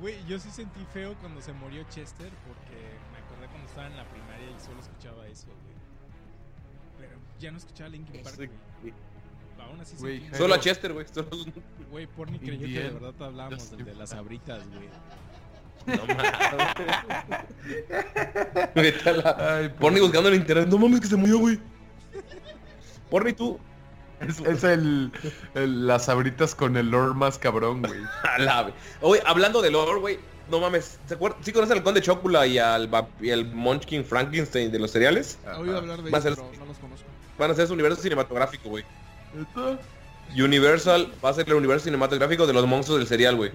Güey, 0.00 0.16
yo 0.26 0.38
sí 0.38 0.50
sentí 0.50 0.84
feo 0.92 1.14
cuando 1.20 1.40
se 1.40 1.52
murió 1.54 1.82
Chester 1.88 2.30
porque 2.46 2.76
me 3.12 3.18
acordé 3.18 3.46
cuando 3.48 3.68
estaba 3.68 3.86
en 3.86 3.96
la 3.96 4.04
primaria 4.04 4.50
y 4.50 4.60
solo 4.60 4.80
escuchaba 4.80 5.26
eso, 5.28 5.46
güey. 5.46 5.74
Pero 7.00 7.18
ya 7.40 7.50
no 7.52 7.58
escuchaba 7.58 7.88
Linkin 7.90 8.22
Park, 8.22 8.36
Sí. 8.36 8.48
güey. 8.82 8.94
Aún 9.66 9.80
así 9.80 9.96
Güey, 9.98 10.20
sentí- 10.20 10.36
Solo 10.36 10.54
a 10.54 10.60
Chester, 10.60 10.92
güey. 10.92 11.06
Solo- 11.08 11.28
Güey, 11.90 12.06
Porni 12.06 12.38
creyó 12.38 12.66
que 12.66 12.80
de 12.82 12.90
verdad 12.90 13.14
hablábamos 13.22 13.70
del 13.70 13.84
de 13.84 13.94
las 13.94 14.12
abritas, 14.12 14.68
güey. 14.68 14.88
No 15.86 15.96
mames. 16.06 16.32
La- 19.04 19.56
Ay, 19.58 19.68
Porni 19.78 20.00
buscando 20.00 20.28
en 20.28 20.36
internet. 20.36 20.68
No 20.68 20.78
mames 20.78 21.00
que 21.00 21.06
se 21.06 21.16
murió, 21.16 21.38
güey. 21.38 21.58
Porni, 23.10 23.32
tú. 23.32 23.58
Es, 24.20 24.40
es 24.40 24.64
el, 24.64 25.12
el- 25.54 25.86
las 25.86 26.08
abritas 26.08 26.54
con 26.54 26.76
el 26.76 26.90
lore 26.90 27.14
más 27.14 27.38
cabrón, 27.38 27.82
güey. 27.82 28.00
A 28.22 28.38
la 28.38 28.70
Oye, 29.00 29.20
hablando 29.26 29.60
de 29.60 29.70
lore, 29.70 30.00
güey. 30.00 30.18
No 30.50 30.60
mames. 30.60 30.98
¿Se 31.06 31.14
acuerdan? 31.14 31.42
¿Sí 31.42 31.52
conocen 31.52 31.78
al 31.78 31.82
Conde 31.82 32.02
Chocula 32.02 32.46
y 32.46 32.58
al, 32.58 32.90
y 33.20 33.30
al 33.30 33.46
Munchkin 33.46 34.04
Frankenstein 34.04 34.70
de 34.70 34.78
los 34.78 34.90
cereales? 34.90 35.38
He 35.46 35.50
oído 35.58 35.78
hablar 35.78 36.02
de 36.02 36.10
Va 36.10 36.18
a 36.18 36.20
ellos, 36.20 36.34
ser- 36.36 36.44
pero 36.44 36.58
no 36.60 36.66
los 36.66 36.78
conozco. 36.78 37.06
Van 37.38 37.50
a 37.50 37.54
ser 37.54 37.66
su 37.66 37.72
universo 37.72 38.00
cinematográfico, 38.02 38.68
güey. 38.68 38.84
Universal 40.36 41.12
va 41.24 41.30
a 41.30 41.34
ser 41.34 41.46
el 41.48 41.54
universo 41.54 41.84
cinematográfico 41.84 42.46
de 42.46 42.52
los 42.52 42.66
monstruos 42.66 42.98
del 43.00 43.08
cereal, 43.08 43.36
güey. 43.36 43.50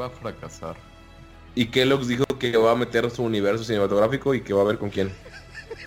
Va 0.00 0.06
a 0.06 0.10
fracasar. 0.10 0.76
Y 1.58 1.66
Kellogg's 1.66 2.06
dijo 2.06 2.24
que 2.38 2.56
va 2.56 2.70
a 2.70 2.76
meter 2.76 3.10
su 3.10 3.24
universo 3.24 3.64
cinematográfico 3.64 4.32
y 4.32 4.42
que 4.42 4.52
va 4.52 4.60
a 4.62 4.64
ver 4.64 4.78
con 4.78 4.90
quién. 4.90 5.10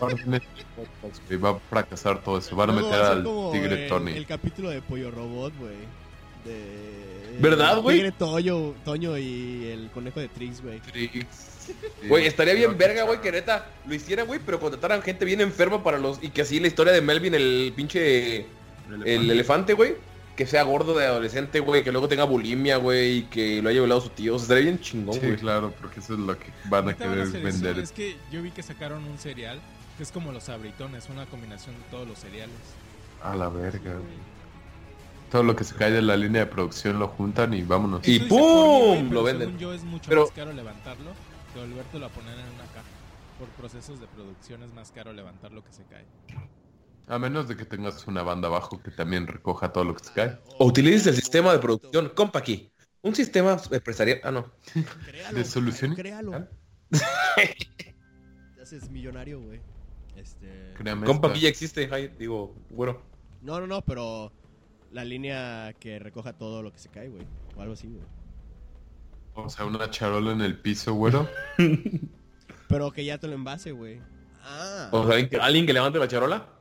Va 0.01 1.49
a 1.51 1.59
fracasar 1.69 2.21
todo 2.21 2.39
eso. 2.39 2.57
Van 2.57 2.71
a 2.71 2.73
meter 2.73 2.91
va 2.91 2.95
a 2.95 3.07
ser 3.07 3.25
al 3.25 3.51
tigre 3.53 3.83
el, 3.83 3.87
Tony. 3.87 4.11
El 4.11 4.25
capítulo 4.25 4.69
de 4.69 4.81
Pollo 4.81 5.11
Robot, 5.11 5.53
güey. 5.57 5.77
De... 6.43 7.37
¿Verdad, 7.39 7.79
güey? 7.79 7.99
Tigre 7.99 8.11
Toño, 8.11 8.73
Toño 8.83 9.17
y 9.17 9.67
el 9.67 9.89
conejo 9.93 10.19
de 10.19 10.27
Trix, 10.27 10.61
güey. 10.61 10.81
Trix. 10.81 11.25
Güey, 12.05 12.25
estaría 12.25 12.53
bien 12.53 12.77
verga, 12.77 13.03
güey, 13.03 13.21
que 13.21 13.31
neta 13.31 13.69
lo 13.87 13.95
hiciera, 13.95 14.23
güey, 14.23 14.41
pero 14.45 14.59
contrataran 14.59 15.01
gente 15.01 15.23
bien 15.23 15.39
enferma 15.39 15.81
para 15.81 15.99
los... 15.99 16.21
Y 16.21 16.31
que 16.31 16.41
así 16.41 16.59
la 16.59 16.67
historia 16.67 16.91
de 16.91 16.99
Melvin, 16.99 17.33
el 17.33 17.71
pinche... 17.73 18.45
El 19.05 19.31
elefante, 19.31 19.71
güey. 19.71 19.95
Que 20.35 20.45
sea 20.47 20.63
gordo 20.63 20.97
de 20.97 21.05
adolescente, 21.05 21.59
güey. 21.59 21.83
Que 21.83 21.91
luego 21.91 22.07
tenga 22.07 22.23
bulimia, 22.23 22.77
güey. 22.77 23.17
Y 23.17 23.23
que 23.23 23.61
lo 23.61 23.69
haya 23.69 23.79
violado 23.81 24.01
su 24.01 24.09
tío. 24.09 24.35
O 24.35 24.39
sea, 24.39 24.43
estaría 24.45 24.63
bien 24.63 24.79
chingón, 24.79 25.13
Sí, 25.15 25.19
güey. 25.21 25.35
claro, 25.35 25.73
porque 25.79 25.99
eso 25.99 26.13
es 26.13 26.19
lo 26.19 26.37
que 26.39 26.45
van 26.69 26.85
a 26.85 26.91
Ahorita 26.91 27.05
van 27.05 27.11
a 27.11 27.15
querer 27.15 27.27
hacer 27.27 27.45
eso. 27.47 27.61
vender. 27.63 27.79
Es 27.83 27.91
que 27.91 28.17
yo 28.31 28.41
vi 28.41 28.51
que 28.51 28.63
sacaron 28.63 29.03
un 29.03 29.17
cereal 29.17 29.59
que 29.97 30.03
es 30.03 30.11
como 30.11 30.31
los 30.31 30.49
abritones, 30.49 31.09
una 31.09 31.25
combinación 31.25 31.75
de 31.75 31.81
todos 31.91 32.07
los 32.07 32.17
cereales. 32.17 32.55
A 33.21 33.35
la 33.35 33.49
verga, 33.49 33.91
güey. 33.93 34.31
Todo 35.29 35.43
lo 35.43 35.55
que 35.55 35.63
se 35.63 35.75
cae 35.75 35.91
de 35.91 36.01
la 36.01 36.17
línea 36.17 36.41
de 36.45 36.47
producción 36.51 36.97
lo 36.99 37.07
juntan 37.09 37.53
y 37.53 37.61
vámonos. 37.61 38.05
Y 38.07 38.17
Eso 38.17 38.27
¡pum! 38.29 39.11
Lo 39.11 39.23
venden. 39.23 39.47
Según 39.49 39.59
yo 39.59 39.73
es 39.73 39.83
mucho 39.83 40.09
Pero- 40.09 40.21
más 40.23 40.31
caro 40.31 40.51
levantarlo 40.53 41.11
que 41.53 41.59
volvértelo 41.59 42.05
a 42.05 42.09
poner 42.09 42.33
en 42.33 42.45
una 42.45 42.65
caja. 42.73 42.87
Por 43.37 43.47
procesos 43.49 43.99
de 43.99 44.07
producción 44.07 44.63
es 44.63 44.73
más 44.73 44.91
caro 44.91 45.13
levantar 45.13 45.51
lo 45.51 45.63
que 45.63 45.71
se 45.71 45.83
cae. 45.83 46.05
A 47.11 47.19
menos 47.19 47.45
de 47.49 47.57
que 47.57 47.65
tengas 47.65 48.07
una 48.07 48.23
banda 48.23 48.47
abajo 48.47 48.81
que 48.81 48.89
también 48.89 49.27
recoja 49.27 49.73
todo 49.73 49.83
lo 49.83 49.93
que 49.93 50.01
se 50.05 50.13
cae. 50.13 50.39
O 50.59 50.65
utilices 50.65 51.07
el 51.07 51.15
sistema 51.15 51.51
de 51.51 51.59
producción. 51.59 52.07
Compa 52.15 52.39
aquí. 52.39 52.71
Un 53.01 53.13
sistema 53.13 53.57
empresarial... 53.69 54.21
Ah, 54.23 54.31
no. 54.31 54.49
Créalo. 55.05 55.37
¿De 55.37 55.43
soluciones? 55.43 55.97
Créalo. 55.97 56.47
Te 58.55 58.61
haces 58.61 58.89
millonario, 58.89 59.41
güey. 59.41 59.59
Este... 60.15 60.73
Créame. 60.77 61.05
Compa 61.05 61.27
esta- 61.27 61.35
aquí 61.35 61.41
ya 61.41 61.49
existe. 61.49 62.09
digo, 62.17 62.55
bueno. 62.69 63.01
No, 63.41 63.59
no, 63.59 63.67
no, 63.67 63.81
pero 63.81 64.31
la 64.93 65.03
línea 65.03 65.73
que 65.81 65.99
recoja 65.99 66.31
todo 66.31 66.63
lo 66.63 66.71
que 66.71 66.79
se 66.79 66.87
cae, 66.87 67.09
güey. 67.09 67.27
O 67.57 67.61
algo 67.61 67.73
así, 67.73 67.89
güey. 67.89 68.03
O 69.33 69.49
sea, 69.49 69.65
una 69.65 69.89
charola 69.89 70.31
en 70.31 70.39
el 70.39 70.57
piso, 70.57 70.93
güero. 70.93 71.27
Pero 72.69 72.91
que 72.93 73.03
ya 73.03 73.17
te 73.17 73.27
lo 73.27 73.33
envase, 73.33 73.73
güey. 73.73 73.99
Ah. 74.43 74.87
O 74.93 75.03
sea, 75.05 75.15
¿alguien 75.15 75.29
que, 75.29 75.37
alguien 75.37 75.65
que 75.65 75.73
levante 75.73 75.99
la 75.99 76.07
charola. 76.07 76.60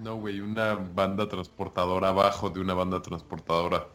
No, 0.00 0.16
güey, 0.16 0.40
una 0.40 0.74
banda 0.74 1.28
transportadora 1.28 2.08
abajo 2.08 2.48
de 2.48 2.60
una 2.60 2.72
banda 2.74 3.02
transportadora. 3.02 3.88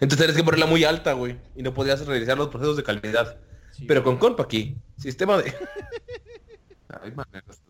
Entonces 0.00 0.18
tienes 0.18 0.36
que 0.36 0.44
ponerla 0.44 0.66
muy 0.66 0.84
alta, 0.84 1.12
güey. 1.12 1.36
Y 1.56 1.62
no 1.62 1.74
podías 1.74 2.06
realizar 2.06 2.38
los 2.38 2.48
procesos 2.48 2.76
de 2.76 2.84
calidad. 2.84 3.40
Sí, 3.70 3.84
Pero 3.86 4.02
güey. 4.02 4.04
con 4.04 4.18
compa 4.18 4.44
aquí, 4.44 4.76
sistema 4.96 5.38
de... 5.38 5.52
Hay 7.02 7.12
maneras. 7.12 7.62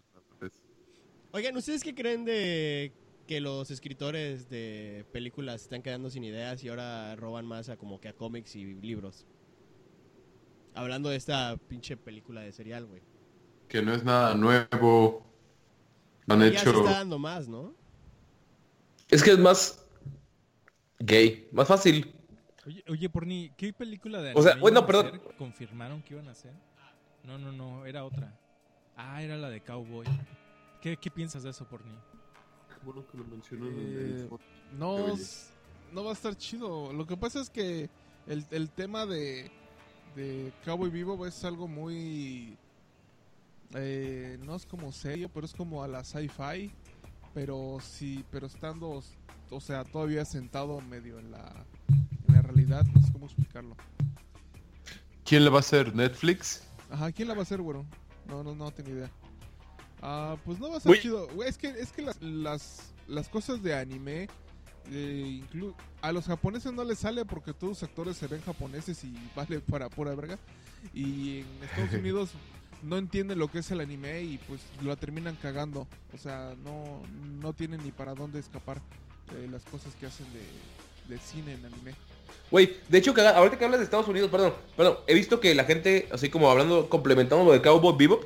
Oigan, 1.33 1.57
¿ustedes 1.57 1.83
qué 1.83 1.95
creen 1.95 2.25
de 2.25 2.93
que 3.27 3.41
los 3.41 3.71
escritores 3.71 4.49
de 4.49 5.05
películas 5.13 5.63
están 5.63 5.83
quedando 5.83 6.11
sin 6.11 6.25
ideas 6.25 6.63
y 6.65 6.69
ahora 6.69 7.15
roban 7.17 7.47
más 7.47 7.69
a 7.69 7.77
como 7.77 8.01
que 8.01 8.09
a 8.09 8.13
cómics 8.13 8.57
y 8.57 8.65
libros? 8.75 9.27
Hablando 10.75 11.09
de 11.09 11.17
esta 11.17 11.57
pinche 11.69 11.97
película 11.97 12.41
de 12.43 12.53
serial, 12.53 12.87
güey. 12.87 13.03
Que 13.69 13.83
no 13.83 13.93
es 13.93 14.05
nada 14.05 14.35
nuevo. 14.35 15.27
Han 16.29 16.41
Ya 16.41 16.61
se 16.61 16.69
hecho. 16.71 16.79
está 16.81 16.93
dando 16.99 17.19
más, 17.19 17.49
¿no? 17.49 17.75
Es 19.09 19.23
que 19.23 19.31
es 19.33 19.39
más 19.39 19.85
gay, 20.99 21.49
más 21.53 21.69
fácil. 21.69 22.15
Oye, 22.67 22.85
oye, 22.89 23.09
Porni, 23.09 23.51
¿qué 23.57 23.73
película 23.73 24.21
de 24.21 24.35
O 24.35 24.43
sea, 24.43 24.57
bueno, 24.57 24.85
perdón. 24.85 25.23
¿Confirmaron 25.39 26.03
que 26.03 26.15
iban 26.15 26.29
a 26.29 26.33
hacer? 26.33 26.53
No, 27.25 27.39
no, 27.39 27.53
no, 27.53 27.87
era 27.87 28.05
otra. 28.05 28.39
Ah, 28.97 29.23
era 29.23 29.37
la 29.37 29.49
de 29.49 29.63
Cowboy. 29.63 30.07
¿Qué, 30.83 30.97
qué 30.97 31.11
piensas 31.11 31.43
de 31.43 31.51
eso, 31.51 31.67
Porni? 31.67 31.93
Bueno 32.85 33.07
que 33.07 33.19
lo 33.19 33.25
mencionan 33.25 33.69
en 33.69 33.79
en 33.79 33.97
el 34.21 34.29
No, 34.73 35.17
no 35.93 36.05
va 36.05 36.11
a 36.11 36.13
estar 36.13 36.37
chido. 36.37 36.93
Lo 36.93 37.07
que 37.07 37.17
pasa 37.17 37.41
es 37.41 37.49
que 37.51 37.89
el, 38.27 38.45
el 38.51 38.71
tema 38.71 39.07
de, 39.07 39.51
de 40.15 40.53
Cowboy 40.65 40.91
Vivo 40.91 41.27
es 41.27 41.45
algo 41.45 41.67
muy... 41.67 42.57
eh, 43.75 44.39
no 44.45 44.57
es 44.57 44.67
como 44.67 44.93
serio, 44.93 45.31
pero 45.33 45.47
es 45.47 45.53
como 45.55 45.83
a 45.83 45.89
la 45.89 46.05
sci-fi. 46.05 46.73
Pero 47.35 47.79
sí, 47.83 48.25
pero 48.31 48.47
estando, 48.47 49.03
o 49.51 49.61
sea, 49.61 49.85
todavía 49.85 50.25
sentado 50.25 50.81
medio 50.81 51.19
en 51.19 51.31
la, 51.31 51.53
en 52.27 52.35
la 52.35 52.43
realidad. 52.43 52.85
No 52.95 53.03
sé 53.03 53.13
cómo 53.13 53.27
explicarlo. 53.27 53.77
¿Quién 55.25 55.45
le 55.45 55.51
va 55.51 55.59
a 55.59 55.61
hacer? 55.61 55.95
¿Netflix? 55.95 56.63
Ajá, 56.91 57.13
¿quién 57.13 57.29
la 57.29 57.35
va 57.35 57.41
a 57.41 57.43
hacer, 57.43 57.61
güero? 57.61 57.85
No, 58.27 58.43
no, 58.43 58.55
no 58.55 58.71
tengo 58.71 58.91
idea. 58.91 59.11
Ah, 60.01 60.37
pues 60.45 60.59
no 60.59 60.71
va 60.71 60.79
a 60.79 60.81
ser 60.81 60.91
Güey. 60.91 61.01
chido. 61.03 61.29
Es 61.45 61.59
que, 61.59 61.69
es 61.69 61.93
que 61.93 62.03
las, 62.03 62.21
las, 62.23 62.93
las 63.07 63.29
cosas 63.29 63.63
de 63.63 63.75
anime, 63.75 64.29
eh, 64.91 65.43
inclu- 65.43 65.75
a 66.01 66.13
los 66.13 66.27
japoneses 66.27 66.73
no 66.73 66.83
les 66.85 67.01
sale 67.01 67.25
porque 67.27 67.53
todos 67.53 67.71
los 67.73 67.83
actores 67.83 68.17
se 68.17 68.27
ven 68.27 68.41
japoneses 68.41 69.05
y 69.05 69.15
vale 69.37 69.61
para 69.61 69.89
pura 69.91 70.15
verga. 70.15 70.39
Y 70.95 71.41
en 71.41 71.47
Estados 71.65 71.93
Unidos 72.01 72.31
no 72.83 72.97
entienden 72.97 73.39
lo 73.39 73.51
que 73.51 73.59
es 73.59 73.71
el 73.71 73.81
anime 73.81 74.23
y 74.23 74.39
pues 74.39 74.61
lo 74.83 74.97
terminan 74.97 75.37
cagando. 75.41 75.87
O 76.15 76.19
sea, 76.19 76.55
no, 76.65 77.03
no 77.41 77.53
tienen 77.53 77.83
ni 77.85 77.91
para 77.91 78.15
dónde 78.15 78.39
escapar 78.39 78.81
de 79.33 79.49
las 79.49 79.63
cosas 79.65 79.95
que 79.99 80.07
hacen 80.07 80.27
de, 80.33 81.15
de 81.15 81.21
cine 81.21 81.55
en 81.55 81.65
anime. 81.65 81.95
Güey, 82.51 82.77
de 82.89 82.99
hecho, 82.99 83.13
que 83.13 83.21
ahorita 83.21 83.59
que 83.59 83.65
hablas 83.65 83.81
de 83.81 83.85
Estados 83.85 84.09
Unidos, 84.09 84.31
perdón, 84.31 84.55
perdón, 84.77 84.99
he 85.07 85.15
visto 85.15 85.39
que 85.39 85.55
la 85.55 85.65
gente, 85.65 86.09
así 86.13 86.31
como 86.31 86.51
hablando, 86.51 86.89
complementando 86.89 87.45
lo 87.45 87.53
de 87.53 87.61
Cowboy 87.61 87.95
Bebop, 87.97 88.25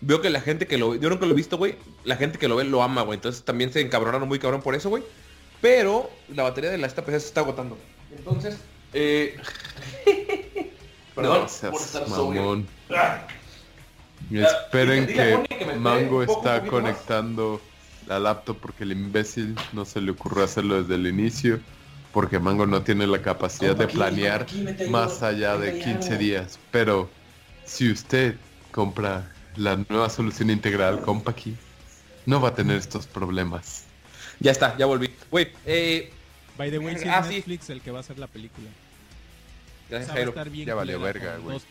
veo 0.00 0.20
que 0.20 0.30
la 0.30 0.40
gente 0.40 0.66
que 0.66 0.78
lo 0.78 0.94
yo 0.94 1.10
nunca 1.10 1.26
lo 1.26 1.32
he 1.32 1.36
visto, 1.36 1.58
güey, 1.58 1.76
la 2.04 2.16
gente 2.16 2.38
que 2.38 2.46
lo 2.46 2.56
ve 2.56 2.64
lo 2.64 2.82
ama, 2.82 3.02
güey, 3.02 3.16
entonces 3.16 3.44
también 3.44 3.72
se 3.72 3.80
encabronaron 3.80 4.28
muy 4.28 4.38
cabrón 4.38 4.62
por 4.62 4.74
eso, 4.74 4.90
güey. 4.90 5.02
Pero 5.60 6.10
la 6.28 6.42
batería 6.42 6.70
de 6.70 6.78
la 6.78 6.86
esta 6.86 7.04
PC 7.04 7.20
se 7.20 7.26
está 7.28 7.40
agotando. 7.40 7.76
Entonces, 8.16 8.58
eh... 8.92 9.36
perdón 11.14 11.46
No 11.62 11.70
por 11.70 11.80
estar 11.80 12.08
sobrio. 12.08 12.64
Ah. 14.32 14.46
Esperen 14.64 15.06
que 15.06 15.44
que 15.48 15.64
Mango 15.76 16.18
un 16.20 16.26
poco, 16.26 16.32
un 16.32 16.38
está 16.38 16.58
poquito 16.60 16.80
más. 16.80 16.82
conectando 16.82 17.60
la 18.06 18.18
laptop 18.18 18.58
porque 18.60 18.84
el 18.84 18.92
imbécil 18.92 19.54
no 19.72 19.84
se 19.84 20.00
le 20.00 20.10
ocurrió 20.12 20.44
hacerlo 20.44 20.82
desde 20.82 20.94
el 20.96 21.06
inicio. 21.06 21.60
Porque 22.12 22.38
Mango 22.38 22.66
no 22.66 22.82
tiene 22.82 23.06
la 23.08 23.20
capacidad 23.22 23.70
Compa 23.76 23.78
de 23.78 23.84
aquí, 23.84 23.96
planear 23.96 24.46
más 24.90 25.22
allá 25.22 25.56
de 25.58 25.72
mete 25.72 25.84
15 25.84 26.08
algo. 26.08 26.18
días. 26.20 26.58
Pero 26.70 27.10
si 27.64 27.90
usted 27.90 28.36
compra 28.70 29.32
la 29.56 29.76
nueva 29.88 30.08
solución 30.10 30.50
integral 30.50 31.00
Compaqui, 31.00 31.56
no 32.26 32.40
va 32.40 32.50
a 32.50 32.54
tener 32.54 32.76
estos 32.76 33.06
problemas. 33.06 33.84
Ya 34.40 34.52
está, 34.52 34.76
ya 34.78 34.86
volví. 34.86 35.10
Güey, 35.30 35.48
eh... 35.66 36.12
By 36.56 36.70
the 36.70 36.78
way, 36.78 36.96
si 36.98 37.08
Ah, 37.08 37.18
es 37.18 37.26
sí. 37.26 37.34
Netflix 37.34 37.68
el 37.70 37.80
que 37.80 37.90
va 37.90 37.98
a 37.98 38.00
hacer 38.00 38.18
la 38.18 38.28
película. 38.28 38.68
O 38.68 39.90
Gracias, 39.90 40.06
sea, 40.06 40.14
Jairo. 40.14 40.34
Ya 40.64 40.74
valió 40.74 41.00
verga, 41.00 41.36
güey, 41.38 41.54
dos 41.54 41.64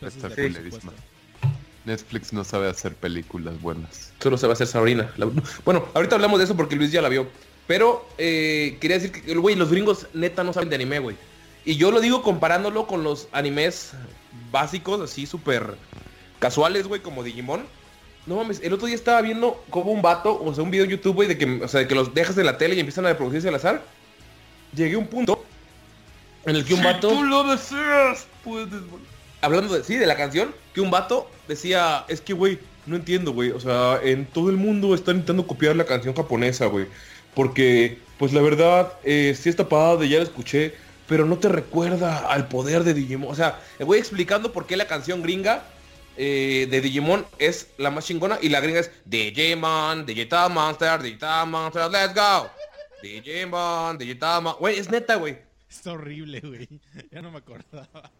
Netflix 1.84 2.32
no 2.32 2.44
sabe 2.44 2.68
hacer 2.68 2.94
películas 2.94 3.60
buenas. 3.60 4.12
Solo 4.20 4.36
a 4.42 4.52
hacer 4.52 4.66
Sabrina. 4.66 5.10
La- 5.16 5.28
Bueno, 5.64 5.86
ahorita 5.94 6.14
hablamos 6.16 6.38
de 6.38 6.44
eso 6.44 6.56
porque 6.56 6.76
Luis 6.76 6.90
ya 6.92 7.02
la 7.02 7.08
vio. 7.08 7.26
Pero 7.66 8.06
eh, 8.18 8.76
quería 8.80 8.98
decir 8.98 9.12
que, 9.12 9.34
güey, 9.34 9.56
los 9.56 9.70
gringos 9.70 10.06
neta 10.12 10.44
no 10.44 10.52
saben 10.52 10.68
de 10.68 10.76
anime, 10.76 10.98
güey. 10.98 11.16
Y 11.64 11.76
yo 11.76 11.90
lo 11.90 12.00
digo 12.00 12.22
comparándolo 12.22 12.86
con 12.86 13.04
los 13.04 13.28
animes 13.32 13.92
básicos, 14.50 15.00
así 15.00 15.26
súper 15.26 15.76
casuales, 16.38 16.86
güey, 16.86 17.00
como 17.00 17.22
Digimon. 17.22 17.64
No 18.26 18.36
mames, 18.36 18.60
el 18.62 18.72
otro 18.72 18.86
día 18.86 18.96
estaba 18.96 19.20
viendo 19.22 19.62
como 19.70 19.92
un 19.92 20.00
vato, 20.02 20.42
o 20.42 20.54
sea, 20.54 20.64
un 20.64 20.70
video 20.70 20.84
en 20.84 20.90
YouTube, 20.92 21.14
güey, 21.14 21.28
de 21.28 21.36
que, 21.38 21.60
o 21.62 21.68
sea, 21.68 21.80
de 21.80 21.88
que 21.88 21.94
los 21.94 22.12
dejas 22.14 22.36
en 22.38 22.46
la 22.46 22.56
tele 22.58 22.74
y 22.74 22.80
empiezan 22.80 23.04
a 23.06 23.10
reproducirse 23.10 23.48
al 23.48 23.54
azar. 23.54 23.82
Llegué 24.74 24.94
a 24.94 24.98
un 24.98 25.06
punto 25.06 25.44
en 26.46 26.56
el 26.56 26.64
que 26.64 26.74
un 26.74 26.82
vato... 26.82 27.22
lo 27.22 27.44
deseas, 27.44 28.26
puedes... 28.42 28.68
hablando 29.44 29.74
de 29.74 29.84
sí, 29.84 29.96
de 29.96 30.06
la 30.06 30.16
canción, 30.16 30.54
que 30.72 30.80
un 30.80 30.90
vato 30.90 31.30
decía, 31.48 32.04
es 32.08 32.20
que 32.20 32.32
güey, 32.32 32.58
no 32.86 32.96
entiendo, 32.96 33.32
güey, 33.32 33.50
o 33.50 33.60
sea, 33.60 34.00
en 34.02 34.26
todo 34.26 34.50
el 34.50 34.56
mundo 34.56 34.94
están 34.94 35.16
intentando 35.16 35.46
copiar 35.46 35.76
la 35.76 35.84
canción 35.84 36.14
japonesa, 36.14 36.66
güey, 36.66 36.86
porque 37.34 37.98
pues 38.18 38.32
la 38.32 38.42
verdad 38.42 38.92
eh, 39.04 39.36
sí 39.38 39.48
está 39.48 39.68
padre, 39.68 40.08
ya 40.08 40.18
la 40.18 40.24
escuché, 40.24 40.74
pero 41.06 41.26
no 41.26 41.38
te 41.38 41.48
recuerda 41.48 42.30
al 42.30 42.48
poder 42.48 42.84
de 42.84 42.94
Digimon, 42.94 43.30
o 43.30 43.34
sea, 43.34 43.60
voy 43.80 43.98
explicando 43.98 44.52
por 44.52 44.66
qué 44.66 44.76
la 44.76 44.86
canción 44.86 45.22
gringa 45.22 45.64
eh, 46.16 46.68
de 46.70 46.80
Digimon 46.80 47.26
es 47.38 47.68
la 47.76 47.90
más 47.90 48.06
chingona 48.06 48.38
y 48.40 48.48
la 48.48 48.60
gringa 48.60 48.80
es 48.80 48.90
Digimon, 49.04 50.06
Digital 50.06 50.50
Monster, 50.50 51.02
Digital 51.02 51.46
Monster, 51.48 51.90
let's 51.90 52.14
go. 52.14 52.48
Digimon, 53.02 53.98
Digital 53.98 54.42
Monster, 54.42 54.60
güey, 54.60 54.78
es 54.78 54.90
neta, 54.90 55.16
güey. 55.16 55.38
Está 55.68 55.92
horrible, 55.92 56.40
güey. 56.40 56.68
Ya 57.10 57.20
no 57.20 57.30
me 57.30 57.38
acordaba. 57.38 58.10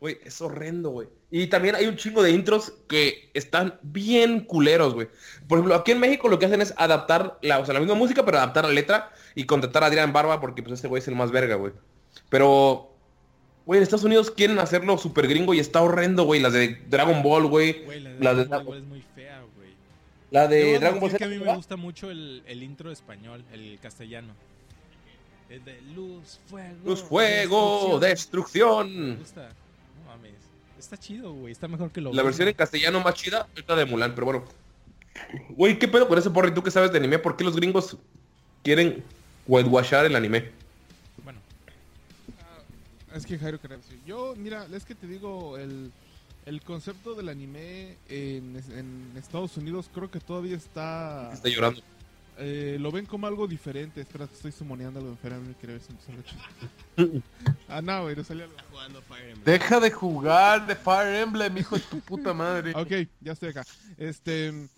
Güey, 0.00 0.18
es 0.24 0.40
horrendo, 0.42 0.90
güey. 0.90 1.08
Y 1.30 1.46
también 1.46 1.74
hay 1.74 1.86
un 1.86 1.96
chingo 1.96 2.22
de 2.22 2.30
intros 2.30 2.74
que 2.86 3.30
están 3.32 3.78
bien 3.82 4.40
culeros, 4.40 4.92
güey. 4.94 5.08
Por 5.48 5.58
ejemplo, 5.58 5.74
aquí 5.74 5.92
en 5.92 6.00
México 6.00 6.28
lo 6.28 6.38
que 6.38 6.46
hacen 6.46 6.60
es 6.60 6.74
adaptar 6.76 7.38
la, 7.40 7.58
o 7.60 7.64
sea, 7.64 7.72
la 7.74 7.80
misma 7.80 7.94
música, 7.94 8.24
pero 8.24 8.36
adaptar 8.36 8.66
la 8.66 8.72
letra 8.72 9.10
y 9.34 9.44
contratar 9.44 9.82
a 9.84 9.86
Adrián 9.86 10.12
Barba 10.12 10.40
porque 10.40 10.62
pues 10.62 10.74
este 10.74 10.88
güey 10.88 11.00
es 11.00 11.08
el 11.08 11.16
más 11.16 11.30
verga, 11.30 11.54
güey. 11.54 11.72
Pero, 12.28 12.90
güey, 13.64 13.78
en 13.78 13.82
Estados 13.82 14.04
Unidos 14.04 14.30
quieren 14.30 14.58
hacerlo 14.58 14.98
súper 14.98 15.28
gringo 15.28 15.54
y 15.54 15.60
está 15.60 15.80
horrendo, 15.80 16.24
güey. 16.24 16.40
Las 16.40 16.52
de 16.52 16.78
Dragon 16.88 17.22
Ball, 17.22 17.46
güey. 17.46 17.84
La 18.20 18.34
de 18.34 18.44
Dragon 18.44 18.66
Ball 18.66 18.78
es 18.78 18.84
muy 18.84 19.02
fea, 19.14 19.42
güey. 19.56 19.70
la 20.30 20.46
de 20.46 20.78
Dragon 20.78 21.00
Ball 21.00 21.10
admitir 21.10 21.18
que 21.18 21.24
a 21.24 21.28
mí 21.28 21.38
Z, 21.38 21.50
me 21.50 21.56
gusta 21.56 21.76
mucho 21.76 22.10
el, 22.10 22.42
el 22.46 22.62
intro 22.62 22.90
español, 22.90 23.44
el 23.50 23.78
castellano. 23.80 24.34
El 25.48 25.64
de 25.64 25.80
luz, 25.94 26.40
fuego. 26.46 26.76
Luz, 26.84 27.02
fuego, 27.02 27.98
destrucción. 28.00 28.88
Me 28.92 29.16
destrucción. 29.16 29.18
gusta. 29.20 29.65
Está 30.78 30.96
chido, 30.96 31.32
güey. 31.32 31.52
Está 31.52 31.68
mejor 31.68 31.90
que 31.90 32.00
lo 32.00 32.12
La 32.12 32.22
versión 32.22 32.48
en 32.48 32.54
castellano 32.54 33.00
más 33.00 33.14
chida 33.14 33.48
es 33.56 33.64
la 33.66 33.76
de 33.76 33.86
Mulan, 33.86 34.14
pero 34.14 34.26
bueno. 34.26 34.44
Güey, 35.50 35.78
¿qué 35.78 35.88
pedo 35.88 36.06
con 36.08 36.18
ese 36.18 36.30
porri? 36.30 36.52
¿Tú 36.52 36.62
que 36.62 36.70
sabes 36.70 36.92
de 36.92 36.98
anime? 36.98 37.18
¿Por 37.18 37.36
qué 37.36 37.44
los 37.44 37.56
gringos 37.56 37.96
quieren 38.62 39.02
whitewashar 39.46 40.04
el 40.04 40.14
anime? 40.14 40.50
Bueno, 41.24 41.40
Es 43.14 43.24
que 43.24 43.38
Jairo. 43.38 43.58
Yo, 44.06 44.34
mira, 44.36 44.66
es 44.72 44.84
que 44.84 44.94
te 44.94 45.06
digo, 45.06 45.56
el, 45.56 45.90
el 46.44 46.60
concepto 46.62 47.14
del 47.14 47.30
anime 47.30 47.96
en, 48.08 48.62
en 48.70 49.12
Estados 49.16 49.56
Unidos 49.56 49.88
creo 49.92 50.10
que 50.10 50.20
todavía 50.20 50.56
está... 50.56 51.30
Está 51.32 51.48
llorando. 51.48 51.80
Eh, 52.38 52.76
lo 52.80 52.90
ven 52.92 53.06
como 53.06 53.26
algo 53.26 53.46
diferente. 53.46 54.00
Espera, 54.02 54.24
estoy 54.24 54.52
sumoneando 54.52 54.98
algo 55.00 55.10
enfermo 55.12 55.54
quería 55.60 55.76
ver 55.76 55.82
si 55.82 55.92
me 55.92 56.00
sale 56.00 56.22
chido. 56.24 57.22
Ah, 57.68 57.82
no, 57.82 58.02
güey, 58.04 58.14
no 58.16 58.24
salió 58.24 58.44
algo. 58.44 58.56
Jugando 58.70 59.02
Fire 59.02 59.30
Emblem. 59.30 59.44
Deja 59.44 59.80
de 59.80 59.90
jugar 59.90 60.66
de 60.66 60.76
Fire 60.76 61.16
Emblem, 61.22 61.58
hijo 61.58 61.76
de 61.76 61.82
tu 61.82 62.00
puta 62.00 62.32
madre. 62.32 62.72
Ok, 62.76 63.08
ya 63.20 63.32
estoy 63.32 63.48
acá. 63.50 63.64
Este... 63.98 64.68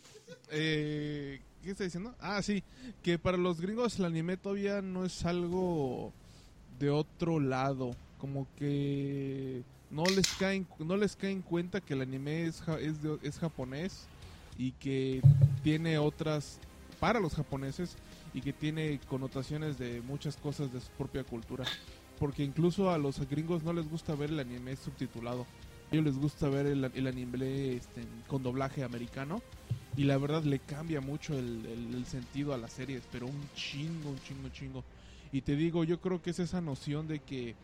Eh, 0.50 1.40
¿Qué 1.62 1.70
está 1.72 1.84
diciendo? 1.84 2.14
Ah, 2.20 2.40
sí. 2.42 2.62
Que 3.02 3.18
para 3.18 3.36
los 3.36 3.60
gringos 3.60 3.98
el 3.98 4.04
anime 4.06 4.36
todavía 4.36 4.80
no 4.80 5.04
es 5.04 5.24
algo 5.26 6.12
de 6.78 6.90
otro 6.90 7.40
lado. 7.40 7.94
Como 8.18 8.46
que 8.56 9.62
no 9.90 10.04
les 10.06 10.26
cae, 10.38 10.64
no 10.78 10.96
les 10.96 11.14
cae 11.16 11.30
en 11.32 11.42
cuenta 11.42 11.80
que 11.80 11.94
el 11.94 12.02
anime 12.02 12.46
es, 12.46 12.60
ja- 12.62 12.78
es, 12.80 13.02
de- 13.02 13.18
es 13.22 13.38
japonés 13.38 14.06
y 14.56 14.72
que 14.72 15.20
tiene 15.62 15.98
otras 15.98 16.58
para 17.00 17.20
los 17.20 17.34
japoneses 17.34 17.96
y 18.34 18.40
que 18.40 18.52
tiene 18.52 19.00
connotaciones 19.08 19.78
de 19.78 20.02
muchas 20.02 20.36
cosas 20.36 20.72
de 20.72 20.80
su 20.80 20.90
propia 20.92 21.24
cultura. 21.24 21.64
Porque 22.18 22.42
incluso 22.42 22.90
a 22.90 22.98
los 22.98 23.20
gringos 23.28 23.62
no 23.62 23.72
les 23.72 23.88
gusta 23.88 24.14
ver 24.14 24.30
el 24.30 24.40
anime 24.40 24.74
subtitulado. 24.76 25.46
A 25.90 25.94
ellos 25.94 26.04
les 26.06 26.16
gusta 26.18 26.48
ver 26.48 26.66
el, 26.66 26.84
el 26.94 27.06
anime 27.06 27.74
este, 27.76 28.02
con 28.26 28.42
doblaje 28.42 28.82
americano. 28.82 29.40
Y 29.96 30.04
la 30.04 30.18
verdad 30.18 30.42
le 30.44 30.58
cambia 30.60 31.00
mucho 31.00 31.36
el, 31.38 31.64
el- 31.66 31.94
el 31.94 32.06
sentido 32.06 32.54
a 32.54 32.58
las 32.58 32.72
series, 32.72 33.02
pero 33.10 33.26
un 33.26 33.48
chingo, 33.54 34.10
un 34.10 34.20
chingo, 34.22 34.48
chingo. 34.50 34.84
Y 35.32 35.40
te 35.42 35.56
digo, 35.56 35.84
yo 35.84 36.00
creo 36.00 36.22
que 36.22 36.30
es 36.30 36.38
esa 36.38 36.60
noción 36.60 37.08
de 37.08 37.18
que, 37.20 37.54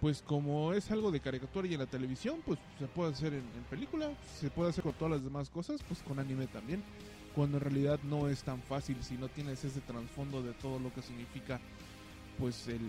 pues 0.00 0.20
como 0.22 0.72
es 0.72 0.90
algo 0.90 1.10
de 1.10 1.20
caricatura 1.20 1.66
y 1.68 1.74
en 1.74 1.80
la 1.80 1.86
televisión, 1.86 2.40
pues 2.44 2.58
se 2.78 2.86
puede 2.86 3.12
hacer 3.12 3.32
en, 3.34 3.40
en 3.56 3.64
película, 3.70 4.10
se 4.40 4.50
puede 4.50 4.70
hacer 4.70 4.82
con 4.84 4.94
todas 4.94 5.12
las 5.12 5.24
demás 5.24 5.48
cosas, 5.48 5.80
pues 5.86 6.00
con 6.02 6.18
anime 6.18 6.46
también. 6.48 6.82
Cuando 7.36 7.58
en 7.58 7.64
realidad 7.64 8.00
no 8.02 8.28
es 8.28 8.42
tan 8.42 8.62
fácil 8.62 8.96
si 9.02 9.14
no 9.14 9.28
tienes 9.28 9.62
ese 9.62 9.80
trasfondo 9.80 10.42
de 10.42 10.52
todo 10.54 10.78
lo 10.78 10.92
que 10.92 11.02
significa 11.02 11.60
pues 12.38 12.66
el, 12.68 12.80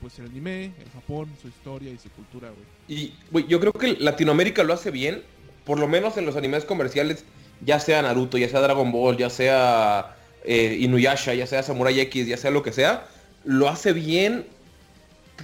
pues 0.00 0.18
el 0.18 0.26
anime, 0.26 0.72
el 0.78 0.90
Japón, 0.92 1.28
su 1.40 1.48
historia 1.48 1.90
y 1.90 1.98
su 1.98 2.10
cultura, 2.10 2.50
güey. 2.50 2.66
Y, 2.88 3.14
güey, 3.30 3.46
yo 3.46 3.60
creo 3.60 3.72
que 3.72 3.96
Latinoamérica 3.98 4.64
lo 4.64 4.74
hace 4.74 4.90
bien, 4.90 5.22
por 5.64 5.78
lo 5.78 5.88
menos 5.88 6.16
en 6.16 6.26
los 6.26 6.36
animes 6.36 6.64
comerciales, 6.64 7.24
ya 7.64 7.78
sea 7.78 8.02
Naruto, 8.02 8.38
ya 8.38 8.48
sea 8.48 8.60
Dragon 8.60 8.90
Ball, 8.90 9.16
ya 9.16 9.30
sea 9.30 10.16
eh, 10.44 10.76
Inuyasha, 10.80 11.34
ya 11.34 11.46
sea 11.46 11.62
Samurai 11.62 11.98
X, 12.00 12.26
ya 12.26 12.36
sea 12.36 12.50
lo 12.50 12.62
que 12.62 12.72
sea, 12.72 13.06
lo 13.44 13.68
hace 13.68 13.92
bien, 13.92 14.46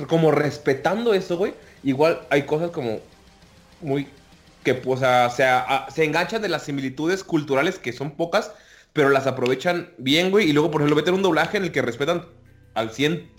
como 0.08 0.30
respetando 0.30 1.14
eso, 1.14 1.36
güey. 1.36 1.54
Igual 1.84 2.20
hay 2.30 2.42
cosas 2.42 2.70
como 2.70 3.00
muy 3.80 4.08
que 4.64 4.74
pues, 4.74 4.98
o 4.98 5.00
sea, 5.00 5.30
se, 5.30 5.44
a- 5.44 5.86
se 5.90 6.04
enganchan 6.04 6.42
de 6.42 6.48
las 6.48 6.64
similitudes 6.64 7.24
culturales 7.24 7.78
que 7.78 7.92
son 7.92 8.12
pocas, 8.16 8.52
pero 8.92 9.08
las 9.10 9.26
aprovechan 9.26 9.92
bien, 9.98 10.30
güey. 10.30 10.48
Y 10.48 10.52
luego, 10.52 10.70
por 10.70 10.80
ejemplo, 10.80 10.96
meten 10.96 11.14
un 11.14 11.22
doblaje 11.22 11.56
en 11.56 11.64
el 11.64 11.72
que 11.72 11.82
respetan 11.82 12.26
al 12.74 12.90
100 12.90 13.30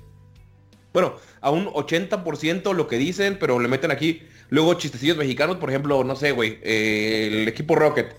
bueno, 0.92 1.14
a 1.42 1.52
un 1.52 1.68
80% 1.68 2.74
lo 2.74 2.88
que 2.88 2.98
dicen, 2.98 3.38
pero 3.40 3.60
le 3.60 3.68
meten 3.68 3.92
aquí 3.92 4.24
luego 4.50 4.74
chistecillos 4.74 5.18
mexicanos, 5.18 5.58
por 5.58 5.70
ejemplo, 5.70 6.04
no 6.04 6.16
sé, 6.16 6.32
güey, 6.32 6.58
eh, 6.64 7.30
el 7.32 7.48
equipo 7.48 7.76
Rocket, 7.76 8.16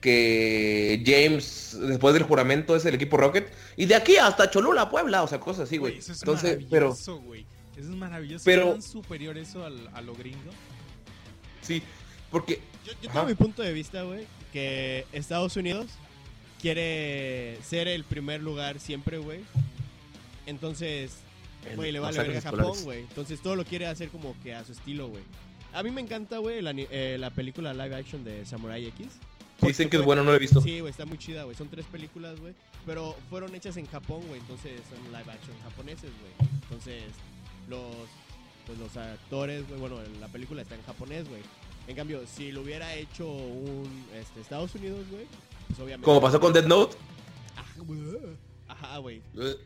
que 0.00 1.02
James, 1.04 1.76
después 1.78 2.14
del 2.14 2.22
juramento, 2.22 2.74
es 2.74 2.86
el 2.86 2.94
equipo 2.94 3.18
Rocket, 3.18 3.52
y 3.76 3.84
de 3.84 3.94
aquí 3.96 4.16
hasta 4.16 4.50
Cholula, 4.50 4.88
Puebla, 4.88 5.22
o 5.22 5.28
sea, 5.28 5.38
cosas 5.40 5.64
así, 5.64 5.76
güey. 5.76 5.98
Eso 5.98 6.12
es 6.12 6.22
Entonces, 6.22 6.58
pero, 6.70 6.86
maravilloso, 6.88 7.18
güey. 7.20 7.44
Eso 7.76 7.90
es 7.90 7.96
maravilloso. 7.96 8.42
pero- 8.46 8.68
¿Es 8.68 8.72
tan 8.72 8.82
superior 8.82 9.36
eso 9.36 9.64
al, 9.66 9.88
a 9.92 10.00
lo 10.00 10.14
gringo? 10.14 10.50
sí, 11.60 11.82
porque, 12.30 12.60
Yo, 12.84 12.92
yo 13.02 13.10
tengo 13.10 13.26
mi 13.26 13.34
punto 13.34 13.62
de 13.62 13.72
vista, 13.72 14.02
güey, 14.02 14.26
que 14.52 15.06
Estados 15.12 15.56
Unidos 15.56 15.86
quiere 16.60 17.58
ser 17.62 17.88
el 17.88 18.04
primer 18.04 18.42
lugar 18.42 18.80
siempre, 18.80 19.18
güey. 19.18 19.40
Entonces, 20.46 21.16
güey, 21.74 21.92
le 21.92 21.98
vale 21.98 22.18
verga 22.18 22.38
a 22.38 22.42
Japón, 22.42 22.76
güey. 22.84 23.00
Entonces 23.00 23.40
todo 23.40 23.56
lo 23.56 23.64
quiere 23.64 23.86
hacer 23.86 24.08
como 24.08 24.34
que 24.42 24.54
a 24.54 24.64
su 24.64 24.72
estilo, 24.72 25.08
güey. 25.08 25.22
A 25.72 25.82
mí 25.82 25.90
me 25.90 26.00
encanta, 26.00 26.38
güey, 26.38 26.62
la, 26.62 26.72
eh, 26.76 27.16
la 27.18 27.30
película 27.30 27.74
live 27.74 27.94
action 27.96 28.24
de 28.24 28.46
Samurai 28.46 28.86
X. 28.86 29.08
dicen 29.60 29.90
que 29.90 29.96
es 29.96 30.04
bueno, 30.04 30.22
no 30.24 30.30
lo 30.30 30.36
he 30.36 30.40
visto. 30.40 30.60
Sí, 30.60 30.80
güey, 30.80 30.90
está 30.90 31.04
muy 31.04 31.18
chida, 31.18 31.44
güey. 31.44 31.56
Son 31.56 31.68
tres 31.68 31.86
películas, 31.86 32.38
güey. 32.40 32.54
Pero 32.86 33.16
fueron 33.28 33.54
hechas 33.54 33.76
en 33.76 33.86
Japón, 33.86 34.22
güey. 34.28 34.40
Entonces 34.40 34.80
son 34.88 35.04
live 35.06 35.30
action 35.32 35.56
japoneses, 35.64 36.10
güey. 36.20 36.50
Entonces 36.62 37.02
los, 37.68 38.08
pues, 38.66 38.78
los 38.78 38.96
actores, 38.96 39.68
güey, 39.68 39.80
bueno, 39.80 39.96
la 40.20 40.28
película 40.28 40.62
está 40.62 40.76
en 40.76 40.82
japonés, 40.82 41.28
güey. 41.28 41.42
En 41.86 41.94
cambio, 41.96 42.22
si 42.26 42.50
lo 42.52 42.62
hubiera 42.62 42.94
hecho 42.94 43.28
un 43.28 43.88
este, 44.14 44.40
Estados 44.40 44.74
Unidos, 44.74 45.06
güey, 45.10 45.26
pues 45.68 45.78
obviamente... 45.78 46.04
Como 46.04 46.20
pasó 46.20 46.40
con 46.40 46.52
Dead 46.52 46.66
Note. 46.66 46.96
Ajá, 47.56 47.80
güey. 47.80 48.00
Ajá, 48.68 48.98
güey. 48.98 49.22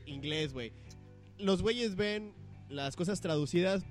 Inglés, 0.07 0.53
güey. 0.53 0.73
Los 1.39 1.63
güeyes 1.63 1.97
ven 1.97 2.33
las 2.69 2.95
cosas 2.97 3.21
traducidas 3.21 3.83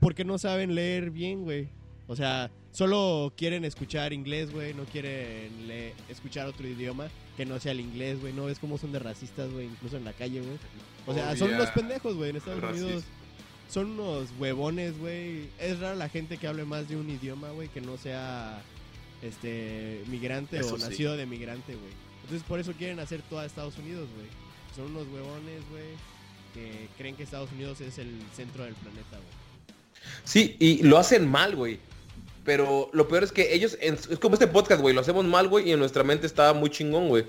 porque 0.00 0.24
no 0.24 0.38
saben 0.38 0.74
leer 0.74 1.10
bien, 1.10 1.44
güey. 1.44 1.68
O 2.08 2.16
sea, 2.16 2.50
solo 2.72 3.32
quieren 3.36 3.64
escuchar 3.64 4.12
inglés, 4.12 4.50
güey. 4.50 4.74
No 4.74 4.84
quieren 4.84 5.68
le- 5.68 5.94
escuchar 6.08 6.48
otro 6.48 6.66
idioma 6.66 7.08
que 7.36 7.46
no 7.46 7.60
sea 7.60 7.70
el 7.72 7.80
inglés, 7.80 8.20
güey. 8.20 8.32
No 8.32 8.46
ves 8.46 8.58
cómo 8.58 8.78
son 8.78 8.90
de 8.90 8.98
racistas, 8.98 9.48
güey. 9.52 9.66
Incluso 9.66 9.96
en 9.96 10.04
la 10.04 10.12
calle, 10.12 10.40
güey. 10.40 10.58
O 11.06 11.14
sea, 11.14 11.36
son 11.36 11.50
Obvia- 11.50 11.56
unos 11.56 11.70
pendejos, 11.70 12.16
güey. 12.16 12.30
En 12.30 12.36
Estados. 12.36 12.62
Unidos 12.72 13.04
son 13.70 13.92
unos 13.98 14.28
huevones, 14.38 14.98
güey. 14.98 15.48
Es 15.58 15.78
raro 15.78 15.96
la 15.96 16.08
gente 16.08 16.36
que 16.38 16.46
hable 16.46 16.64
más 16.64 16.88
de 16.88 16.96
un 16.96 17.08
idioma, 17.08 17.50
güey, 17.50 17.68
que 17.68 17.80
no 17.80 17.96
sea 17.96 18.60
este 19.22 20.02
migrante 20.08 20.58
Eso 20.58 20.74
o 20.74 20.78
sí. 20.78 20.84
nacido 20.84 21.16
de 21.16 21.26
migrante, 21.26 21.74
güey. 21.74 21.92
Entonces 22.22 22.46
por 22.46 22.58
eso 22.60 22.72
quieren 22.72 22.98
hacer 23.00 23.22
toda 23.28 23.44
Estados 23.46 23.76
Unidos, 23.78 24.08
güey. 24.16 24.26
Son 24.76 24.94
unos 24.94 25.06
huevones, 25.12 25.62
güey, 25.70 25.84
que 26.54 26.88
creen 26.96 27.16
que 27.16 27.22
Estados 27.24 27.50
Unidos 27.52 27.80
es 27.80 27.98
el 27.98 28.10
centro 28.34 28.64
del 28.64 28.74
planeta, 28.74 29.16
güey. 29.16 29.40
Sí, 30.24 30.56
y 30.58 30.82
lo 30.82 30.98
hacen 30.98 31.28
mal, 31.28 31.54
güey. 31.56 31.78
Pero 32.44 32.88
lo 32.92 33.06
peor 33.08 33.22
es 33.24 33.32
que 33.32 33.54
ellos, 33.54 33.76
en- 33.80 33.94
es 33.94 34.18
como 34.18 34.34
este 34.34 34.46
podcast, 34.46 34.80
güey, 34.80 34.94
lo 34.94 35.02
hacemos 35.02 35.24
mal, 35.26 35.48
güey, 35.48 35.68
y 35.68 35.72
en 35.72 35.78
nuestra 35.78 36.02
mente 36.04 36.26
está 36.26 36.52
muy 36.54 36.70
chingón, 36.70 37.08
güey. 37.08 37.24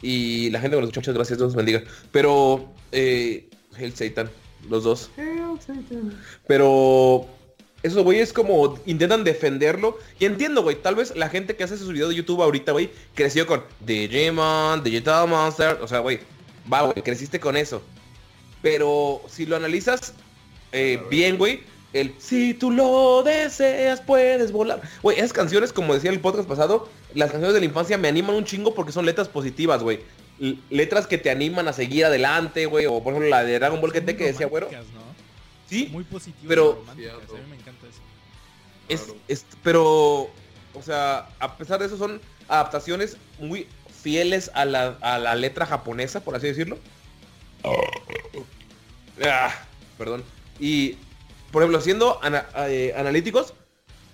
Y 0.00 0.48
la 0.50 0.60
gente 0.60 0.76
que 0.76 0.80
nos 0.80 0.88
escucha, 0.90 1.00
muchas 1.00 1.14
gracias, 1.14 1.38
Dios 1.38 1.54
bendiga. 1.56 1.82
Pero, 2.12 2.72
eh, 2.92 3.48
Hell 3.76 3.94
Satan, 3.96 4.30
los 4.68 4.84
dos. 4.84 5.10
Pero 6.46 7.26
esos 7.82 8.02
güeyes 8.02 8.32
como 8.32 8.78
intentan 8.86 9.24
defenderlo. 9.24 9.98
Y 10.18 10.24
entiendo, 10.24 10.62
güey, 10.62 10.76
tal 10.76 10.94
vez 10.94 11.14
la 11.16 11.28
gente 11.28 11.56
que 11.56 11.64
hace 11.64 11.78
sus 11.78 11.92
videos 11.92 12.10
de 12.10 12.16
YouTube 12.16 12.42
ahorita, 12.42 12.72
güey, 12.72 12.90
creció 13.14 13.46
con 13.46 13.62
Digimon, 13.80 14.82
Digital 14.82 15.28
Monster. 15.28 15.78
O 15.82 15.88
sea, 15.88 16.00
güey, 16.00 16.20
va, 16.72 16.82
güey, 16.82 17.02
creciste 17.02 17.38
con 17.40 17.56
eso. 17.56 17.82
Pero 18.62 19.22
si 19.28 19.46
lo 19.46 19.56
analizas 19.56 20.14
eh, 20.72 21.00
bien, 21.10 21.38
güey, 21.38 21.60
el 21.92 22.14
si 22.18 22.52
tú 22.54 22.70
lo 22.70 23.22
deseas 23.22 24.00
puedes 24.00 24.52
volar. 24.52 24.82
Güey, 25.02 25.18
esas 25.18 25.32
canciones, 25.32 25.72
como 25.72 25.94
decía 25.94 26.10
el 26.10 26.20
podcast 26.20 26.48
pasado, 26.48 26.88
las 27.14 27.30
canciones 27.30 27.54
de 27.54 27.60
la 27.60 27.66
infancia 27.66 27.96
me 27.96 28.08
animan 28.08 28.36
un 28.36 28.44
chingo 28.44 28.74
porque 28.74 28.92
son 28.92 29.06
letras 29.06 29.28
positivas, 29.28 29.82
güey. 29.82 30.00
Letras 30.70 31.06
que 31.06 31.18
te 31.18 31.30
animan 31.30 31.66
a 31.68 31.72
seguir 31.72 32.04
adelante, 32.04 32.66
güey. 32.66 32.86
O 32.86 33.02
por 33.02 33.12
ejemplo 33.12 33.28
la 33.30 33.42
de 33.44 33.58
Dragon 33.58 33.80
Ball 33.80 33.92
GT 33.92 34.16
que 34.16 34.26
decía, 34.26 34.46
güero. 34.46 34.70
¿no? 34.70 34.78
Sí, 35.68 35.88
Muy 35.92 36.04
positivas 36.04 36.48
pero- 36.48 36.70
y 36.72 37.06
románticas. 37.06 37.14
A 37.30 37.34
mí 37.34 37.50
me 37.50 37.56
encanta 37.56 37.86
eso. 37.86 38.00
Es, 38.88 39.00
Claro. 39.02 39.18
es- 39.28 39.46
pero, 39.62 39.84
o 40.74 40.82
sea, 40.84 41.28
a 41.40 41.56
pesar 41.56 41.78
de 41.80 41.86
eso 41.86 41.98
son 41.98 42.20
adaptaciones 42.48 43.16
muy 43.38 43.66
fieles 44.02 44.50
a 44.54 44.64
la, 44.64 44.96
a 45.00 45.18
la 45.18 45.34
letra 45.34 45.66
japonesa, 45.66 46.20
por 46.24 46.36
así 46.36 46.46
decirlo. 46.46 46.78
Ah, 49.24 49.52
perdón. 49.96 50.24
Y, 50.60 50.96
por 51.50 51.62
ejemplo, 51.62 51.80
siendo 51.80 52.22
ana- 52.22 52.46
eh, 52.68 52.94
analíticos, 52.96 53.54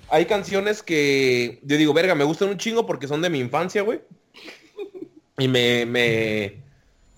hay 0.09 0.27
canciones 0.27 0.83
que 0.83 1.61
yo 1.63 1.77
digo, 1.77 1.93
verga, 1.93 2.15
me 2.15 2.25
gustan 2.25 2.49
un 2.49 2.59
chingo 2.59 2.87
porque 2.87 3.07
son 3.09 3.23
de 3.23 3.31
mi 3.31 3.39
infancia, 3.39 3.83
güey. 3.83 4.01
Y 5.39 5.49
me, 5.49 5.85
me, 5.87 6.63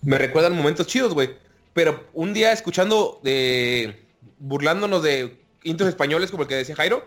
me 0.01 0.17
recuerdan 0.17 0.55
momentos 0.55 0.87
chidos, 0.87 1.13
güey. 1.13 1.35
Pero 1.73 2.07
un 2.13 2.33
día 2.33 2.51
escuchando 2.51 3.19
de... 3.23 4.03
burlándonos 4.39 5.03
de 5.03 5.37
intros 5.63 5.89
españoles 5.89 6.31
como 6.31 6.43
el 6.43 6.49
que 6.49 6.55
decía 6.55 6.75
Jairo, 6.75 7.05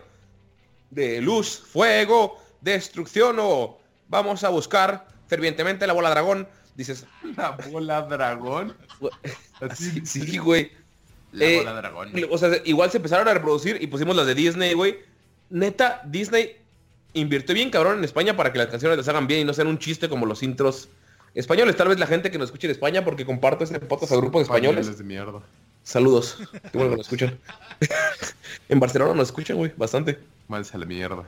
de 0.89 1.19
luz, 1.21 1.59
fuego, 1.59 2.41
destrucción 2.61 3.37
o 3.39 3.77
vamos 4.07 4.43
a 4.43 4.49
buscar 4.49 5.07
fervientemente 5.27 5.87
la 5.87 5.93
bola 5.93 6.09
dragón, 6.09 6.47
dices, 6.75 7.05
La 7.35 7.51
bola 7.51 8.01
dragón. 8.03 8.75
Sí, 9.75 10.01
sí, 10.05 10.37
güey. 10.37 10.71
La 11.33 11.45
Eh, 11.45 11.57
bola 11.59 11.73
dragón. 11.73 12.11
O 12.29 12.37
sea, 12.37 12.49
igual 12.65 12.91
se 12.91 12.97
empezaron 12.97 13.27
a 13.27 13.33
reproducir 13.33 13.77
y 13.81 13.87
pusimos 13.87 14.15
las 14.15 14.25
de 14.27 14.35
Disney, 14.35 14.73
güey. 14.73 14.99
Neta, 15.49 16.01
Disney 16.05 16.57
invirtió 17.13 17.53
bien 17.55 17.69
cabrón 17.69 17.97
en 17.99 18.03
España 18.03 18.35
para 18.35 18.51
que 18.51 18.57
las 18.57 18.67
canciones 18.67 18.97
las 18.97 19.07
hagan 19.07 19.27
bien 19.27 19.41
y 19.41 19.43
no 19.43 19.53
sean 19.53 19.67
un 19.67 19.77
chiste 19.79 20.09
como 20.09 20.25
los 20.25 20.43
intros 20.43 20.89
españoles. 21.35 21.75
Tal 21.77 21.87
vez 21.89 21.99
la 21.99 22.07
gente 22.07 22.31
que 22.31 22.37
nos 22.37 22.47
escuche 22.47 22.67
en 22.67 22.71
España, 22.71 23.03
porque 23.03 23.25
comparto 23.25 23.63
este 23.63 23.79
podcast 23.79 24.11
a 24.13 24.17
grupos 24.17 24.43
españoles. 24.43 24.97
de 24.97 25.03
mierda. 25.03 25.41
Saludos. 25.83 26.37
Qué 26.71 26.77
bueno 26.77 26.91
que 26.91 26.97
nos 26.97 27.07
escuchan. 27.07 27.39
en 28.69 28.79
Barcelona 28.79 29.13
nos 29.15 29.29
escuchan, 29.29 29.57
güey, 29.57 29.71
bastante. 29.75 30.19
Váyanse 30.47 30.75
a 30.77 30.79
la 30.79 30.85
mierda. 30.85 31.23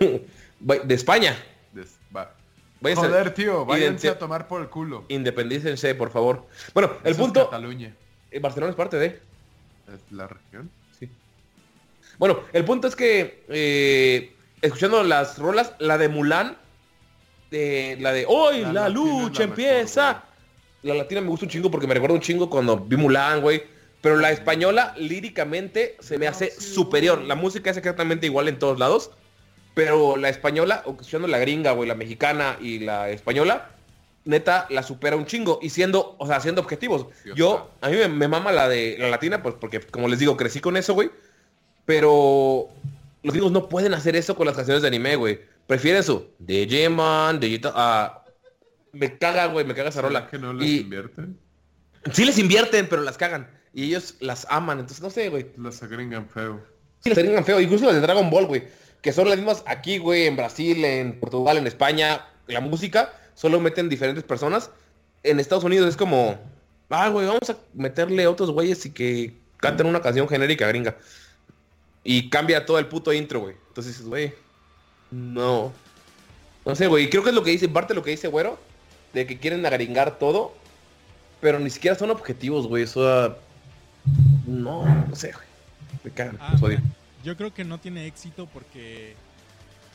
De 0.60 0.94
España. 0.94 1.36
Des- 1.72 1.96
va. 2.14 2.32
Váyanse- 2.80 2.96
Joder, 3.08 3.32
tío, 3.34 3.64
váyanse 3.64 4.08
a 4.10 4.18
tomar 4.18 4.46
por 4.46 4.60
el 4.60 4.68
culo. 4.68 5.04
Independícense, 5.08 5.94
por 5.94 6.10
favor. 6.10 6.46
Bueno, 6.74 6.92
el 7.02 7.12
es 7.12 7.16
punto... 7.16 7.44
Cataluña. 7.46 7.94
eh, 8.30 8.38
Barcelona 8.40 8.70
es 8.70 8.76
parte 8.76 8.96
de... 8.98 9.06
¿Es 9.06 10.00
la 10.12 10.26
región? 10.26 10.70
Sí. 10.98 11.08
Bueno, 12.18 12.40
el 12.52 12.64
punto 12.64 12.88
es 12.88 12.94
que 12.96 13.44
eh, 13.48 14.33
escuchando 14.64 15.02
las 15.02 15.38
rolas, 15.38 15.72
la 15.78 15.98
de 15.98 16.08
Mulan, 16.08 16.56
de, 17.50 17.96
la 18.00 18.12
de 18.12 18.24
hoy 18.26 18.64
La 18.72 18.88
lucha 18.88 19.40
la 19.40 19.44
empieza. 19.44 20.08
mejor, 20.08 20.22
la 20.82 20.94
latina 20.94 21.20
me 21.20 21.28
gusta 21.28 21.46
un 21.46 21.50
chingo 21.50 21.70
porque 21.70 21.86
me 21.86 21.94
recuerda 21.94 22.14
un 22.14 22.20
chingo 22.20 22.50
cuando 22.50 22.78
vi 22.78 22.96
Mulan, 22.96 23.40
güey. 23.40 23.62
Pero 24.00 24.16
la 24.16 24.30
española 24.30 24.94
líricamente 24.98 25.96
se 26.00 26.18
me 26.18 26.26
hace 26.26 26.50
superior. 26.50 27.22
La 27.22 27.34
música 27.34 27.70
es 27.70 27.76
exactamente 27.76 28.26
igual 28.26 28.48
en 28.48 28.58
todos 28.58 28.78
lados. 28.78 29.10
Pero 29.74 30.16
la 30.16 30.28
española, 30.28 30.82
o 30.84 30.92
escuchando 30.92 31.26
la 31.26 31.38
gringa, 31.38 31.72
güey, 31.72 31.88
la 31.88 31.94
mexicana 31.94 32.58
y 32.60 32.80
la 32.80 33.08
española, 33.08 33.70
neta 34.24 34.66
la 34.68 34.82
supera 34.82 35.16
un 35.16 35.24
chingo. 35.24 35.58
Y 35.62 35.70
siendo, 35.70 36.16
o 36.18 36.26
sea, 36.26 36.40
siendo 36.40 36.60
objetivos. 36.60 37.06
Yo, 37.34 37.70
a 37.80 37.88
mí 37.88 37.96
me, 37.96 38.08
me 38.08 38.28
mama 38.28 38.52
la 38.52 38.68
de 38.68 38.96
la 38.98 39.08
latina, 39.08 39.42
pues 39.42 39.54
porque, 39.58 39.80
como 39.80 40.06
les 40.08 40.18
digo, 40.18 40.36
crecí 40.36 40.60
con 40.60 40.76
eso, 40.76 40.92
güey. 40.92 41.10
Pero 41.86 42.68
los 43.24 43.32
gringos 43.34 43.50
no 43.50 43.68
pueden 43.68 43.92
hacer 43.94 44.14
eso 44.14 44.36
con 44.36 44.46
las 44.46 44.54
canciones 44.54 44.82
de 44.82 44.88
anime, 44.88 45.16
güey. 45.16 45.40
Prefieren 45.66 46.02
su 46.04 46.28
Digimon, 46.38 47.40
Digital... 47.40 47.72
ah, 47.74 48.24
me 48.92 49.18
caga, 49.18 49.46
güey, 49.46 49.64
me 49.66 49.74
caga 49.74 49.88
esa 49.88 50.02
rola. 50.02 50.20
¿Será 50.20 50.30
que 50.30 50.38
no 50.38 50.52
les 50.52 50.68
Y- 50.68 50.80
invierten? 50.80 51.38
Sí 52.12 52.24
les 52.24 52.38
invierten, 52.38 52.86
pero 52.88 53.02
las 53.02 53.16
cagan. 53.18 53.50
y 53.72 53.84
ellos 53.84 54.14
las 54.20 54.46
aman. 54.50 54.78
Entonces, 54.78 55.02
no 55.02 55.10
sé, 55.10 55.30
güey. 55.30 55.46
Las 55.56 55.82
agringan 55.82 56.28
feo. 56.28 56.62
Sí, 57.00 57.08
las 57.08 57.18
agregan 57.18 57.44
feo. 57.44 57.60
Incluso 57.60 57.86
las 57.86 57.94
de 57.94 58.00
Dragon 58.02 58.30
Ball, 58.30 58.46
güey. 58.46 58.62
Que 59.02 59.12
son 59.12 59.28
las 59.28 59.36
mismas 59.36 59.62
aquí, 59.66 59.98
güey, 59.98 60.26
en 60.26 60.36
Brasil, 60.36 60.84
en 60.84 61.18
Portugal, 61.18 61.56
en 61.56 61.66
España. 61.66 62.24
La 62.46 62.60
música 62.60 63.12
solo 63.34 63.58
meten 63.58 63.88
diferentes 63.88 64.22
personas. 64.22 64.70
En 65.22 65.40
Estados 65.40 65.64
Unidos 65.64 65.88
es 65.88 65.96
como, 65.96 66.38
ah, 66.90 67.08
güey, 67.08 67.26
vamos 67.26 67.48
a 67.50 67.56
meterle 67.72 68.26
otros 68.26 68.50
güeyes 68.50 68.84
y 68.86 68.90
que 68.90 69.34
canten 69.56 69.86
una 69.86 70.00
canción 70.02 70.28
genérica 70.28 70.68
gringa. 70.68 70.96
Y 72.04 72.28
cambia 72.28 72.66
todo 72.66 72.78
el 72.78 72.86
puto 72.86 73.12
intro, 73.12 73.40
güey. 73.40 73.56
Entonces 73.68 73.94
dices, 73.94 74.06
güey, 74.06 74.34
no. 75.10 75.72
No 76.66 76.74
sé, 76.74 76.86
güey. 76.86 77.08
Creo 77.10 77.22
que 77.22 77.30
es 77.30 77.34
lo 77.34 77.42
que 77.42 77.50
dice, 77.50 77.68
parte 77.68 77.92
de 77.94 77.96
lo 77.96 78.04
que 78.04 78.10
dice, 78.10 78.28
güero, 78.28 78.58
de 79.14 79.26
que 79.26 79.38
quieren 79.38 79.64
agringar 79.66 80.18
todo, 80.18 80.54
pero 81.40 81.58
ni 81.58 81.70
siquiera 81.70 81.96
son 81.96 82.10
objetivos, 82.10 82.66
güey. 82.66 82.84
Eso, 82.84 83.36
no, 84.46 84.84
no 85.06 85.16
sé, 85.16 85.32
güey. 85.32 85.46
Me 86.04 86.10
cagan, 86.10 86.36
Ah, 86.40 86.54
odio. 86.60 86.78
yo 87.22 87.36
creo 87.36 87.54
que 87.54 87.64
no 87.64 87.78
tiene 87.78 88.06
éxito 88.06 88.46
porque, 88.52 89.14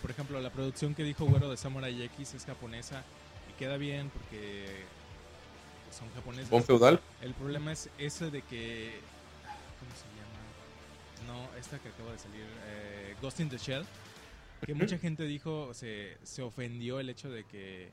por 0.01 0.09
ejemplo, 0.09 0.39
la 0.41 0.49
producción 0.49 0.95
que 0.95 1.03
dijo 1.03 1.25
Güero 1.25 1.49
de 1.51 1.57
Samurai 1.57 2.01
X 2.03 2.33
es 2.33 2.45
japonesa 2.45 3.03
y 3.49 3.53
queda 3.59 3.77
bien 3.77 4.09
porque 4.09 4.65
son 5.95 6.07
japoneses. 6.15 6.49
Bon 6.49 6.63
feudal. 6.63 6.99
El 7.21 7.33
problema 7.33 7.71
es 7.71 7.89
ese 7.99 8.31
de 8.31 8.41
que... 8.41 8.99
No, 11.29 11.47
esta 11.59 11.77
que 11.77 11.89
acaba 11.89 12.11
de 12.11 12.17
salir, 12.17 12.43
eh, 12.65 13.15
Ghost 13.21 13.39
in 13.39 13.49
the 13.49 13.57
Shell. 13.57 13.85
Que 14.65 14.73
mucha 14.73 14.97
gente 14.97 15.23
dijo, 15.23 15.73
se, 15.75 16.17
se 16.23 16.41
ofendió 16.41 16.99
el 16.99 17.09
hecho 17.09 17.29
de 17.29 17.43
que 17.45 17.91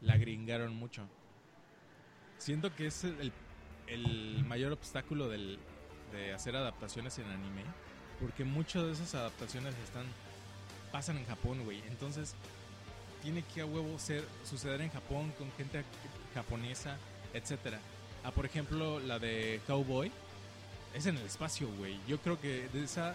la 0.00 0.16
gringaron 0.16 0.74
mucho. 0.74 1.06
Siento 2.38 2.74
que 2.74 2.86
es 2.86 3.04
el, 3.04 3.30
el 3.86 4.42
mayor 4.44 4.72
obstáculo 4.72 5.28
del, 5.28 5.58
de 6.12 6.32
hacer 6.32 6.56
adaptaciones 6.56 7.18
en 7.18 7.26
anime. 7.26 7.62
Porque 8.20 8.44
muchas 8.44 8.84
de 8.84 8.92
esas 8.92 9.14
adaptaciones 9.14 9.74
están 9.84 10.06
pasan 10.90 11.18
en 11.18 11.26
Japón, 11.26 11.62
güey. 11.64 11.82
Entonces, 11.88 12.34
tiene 13.22 13.42
que 13.54 13.60
a 13.60 13.66
huevo 13.66 13.98
ser, 13.98 14.24
suceder 14.44 14.80
en 14.80 14.90
Japón 14.90 15.32
con 15.36 15.52
gente 15.52 15.84
japonesa, 16.34 16.96
etcétera. 17.34 17.78
Ah, 18.24 18.30
por 18.30 18.46
ejemplo, 18.46 18.98
la 18.98 19.18
de 19.18 19.60
Cowboy 19.66 20.10
es 20.98 21.06
en 21.06 21.16
el 21.16 21.24
espacio, 21.24 21.68
güey. 21.78 21.98
Yo 22.06 22.18
creo 22.18 22.40
que 22.40 22.68
de 22.72 22.84
esa, 22.84 23.14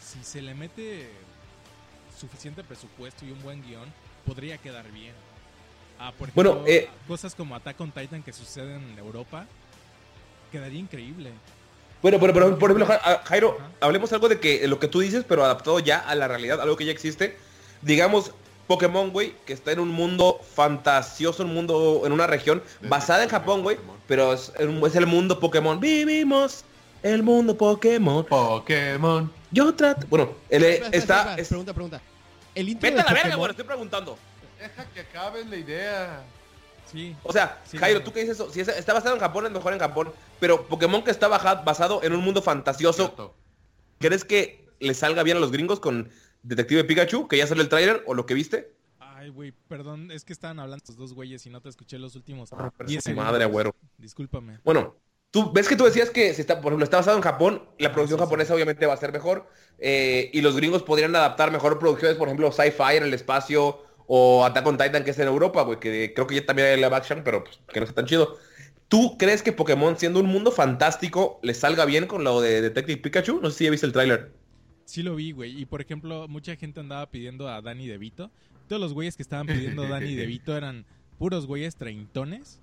si 0.00 0.22
se 0.22 0.42
le 0.42 0.54
mete 0.54 1.08
suficiente 2.18 2.62
presupuesto 2.62 3.24
y 3.24 3.32
un 3.32 3.42
buen 3.42 3.62
guion, 3.62 3.92
podría 4.26 4.58
quedar 4.58 4.90
bien. 4.92 5.14
Ah, 5.98 6.12
por 6.16 6.28
ejemplo, 6.28 6.54
Bueno, 6.54 6.66
eh, 6.68 6.88
cosas 7.08 7.34
como 7.34 7.54
Attack 7.54 7.80
on 7.80 7.90
Titan 7.90 8.22
que 8.22 8.32
suceden 8.32 8.82
en 8.92 8.98
Europa, 8.98 9.46
quedaría 10.50 10.78
increíble. 10.78 11.30
Bueno, 12.02 12.18
pero, 12.20 12.34
pero 12.34 12.58
por 12.58 12.70
ejemplo, 12.70 12.98
Jairo, 13.24 13.56
Ajá. 13.58 13.70
hablemos 13.80 14.12
algo 14.12 14.28
de 14.28 14.38
que 14.40 14.66
lo 14.68 14.78
que 14.78 14.88
tú 14.88 15.00
dices, 15.00 15.24
pero 15.26 15.44
adaptado 15.44 15.78
ya 15.78 15.98
a 15.98 16.14
la 16.14 16.28
realidad, 16.28 16.60
algo 16.60 16.76
que 16.76 16.84
ya 16.84 16.92
existe. 16.92 17.36
Digamos, 17.80 18.32
Pokémon, 18.66 19.10
güey, 19.10 19.34
que 19.46 19.52
está 19.52 19.72
en 19.72 19.78
un 19.78 19.88
mundo 19.90 20.40
fantasioso, 20.54 21.44
un 21.44 21.54
mundo, 21.54 22.02
en 22.04 22.12
una 22.12 22.26
región 22.26 22.62
basada 22.82 23.22
en 23.22 23.28
Japón, 23.28 23.62
güey, 23.62 23.78
pero 24.08 24.32
es, 24.32 24.52
es 24.58 24.96
el 24.96 25.06
mundo 25.06 25.38
Pokémon. 25.38 25.78
Vivimos 25.78 26.64
el 27.02 27.22
mundo 27.22 27.56
Pokémon. 27.56 28.24
Pokémon. 28.26 29.32
Yo 29.50 29.74
trato... 29.74 30.06
Bueno, 30.08 30.34
él 30.48 30.62
Espera, 30.64 30.86
espera, 30.86 30.98
está... 30.98 31.18
espera, 31.20 31.36
es- 31.42 31.48
Pregunta, 31.48 31.74
pregunta. 31.74 32.00
El 32.54 32.68
intro 32.68 32.82
Vete 32.90 32.96
de 32.96 33.00
a 33.00 33.04
la 33.04 33.12
verga, 33.12 33.28
Pokémon- 33.30 33.38
güey, 33.38 33.50
estoy 33.50 33.64
preguntando. 33.66 34.18
Deja 34.58 34.84
que 34.90 35.00
acabe 35.00 35.44
la 35.44 35.56
idea. 35.56 36.24
Sí. 36.90 37.16
O 37.22 37.32
sea, 37.32 37.60
Sí, 37.66 37.78
Jairo, 37.78 38.02
tú 38.02 38.12
que 38.12 38.20
dices 38.20 38.36
eso, 38.36 38.50
si 38.50 38.60
es- 38.60 38.68
está 38.68 38.92
basado 38.92 39.14
en 39.14 39.20
Japón, 39.20 39.46
es 39.46 39.52
mejor 39.52 39.72
en 39.72 39.78
Japón. 39.78 40.12
Pero 40.40 40.66
Pokémon 40.66 41.02
que 41.02 41.10
está 41.10 41.28
basado 41.28 42.02
en 42.02 42.12
un 42.12 42.20
mundo 42.22 42.42
fantasioso, 42.42 43.04
Cierto. 43.06 43.34
¿crees 43.98 44.24
que 44.24 44.68
le 44.80 44.94
salga 44.94 45.22
bien 45.22 45.36
a 45.36 45.40
los 45.40 45.52
gringos 45.52 45.80
con 45.80 46.10
Detective 46.42 46.84
Pikachu? 46.84 47.28
Que 47.28 47.36
ya 47.38 47.46
salió 47.46 47.62
el 47.62 47.68
tráiler 47.68 48.02
o 48.06 48.14
lo 48.14 48.26
que 48.26 48.34
viste. 48.34 48.72
Ay, 48.98 49.28
güey, 49.30 49.52
perdón, 49.68 50.10
es 50.10 50.24
que 50.24 50.32
estaban 50.32 50.58
hablando 50.58 50.78
estos 50.82 50.96
dos 50.96 51.14
güeyes 51.14 51.46
y 51.46 51.50
no 51.50 51.60
te 51.60 51.68
escuché 51.68 51.98
los 51.98 52.16
últimos 52.16 52.50
Pero 52.50 52.72
10 52.86 53.04
su 53.04 53.12
madre, 53.14 53.44
agüero. 53.44 53.74
Discúlpame. 53.98 54.58
Bueno, 54.64 54.96
tú 55.32 55.52
ves 55.52 55.66
que 55.68 55.76
tú 55.76 55.84
decías 55.84 56.10
que 56.10 56.32
si 56.34 56.42
está, 56.42 56.60
por 56.60 56.72
ejemplo, 56.72 56.84
está 56.84 56.98
basado 56.98 57.16
en 57.16 57.22
Japón, 57.24 57.62
la 57.78 57.92
producción 57.92 58.18
sí, 58.18 58.22
sí. 58.22 58.26
japonesa 58.26 58.54
obviamente 58.54 58.86
va 58.86 58.94
a 58.94 58.98
ser 58.98 59.12
mejor. 59.12 59.48
eh, 59.78 60.30
y 60.32 60.42
los 60.42 60.54
gringos 60.56 60.84
podrían 60.84 61.16
adaptar 61.16 61.50
mejor 61.50 61.78
producciones, 61.80 62.16
por 62.16 62.28
ejemplo, 62.28 62.52
Sci-Fi 62.52 62.96
en 62.98 63.02
el 63.04 63.14
espacio 63.14 63.82
o 64.06 64.44
Attack 64.44 64.66
on 64.66 64.78
Titan 64.78 65.04
que 65.04 65.10
es 65.10 65.18
en 65.18 65.28
Europa, 65.28 65.62
güey, 65.62 65.80
que 65.80 66.12
creo 66.14 66.26
que 66.26 66.36
ya 66.36 66.46
también 66.46 66.68
hay 66.68 66.76
live 66.76 66.94
action, 66.94 67.22
pero 67.24 67.44
pues, 67.44 67.58
que 67.72 67.80
no 67.80 67.84
está 67.86 67.96
tan 67.96 68.06
chido. 68.06 68.38
¿Tú 68.88 69.16
crees 69.18 69.42
que 69.42 69.52
Pokémon, 69.52 69.98
siendo 69.98 70.20
un 70.20 70.26
mundo 70.26 70.52
fantástico, 70.52 71.40
le 71.42 71.54
salga 71.54 71.86
bien 71.86 72.06
con 72.06 72.24
lo 72.24 72.40
de 72.42 72.60
Detective 72.60 73.00
Pikachu? 73.00 73.40
No 73.40 73.50
sé 73.50 73.58
si 73.58 73.64
ya 73.64 73.70
viste 73.70 73.86
el 73.86 73.92
tráiler. 73.92 74.32
Sí 74.84 75.02
lo 75.02 75.14
vi, 75.16 75.32
güey. 75.32 75.58
Y 75.58 75.64
por 75.66 75.80
ejemplo, 75.80 76.28
mucha 76.28 76.56
gente 76.56 76.80
andaba 76.80 77.10
pidiendo 77.10 77.48
a 77.48 77.62
Danny 77.62 77.86
DeVito. 77.88 78.30
Todos 78.68 78.80
los 78.82 78.92
güeyes 78.92 79.16
que 79.16 79.22
estaban 79.22 79.46
pidiendo 79.46 79.84
a 79.84 79.88
Danny 79.88 80.14
DeVito 80.16 80.56
eran 80.56 80.84
puros 81.18 81.46
güeyes 81.46 81.76
treintones. 81.76 82.60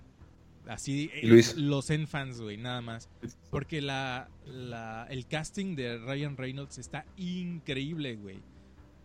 Así, 0.70 1.10
eh, 1.14 1.22
Luis. 1.28 1.56
los 1.58 1.88
Zen 1.88 2.08
fans, 2.08 2.40
güey, 2.40 2.58
nada 2.58 2.82
más. 2.82 3.10
Porque 3.50 3.82
la, 3.82 4.30
la, 4.46 5.08
el 5.10 5.26
casting 5.26 5.76
de 5.76 5.98
Ryan 5.98 6.38
Reynolds 6.38 6.78
está 6.78 7.06
increíble, 7.18 8.16
güey. 8.16 8.40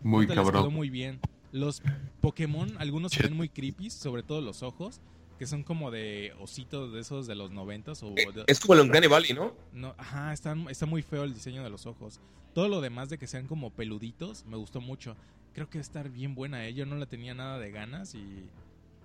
Muy 0.02 0.26
Neta, 0.26 0.34
les 0.40 0.44
quedó 0.50 0.52
cabrón. 0.52 0.74
muy 0.74 0.90
bien. 0.90 1.20
Los 1.52 1.82
Pokémon, 2.20 2.74
algunos 2.78 3.12
se 3.12 3.22
ven 3.22 3.34
muy 3.36 3.48
creepy, 3.48 3.88
sobre 3.90 4.22
todo 4.22 4.40
los 4.40 4.62
ojos, 4.62 5.00
que 5.38 5.46
son 5.46 5.62
como 5.62 5.90
de 5.90 6.34
ositos 6.40 6.92
de 6.92 7.00
esos 7.00 7.26
de 7.26 7.34
los 7.34 7.50
noventas 7.50 8.02
o 8.02 8.10
de- 8.10 8.44
Es 8.46 8.60
como 8.60 8.74
el 8.74 8.80
Uncanny 8.80 9.06
Valley, 9.06 9.32
¿no? 9.32 9.54
no, 9.72 9.94
ajá, 9.96 10.32
están- 10.32 10.68
está 10.68 10.84
muy 10.86 11.02
feo 11.02 11.24
el 11.24 11.32
diseño 11.32 11.62
de 11.64 11.70
los 11.70 11.86
ojos. 11.86 12.20
Todo 12.54 12.68
lo 12.68 12.80
demás 12.80 13.08
de 13.08 13.18
que 13.18 13.26
sean 13.26 13.46
como 13.46 13.70
peluditos, 13.70 14.44
me 14.46 14.56
gustó 14.56 14.80
mucho. 14.80 15.16
Creo 15.54 15.70
que 15.70 15.78
va 15.78 15.80
a 15.80 15.82
estar 15.82 16.10
bien 16.10 16.34
buena, 16.34 16.66
¿eh? 16.66 16.74
Yo 16.74 16.84
no 16.86 16.96
le 16.96 17.06
tenía 17.06 17.34
nada 17.34 17.58
de 17.58 17.70
ganas 17.70 18.14
y, 18.14 18.44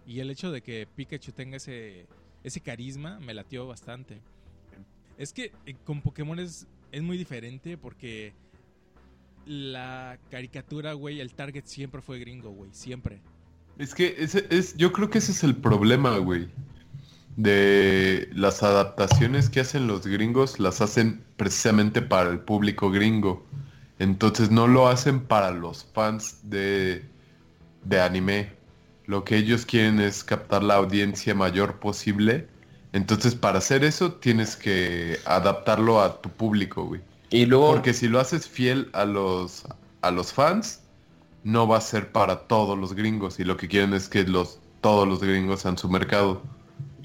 y 0.06 0.20
el 0.20 0.30
hecho 0.32 0.52
de 0.52 0.62
que 0.62 0.88
Pikachu 0.96 1.32
tenga 1.32 1.58
ese, 1.58 2.08
ese 2.44 2.62
carisma 2.62 3.20
me 3.20 3.34
latió 3.34 3.68
bastante. 3.68 4.22
Es 5.18 5.34
que 5.34 5.52
eh, 5.66 5.76
con 5.84 6.02
Pokémon 6.02 6.40
es, 6.40 6.68
es 6.92 7.02
muy 7.02 7.18
diferente 7.18 7.78
porque 7.78 8.34
la 9.46 10.18
caricatura, 10.30 10.94
güey, 10.94 11.20
el 11.20 11.34
target 11.34 11.66
siempre 11.66 12.02
fue 12.02 12.20
gringo, 12.20 12.52
güey, 12.52 12.70
siempre. 12.74 13.22
Es 13.78 13.96
que 13.96 14.16
ese 14.18 14.46
es, 14.50 14.76
yo 14.78 14.92
creo 14.92 15.10
que 15.10 15.18
ese 15.18 15.32
es 15.32 15.44
el 15.44 15.56
problema, 15.56 16.18
güey. 16.18 16.50
De 17.36 18.30
las 18.34 18.64
adaptaciones 18.64 19.50
que 19.50 19.62
hacen 19.62 19.88
los 19.88 20.06
gringos, 20.06 20.60
las 20.60 20.82
hacen 20.82 21.24
precisamente 21.38 22.02
para 22.02 22.30
el 22.30 22.40
público 22.40 22.92
gringo. 22.92 23.46
Entonces 23.98 24.52
no 24.52 24.68
lo 24.68 24.88
hacen 24.88 25.22
para 25.22 25.52
los 25.52 25.86
fans 25.94 26.40
de, 26.44 27.04
de 27.84 28.02
anime. 28.02 28.52
Lo 29.10 29.24
que 29.24 29.38
ellos 29.38 29.66
quieren 29.66 30.00
es 30.00 30.24
captar 30.24 30.62
la 30.62 30.76
audiencia 30.76 31.34
mayor 31.34 31.80
posible. 31.80 32.46
Entonces 32.94 33.34
para 33.34 33.58
hacer 33.58 33.84
eso 33.84 34.12
tienes 34.12 34.56
que 34.56 35.18
adaptarlo 35.26 36.00
a 36.00 36.22
tu 36.22 36.30
público, 36.30 36.86
güey. 36.86 37.02
Y 37.32 37.48
luego... 37.48 37.72
Porque 37.72 37.96
si 37.96 38.08
lo 38.08 38.20
haces 38.20 38.48
fiel 38.48 38.88
a 38.94 39.06
los, 39.06 39.64
a 40.04 40.12
los 40.12 40.32
fans, 40.32 40.82
no 41.44 41.68
va 41.68 41.78
a 41.78 41.82
ser 41.82 42.12
para 42.12 42.42
todos 42.42 42.78
los 42.78 42.94
gringos. 42.94 43.40
Y 43.40 43.46
lo 43.46 43.58
que 43.58 43.68
quieren 43.68 43.96
es 43.96 44.10
que 44.10 44.26
los, 44.26 44.60
todos 44.80 45.08
los 45.08 45.24
gringos 45.24 45.62
sean 45.62 45.80
su 45.80 45.90
mercado. 45.90 46.44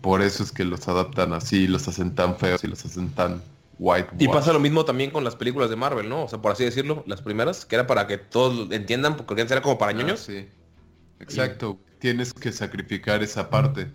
Por 0.02 0.20
eso 0.20 0.42
es 0.42 0.52
que 0.52 0.66
los 0.66 0.86
adaptan 0.86 1.32
así, 1.32 1.66
los 1.66 1.88
hacen 1.88 2.14
tan 2.14 2.36
feos 2.36 2.62
y 2.64 2.66
los 2.66 2.84
hacen 2.84 3.08
tan 3.12 3.40
white. 3.78 4.08
Y 4.18 4.28
pasa 4.28 4.52
lo 4.52 4.60
mismo 4.60 4.84
también 4.84 5.10
con 5.10 5.24
las 5.24 5.36
películas 5.36 5.70
de 5.70 5.76
Marvel, 5.76 6.10
¿no? 6.10 6.24
O 6.24 6.28
sea, 6.28 6.42
por 6.42 6.52
así 6.52 6.64
decirlo, 6.64 7.02
las 7.06 7.22
primeras, 7.22 7.64
que 7.64 7.76
era 7.76 7.86
para 7.86 8.06
que 8.06 8.18
todos 8.18 8.70
entiendan, 8.72 9.16
porque 9.16 9.40
era 9.40 9.62
como 9.62 9.78
para 9.78 9.92
ñoños. 9.92 10.20
Ah, 10.20 10.32
sí. 10.32 10.48
Exacto. 11.20 11.78
Tienes 12.04 12.34
que 12.34 12.52
sacrificar 12.52 13.22
esa 13.22 13.48
parte. 13.48 13.90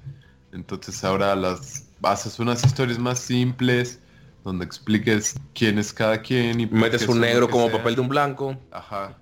Entonces 0.52 1.03
ahora 1.03 1.36
las 1.36 1.86
haces 2.02 2.40
unas 2.40 2.65
historias 2.65 2.98
más 2.98 3.19
simples, 3.19 3.99
donde 4.44 4.65
expliques 4.65 5.36
quién 5.53 5.77
es 5.77 5.94
cada 5.94 6.19
quien 6.19 6.60
y 6.60 6.65
Metes 6.65 7.07
un 7.07 7.19
negro 7.19 7.48
como 7.48 7.69
papel 7.69 7.94
de 7.94 8.02
un 8.02 8.10
blanco. 8.10 8.57
Ajá. 8.72 9.15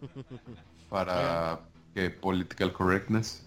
Para 0.89 1.59
que 1.93 2.09
political 2.11 2.71
correctness. 2.71 3.43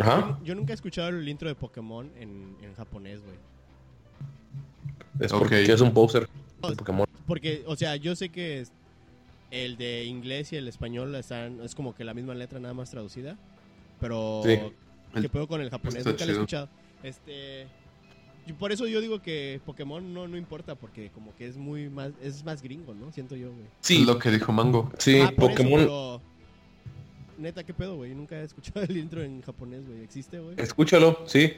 Ajá. 0.00 0.38
Yo 0.44 0.54
nunca 0.54 0.74
he 0.74 0.76
escuchado 0.76 1.08
el 1.08 1.26
intro 1.26 1.48
de 1.48 1.54
Pokémon 1.54 2.10
en, 2.18 2.54
en 2.60 2.74
japonés, 2.74 3.22
güey. 3.22 3.36
Es 5.18 5.32
porque 5.32 5.62
es 5.62 5.80
un 5.80 5.94
poser 5.94 6.28
de 6.68 6.76
Pokémon. 6.76 7.06
Porque, 7.26 7.64
o 7.66 7.74
sea, 7.74 7.96
yo 7.96 8.14
sé 8.14 8.28
que 8.28 8.60
es- 8.60 8.72
el 9.50 9.78
de 9.78 10.04
inglés 10.04 10.52
y 10.52 10.56
el 10.56 10.68
español 10.68 11.14
están, 11.14 11.60
es 11.62 11.74
como 11.74 11.94
que 11.94 12.04
la 12.04 12.12
misma 12.12 12.34
letra 12.34 12.58
nada 12.60 12.74
más 12.74 12.90
traducida. 12.90 13.38
Pero, 14.00 14.42
Sí. 14.44 14.58
¿qué 15.20 15.28
pedo 15.28 15.46
con 15.46 15.60
el 15.60 15.70
japonés? 15.70 15.98
está 15.98 16.10
Nunca 16.10 16.24
lo 16.26 16.30
he 16.30 16.34
escuchado. 16.34 16.68
Este, 17.02 17.66
y 18.46 18.52
por 18.52 18.72
eso 18.72 18.86
yo 18.86 19.00
digo 19.00 19.20
que 19.22 19.60
Pokémon 19.64 20.12
no, 20.12 20.26
no 20.28 20.36
importa, 20.36 20.74
porque 20.74 21.10
como 21.10 21.34
que 21.36 21.46
es 21.46 21.56
muy 21.56 21.88
más, 21.88 22.12
es 22.22 22.44
más 22.44 22.62
gringo, 22.62 22.94
¿no? 22.94 23.10
Siento 23.12 23.36
yo, 23.36 23.50
güey. 23.52 23.66
Sí, 23.80 24.04
lo 24.04 24.18
que 24.18 24.30
dijo 24.30 24.52
Mango. 24.52 24.90
sí, 24.98 25.18
Ah, 25.20 25.24
eso, 25.26 25.36
Pokémon. 25.36 25.80
pero- 25.80 26.20
Neta, 27.36 27.64
¿qué 27.64 27.74
pedo, 27.74 27.96
güey? 27.96 28.14
Nunca 28.14 28.36
he 28.40 28.44
escuchado 28.44 28.82
el 28.82 28.96
intro 28.96 29.20
en 29.22 29.42
japonés, 29.42 29.86
güey. 29.88 30.02
¿Existe, 30.02 30.38
güey? 30.38 30.54
Escúchalo, 30.58 31.24
sí. 31.26 31.52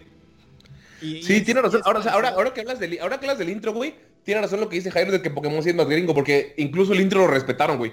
Y- 1.03 1.17
y 1.19 1.23
Sí, 1.23 1.35
es- 1.35 1.45
tiene 1.45 1.61
razón. 1.61 1.83
Ahora, 1.85 2.01
ahora, 2.11 2.29
ahora 2.31 2.55
que 2.55 2.61
hablas 2.63 2.81
del, 2.81 2.99
ahora 3.01 3.19
que 3.21 3.27
hablas 3.27 3.39
del 3.39 3.51
intro, 3.51 3.75
güey, 3.75 3.95
tiene 4.25 4.41
razón 4.41 4.61
lo 4.61 4.69
que 4.71 4.77
dice 4.77 4.91
Jairo 4.91 5.13
de 5.13 5.21
que 5.21 5.31
Pokémon 5.31 5.63
sí 5.63 5.69
es 5.71 5.75
más 5.75 5.87
gringo, 5.87 6.15
porque 6.15 6.55
incluso 6.57 6.95
el 6.95 7.01
intro 7.03 7.21
lo 7.21 7.27
respetaron, 7.27 7.77
güey. 7.77 7.93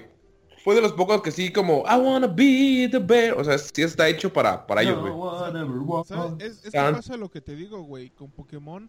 Fue 0.64 0.74
de 0.74 0.80
los 0.80 0.94
pocos 0.94 1.20
que 1.20 1.30
sí 1.30 1.52
como, 1.52 1.84
I 1.86 1.98
wanna 1.98 2.26
be 2.26 2.88
the 2.90 2.98
bear. 2.98 3.38
O 3.38 3.44
sea, 3.44 3.58
sí 3.58 3.82
está 3.82 4.08
hecho 4.08 4.32
para, 4.32 4.66
para 4.66 4.80
ellos, 4.80 4.98
güey. 4.98 6.04
¿Sabes? 6.06 6.32
Es, 6.38 6.64
es 6.64 6.72
que 6.72 6.78
pasa 6.78 7.18
lo 7.18 7.30
que 7.30 7.42
te 7.42 7.54
digo, 7.54 7.82
güey. 7.82 8.08
Con 8.08 8.30
Pokémon 8.30 8.88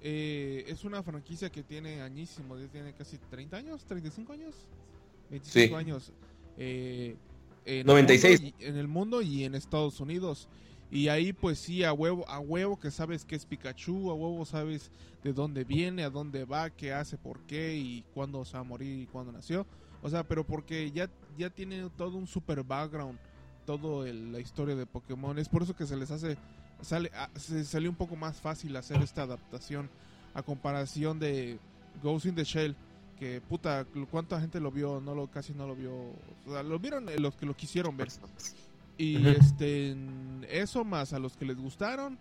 eh, 0.00 0.64
es 0.66 0.82
una 0.82 1.00
franquicia 1.04 1.48
que 1.48 1.62
tiene 1.62 2.02
añísimo. 2.02 2.58
ya 2.58 2.66
Tiene 2.66 2.92
casi 2.92 3.18
30 3.18 3.56
años, 3.56 3.84
35 3.84 4.32
años. 4.32 4.66
25 5.30 5.68
Sí. 5.68 5.74
años. 5.74 6.12
Eh, 6.58 7.14
en 7.66 7.86
96. 7.86 8.40
El 8.40 8.42
mundo 8.42 8.56
en 8.66 8.76
el 8.76 8.88
mundo 8.88 9.22
y 9.22 9.44
en 9.44 9.54
Estados 9.54 10.00
Unidos. 10.00 10.48
Y 10.90 11.06
ahí 11.06 11.32
pues 11.32 11.60
sí, 11.60 11.84
a 11.84 11.92
huevo, 11.92 12.28
a 12.28 12.40
huevo 12.40 12.80
que 12.80 12.90
sabes 12.90 13.24
que 13.24 13.36
es 13.36 13.46
Pikachu, 13.46 14.10
a 14.10 14.14
huevo 14.14 14.44
sabes 14.44 14.90
de 15.22 15.32
dónde 15.32 15.62
viene, 15.62 16.02
a 16.02 16.10
dónde 16.10 16.44
va, 16.44 16.68
qué 16.68 16.92
hace, 16.92 17.16
por 17.16 17.38
qué 17.42 17.76
y 17.76 18.04
cuándo 18.12 18.44
se 18.44 18.54
va 18.54 18.58
a 18.60 18.64
morir 18.64 19.02
y 19.02 19.06
cuándo 19.06 19.30
nació. 19.30 19.64
O 20.02 20.10
sea, 20.10 20.24
pero 20.24 20.44
porque 20.44 20.90
ya, 20.90 21.08
ya 21.38 21.48
tiene 21.50 21.88
todo 21.96 22.16
un 22.16 22.26
super 22.26 22.62
background, 22.64 23.18
todo 23.66 24.04
el- 24.04 24.32
la 24.32 24.40
historia 24.40 24.74
de 24.74 24.84
Pokémon. 24.86 25.38
Es 25.38 25.48
por 25.48 25.62
eso 25.62 25.76
que 25.76 25.86
se 25.86 25.96
les 25.96 26.10
hace, 26.10 26.36
sale, 26.80 27.10
a- 27.14 27.30
se 27.38 27.64
salió 27.64 27.88
un 27.88 27.96
poco 27.96 28.16
más 28.16 28.40
fácil 28.40 28.76
hacer 28.76 29.00
esta 29.02 29.22
adaptación 29.22 29.88
a 30.34 30.42
comparación 30.42 31.18
de 31.18 31.58
Ghost 32.02 32.26
in 32.26 32.34
the 32.34 32.44
Shell. 32.44 32.74
Que 33.18 33.40
puta, 33.40 33.86
cuánta 34.10 34.40
gente 34.40 34.58
lo 34.58 34.72
vio, 34.72 35.00
no 35.00 35.14
lo, 35.14 35.28
casi 35.28 35.52
no 35.54 35.66
lo 35.68 35.76
vio. 35.76 35.92
O 36.46 36.50
sea, 36.52 36.64
lo 36.64 36.76
vieron 36.80 37.08
eh, 37.08 37.18
los 37.20 37.36
que 37.36 37.46
lo 37.46 37.54
quisieron 37.54 37.96
ver. 37.96 38.08
Y 38.98 39.26
este 39.28 39.96
eso 40.50 40.84
más 40.84 41.12
a 41.12 41.18
los 41.20 41.36
que 41.36 41.44
les 41.44 41.56
gustaron 41.56 42.18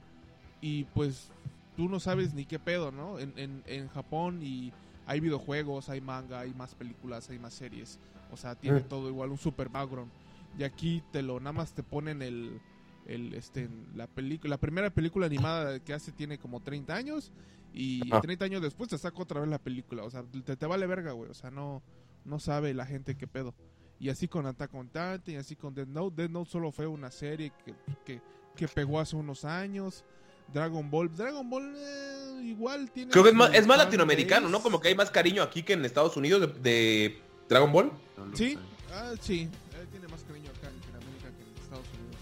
y 0.62 0.84
pues 0.86 1.30
tú 1.76 1.90
no 1.90 2.00
sabes 2.00 2.34
ni 2.36 2.46
qué 2.46 2.60
pedo, 2.60 2.92
¿no? 2.92 3.18
En, 3.18 3.34
en, 3.38 3.64
en 3.66 3.88
Japón 3.90 4.42
y 4.44 4.72
hay 5.12 5.20
videojuegos, 5.20 5.90
hay 5.90 6.02
manga, 6.02 6.40
hay 6.40 6.54
más 6.54 6.74
películas, 6.76 7.30
hay 7.30 7.38
más 7.40 7.54
series. 7.54 8.00
O 8.32 8.38
sea, 8.38 8.56
tiene 8.56 8.80
Mm. 8.80 8.84
todo 8.88 9.10
igual 9.10 9.30
un 9.32 9.38
super 9.38 9.70
background. 9.70 10.12
Y 10.58 10.64
aquí 10.64 11.04
te 11.12 11.22
lo 11.22 11.40
nada 11.40 11.54
más 11.54 11.74
te 11.74 11.84
ponen 11.84 12.22
el 12.22 12.60
el 13.08 13.34
este 13.34 13.68
la 13.96 14.06
película 14.08 14.52
la 14.52 14.58
primera 14.60 14.90
película 14.92 15.26
animada 15.26 15.80
que 15.80 15.92
hace 15.94 16.12
tiene 16.12 16.38
como 16.38 16.60
30 16.62 16.96
años 16.96 17.32
y 17.74 18.02
Ajá. 18.12 18.22
30 18.22 18.46
años 18.46 18.62
después 18.62 18.90
te 18.90 18.98
saca 18.98 19.20
otra 19.22 19.40
vez 19.42 19.50
la 19.50 19.58
película, 19.58 20.04
o 20.04 20.10
sea, 20.12 20.24
te, 20.24 20.56
te 20.56 20.66
vale 20.68 20.86
verga, 20.88 21.12
güey, 21.14 21.30
o 21.30 21.34
sea, 21.34 21.50
no 21.52 21.82
no 22.26 22.40
sabe 22.40 22.74
la 22.74 22.86
gente 22.86 23.16
qué 23.18 23.28
pedo. 23.28 23.56
Y 24.00 24.10
así 24.10 24.28
con 24.28 24.46
Attack 24.46 24.74
on 24.76 24.88
Titan, 24.88 25.22
y 25.28 25.36
así 25.36 25.56
con 25.56 25.74
Death 25.74 25.88
Note. 25.88 26.16
Death 26.22 26.32
Note 26.32 26.50
solo 26.52 26.72
fue 26.72 26.86
una 26.88 27.12
serie 27.12 27.52
que, 27.66 27.74
que, 28.06 28.22
que 28.56 28.68
pegó 28.68 29.00
hace 29.00 29.16
unos 29.16 29.46
años. 29.46 30.04
Dragon 30.54 30.90
Ball, 30.90 31.16
Dragon 31.16 31.50
Ball 31.50 31.74
eh, 31.76 32.42
igual 32.44 32.90
tiene... 32.92 33.12
Creo 33.12 33.24
que 33.24 33.30
es 33.30 33.36
más, 33.36 33.54
es 33.54 33.66
más 33.68 33.78
latinoamericano, 33.78 34.50
¿no? 34.50 34.62
Como 34.62 34.80
que 34.82 34.90
hay 34.90 34.96
más 34.96 35.10
cariño 35.12 35.44
aquí 35.44 35.64
que 35.64 35.74
en 35.74 35.86
Estados 35.86 36.18
Unidos 36.18 36.42
de, 36.42 36.48
de 36.60 37.22
Dragon 37.48 37.72
Ball. 37.72 37.92
Sí, 38.34 38.58
ah, 38.94 39.14
sí, 39.20 39.50
él 39.80 39.88
tiene 39.90 40.08
más 40.08 40.24
cariño 40.24 40.50
acá 40.58 40.68
en 40.70 40.76
Latinoamérica 40.76 41.30
que 41.38 41.44
en 41.44 41.64
Estados 41.64 41.86
Unidos. 41.98 42.16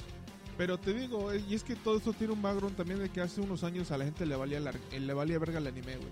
Pero 0.57 0.77
te 0.77 0.93
digo, 0.93 1.31
eh, 1.31 1.43
y 1.49 1.55
es 1.55 1.63
que 1.63 1.75
todo 1.75 1.97
esto 1.97 2.13
tiene 2.13 2.33
un 2.33 2.41
background 2.41 2.75
también 2.75 2.99
de 2.99 3.09
que 3.09 3.21
hace 3.21 3.39
unos 3.41 3.63
años 3.63 3.91
a 3.91 3.97
la 3.97 4.05
gente 4.05 4.25
le 4.25 4.35
valía, 4.35 4.59
la- 4.59 4.71
eh, 4.91 4.99
le 4.99 5.13
valía 5.13 5.39
verga 5.39 5.59
el 5.59 5.67
anime, 5.67 5.95
güey. 5.97 6.09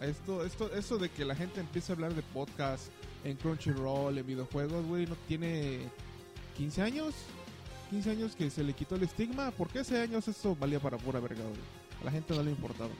Esto, 0.00 0.44
esto, 0.46 0.72
eso 0.74 0.96
de 0.96 1.10
que 1.10 1.24
la 1.26 1.34
gente 1.34 1.60
empiece 1.60 1.92
a 1.92 1.94
hablar 1.94 2.14
de 2.14 2.22
podcast 2.22 2.84
en 3.22 3.36
Crunchyroll, 3.36 4.16
en 4.16 4.26
videojuegos, 4.26 4.86
güey, 4.86 5.06
no 5.06 5.14
tiene 5.28 5.80
15 6.56 6.80
años. 6.82 7.14
15 7.90 8.10
años 8.10 8.36
que 8.36 8.48
se 8.50 8.62
le 8.62 8.72
quitó 8.72 8.94
el 8.94 9.02
estigma. 9.02 9.52
Porque 9.56 9.80
hace 9.80 9.98
años 9.98 10.26
eso 10.28 10.56
valía 10.58 10.78
para 10.80 10.96
pura 10.96 11.20
verga, 11.20 11.42
güey. 11.42 11.60
A 12.00 12.04
la 12.04 12.10
gente 12.10 12.34
no 12.34 12.42
le 12.42 12.50
importaba. 12.50 12.90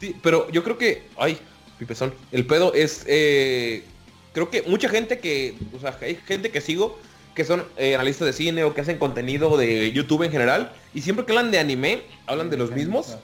Sí, 0.00 0.16
pero 0.22 0.50
yo 0.50 0.64
creo 0.64 0.78
que, 0.78 1.04
ay, 1.16 1.38
pipezón, 1.78 2.12
el 2.32 2.46
pedo 2.46 2.74
es, 2.74 3.04
eh, 3.06 3.84
creo 4.32 4.50
que 4.50 4.62
mucha 4.62 4.88
gente 4.88 5.20
que, 5.20 5.54
o 5.76 5.78
sea, 5.78 5.96
hay 6.00 6.16
gente 6.16 6.50
que 6.50 6.60
sigo 6.60 6.98
que 7.36 7.44
son 7.44 7.64
eh, 7.76 7.94
analistas 7.94 8.26
de 8.26 8.32
cine 8.32 8.64
o 8.64 8.74
que 8.74 8.80
hacen 8.80 8.98
contenido 8.98 9.56
de 9.56 9.90
YouTube 9.92 10.24
en 10.24 10.32
general 10.32 10.72
y 10.92 11.00
siempre 11.00 11.24
que 11.24 11.32
hablan 11.32 11.50
de 11.50 11.58
anime, 11.58 12.02
hablan 12.26 12.50
de 12.50 12.56
los 12.56 12.72
mismos 12.72 13.16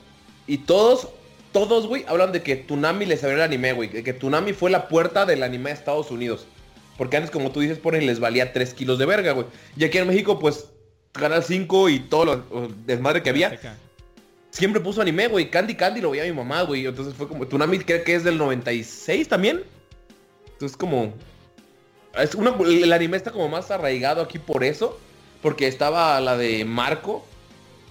y 0.46 0.58
todos, 0.58 1.08
todos, 1.52 1.86
güey, 1.86 2.04
hablan 2.08 2.32
de 2.32 2.42
que 2.42 2.56
Tunami 2.56 3.04
les 3.04 3.22
abrió 3.22 3.36
el 3.36 3.42
anime, 3.42 3.72
güey, 3.72 3.90
que, 3.90 4.02
que 4.02 4.12
Tunami 4.12 4.52
fue 4.52 4.70
la 4.70 4.88
puerta 4.88 5.26
del 5.26 5.42
anime 5.42 5.70
a 5.70 5.74
Estados 5.74 6.10
Unidos. 6.10 6.46
Porque 6.96 7.16
antes, 7.16 7.30
como 7.30 7.52
tú 7.52 7.60
dices, 7.60 7.78
ponen, 7.78 8.06
les 8.06 8.18
valía 8.18 8.52
3 8.52 8.74
kilos 8.74 8.98
de 8.98 9.06
verga, 9.06 9.32
güey. 9.32 9.46
Y 9.76 9.84
aquí 9.84 9.98
en 9.98 10.08
México, 10.08 10.38
pues, 10.40 10.66
Canal 11.12 11.42
5 11.42 11.88
y 11.88 12.00
todo 12.00 12.24
lo 12.24 12.68
desmadre 12.84 13.22
que 13.22 13.30
había, 13.30 13.58
siempre 14.50 14.80
puso 14.80 15.00
anime, 15.00 15.28
güey. 15.28 15.50
Candy 15.50 15.74
Candy 15.74 16.00
lo 16.00 16.10
veía 16.10 16.24
mi 16.24 16.32
mamá, 16.32 16.62
güey. 16.62 16.86
Entonces 16.86 17.14
fue 17.14 17.28
como. 17.28 17.46
Tunami 17.46 17.78
creo 17.80 18.04
que 18.04 18.14
es 18.14 18.24
del 18.24 18.38
96 18.38 19.28
también. 19.28 19.62
Entonces 20.52 20.76
como. 20.76 21.14
Es 22.14 22.34
una, 22.34 22.54
el 22.66 22.92
anime 22.92 23.16
está 23.16 23.30
como 23.30 23.48
más 23.48 23.70
arraigado 23.70 24.22
aquí 24.22 24.38
por 24.38 24.64
eso. 24.64 24.98
Porque 25.42 25.68
estaba 25.68 26.20
la 26.20 26.36
de 26.36 26.64
Marco. 26.64 27.24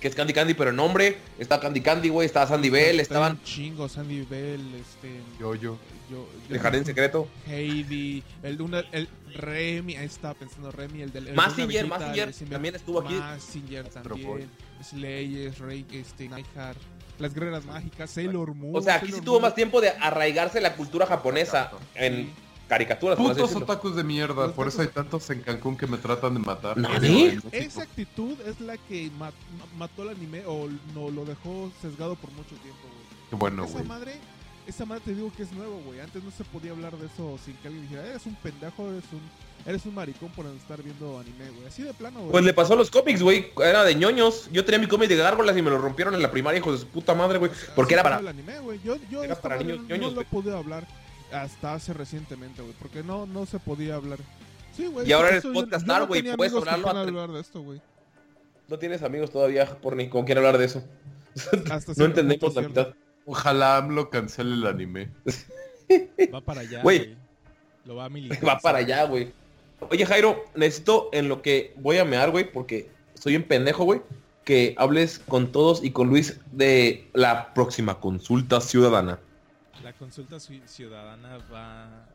Que 0.02 0.08
es 0.08 0.16
Candy 0.16 0.34
Candy, 0.34 0.54
pero 0.54 0.70
en 0.70 0.76
nombre. 0.76 1.18
Está 1.40 1.60
Candy 1.60 1.82
Candy, 1.82 2.10
güey. 2.10 2.26
Estaba 2.26 2.48
Sandy 2.48 2.70
Bell. 2.70 3.00
Estaban 3.00 3.42
chingos, 3.44 3.94
Sandy 3.94 4.22
Bell, 4.30 4.62
este... 4.76 5.10
Yo, 5.40 5.56
yo. 6.10 6.28
Yo, 6.50 6.56
El 6.56 6.60
jardín 6.62 6.86
secreto. 6.86 7.28
Heidi, 7.48 8.24
el 8.44 8.58
de 8.58 8.64
una, 8.64 8.80
el 8.92 9.08
Remy, 9.36 9.96
ahí 9.98 10.06
estaba 10.06 10.34
pensando 10.34 10.72
Remy, 10.72 11.02
el 11.02 11.12
del 11.12 11.28
el 11.28 11.36
de 11.36 11.42
también 12.50 12.76
estuvo 12.76 13.00
aquí. 13.02 13.14
Boy. 13.14 13.92
también, 13.92 14.50
Slayer, 14.84 15.60
Rey, 15.60 15.86
este, 15.92 16.28
Nightheart, 16.30 16.78
las 17.20 17.34
guerreras 17.34 17.66
mágicas, 17.66 18.10
Sailor 18.12 18.54
Moon. 18.56 18.76
O 18.76 18.82
sea, 18.82 18.96
aquí 18.96 19.08
sí 19.08 19.12
Sailor 19.12 19.26
tuvo 19.26 19.36
Moon. 19.36 19.42
más 19.44 19.56
tiempo 19.56 19.82
de 19.82 19.90
arraigarse 19.90 20.62
la 20.62 20.76
cultura 20.76 21.06
japonesa 21.06 21.72
en 21.96 22.32
caricaturas. 22.70 23.18
Putos 23.18 23.56
otakus 23.56 23.96
de 23.96 24.04
mierda, 24.04 24.48
Los 24.48 24.52
por 24.56 24.68
eso 24.68 24.82
hay 24.82 24.88
tantos 24.90 25.30
en 25.30 25.42
Cancún 25.42 25.78
que 25.78 25.88
me 25.88 25.98
tratan 25.98 26.34
de 26.34 26.40
matar. 26.42 26.78
México- 26.78 27.48
Esa 27.52 27.84
actitud 27.84 28.38
es 28.46 28.60
la 28.62 28.78
que 28.78 29.10
ma- 29.18 29.32
ma- 29.32 29.66
mató 29.78 30.04
el 30.04 30.10
anime 30.10 30.44
o 30.46 30.68
no 30.94 31.10
lo 31.10 31.26
dejó 31.26 31.72
sesgado 31.82 32.16
por 32.16 32.30
mucho 32.32 32.56
tiempo, 32.58 32.82
güey. 32.84 33.40
Bueno, 33.40 33.64
esa 33.66 33.74
güey. 33.74 33.86
madre, 33.86 34.14
esa 34.68 34.86
madre 34.86 35.02
te 35.06 35.16
digo 35.16 35.32
que 35.36 35.44
es 35.44 35.52
nuevo, 35.54 35.82
güey. 35.86 36.00
Antes 36.02 36.24
no 36.24 36.32
se 36.32 36.44
podía 36.44 36.72
hablar 36.72 36.96
de 36.98 37.08
eso 37.08 37.40
sin 37.44 37.56
que 37.56 37.68
alguien 37.68 37.88
dijera, 37.88 38.06
eres 38.06 38.26
un 38.26 38.36
pendejo, 38.36 38.90
eres 38.90 39.06
un, 39.14 39.22
eres 39.66 39.86
un 39.86 39.96
maricón 39.96 40.30
por 40.30 40.46
estar 40.48 40.84
viendo 40.84 41.18
anime, 41.18 41.50
güey. 41.52 41.68
Así 41.68 41.84
de 41.84 41.94
plano, 41.94 42.20
güey. 42.20 42.32
Pues 42.32 42.44
le 42.44 42.54
pasó 42.54 42.74
a 42.74 42.76
los 42.76 42.92
cómics, 42.92 43.22
güey. 43.24 43.48
Era 43.64 43.84
de 43.86 43.96
ñoños. 43.96 44.50
Yo 44.52 44.66
tenía 44.66 44.80
mi 44.80 44.88
cómic 44.88 45.08
de 45.08 45.16
gárgolas 45.16 45.56
y 45.58 45.62
me 45.62 45.70
lo 45.70 45.78
rompieron 45.78 46.14
en 46.14 46.22
la 46.22 46.30
primaria, 46.30 46.60
hijos 46.60 46.74
de 46.74 46.86
su 46.86 46.88
puta 46.88 47.14
madre, 47.14 47.38
güey. 47.38 47.52
Porque 47.76 47.94
era 47.94 48.04
para... 48.04 48.20
el 48.20 48.28
anime, 48.28 48.60
güey. 48.60 48.80
Yo, 48.84 48.98
yo 49.10 49.24
Era 49.24 49.36
para 49.36 49.58
niños 49.58 49.80
no, 49.80 49.88
ñoños, 49.88 50.14
no 50.14 50.22
lo 50.22 50.28
pude 50.28 50.56
hablar 50.56 50.86
hasta 51.32 51.74
hace 51.74 51.94
recientemente, 51.94 52.62
güey. 52.62 52.74
Porque 52.78 53.04
no, 53.04 53.26
no 53.26 53.46
se 53.46 53.60
podía 53.60 53.96
hablar. 53.96 54.20
Sí, 54.76 54.88
güey. 54.88 55.08
Y 55.08 55.14
ahora 55.14 55.30
eres 55.30 55.44
podcastar, 55.44 56.02
no 56.02 56.08
güey, 56.08 56.24
puedes 56.36 56.54
hablarlo 56.54 56.90
a 56.90 57.02
hablar 57.02 57.32
de 57.32 57.40
esto, 57.40 57.62
güey. 57.62 57.82
No 58.68 58.78
tienes 58.78 59.02
amigos 59.02 59.32
todavía, 59.32 59.66
por 59.80 59.96
ni 59.96 60.10
con 60.10 60.26
quién 60.26 60.38
hablar 60.38 60.58
de 60.58 60.66
eso. 60.66 60.84
Hasta 61.72 61.94
no 61.98 62.06
entendemos 62.06 62.54
la 62.54 62.62
mitad. 62.64 62.94
Ojalá 63.30 63.78
AMLO 63.78 64.10
cancele 64.10 64.54
el 64.56 64.66
anime. 64.66 65.10
Va 66.34 66.42
para 66.42 66.62
allá, 66.62 66.82
Güey. 66.82 67.16
Lo 67.86 67.96
va 67.96 68.06
a 68.06 68.10
militar. 68.10 68.40
Va 68.48 68.58
para 68.60 68.80
allá, 68.80 69.04
güey. 69.04 69.32
Oye, 69.92 70.06
Jairo, 70.06 70.44
necesito 70.56 71.10
en 71.14 71.30
lo 71.30 71.42
que 71.42 71.74
voy 71.78 71.98
a 71.98 72.06
mear, 72.06 72.32
güey, 72.32 72.52
porque 72.52 72.90
soy 73.14 73.36
un 73.36 73.44
pendejo, 73.44 73.84
güey, 73.84 74.02
que 74.44 74.74
hables 74.78 75.20
con 75.20 75.52
todos 75.52 75.84
y 75.84 75.92
con 75.92 76.08
Luis 76.08 76.40
de 76.52 77.08
la 77.14 77.54
próxima 77.54 78.00
consulta 78.00 78.60
ciudadana. 78.62 79.20
La 79.84 79.94
consulta 79.94 80.38
ci- 80.38 80.66
ciudadana 80.66 81.38
va... 81.54 82.08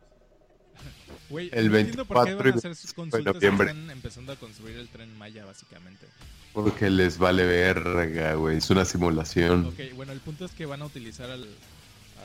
Güey, 1.30 1.50
El 1.52 1.70
no 1.70 1.76
entiendo 1.78 2.04
por 2.06 2.24
qué 2.26 2.34
24 2.34 2.44
van 2.44 2.54
a 2.54 2.58
hacer 2.58 2.70
25 2.70 3.02
de 3.04 3.10
consultas 3.10 3.32
que 3.32 3.46
noviembre. 3.46 3.66
están 3.70 3.90
empezando 3.90 4.32
a 4.32 4.36
construir 4.36 4.76
el 4.78 4.88
tren 4.88 5.16
Maya, 5.18 5.44
básicamente. 5.44 6.06
Porque 6.52 6.90
les 6.90 7.16
vale 7.18 7.46
verga, 7.46 8.34
güey. 8.34 8.58
Es 8.58 8.68
una 8.70 8.84
simulación. 8.84 9.66
Ok, 9.66 9.94
bueno, 9.96 10.12
el 10.12 10.20
punto 10.20 10.44
es 10.44 10.52
que 10.52 10.66
van 10.66 10.82
a 10.82 10.86
utilizar 10.86 11.30
al- 11.30 11.48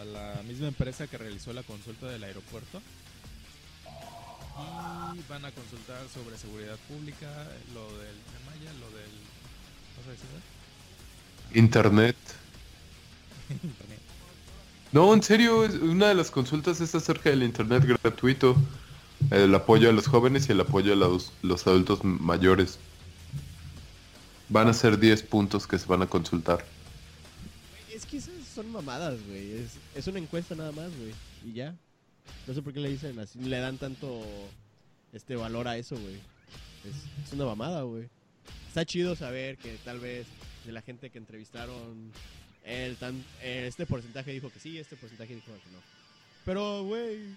a 0.01 0.05
la 0.05 0.41
misma 0.47 0.67
empresa 0.67 1.07
que 1.07 1.17
realizó 1.17 1.53
la 1.53 1.63
consulta 1.63 2.07
del 2.07 2.23
aeropuerto. 2.23 2.81
Y 5.15 5.21
van 5.29 5.45
a 5.45 5.51
consultar 5.51 6.01
sobre 6.13 6.37
seguridad 6.37 6.75
pública, 6.87 7.27
lo 7.73 7.83
del 7.99 8.15
Maya, 8.45 8.73
lo 8.79 8.87
del... 8.97 9.11
¿Vas 9.97 10.07
a 10.07 10.11
decir? 10.11 10.27
Internet. 11.53 12.15
Internet. 13.49 13.99
No, 14.91 15.13
en 15.13 15.21
serio, 15.23 15.59
una 15.81 16.07
de 16.09 16.15
las 16.15 16.31
consultas 16.31 16.81
es 16.81 16.95
acerca 16.95 17.29
del 17.29 17.43
internet 17.43 17.83
gratuito. 17.85 18.55
El 19.31 19.53
apoyo 19.53 19.89
a 19.89 19.93
los 19.93 20.07
jóvenes 20.07 20.47
y 20.49 20.51
el 20.53 20.61
apoyo 20.61 20.93
a 20.93 20.95
los, 20.95 21.33
los 21.43 21.65
adultos 21.67 22.03
mayores. 22.03 22.79
Van 24.49 24.67
a 24.67 24.73
ser 24.73 24.97
10 24.97 25.23
puntos 25.23 25.67
que 25.67 25.77
se 25.77 25.85
van 25.87 26.01
a 26.01 26.07
consultar. 26.07 26.63
Es 27.93 28.05
que 28.05 28.17
esas 28.17 28.33
son 28.53 28.71
mamadas, 28.71 29.19
güey. 29.27 29.67
Es, 29.95 30.07
una 30.07 30.19
encuesta 30.19 30.55
nada 30.55 30.71
más, 30.71 30.89
güey. 30.97 31.13
Y 31.45 31.53
ya. 31.53 31.75
No 32.45 32.53
sé 32.53 32.61
por 32.61 32.73
qué 32.73 32.79
le 32.79 32.89
dicen 32.89 33.19
así. 33.19 33.39
Le 33.39 33.59
dan 33.59 33.77
tanto 33.77 34.23
este 35.11 35.35
valor 35.35 35.67
a 35.67 35.77
eso, 35.77 35.97
güey. 35.97 36.15
Es, 37.25 37.33
una 37.33 37.45
mamada, 37.45 37.81
güey. 37.81 38.07
Está 38.67 38.85
chido 38.85 39.15
saber 39.15 39.57
que 39.57 39.77
tal 39.83 39.99
vez 39.99 40.27
de 40.65 40.71
la 40.71 40.81
gente 40.81 41.09
que 41.09 41.17
entrevistaron, 41.17 42.11
el 42.63 42.95
tan, 42.95 43.23
este 43.43 43.85
porcentaje 43.85 44.31
dijo 44.31 44.49
que 44.49 44.59
sí, 44.59 44.77
este 44.77 44.95
porcentaje 44.95 45.35
dijo 45.35 45.47
que 45.47 45.71
no. 45.71 45.79
Pero, 46.45 46.83
güey. 46.83 47.35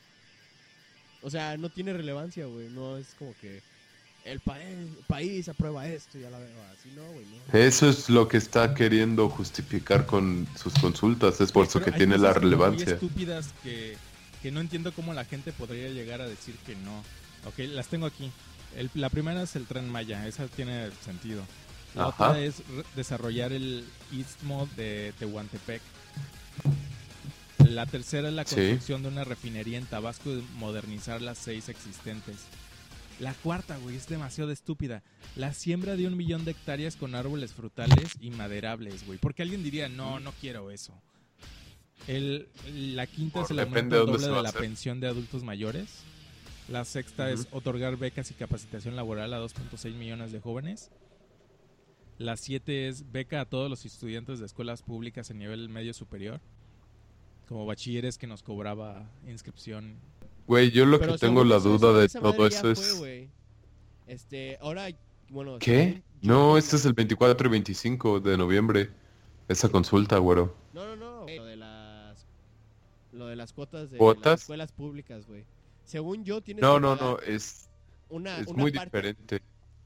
O 1.23 1.31
sea, 1.31 1.57
no 1.57 1.71
tiene 1.71 1.93
relevancia, 1.93 2.47
güey. 2.47 2.69
No 2.69 2.97
es 2.97 3.15
como 3.19 3.35
que 3.41 3.63
el 4.25 4.41
pa- 4.41 4.61
el 4.61 4.87
país 5.07 5.49
aprueba 5.49 5.87
esto 5.89 6.19
y 6.19 6.23
ya 6.23 6.31
la 6.31 6.39
veo. 6.39 6.49
Así 6.73 6.91
no, 6.95 7.03
güey. 7.13 7.25
No. 7.53 7.59
Eso 7.59 7.89
es 7.89 8.09
lo 8.11 8.29
que 8.29 8.37
está 8.37 8.75
queriendo 8.75 9.29
justificar 9.29 10.07
con 10.07 10.47
sus 10.57 10.73
consultas, 10.75 11.41
es 11.41 11.53
por 11.53 11.67
eso 11.67 11.81
que 11.83 11.93
tiene 11.93 12.17
cosas 12.17 12.21
la 12.23 12.35
como 12.35 12.47
muy 12.47 12.51
relevancia. 12.57 12.95
estúpidas 12.95 13.49
que, 13.63 13.97
que 14.43 14.51
no 14.51 14.61
entiendo 14.61 14.93
cómo 14.93 15.13
la 15.15 15.25
gente 15.25 15.53
podría 15.53 15.89
llegar 15.89 16.21
a 16.21 16.29
decir 16.29 16.55
que 16.67 16.77
no. 16.77 16.99
Ok, 17.47 17.59
las 17.75 17.89
tengo 17.89 18.07
aquí. 18.07 18.31
El- 18.77 18.91
la 18.95 19.09
primera 19.09 19.43
es 19.43 19.57
el 19.57 19.67
tren 19.67 19.89
Maya, 19.89 20.27
esa 20.29 20.47
tiene 20.49 20.91
sentido. 21.05 21.43
La 21.95 22.05
Ajá. 22.05 22.29
otra 22.31 22.41
es 22.41 22.63
desarrollar 22.95 23.53
el 23.53 23.85
istmo 24.13 24.69
de 24.77 25.13
Tehuantepec. 25.19 25.83
La 27.69 27.85
tercera 27.87 28.29
es 28.29 28.35
la 28.35 28.45
Sí. 28.45 28.55
construcción 28.55 29.03
de 29.03 29.09
una 29.09 29.25
refinería 29.25 29.77
en 29.79 29.87
Tabasco 29.87 30.31
y 30.31 30.45
modernizar 30.57 31.21
las 31.21 31.39
seis 31.39 31.69
existentes. 31.69 32.37
La 33.21 33.35
cuarta, 33.35 33.77
güey, 33.77 33.97
es 33.97 34.09
demasiado 34.09 34.51
estúpida. 34.51 35.03
La 35.37 35.53
siembra 35.53 35.95
de 35.95 36.07
un 36.07 36.17
millón 36.17 36.47
de 36.47 36.53
hectáreas 36.53 36.97
con 36.97 37.15
árboles 37.15 37.53
frutales 37.53 38.17
y 38.19 38.31
maderables, 38.31 39.07
güey. 39.07 39.19
Porque 39.19 39.43
alguien 39.43 39.63
diría, 39.63 39.91
no, 39.91 40.21
no 40.21 40.33
quiero 40.33 40.71
eso. 40.71 40.95
El, 42.07 42.49
la 42.95 43.07
quinta 43.07 43.43
es 43.43 43.51
el 43.51 43.59
aumento 43.59 43.95
de 43.95 44.13
doble 44.13 44.27
de 44.27 44.43
la 44.43 44.53
pensión 44.53 45.01
de 45.01 45.09
adultos 45.09 45.45
mayores. 45.45 46.03
La 46.69 46.85
sexta 46.85 47.31
es 47.31 47.47
otorgar 47.53 47.99
becas 47.99 48.31
y 48.31 48.35
capacitación 48.35 48.97
laboral 48.97 49.35
a 49.35 49.41
2.6 49.41 49.93
millones 49.95 50.33
de 50.33 50.41
jóvenes. 50.41 50.91
La 52.17 52.37
siete 52.37 52.89
es 52.89 53.13
beca 53.13 53.41
a 53.41 53.45
todos 53.45 53.69
los 53.69 53.85
estudiantes 53.85 54.39
de 54.39 54.47
escuelas 54.47 54.83
públicas 54.83 55.31
a 55.31 55.35
nivel 55.35 55.69
medio 55.69 55.93
superior. 55.93 56.41
Como 57.49 57.67
bachilleres 57.67 58.19
que 58.19 58.27
nos 58.27 58.43
cobraba 58.43 59.11
inscripción. 59.27 59.97
Güey, 60.51 60.73
yo 60.73 60.85
lo 60.85 60.99
Pero 60.99 61.13
que 61.13 61.19
tengo 61.19 61.45
la 61.45 61.61
duda 61.61 61.93
de 61.93 62.09
todo 62.09 62.45
eso 62.45 62.61
fue, 62.63 62.73
es... 62.73 62.99
güey. 62.99 63.29
Este, 64.09 64.59
ahora, 64.61 64.89
bueno. 65.29 65.61
¿Qué? 65.61 66.03
yo, 66.21 66.29
No, 66.33 66.59
este 66.59 66.75
es 66.75 66.85
el 66.87 66.93
24 66.93 67.47
y 67.47 67.51
25 67.53 68.19
de 68.19 68.37
noviembre. 68.37 68.91
Esa 69.47 69.69
consulta, 69.69 70.19
güero. 70.19 70.57
No, 70.73 70.85
no, 70.85 70.97
no. 70.97 71.27
Lo 71.29 71.45
de 71.45 71.55
las. 71.57 72.27
Lo 73.13 73.27
de 73.29 73.37
las 73.37 73.53
cuotas 73.53 73.93
de 73.93 73.99
¿Cuotas? 73.99 74.25
las 74.33 74.41
escuelas 74.41 74.73
públicas, 74.73 75.25
güey. 75.29 75.45
Según 75.85 76.25
yo, 76.25 76.41
tienes 76.41 76.63
No, 76.63 76.75
que 76.75 76.81
no, 76.81 76.97
pagar 76.97 77.13
no, 77.13 77.19
es, 77.33 77.69
Una, 78.09 78.41
es 78.41 78.49
una 78.49 78.61
muy 78.61 78.73
parte. 78.73 78.87
diferente. 78.87 79.43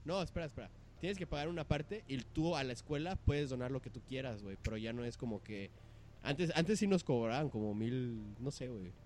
No, 0.07 0.23
espera, 0.23 0.47
espera. 0.47 0.70
Tienes 0.99 1.19
que 1.19 1.27
pagar 1.27 1.49
una 1.51 1.65
parte 1.65 2.05
y 2.09 2.16
tú 2.23 2.57
a 2.57 2.65
la 2.65 2.73
escuela 2.73 3.16
puedes 3.16 3.51
donar 3.51 3.70
lo 3.70 3.82
que 3.82 3.91
tú 3.91 4.01
quieras, 4.09 4.43
güey. 4.43 4.57
Pero 4.62 4.78
ya 4.78 4.95
no 4.95 5.05
es 5.05 5.19
como 5.19 5.43
que. 5.43 5.70
Antes, 6.23 6.53
antes 6.57 6.78
sí 6.78 6.86
nos 6.86 7.05
cobraban 7.05 7.51
como 7.51 7.74
mil. 7.74 8.19
No 8.41 8.51
sé, 8.51 8.69
güey. 8.69 9.03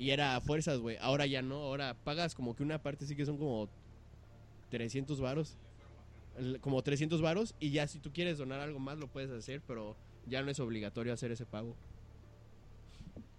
Y 0.00 0.10
era 0.12 0.34
a 0.34 0.40
fuerzas, 0.40 0.78
güey. 0.78 0.96
Ahora 1.00 1.26
ya 1.26 1.42
no. 1.42 1.56
Ahora 1.56 1.94
pagas 2.04 2.34
como 2.34 2.56
que 2.56 2.62
una 2.62 2.82
parte 2.82 3.04
sí 3.04 3.14
que 3.14 3.26
son 3.26 3.36
como 3.36 3.68
300 4.70 5.20
varos. 5.20 5.58
Como 6.62 6.82
300 6.82 7.20
varos. 7.20 7.54
Y 7.60 7.70
ya 7.70 7.86
si 7.86 7.98
tú 7.98 8.10
quieres 8.10 8.38
donar 8.38 8.60
algo 8.60 8.78
más 8.78 8.96
lo 8.98 9.08
puedes 9.08 9.30
hacer. 9.30 9.60
Pero 9.66 9.94
ya 10.26 10.42
no 10.42 10.50
es 10.50 10.58
obligatorio 10.58 11.12
hacer 11.12 11.32
ese 11.32 11.44
pago. 11.44 11.76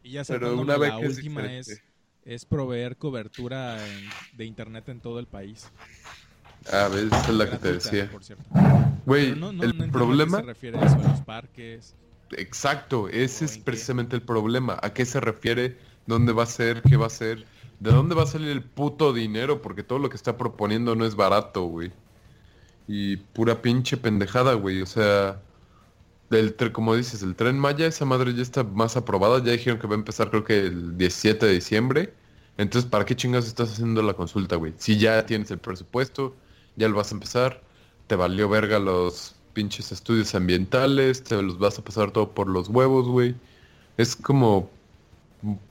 Y 0.04 0.12
ya 0.12 0.24
Pero 0.24 0.56
una 0.60 0.74
la 0.74 0.80
beca 0.80 1.00
es 1.00 1.18
última 1.18 1.52
es, 1.52 1.82
es 2.26 2.46
proveer 2.46 2.96
cobertura 2.96 3.78
en- 3.84 4.10
de 4.38 4.46
internet 4.46 4.88
en 4.90 5.00
todo 5.00 5.20
el 5.20 5.26
país. 5.26 5.68
A 6.72 6.88
ver, 6.90 7.06
esa 7.08 7.22
es 7.22 7.30
la 7.30 7.50
que 7.50 7.58
te 7.58 7.74
decía. 7.74 8.12
por 8.12 8.24
cierto. 8.24 8.44
Güey, 9.08 9.32
no, 9.32 9.52
no, 9.52 9.64
el 9.64 9.76
no 9.78 9.84
entiendo 9.84 9.84
a 9.84 9.88
qué 9.88 9.92
problema... 9.92 10.38
se 10.42 10.44
refiere 10.46 10.78
eso 10.86 10.96
en 10.96 11.04
los 11.10 11.22
parques. 11.22 11.96
Exacto, 12.38 13.10
ese 13.10 13.46
¿O 13.46 13.48
es 13.48 13.58
qué? 13.58 13.64
precisamente 13.64 14.16
el 14.16 14.22
problema. 14.22 14.78
¿A 14.82 14.94
qué 14.94 15.06
se 15.06 15.20
refiere? 15.20 15.78
¿Dónde 16.12 16.34
va 16.34 16.44
a 16.44 16.46
ser? 16.46 16.82
¿Qué 16.82 16.98
va 16.98 17.06
a 17.06 17.10
ser? 17.10 17.46
¿De 17.80 17.90
dónde 17.90 18.16
va 18.16 18.24
a 18.24 18.26
salir 18.26 18.50
el 18.50 18.62
puto 18.62 19.14
dinero? 19.14 19.62
Porque 19.62 19.82
todo 19.82 19.98
lo 19.98 20.10
que 20.10 20.18
está 20.18 20.36
proponiendo 20.36 20.94
no 20.94 21.06
es 21.06 21.16
barato, 21.16 21.64
güey. 21.64 21.94
Y 22.86 23.16
pura 23.16 23.62
pinche 23.62 23.96
pendejada, 23.96 24.56
güey. 24.56 24.82
O 24.82 24.86
sea, 24.86 25.42
del 26.30 26.54
como 26.74 26.96
dices, 26.98 27.24
el 27.24 27.38
tren 27.38 27.58
Maya, 27.58 27.88
esa 27.88 28.04
madre 28.04 28.34
ya 28.34 28.42
está 28.42 28.66
más 28.66 28.98
aprobada. 28.98 29.42
Ya 29.42 29.54
dijeron 29.54 29.80
que 29.80 29.88
va 29.88 29.96
a 29.96 30.00
empezar 30.00 30.30
creo 30.30 30.44
que 30.44 30.60
el 30.60 30.98
17 30.98 31.46
de 31.46 31.54
diciembre. 31.54 32.14
Entonces, 32.58 32.92
¿para 32.92 33.06
qué 33.06 33.16
chingas 33.16 33.48
estás 33.48 33.72
haciendo 33.72 34.02
la 34.02 34.14
consulta, 34.14 34.58
güey? 34.58 34.74
Si 34.78 34.98
ya 34.98 35.26
tienes 35.26 35.50
el 35.50 35.60
presupuesto, 35.60 36.36
ya 36.76 36.90
lo 36.90 36.98
vas 36.98 37.14
a 37.14 37.16
empezar. 37.16 37.64
Te 38.08 38.18
valió 38.18 38.50
verga 38.50 38.80
los 38.80 39.36
pinches 39.54 39.94
estudios 39.94 40.36
ambientales, 40.36 41.24
te 41.24 41.42
los 41.42 41.58
vas 41.58 41.80
a 41.80 41.84
pasar 41.86 42.12
todo 42.12 42.34
por 42.34 42.50
los 42.50 42.68
huevos, 42.68 43.08
güey. 43.08 43.34
Es 43.96 44.18
como 44.18 44.70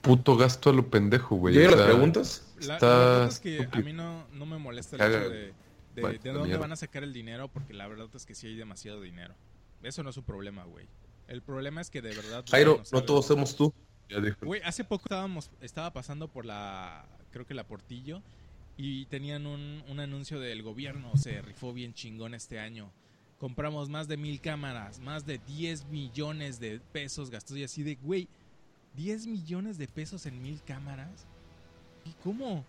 puto 0.00 0.36
gasto 0.36 0.70
a 0.70 0.72
lo 0.72 0.88
pendejo, 0.90 1.36
güey. 1.36 1.54
¿Llegan 1.54 1.76
las 1.78 1.86
preguntas? 1.86 2.54
La, 2.60 2.66
la 2.66 2.74
Está 2.74 2.86
verdad 2.88 3.28
es 3.28 3.40
que 3.40 3.68
a 3.70 3.76
mí 3.80 3.92
no, 3.92 4.26
no 4.32 4.46
me 4.46 4.58
molesta 4.58 4.96
el 4.96 5.02
hecho 5.02 5.30
de, 5.30 5.52
de, 5.94 6.02
Vale, 6.02 6.18
de 6.18 6.28
la 6.28 6.32
dónde 6.34 6.48
mierda. 6.48 6.60
van 6.60 6.72
a 6.72 6.76
sacar 6.76 7.02
el 7.04 7.12
dinero, 7.12 7.48
porque 7.48 7.72
la 7.74 7.86
verdad 7.88 8.08
es 8.14 8.26
que 8.26 8.34
sí 8.34 8.48
hay 8.48 8.56
demasiado 8.56 9.00
dinero. 9.00 9.34
Eso 9.82 10.02
no 10.02 10.10
es 10.10 10.16
un 10.16 10.24
problema, 10.24 10.64
güey. 10.64 10.86
El 11.28 11.42
problema 11.42 11.80
es 11.80 11.90
que 11.90 12.02
de 12.02 12.14
verdad... 12.14 12.44
Jairo, 12.50 12.78
no 12.78 12.84
salga- 12.84 13.06
todos 13.06 13.26
somos 13.26 13.54
tú. 13.56 13.72
Güey, 14.42 14.60
hace 14.64 14.82
poco 14.82 15.04
estábamos, 15.04 15.50
estaba 15.60 15.92
pasando 15.92 16.26
por 16.26 16.44
la, 16.44 17.06
creo 17.30 17.46
que 17.46 17.54
la 17.54 17.64
Portillo, 17.64 18.20
y 18.76 19.04
tenían 19.06 19.46
un, 19.46 19.84
un 19.88 20.00
anuncio 20.00 20.40
del 20.40 20.62
gobierno, 20.64 21.16
se 21.16 21.40
rifó 21.42 21.72
bien 21.72 21.94
chingón 21.94 22.34
este 22.34 22.58
año. 22.58 22.90
Compramos 23.38 23.88
más 23.88 24.08
de 24.08 24.16
mil 24.16 24.40
cámaras, 24.40 24.98
más 24.98 25.24
de 25.26 25.38
10 25.38 25.86
millones 25.86 26.58
de 26.58 26.80
pesos 26.92 27.30
gastos 27.30 27.56
y 27.56 27.62
así 27.64 27.82
de, 27.84 27.94
güey, 27.94 28.28
10 28.96 29.26
millones 29.26 29.78
de 29.78 29.86
pesos 29.88 30.26
en 30.26 30.42
mil 30.42 30.60
cámaras. 30.66 31.26
¿Y 32.04 32.10
cómo? 32.22 32.64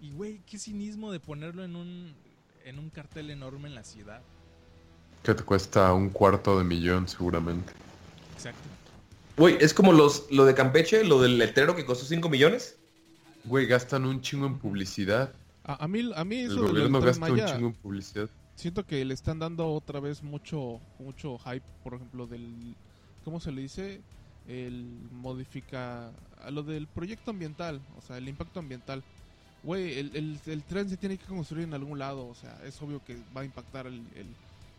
Y 0.00 0.12
güey, 0.12 0.40
qué 0.46 0.58
cinismo 0.58 1.12
de 1.12 1.20
ponerlo 1.20 1.64
en 1.64 1.76
un, 1.76 2.14
en 2.64 2.78
un 2.78 2.90
cartel 2.90 3.30
enorme 3.30 3.68
en 3.68 3.74
la 3.74 3.84
ciudad. 3.84 4.20
Que 5.22 5.34
te 5.34 5.42
cuesta 5.42 5.92
un 5.92 6.10
cuarto 6.10 6.58
de 6.58 6.64
millón 6.64 7.08
seguramente. 7.08 7.72
Exacto. 8.34 8.60
Güey, 9.36 9.56
es 9.60 9.74
como 9.74 9.92
los, 9.92 10.30
lo 10.30 10.44
de 10.44 10.54
Campeche, 10.54 11.04
lo 11.04 11.20
del 11.20 11.38
letrero 11.38 11.74
que 11.76 11.84
costó 11.84 12.04
5 12.06 12.28
millones. 12.28 12.76
Güey, 13.44 13.66
gastan 13.66 14.04
un 14.06 14.20
chingo 14.22 14.46
en 14.46 14.58
publicidad. 14.58 15.32
A, 15.64 15.84
a 15.84 15.88
mí, 15.88 16.10
a 16.14 16.24
mí 16.24 16.40
El 16.40 16.52
eso 16.52 16.54
de 16.54 16.62
del 16.62 16.70
gobierno 16.72 17.00
gasta 17.00 17.32
un 17.32 17.44
chingo 17.44 17.66
en 17.68 17.74
publicidad. 17.74 18.28
siento 18.54 18.84
que 18.86 19.04
le 19.04 19.14
están 19.14 19.38
dando 19.38 19.68
otra 19.72 20.00
vez 20.00 20.22
mucho 20.22 20.80
mucho 20.98 21.38
hype, 21.38 21.64
por 21.82 21.94
ejemplo, 21.94 22.26
del 22.26 22.74
¿cómo 23.24 23.40
se 23.40 23.52
le 23.52 23.62
dice? 23.62 24.00
El 24.48 24.84
modifica 25.12 26.12
a 26.44 26.50
lo 26.50 26.62
del 26.62 26.86
proyecto 26.86 27.30
ambiental, 27.32 27.80
o 27.98 28.00
sea, 28.00 28.16
el 28.18 28.28
impacto 28.28 28.60
ambiental. 28.60 29.02
Güey, 29.62 29.98
el, 29.98 30.14
el, 30.14 30.40
el 30.46 30.62
tren 30.62 30.88
se 30.88 30.96
tiene 30.96 31.18
que 31.18 31.24
construir 31.26 31.64
en 31.64 31.74
algún 31.74 31.98
lado, 31.98 32.28
o 32.28 32.34
sea, 32.34 32.56
es 32.64 32.80
obvio 32.80 33.02
que 33.04 33.16
va 33.36 33.40
a 33.40 33.44
impactar 33.44 33.86
el, 33.86 34.02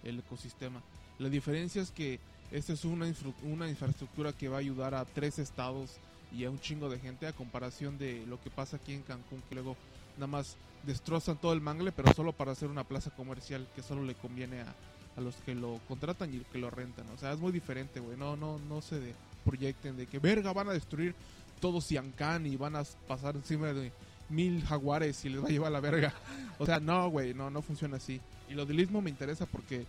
el, 0.04 0.20
ecosistema. 0.20 0.82
La 1.20 1.28
diferencia 1.28 1.82
es 1.82 1.92
que 1.92 2.20
esta 2.52 2.72
es 2.72 2.86
una, 2.86 3.06
infra- 3.08 3.34
una 3.44 3.68
infraestructura 3.70 4.32
que 4.32 4.48
va 4.48 4.58
a 4.58 4.60
ayudar 4.60 4.96
a 4.96 5.04
tres 5.04 5.40
estados 5.40 5.98
y 6.32 6.46
a 6.46 6.50
un 6.50 6.60
chingo 6.60 6.88
de 6.90 7.00
gente 7.00 7.28
a 7.28 7.34
comparación 7.34 7.98
de 7.98 8.26
lo 8.28 8.40
que 8.42 8.50
pasa 8.50 8.78
aquí 8.78 8.94
en 8.94 9.02
Cancún, 9.02 9.42
que 9.50 9.56
luego 9.56 9.76
nada 10.16 10.28
más 10.28 10.56
destrozan 10.84 11.38
todo 11.38 11.52
el 11.52 11.60
mangle, 11.60 11.92
pero 11.92 12.14
solo 12.14 12.32
para 12.32 12.54
hacer 12.54 12.70
una 12.70 12.86
plaza 12.86 13.10
comercial 13.12 13.68
que 13.76 13.82
solo 13.84 14.04
le 14.04 14.14
conviene 14.16 14.62
a, 14.62 14.74
a 15.18 15.22
los 15.22 15.36
que 15.38 15.56
lo 15.56 15.82
contratan 15.90 16.34
y 16.34 16.40
que 16.40 16.58
lo 16.60 16.70
rentan. 16.70 17.10
O 17.10 17.18
sea, 17.18 17.34
es 17.34 17.40
muy 17.40 17.52
diferente, 17.52 18.00
güey. 18.00 18.16
No, 18.16 18.38
no, 18.38 18.60
no 18.60 18.82
se 18.82 19.00
de- 19.02 19.16
proyecten 19.48 19.96
de 19.98 20.06
que 20.08 20.20
verga 20.20 20.52
van 20.54 20.68
a 20.70 20.74
destruir 20.74 21.16
todo 21.62 21.80
Siancán 21.82 22.46
y 22.46 22.56
van 22.58 22.76
a 22.76 22.84
pasar 23.08 23.36
encima 23.36 23.74
de 23.74 23.92
mil 24.30 24.64
jaguares 24.66 25.24
y 25.26 25.30
les 25.30 25.42
va 25.42 25.48
a 25.48 25.52
llevar 25.52 25.72
la 25.72 25.80
verga. 25.80 26.14
O 26.60 26.66
sea, 26.66 26.80
no, 26.80 27.10
güey, 27.10 27.34
no, 27.34 27.50
no 27.50 27.62
funciona 27.62 27.98
así. 27.98 28.20
Y 28.50 28.54
lo 28.54 28.66
del 28.66 28.80
istmo 28.80 29.02
me 29.02 29.10
interesa 29.10 29.46
porque 29.46 29.86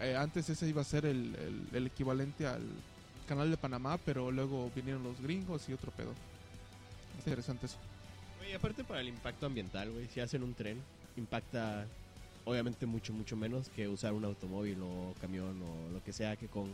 eh, 0.00 0.16
antes 0.16 0.48
ese 0.50 0.68
iba 0.68 0.80
a 0.82 0.84
ser 0.84 1.06
el, 1.06 1.34
el- 1.36 1.68
el 1.76 1.86
equivalente 1.86 2.46
al 2.46 2.62
canal 3.28 3.50
de 3.50 3.56
Panamá, 3.56 3.98
pero 4.04 4.30
luego 4.30 4.70
vinieron 4.74 5.02
los 5.02 5.20
gringos 5.20 5.68
y 5.68 5.72
otro 5.72 5.90
pedo. 5.92 6.12
Es 7.18 7.26
interesante 7.26 7.66
eso. 7.66 7.76
Güey, 8.38 8.52
aparte 8.54 8.84
para 8.84 9.00
el 9.00 9.08
impacto 9.08 9.46
ambiental, 9.46 9.90
güey, 9.90 10.06
si 10.08 10.20
hacen 10.20 10.42
un 10.42 10.54
tren, 10.54 10.80
impacta 11.16 11.86
obviamente 12.44 12.86
mucho, 12.86 13.12
mucho 13.12 13.36
menos 13.36 13.68
que 13.74 13.88
usar 13.88 14.12
un 14.12 14.24
automóvil 14.24 14.78
o 14.82 15.14
camión 15.20 15.60
o 15.62 15.92
lo 15.92 16.02
que 16.04 16.12
sea 16.12 16.36
que 16.36 16.46
con 16.46 16.66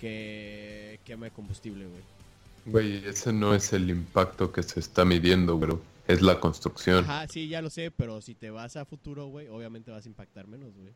que 0.00 0.98
queme 1.04 1.30
combustible, 1.30 1.86
güey. 1.86 2.02
Güey, 2.66 3.08
ese 3.08 3.32
no 3.32 3.54
es 3.54 3.72
el 3.72 3.90
impacto 3.90 4.50
que 4.52 4.62
se 4.62 4.80
está 4.80 5.04
midiendo, 5.04 5.58
bro. 5.58 5.80
Es 6.06 6.22
la 6.22 6.40
construcción. 6.40 7.04
Ajá, 7.04 7.28
sí, 7.28 7.48
ya 7.48 7.62
lo 7.62 7.70
sé, 7.70 7.90
pero 7.90 8.20
si 8.20 8.34
te 8.34 8.50
vas 8.50 8.76
a 8.76 8.84
futuro, 8.84 9.26
güey, 9.26 9.48
obviamente 9.48 9.90
vas 9.90 10.06
a 10.06 10.08
impactar 10.08 10.46
menos, 10.48 10.72
güey. 10.74 10.92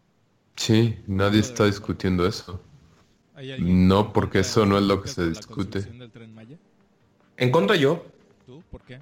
Sí, 0.57 0.97
nadie 1.07 1.41
está 1.41 1.67
discutiendo 1.67 2.27
eso. 2.27 2.61
¿Hay 3.35 3.53
alguien 3.53 3.87
No, 3.89 4.13
porque 4.13 4.41
eso 4.41 4.65
no 4.65 4.79
es 4.79 4.85
lo 4.85 5.03
que 5.03 5.09
se 5.09 5.29
discute. 5.29 5.81
del 5.83 6.11
Tren 6.11 6.35
Maya? 6.35 6.57
En 7.37 7.51
contra 7.51 7.77
yo. 7.77 8.05
¿Tú? 8.47 8.63
¿Por 8.71 8.83
qué? 8.83 9.01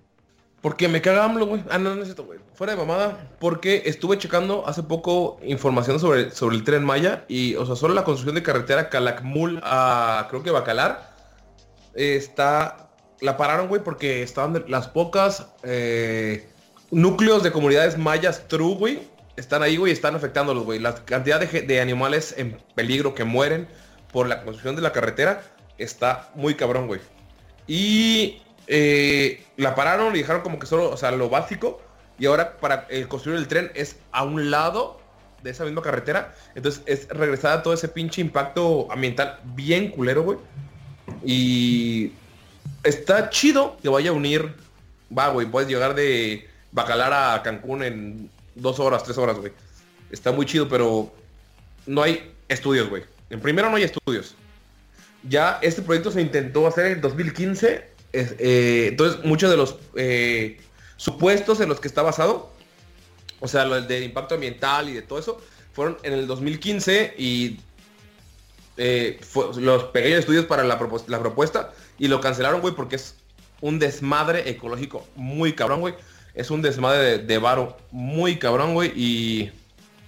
Porque 0.62 0.88
me 0.88 1.02
caga 1.02 1.26
güey. 1.26 1.62
Ah, 1.68 1.78
no, 1.78 1.96
no 1.96 2.02
es 2.02 2.16
güey. 2.16 2.38
Fuera 2.54 2.74
de 2.74 2.78
mamada. 2.78 3.18
Porque 3.40 3.82
estuve 3.84 4.16
checando 4.16 4.66
hace 4.66 4.84
poco 4.84 5.38
información 5.42 5.98
sobre, 5.98 6.30
sobre 6.30 6.56
el 6.56 6.62
Tren 6.62 6.84
Maya. 6.84 7.24
Y, 7.28 7.56
o 7.56 7.66
sea, 7.66 7.74
solo 7.74 7.94
la 7.94 8.04
construcción 8.04 8.36
de 8.36 8.44
carretera 8.44 8.88
Calakmul 8.88 9.60
a, 9.64 10.28
creo 10.30 10.44
que 10.44 10.52
Bacalar, 10.52 11.12
está 11.94 12.88
la 13.20 13.36
pararon, 13.36 13.68
güey, 13.68 13.82
porque 13.82 14.22
estaban 14.22 14.64
las 14.68 14.88
pocas 14.88 15.46
eh, 15.62 16.48
núcleos 16.90 17.42
de 17.42 17.52
comunidades 17.52 17.96
mayas 17.96 18.48
true, 18.48 18.74
güey, 18.74 19.00
están 19.36 19.62
ahí, 19.62 19.76
güey, 19.76 19.92
están 19.92 20.14
afectándolos, 20.14 20.64
güey. 20.64 20.78
La 20.78 20.94
cantidad 20.94 21.40
de, 21.40 21.62
de 21.62 21.80
animales 21.80 22.34
en 22.36 22.58
peligro 22.74 23.14
que 23.14 23.24
mueren 23.24 23.68
por 24.12 24.28
la 24.28 24.42
construcción 24.42 24.76
de 24.76 24.82
la 24.82 24.92
carretera 24.92 25.42
está 25.78 26.30
muy 26.34 26.54
cabrón, 26.54 26.86
güey. 26.88 27.00
Y 27.66 28.42
eh, 28.66 29.44
la 29.56 29.74
pararon 29.74 30.14
y 30.14 30.18
dejaron 30.18 30.42
como 30.42 30.58
que 30.58 30.66
solo, 30.66 30.90
o 30.90 30.96
sea, 30.96 31.10
lo 31.10 31.28
básico. 31.28 31.80
Y 32.18 32.26
ahora 32.26 32.58
para 32.58 32.86
eh, 32.90 33.06
construir 33.08 33.38
el 33.38 33.48
tren 33.48 33.70
es 33.74 33.96
a 34.12 34.24
un 34.24 34.50
lado 34.50 35.00
de 35.42 35.50
esa 35.50 35.64
misma 35.64 35.82
carretera. 35.82 36.34
Entonces 36.54 36.82
es 36.86 37.08
regresar 37.08 37.58
a 37.58 37.62
todo 37.62 37.74
ese 37.74 37.88
pinche 37.88 38.20
impacto 38.20 38.90
ambiental 38.90 39.40
bien 39.54 39.90
culero, 39.90 40.22
güey. 40.22 40.38
Y 41.24 42.12
está 42.84 43.30
chido 43.30 43.76
que 43.82 43.88
vaya 43.88 44.10
a 44.10 44.12
unir. 44.12 44.54
Va, 45.16 45.28
güey, 45.28 45.46
puedes 45.46 45.68
llegar 45.68 45.94
de 45.94 46.48
Bacalar 46.70 47.12
a 47.12 47.42
Cancún 47.42 47.82
en 47.82 48.30
dos 48.54 48.80
horas, 48.80 49.04
tres 49.04 49.18
horas, 49.18 49.38
güey. 49.38 49.52
Está 50.10 50.32
muy 50.32 50.46
chido, 50.46 50.68
pero 50.68 51.12
no 51.86 52.02
hay 52.02 52.32
estudios, 52.48 52.88
güey. 52.88 53.02
En 53.30 53.40
primero 53.40 53.70
no 53.70 53.76
hay 53.76 53.84
estudios. 53.84 54.34
Ya 55.28 55.58
este 55.62 55.82
proyecto 55.82 56.10
se 56.10 56.20
intentó 56.20 56.66
hacer 56.66 56.86
en 56.86 57.00
2015. 57.00 57.91
Es- 58.12 58.34
eh, 58.38 58.86
entonces, 58.88 59.24
muchos 59.24 59.50
de 59.50 59.56
los 59.56 59.76
eh, 59.96 60.60
supuestos 60.96 61.60
en 61.60 61.68
los 61.68 61.80
que 61.80 61.88
está 61.88 62.02
basado, 62.02 62.50
o 63.40 63.48
sea, 63.48 63.64
lo 63.64 63.80
de 63.80 64.04
impacto 64.04 64.34
ambiental 64.34 64.88
y 64.88 64.92
de 64.92 65.02
todo 65.02 65.18
eso, 65.18 65.40
fueron 65.72 65.96
en 66.02 66.12
el 66.12 66.26
2015 66.26 67.14
y 67.18 67.58
eh, 68.76 69.18
fue- 69.22 69.48
los 69.60 69.84
pequeños 69.84 70.20
estudios 70.20 70.46
para 70.46 70.64
la, 70.64 70.78
propuesta 70.78 71.72
y 71.98 72.08
lo 72.08 72.20
cancelaron, 72.20 72.60
güey, 72.60 72.74
porque 72.74 72.96
es 72.96 73.16
un 73.60 73.78
desmadre 73.78 74.48
ecológico 74.48 75.06
muy 75.14 75.52
cabrón, 75.54 75.80
güey. 75.80 75.94
Es 76.34 76.50
un 76.50 76.62
desmadre 76.62 77.02
de, 77.02 77.18
de 77.18 77.38
varo 77.38 77.76
muy 77.90 78.36
cabrón, 78.38 78.72
güey, 78.74 78.90
y 78.96 79.50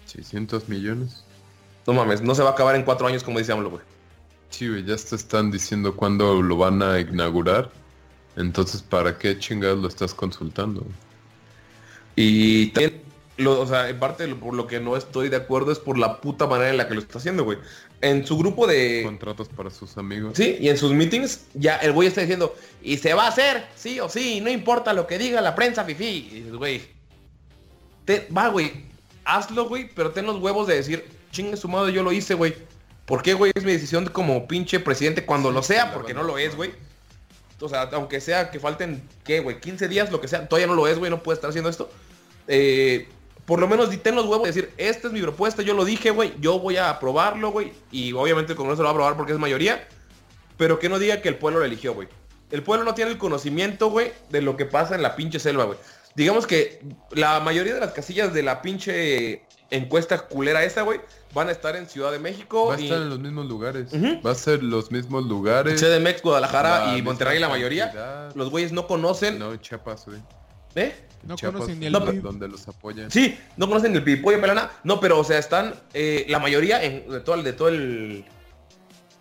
600 0.06 0.68
millones. 0.68 1.24
no 1.86 1.92
mames, 1.92 2.22
no 2.22 2.34
se 2.34 2.42
va 2.42 2.50
a 2.50 2.52
acabar 2.52 2.74
en 2.76 2.82
cuatro 2.84 3.06
años 3.06 3.22
como 3.22 3.38
dice 3.38 3.52
AMLO, 3.52 3.70
güey. 3.70 3.82
Sí, 4.48 4.68
güey, 4.68 4.84
ya 4.84 4.96
te 4.96 5.16
están 5.16 5.50
diciendo 5.50 5.94
cuándo 5.94 6.40
lo 6.40 6.56
van 6.56 6.82
a 6.82 6.98
inaugurar. 7.00 7.70
Entonces, 8.36 8.82
¿para 8.82 9.16
qué 9.18 9.38
chingados 9.38 9.78
lo 9.78 9.88
estás 9.88 10.12
consultando? 10.14 10.84
Y 12.16 12.68
también, 12.68 13.02
lo, 13.36 13.60
o 13.60 13.66
sea, 13.66 13.88
en 13.88 13.98
parte 13.98 14.26
lo- 14.26 14.38
por 14.38 14.54
lo 14.54 14.66
que 14.66 14.80
no 14.80 14.96
estoy 14.96 15.28
de 15.28 15.36
acuerdo 15.36 15.72
es 15.72 15.78
por 15.78 15.98
la 15.98 16.20
puta 16.20 16.46
manera 16.46 16.70
en 16.70 16.76
la 16.76 16.88
que 16.88 16.94
lo 16.94 17.00
está 17.00 17.18
haciendo, 17.18 17.44
güey. 17.44 17.58
En 18.00 18.26
su 18.26 18.36
grupo 18.36 18.66
de... 18.66 19.02
Contratos 19.04 19.48
para 19.48 19.70
sus 19.70 19.96
amigos. 19.96 20.32
Sí, 20.36 20.56
y 20.60 20.68
en 20.68 20.76
sus 20.76 20.92
meetings 20.92 21.46
ya 21.54 21.76
el 21.76 21.92
güey 21.92 22.08
está 22.08 22.20
diciendo, 22.20 22.54
y 22.82 22.98
se 22.98 23.14
va 23.14 23.24
a 23.24 23.28
hacer, 23.28 23.66
sí 23.76 23.98
o 24.00 24.08
sí, 24.08 24.40
no 24.40 24.50
importa 24.50 24.92
lo 24.92 25.06
que 25.06 25.18
diga 25.18 25.40
la 25.40 25.54
prensa, 25.54 25.84
fifi. 25.84 26.28
Y 26.30 26.34
dices, 26.40 26.54
güey, 26.54 26.82
te- 28.04 28.28
va, 28.36 28.48
güey, 28.48 28.84
hazlo, 29.24 29.68
güey, 29.68 29.88
pero 29.94 30.10
ten 30.10 30.26
los 30.26 30.40
huevos 30.40 30.66
de 30.66 30.74
decir, 30.76 31.04
chingue 31.32 31.56
su 31.56 31.68
madre, 31.68 31.92
yo 31.92 32.02
lo 32.02 32.12
hice, 32.12 32.34
güey. 32.34 32.54
¿Por 33.06 33.22
qué, 33.22 33.34
güey? 33.34 33.52
Es 33.54 33.64
mi 33.64 33.72
decisión 33.72 34.06
como 34.06 34.46
pinche 34.46 34.80
presidente 34.80 35.24
cuando 35.26 35.50
lo 35.50 35.62
sea, 35.62 35.92
porque 35.92 36.14
no 36.14 36.22
lo 36.22 36.38
es, 36.38 36.56
güey. 36.56 36.72
O 37.64 37.68
sea, 37.68 37.88
aunque 37.92 38.20
sea 38.20 38.50
que 38.50 38.60
falten, 38.60 39.02
¿qué, 39.24 39.40
güey? 39.40 39.60
15 39.60 39.88
días, 39.88 40.12
lo 40.12 40.20
que 40.20 40.28
sea, 40.28 40.48
todavía 40.48 40.66
no 40.66 40.74
lo 40.74 40.86
es, 40.86 40.98
güey, 40.98 41.10
no 41.10 41.22
puede 41.22 41.36
estar 41.36 41.50
haciendo 41.50 41.70
esto. 41.70 41.90
Eh, 42.46 43.08
por 43.46 43.58
lo 43.60 43.68
menos 43.68 43.90
ten 44.02 44.14
los 44.14 44.26
huevos 44.26 44.42
de 44.42 44.52
decir, 44.52 44.72
esta 44.78 45.08
es 45.08 45.12
mi 45.12 45.20
propuesta, 45.20 45.62
yo 45.62 45.74
lo 45.74 45.84
dije, 45.84 46.10
güey, 46.10 46.34
yo 46.40 46.58
voy 46.58 46.76
a 46.76 46.90
aprobarlo, 46.90 47.50
güey. 47.50 47.72
Y 47.90 48.12
obviamente 48.12 48.52
el 48.52 48.56
Congreso 48.56 48.82
lo 48.82 48.86
va 48.86 48.90
a 48.90 48.92
aprobar 48.92 49.16
porque 49.16 49.32
es 49.32 49.38
mayoría. 49.38 49.86
Pero 50.56 50.78
que 50.78 50.88
no 50.88 50.98
diga 50.98 51.20
que 51.20 51.28
el 51.28 51.36
pueblo 51.36 51.58
lo 51.60 51.64
eligió, 51.64 51.94
güey. 51.94 52.08
El 52.50 52.62
pueblo 52.62 52.84
no 52.84 52.94
tiene 52.94 53.10
el 53.10 53.18
conocimiento, 53.18 53.90
güey, 53.90 54.12
de 54.30 54.40
lo 54.40 54.56
que 54.56 54.66
pasa 54.66 54.94
en 54.94 55.02
la 55.02 55.16
pinche 55.16 55.40
selva, 55.40 55.64
güey. 55.64 55.78
Digamos 56.14 56.46
que 56.46 56.80
la 57.10 57.40
mayoría 57.40 57.74
de 57.74 57.80
las 57.80 57.92
casillas 57.92 58.32
de 58.32 58.42
la 58.42 58.62
pinche 58.62 59.42
encuesta 59.70 60.26
culera 60.26 60.62
esa, 60.62 60.82
güey, 60.82 61.00
van 61.34 61.48
a 61.48 61.52
estar 61.52 61.74
en 61.76 61.88
Ciudad 61.88 62.12
de 62.12 62.18
México. 62.18 62.66
Va 62.68 62.76
a 62.76 62.80
y 62.80 62.84
estar 62.84 63.02
en 63.02 63.10
los 63.10 63.18
mismos 63.18 63.46
lugares. 63.46 63.88
Va 64.24 64.30
a 64.30 64.34
ser 64.34 64.62
los 64.62 64.90
mismos 64.90 65.24
lugares. 65.24 65.80
CDMX, 65.80 66.22
Guadalajara 66.22 66.86
la 66.92 66.98
y 66.98 67.02
Monterrey 67.02 67.38
la 67.38 67.48
mayoría. 67.48 67.84
cantidad. 67.86 68.34
Los 68.34 68.50
güeyes 68.50 68.72
no 68.72 68.86
conocen. 68.86 69.38
No, 69.38 69.54
Chiapas, 69.56 70.06
güey. 70.06 70.20
¿Eh? 70.76 70.94
No 71.24 71.36
Chiapas, 71.36 71.60
conocen 71.60 71.80
ni 71.80 71.86
el 71.86 71.92
No, 71.92 72.00
donde 72.00 72.48
los 72.48 72.66
apoyan. 72.68 73.10
Sí, 73.10 73.38
no 73.56 73.66
conocen 73.66 73.94
el 73.94 74.02
pipollo 74.04 74.40
pelana. 74.40 74.70
No, 74.84 75.00
pero 75.00 75.18
o 75.18 75.24
sea, 75.24 75.38
están 75.38 75.74
eh, 75.92 76.26
la 76.28 76.38
mayoría 76.38 76.82
en, 76.82 77.08
de 77.10 77.20
todo 77.20 77.34
el, 77.36 77.44
de 77.44 77.52
todo 77.52 77.68
el, 77.68 78.24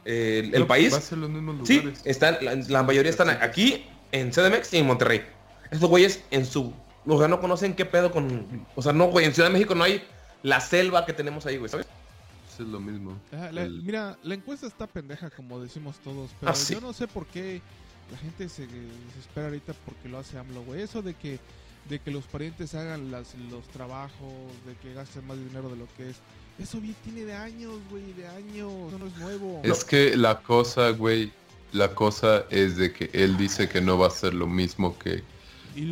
el, 0.05 0.53
el 0.53 0.59
No, 0.61 0.67
país. 0.67 0.93
Va 0.93 0.97
a 0.97 1.01
ser 1.01 1.17
los 1.17 1.29
mismos 1.29 1.67
Sí, 1.67 1.77
lugares. 1.77 2.01
están, 2.05 2.37
la, 2.41 2.55
la 2.55 2.83
mayoría 2.83 3.09
están 3.09 3.29
aquí 3.29 3.85
en 4.11 4.31
CDMX 4.31 4.73
y 4.73 4.77
en 4.79 4.87
Monterrey. 4.87 5.23
Estos 5.71 5.89
güeyes 5.89 6.23
en 6.31 6.45
su... 6.45 6.73
O 7.05 7.19
sea, 7.19 7.27
no 7.27 7.39
conocen 7.41 7.73
qué 7.73 7.85
pedo 7.85 8.11
con... 8.11 8.65
O 8.75 8.81
sea, 8.81 8.93
no, 8.93 9.05
güey, 9.07 9.25
en 9.25 9.33
Ciudad 9.33 9.49
de 9.49 9.53
México 9.53 9.75
no 9.75 9.83
hay 9.83 10.03
la 10.41 10.59
selva 10.59 11.05
que 11.05 11.13
tenemos 11.13 11.45
ahí, 11.45 11.57
güey, 11.57 11.69
¿sabes? 11.69 11.87
Eso 12.53 12.63
es 12.63 12.69
lo 12.69 12.79
mismo. 12.79 13.17
Ajá, 13.31 13.51
la- 13.51 13.63
El- 13.63 13.81
Mira, 13.83 14.17
la 14.23 14.35
encuesta 14.35 14.67
está 14.67 14.87
pendeja, 14.87 15.29
como 15.31 15.59
decimos 15.59 15.95
todos, 16.03 16.31
pero 16.39 16.51
Ah, 16.51 16.55
sí. 16.55 16.73
yo 16.73 16.81
no 16.81 16.93
sé 16.93 17.07
por 17.07 17.25
qué 17.27 17.61
la 18.11 18.17
gente 18.17 18.47
se 18.49 18.67
desespera 18.67 19.47
ahorita 19.47 19.73
porque 19.85 20.09
lo 20.09 20.19
hace 20.19 20.37
AMLO, 20.37 20.63
güey. 20.63 20.81
Eso 20.81 21.01
de 21.01 21.13
que, 21.15 21.39
de 21.89 21.99
que 21.99 22.11
los 22.11 22.25
parientes 22.25 22.75
hagan 22.75 23.11
las, 23.11 23.33
los 23.49 23.65
trabajos, 23.69 24.31
de 24.65 24.75
que 24.81 24.93
gasten 24.93 25.25
más 25.27 25.37
dinero 25.37 25.69
de 25.69 25.77
lo 25.77 25.87
que 25.97 26.09
es. 26.11 26.17
Eso 26.59 26.79
bien 26.79 26.95
tiene 27.03 27.25
de 27.25 27.33
años, 27.33 27.73
güey, 27.89 28.13
de 28.13 28.27
años. 28.27 28.71
Eso 28.89 28.99
no 28.99 29.07
es 29.07 29.17
nuevo. 29.17 29.61
Es 29.63 29.83
que 29.83 30.15
la 30.15 30.41
cosa, 30.41 30.89
güey, 30.91 31.31
la 31.71 31.95
cosa 31.95 32.45
es 32.51 32.77
de 32.77 32.93
que 32.93 33.09
él 33.13 33.35
dice 33.37 33.67
que 33.67 33.81
no 33.81 33.97
va 33.97 34.07
a 34.07 34.11
ser 34.11 34.33
lo 34.35 34.45
mismo 34.45 34.97
que 34.99 35.23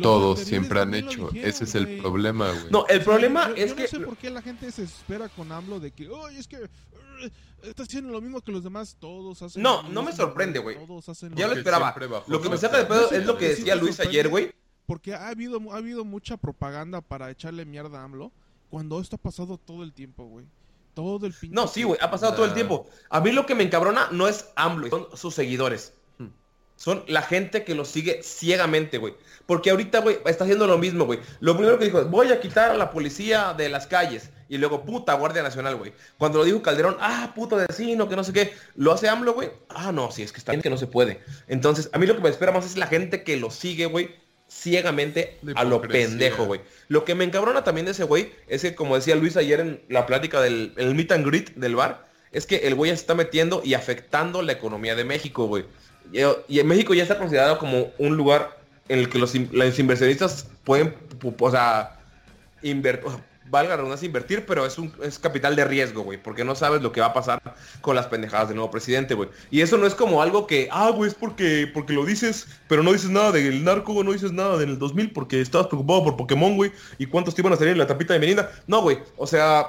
todos 0.02 0.40
siempre 0.40 0.80
han 0.80 0.94
hecho. 0.94 1.28
dijeron, 1.30 1.48
Ese 1.50 1.64
es 1.64 1.74
el 1.74 1.86
güey. 1.86 2.00
problema, 2.00 2.50
güey. 2.50 2.70
No, 2.70 2.86
el 2.88 3.02
problema 3.02 3.48
Yo- 3.48 3.54
es 3.56 3.70
yo 3.70 3.76
que... 3.76 3.82
no 3.82 3.88
sé 3.88 4.00
por 4.00 4.16
qué 4.16 4.30
la 4.30 4.42
gente 4.42 4.70
se 4.70 4.82
desespera 4.82 5.28
con 5.28 5.50
AMLO 5.52 5.80
de 5.80 5.90
que, 5.90 6.08
oye, 6.08 6.38
es 6.38 6.46
que 6.48 6.56
eh, 6.56 7.30
está 7.62 7.82
haciendo 7.84 8.10
lo 8.12 8.20
mismo 8.20 8.40
que 8.40 8.52
los 8.52 8.62
demás, 8.64 8.96
todos 8.98 9.42
hacen 9.42 9.62
No, 9.62 9.82
no 9.84 10.02
me 10.02 10.12
sorprende, 10.12 10.58
güey. 10.58 10.76
Todos 10.86 11.08
hacen 11.08 11.34
Ya 11.34 11.46
lo 11.46 11.54
esperaba. 11.54 11.94
Lo 12.26 12.40
que 12.40 12.48
me 12.48 12.56
saca 12.58 12.78
de 12.78 12.84
pedo 12.86 13.10
es 13.10 13.26
lo 13.26 13.36
que 13.38 13.48
decía 13.50 13.74
Luis 13.76 13.98
ayer, 14.00 14.28
güey. 14.28 14.52
Porque 14.86 15.14
ha 15.14 15.28
habido, 15.28 15.60
ha 15.72 15.76
habido 15.76 16.04
mucha 16.04 16.36
propaganda 16.36 17.00
para 17.00 17.30
echarle 17.30 17.64
mierda 17.64 18.00
a 18.00 18.04
AMLO 18.04 18.32
cuando 18.68 19.00
esto 19.00 19.16
ha 19.16 19.18
pasado 19.18 19.56
todo 19.58 19.82
el 19.84 19.92
tiempo, 19.92 20.24
güey. 20.24 20.44
Todo 20.94 21.24
el 21.26 21.32
pinche 21.32 21.54
No, 21.54 21.68
sí, 21.68 21.84
güey, 21.84 21.98
ha 22.02 22.10
pasado 22.10 22.34
todo 22.34 22.44
el 22.44 22.52
tiempo. 22.52 22.86
A 23.08 23.20
mí 23.20 23.32
lo 23.32 23.46
que 23.46 23.54
me 23.54 23.62
encabrona 23.62 24.08
no 24.10 24.28
es 24.28 24.46
AMLO, 24.56 24.90
son 24.90 25.06
sus 25.14 25.34
seguidores. 25.34 25.94
Son 26.76 27.04
la 27.06 27.22
gente 27.22 27.64
que 27.64 27.74
lo 27.74 27.84
sigue 27.84 28.22
ciegamente, 28.22 28.98
güey. 28.98 29.14
Porque 29.46 29.70
ahorita, 29.70 30.00
güey, 30.00 30.18
está 30.26 30.44
haciendo 30.44 30.66
lo 30.66 30.78
mismo, 30.78 31.04
güey. 31.04 31.20
Lo 31.40 31.56
primero 31.56 31.78
que 31.78 31.84
dijo 31.84 32.00
es, 32.00 32.10
voy 32.10 32.32
a 32.32 32.40
quitar 32.40 32.70
a 32.70 32.74
la 32.74 32.90
policía 32.90 33.54
de 33.56 33.68
las 33.68 33.86
calles. 33.86 34.30
Y 34.48 34.58
luego, 34.58 34.84
puta, 34.84 35.14
Guardia 35.14 35.42
Nacional, 35.42 35.76
güey. 35.76 35.92
Cuando 36.18 36.38
lo 36.38 36.44
dijo 36.44 36.60
Calderón, 36.60 36.96
ah, 37.00 37.32
puto 37.34 37.56
vecino, 37.56 38.08
que 38.08 38.16
no 38.16 38.24
sé 38.24 38.32
qué. 38.32 38.52
Lo 38.74 38.92
hace 38.92 39.08
AMLO, 39.08 39.32
güey. 39.32 39.50
Ah, 39.68 39.92
no, 39.92 40.10
sí, 40.10 40.22
es 40.22 40.32
que 40.32 40.38
está 40.38 40.52
bien 40.52 40.62
que 40.62 40.70
no 40.70 40.76
se 40.76 40.86
puede. 40.86 41.20
Entonces, 41.48 41.88
a 41.92 41.98
mí 41.98 42.06
lo 42.06 42.14
que 42.16 42.22
me 42.22 42.28
espera 42.28 42.52
más 42.52 42.66
es 42.66 42.76
la 42.76 42.86
gente 42.86 43.22
que 43.22 43.36
lo 43.36 43.50
sigue, 43.50 43.86
güey, 43.86 44.14
ciegamente 44.50 45.38
a 45.54 45.64
lo 45.64 45.80
pendejo, 45.80 46.44
güey. 46.44 46.60
Lo 46.88 47.04
que 47.04 47.14
me 47.14 47.24
encabrona 47.24 47.64
también 47.64 47.86
de 47.86 47.92
ese 47.92 48.04
güey 48.04 48.32
es 48.46 48.62
que, 48.62 48.74
como 48.74 48.96
decía 48.96 49.16
Luis 49.16 49.36
ayer 49.36 49.60
en 49.60 49.82
la 49.88 50.04
plática 50.06 50.40
del 50.40 50.74
el 50.76 50.94
meet 50.94 51.12
and 51.12 51.26
greet 51.26 51.54
del 51.54 51.74
bar, 51.74 52.06
es 52.32 52.46
que 52.46 52.56
el 52.56 52.74
güey 52.74 52.90
ya 52.90 52.96
se 52.96 53.02
está 53.02 53.14
metiendo 53.14 53.62
y 53.64 53.74
afectando 53.74 54.42
la 54.42 54.52
economía 54.52 54.94
de 54.94 55.04
México, 55.04 55.46
güey. 55.46 55.64
Y, 56.12 56.58
en 56.60 56.66
México 56.66 56.94
ya 56.94 57.02
está 57.02 57.18
considerado 57.18 57.58
como 57.58 57.88
un 57.98 58.16
lugar 58.16 58.58
en 58.88 58.98
el 58.98 59.08
que 59.08 59.18
los, 59.18 59.34
los 59.34 59.78
inversionistas 59.78 60.46
pueden, 60.64 60.94
pu- 61.18 61.34
o 61.38 61.50
sea, 61.50 61.98
invertir, 62.62 63.08
valga 63.52 63.76
la 63.76 63.98
invertir, 64.02 64.46
pero 64.46 64.64
es 64.64 64.78
un 64.78 64.90
es 65.02 65.18
capital 65.18 65.54
de 65.54 65.64
riesgo, 65.66 66.02
güey, 66.02 66.20
porque 66.20 66.42
no 66.44 66.54
sabes 66.54 66.80
lo 66.80 66.90
que 66.90 67.02
va 67.02 67.08
a 67.08 67.12
pasar 67.12 67.40
con 67.82 67.94
las 67.94 68.06
pendejadas 68.06 68.48
del 68.48 68.56
nuevo 68.56 68.70
presidente, 68.70 69.12
güey. 69.14 69.28
Y 69.50 69.60
eso 69.60 69.76
no 69.76 69.86
es 69.86 69.94
como 69.94 70.22
algo 70.22 70.46
que, 70.46 70.68
ah, 70.72 70.90
güey, 70.90 71.10
es 71.10 71.14
porque, 71.14 71.70
porque 71.72 71.92
lo 71.92 72.06
dices, 72.06 72.46
pero 72.66 72.82
no 72.82 72.92
dices 72.92 73.10
nada 73.10 73.30
del 73.30 73.62
narco, 73.62 74.02
no 74.02 74.12
dices 74.12 74.32
nada 74.32 74.56
del 74.56 74.78
2000 74.78 75.12
porque 75.12 75.40
estabas 75.40 75.66
preocupado 75.66 76.02
por 76.04 76.16
Pokémon, 76.16 76.56
güey, 76.56 76.72
y 76.98 77.04
cuántos 77.06 77.34
te 77.34 77.42
iban 77.42 77.52
a 77.52 77.56
salir 77.56 77.72
en 77.72 77.78
la 77.78 77.86
tapita 77.86 78.14
de 78.14 78.20
Melinda. 78.20 78.50
No, 78.66 78.80
güey, 78.80 78.98
o 79.18 79.26
sea, 79.26 79.66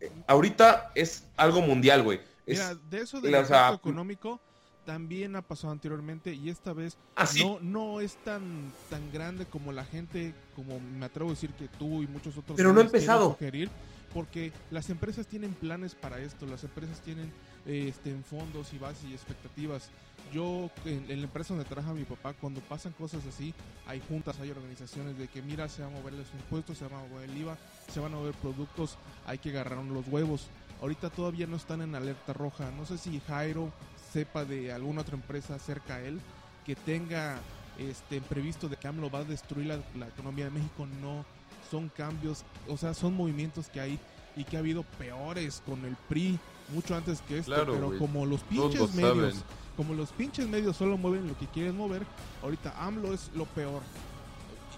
eh, 0.00 0.10
ahorita 0.26 0.92
es 0.94 1.24
algo 1.36 1.60
mundial, 1.60 2.02
güey. 2.04 2.20
Es- 2.46 2.58
Mira, 2.58 2.74
de 2.90 2.98
eso 3.00 3.20
del 3.20 3.32
la- 3.32 3.40
o 3.40 3.44
sea, 3.46 3.72
económico 3.74 4.40
también 4.86 5.36
ha 5.36 5.42
pasado 5.42 5.72
anteriormente 5.72 6.32
y 6.32 6.48
esta 6.48 6.72
vez 6.72 6.96
Ah, 7.16 7.26
sí. 7.26 7.44
no, 7.44 7.58
no 7.60 8.00
es 8.00 8.16
tan, 8.24 8.72
tan 8.88 9.12
grande 9.12 9.44
como 9.44 9.72
la 9.72 9.84
gente, 9.84 10.32
como 10.54 10.80
me 10.80 11.04
atrevo 11.04 11.30
a 11.30 11.32
decir 11.34 11.50
que 11.50 11.68
tú 11.68 12.02
y 12.02 12.06
muchos 12.06 12.36
otros 12.38 12.56
Pero 12.56 12.72
no 12.72 12.80
ha 12.80 12.84
empezado. 12.84 13.30
sugerir, 13.32 13.68
porque 14.14 14.52
las 14.70 14.88
empresas 14.88 15.26
tienen 15.26 15.52
planes 15.52 15.94
para 15.94 16.18
esto, 16.20 16.46
las 16.46 16.64
empresas 16.64 17.00
tienen 17.02 17.30
eh, 17.66 17.88
este, 17.88 18.10
en 18.10 18.22
fondos 18.24 18.72
y 18.72 18.78
bases 18.78 19.04
y 19.10 19.12
expectativas. 19.12 19.90
Yo, 20.32 20.70
en, 20.84 21.10
en 21.10 21.18
la 21.20 21.26
empresa 21.26 21.54
donde 21.54 21.68
trabaja 21.68 21.92
mi 21.92 22.04
papá, 22.04 22.32
cuando 22.34 22.60
pasan 22.60 22.92
cosas 22.92 23.24
así, 23.26 23.52
hay 23.86 24.00
juntas, 24.08 24.38
hay 24.40 24.50
organizaciones 24.50 25.18
de 25.18 25.28
que 25.28 25.42
mira, 25.42 25.68
se 25.68 25.82
van 25.82 25.94
a 25.94 25.98
mover 25.98 26.14
los 26.14 26.32
impuestos, 26.32 26.78
se 26.78 26.84
van 26.86 26.94
a 26.94 27.08
mover 27.08 27.28
el 27.28 27.36
IVA, 27.36 27.56
se 27.92 28.00
van 28.00 28.12
a 28.14 28.16
mover 28.16 28.34
productos, 28.34 28.96
hay 29.26 29.38
que 29.38 29.50
agarrar 29.50 29.84
los 29.84 30.06
huevos. 30.08 30.46
Ahorita 30.80 31.10
todavía 31.10 31.46
no 31.46 31.56
están 31.56 31.80
en 31.80 31.94
alerta 31.94 32.32
roja. 32.32 32.70
No 32.76 32.84
sé 32.86 32.98
si 32.98 33.18
Jairo 33.20 33.72
sepa 34.16 34.46
de 34.46 34.72
alguna 34.72 35.02
otra 35.02 35.14
empresa 35.14 35.58
cerca 35.58 35.96
a 35.96 36.00
él 36.00 36.18
que 36.64 36.74
tenga 36.74 37.38
este 37.78 38.22
previsto 38.22 38.66
de 38.66 38.76
que 38.78 38.88
AMLO 38.88 39.10
va 39.10 39.18
a 39.18 39.24
destruir 39.24 39.66
la, 39.66 39.78
la 39.98 40.08
economía 40.08 40.46
de 40.46 40.52
México, 40.52 40.86
no. 41.02 41.22
Son 41.70 41.90
cambios, 41.90 42.42
o 42.66 42.78
sea, 42.78 42.94
son 42.94 43.12
movimientos 43.14 43.68
que 43.68 43.78
hay 43.78 43.98
y 44.34 44.44
que 44.44 44.56
ha 44.56 44.60
habido 44.60 44.84
peores 44.98 45.62
con 45.66 45.84
el 45.84 45.96
PRI 46.08 46.38
mucho 46.72 46.96
antes 46.96 47.20
que 47.28 47.38
esto, 47.38 47.52
Claro, 47.52 47.74
pero 47.74 47.98
como 47.98 48.24
los 48.24 48.40
pinches 48.42 48.94
medios, 48.94 49.34
saben. 49.34 49.42
como 49.76 49.92
los 49.92 50.10
pinches 50.12 50.48
medios 50.48 50.76
solo 50.78 50.96
mueven 50.96 51.28
lo 51.28 51.36
que 51.38 51.46
quieren 51.48 51.76
mover, 51.76 52.02
ahorita 52.42 52.72
AMLO 52.86 53.12
es 53.12 53.30
lo 53.34 53.44
peor. 53.44 53.82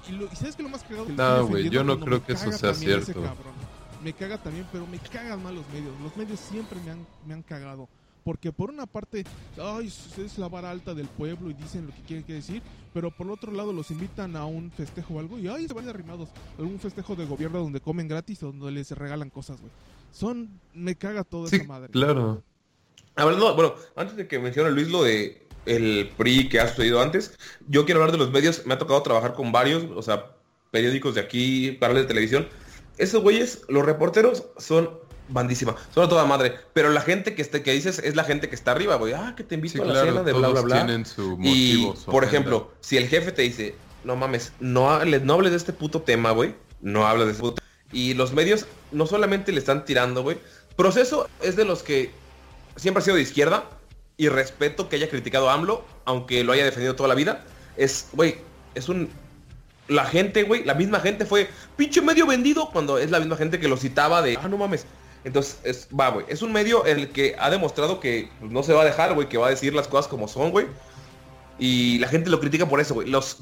Y, 0.08 0.12
lo- 0.12 0.24
y 0.32 0.34
sabes 0.34 0.56
que 0.56 0.64
lo 0.64 0.68
más 0.68 0.82
cagado 0.82 1.06
que 1.06 1.12
No, 1.12 1.46
güey, 1.46 1.70
yo 1.70 1.84
no 1.84 1.92
creo 2.00 2.24
que 2.26 2.32
eso 2.32 2.50
sea 2.58 2.74
cierto. 2.74 3.20
Me 4.02 4.12
caga 4.12 4.38
también, 4.38 4.66
pero 4.72 4.84
me 4.86 4.98
cagan 4.98 5.42
más 5.44 5.52
los 5.54 5.68
medios. 5.68 5.92
Los 6.02 6.16
medios 6.16 6.40
siempre 6.40 6.80
me 6.84 6.90
han, 6.90 7.06
me 7.26 7.34
han 7.34 7.42
cagado. 7.42 7.88
Porque 8.28 8.52
por 8.52 8.68
una 8.68 8.84
parte, 8.84 9.24
ay, 9.56 9.86
es 9.86 10.36
la 10.36 10.50
vara 10.50 10.70
alta 10.70 10.92
del 10.92 11.06
pueblo 11.06 11.48
y 11.48 11.54
dicen 11.54 11.86
lo 11.86 11.94
que 11.94 12.02
quieren 12.02 12.26
que 12.26 12.34
decir, 12.34 12.60
pero 12.92 13.10
por 13.10 13.30
otro 13.30 13.50
lado 13.50 13.72
los 13.72 13.90
invitan 13.90 14.36
a 14.36 14.44
un 14.44 14.70
festejo 14.70 15.14
o 15.14 15.18
algo 15.20 15.38
y 15.38 15.48
ay, 15.48 15.66
se 15.66 15.72
van 15.72 15.88
arrimados. 15.88 16.28
Algún 16.58 16.78
festejo 16.78 17.16
de 17.16 17.24
gobierno 17.24 17.58
donde 17.60 17.80
comen 17.80 18.06
gratis 18.06 18.42
o 18.42 18.52
donde 18.52 18.70
les 18.70 18.90
regalan 18.90 19.30
cosas, 19.30 19.58
güey. 19.62 19.72
Son, 20.12 20.60
me 20.74 20.94
caga 20.94 21.24
toda 21.24 21.48
Sí, 21.48 21.56
esa 21.56 21.64
madre. 21.64 21.88
claro. 21.88 22.42
Hablando, 23.16 23.54
bueno, 23.54 23.74
antes 23.96 24.14
de 24.14 24.28
que 24.28 24.38
mencione 24.38 24.72
Luis 24.72 24.90
lo 24.90 25.04
de 25.04 25.46
el 25.64 26.10
PRI 26.18 26.50
que 26.50 26.60
ha 26.60 26.68
sucedido 26.68 27.00
antes, 27.00 27.34
yo 27.66 27.86
quiero 27.86 28.02
hablar 28.02 28.12
de 28.12 28.18
los 28.18 28.30
medios. 28.30 28.66
Me 28.66 28.74
ha 28.74 28.78
tocado 28.78 29.02
trabajar 29.02 29.32
con 29.32 29.52
varios, 29.52 29.84
o 29.84 30.02
sea, 30.02 30.36
periódicos 30.70 31.14
de 31.14 31.22
aquí, 31.22 31.78
canales 31.80 32.02
de 32.02 32.08
televisión. 32.08 32.46
Esos 32.98 33.22
güeyes, 33.22 33.62
los 33.70 33.86
reporteros 33.86 34.44
son 34.58 34.90
bandísima, 35.28 35.76
son 35.94 36.08
toda 36.08 36.24
madre. 36.26 36.56
Pero 36.72 36.90
la 36.90 37.00
gente 37.00 37.34
que 37.34 37.42
esté, 37.42 37.62
que 37.62 37.72
dices 37.72 37.98
es 37.98 38.16
la 38.16 38.24
gente 38.24 38.48
que 38.48 38.54
está 38.54 38.72
arriba, 38.72 38.96
güey. 38.96 39.12
Ah, 39.12 39.34
que 39.36 39.44
te 39.44 39.54
invito 39.54 39.74
Sí, 39.74 39.80
a 39.80 39.84
la 39.84 39.92
claro, 39.92 40.08
cena 40.08 40.22
de 40.22 40.32
bla 40.32 40.48
bla 40.48 40.60
bla. 40.62 40.76
tienen 40.76 41.06
su 41.06 41.38
y, 41.42 41.92
su 41.96 42.10
por 42.10 42.24
ejemplo, 42.24 42.72
si 42.80 42.96
el 42.96 43.08
jefe 43.08 43.32
te 43.32 43.42
dice, 43.42 43.74
no 44.04 44.16
mames, 44.16 44.52
no 44.60 44.90
hables, 44.90 45.22
no 45.22 45.34
hables 45.34 45.50
de 45.52 45.56
este 45.58 45.72
puto 45.72 46.02
tema, 46.02 46.30
güey. 46.32 46.54
No 46.80 47.06
hables 47.06 47.26
de 47.26 47.32
este 47.32 47.42
puto. 47.42 47.62
Y 47.92 48.14
los 48.14 48.32
medios 48.32 48.66
no 48.92 49.06
solamente 49.06 49.52
le 49.52 49.58
están 49.58 49.84
tirando, 49.84 50.22
güey. 50.22 50.38
Proceso 50.76 51.28
es 51.42 51.56
de 51.56 51.64
los 51.64 51.82
que 51.82 52.10
siempre 52.76 53.00
ha 53.00 53.04
sido 53.04 53.16
de 53.16 53.22
izquierda 53.22 53.64
y 54.16 54.28
respeto 54.28 54.88
que 54.88 54.96
haya 54.96 55.08
criticado 55.08 55.48
a 55.50 55.54
AMLO, 55.54 55.84
aunque 56.04 56.44
lo 56.44 56.52
haya 56.52 56.64
defendido 56.64 56.94
toda 56.96 57.08
la 57.08 57.14
vida. 57.14 57.44
Es, 57.76 58.08
güey, 58.12 58.36
es 58.74 58.88
un... 58.88 59.10
La 59.88 60.04
gente, 60.04 60.42
güey, 60.42 60.64
la 60.64 60.74
misma 60.74 61.00
gente 61.00 61.24
fue 61.24 61.48
pinche 61.76 62.02
medio 62.02 62.26
vendido 62.26 62.68
cuando 62.70 62.98
es 62.98 63.10
la 63.10 63.20
misma 63.20 63.36
gente 63.36 63.58
que 63.58 63.68
lo 63.68 63.76
citaba 63.78 64.20
de, 64.20 64.36
ah, 64.40 64.46
no 64.48 64.58
mames. 64.58 64.84
Entonces, 65.28 65.60
es, 65.62 65.88
va, 65.88 66.08
güey, 66.08 66.24
es 66.30 66.40
un 66.40 66.52
medio 66.52 66.86
el 66.86 67.10
que 67.10 67.36
ha 67.38 67.50
demostrado 67.50 68.00
que 68.00 68.30
pues, 68.40 68.50
no 68.50 68.62
se 68.62 68.72
va 68.72 68.80
a 68.80 68.84
dejar, 68.86 69.12
güey, 69.12 69.28
que 69.28 69.36
va 69.36 69.48
a 69.48 69.50
decir 69.50 69.74
las 69.74 69.86
cosas 69.86 70.08
como 70.08 70.26
son, 70.26 70.50
güey. 70.50 70.66
Y 71.58 71.98
la 71.98 72.08
gente 72.08 72.30
lo 72.30 72.40
critica 72.40 72.66
por 72.66 72.80
eso, 72.80 72.94
güey. 72.94 73.08
Los 73.10 73.40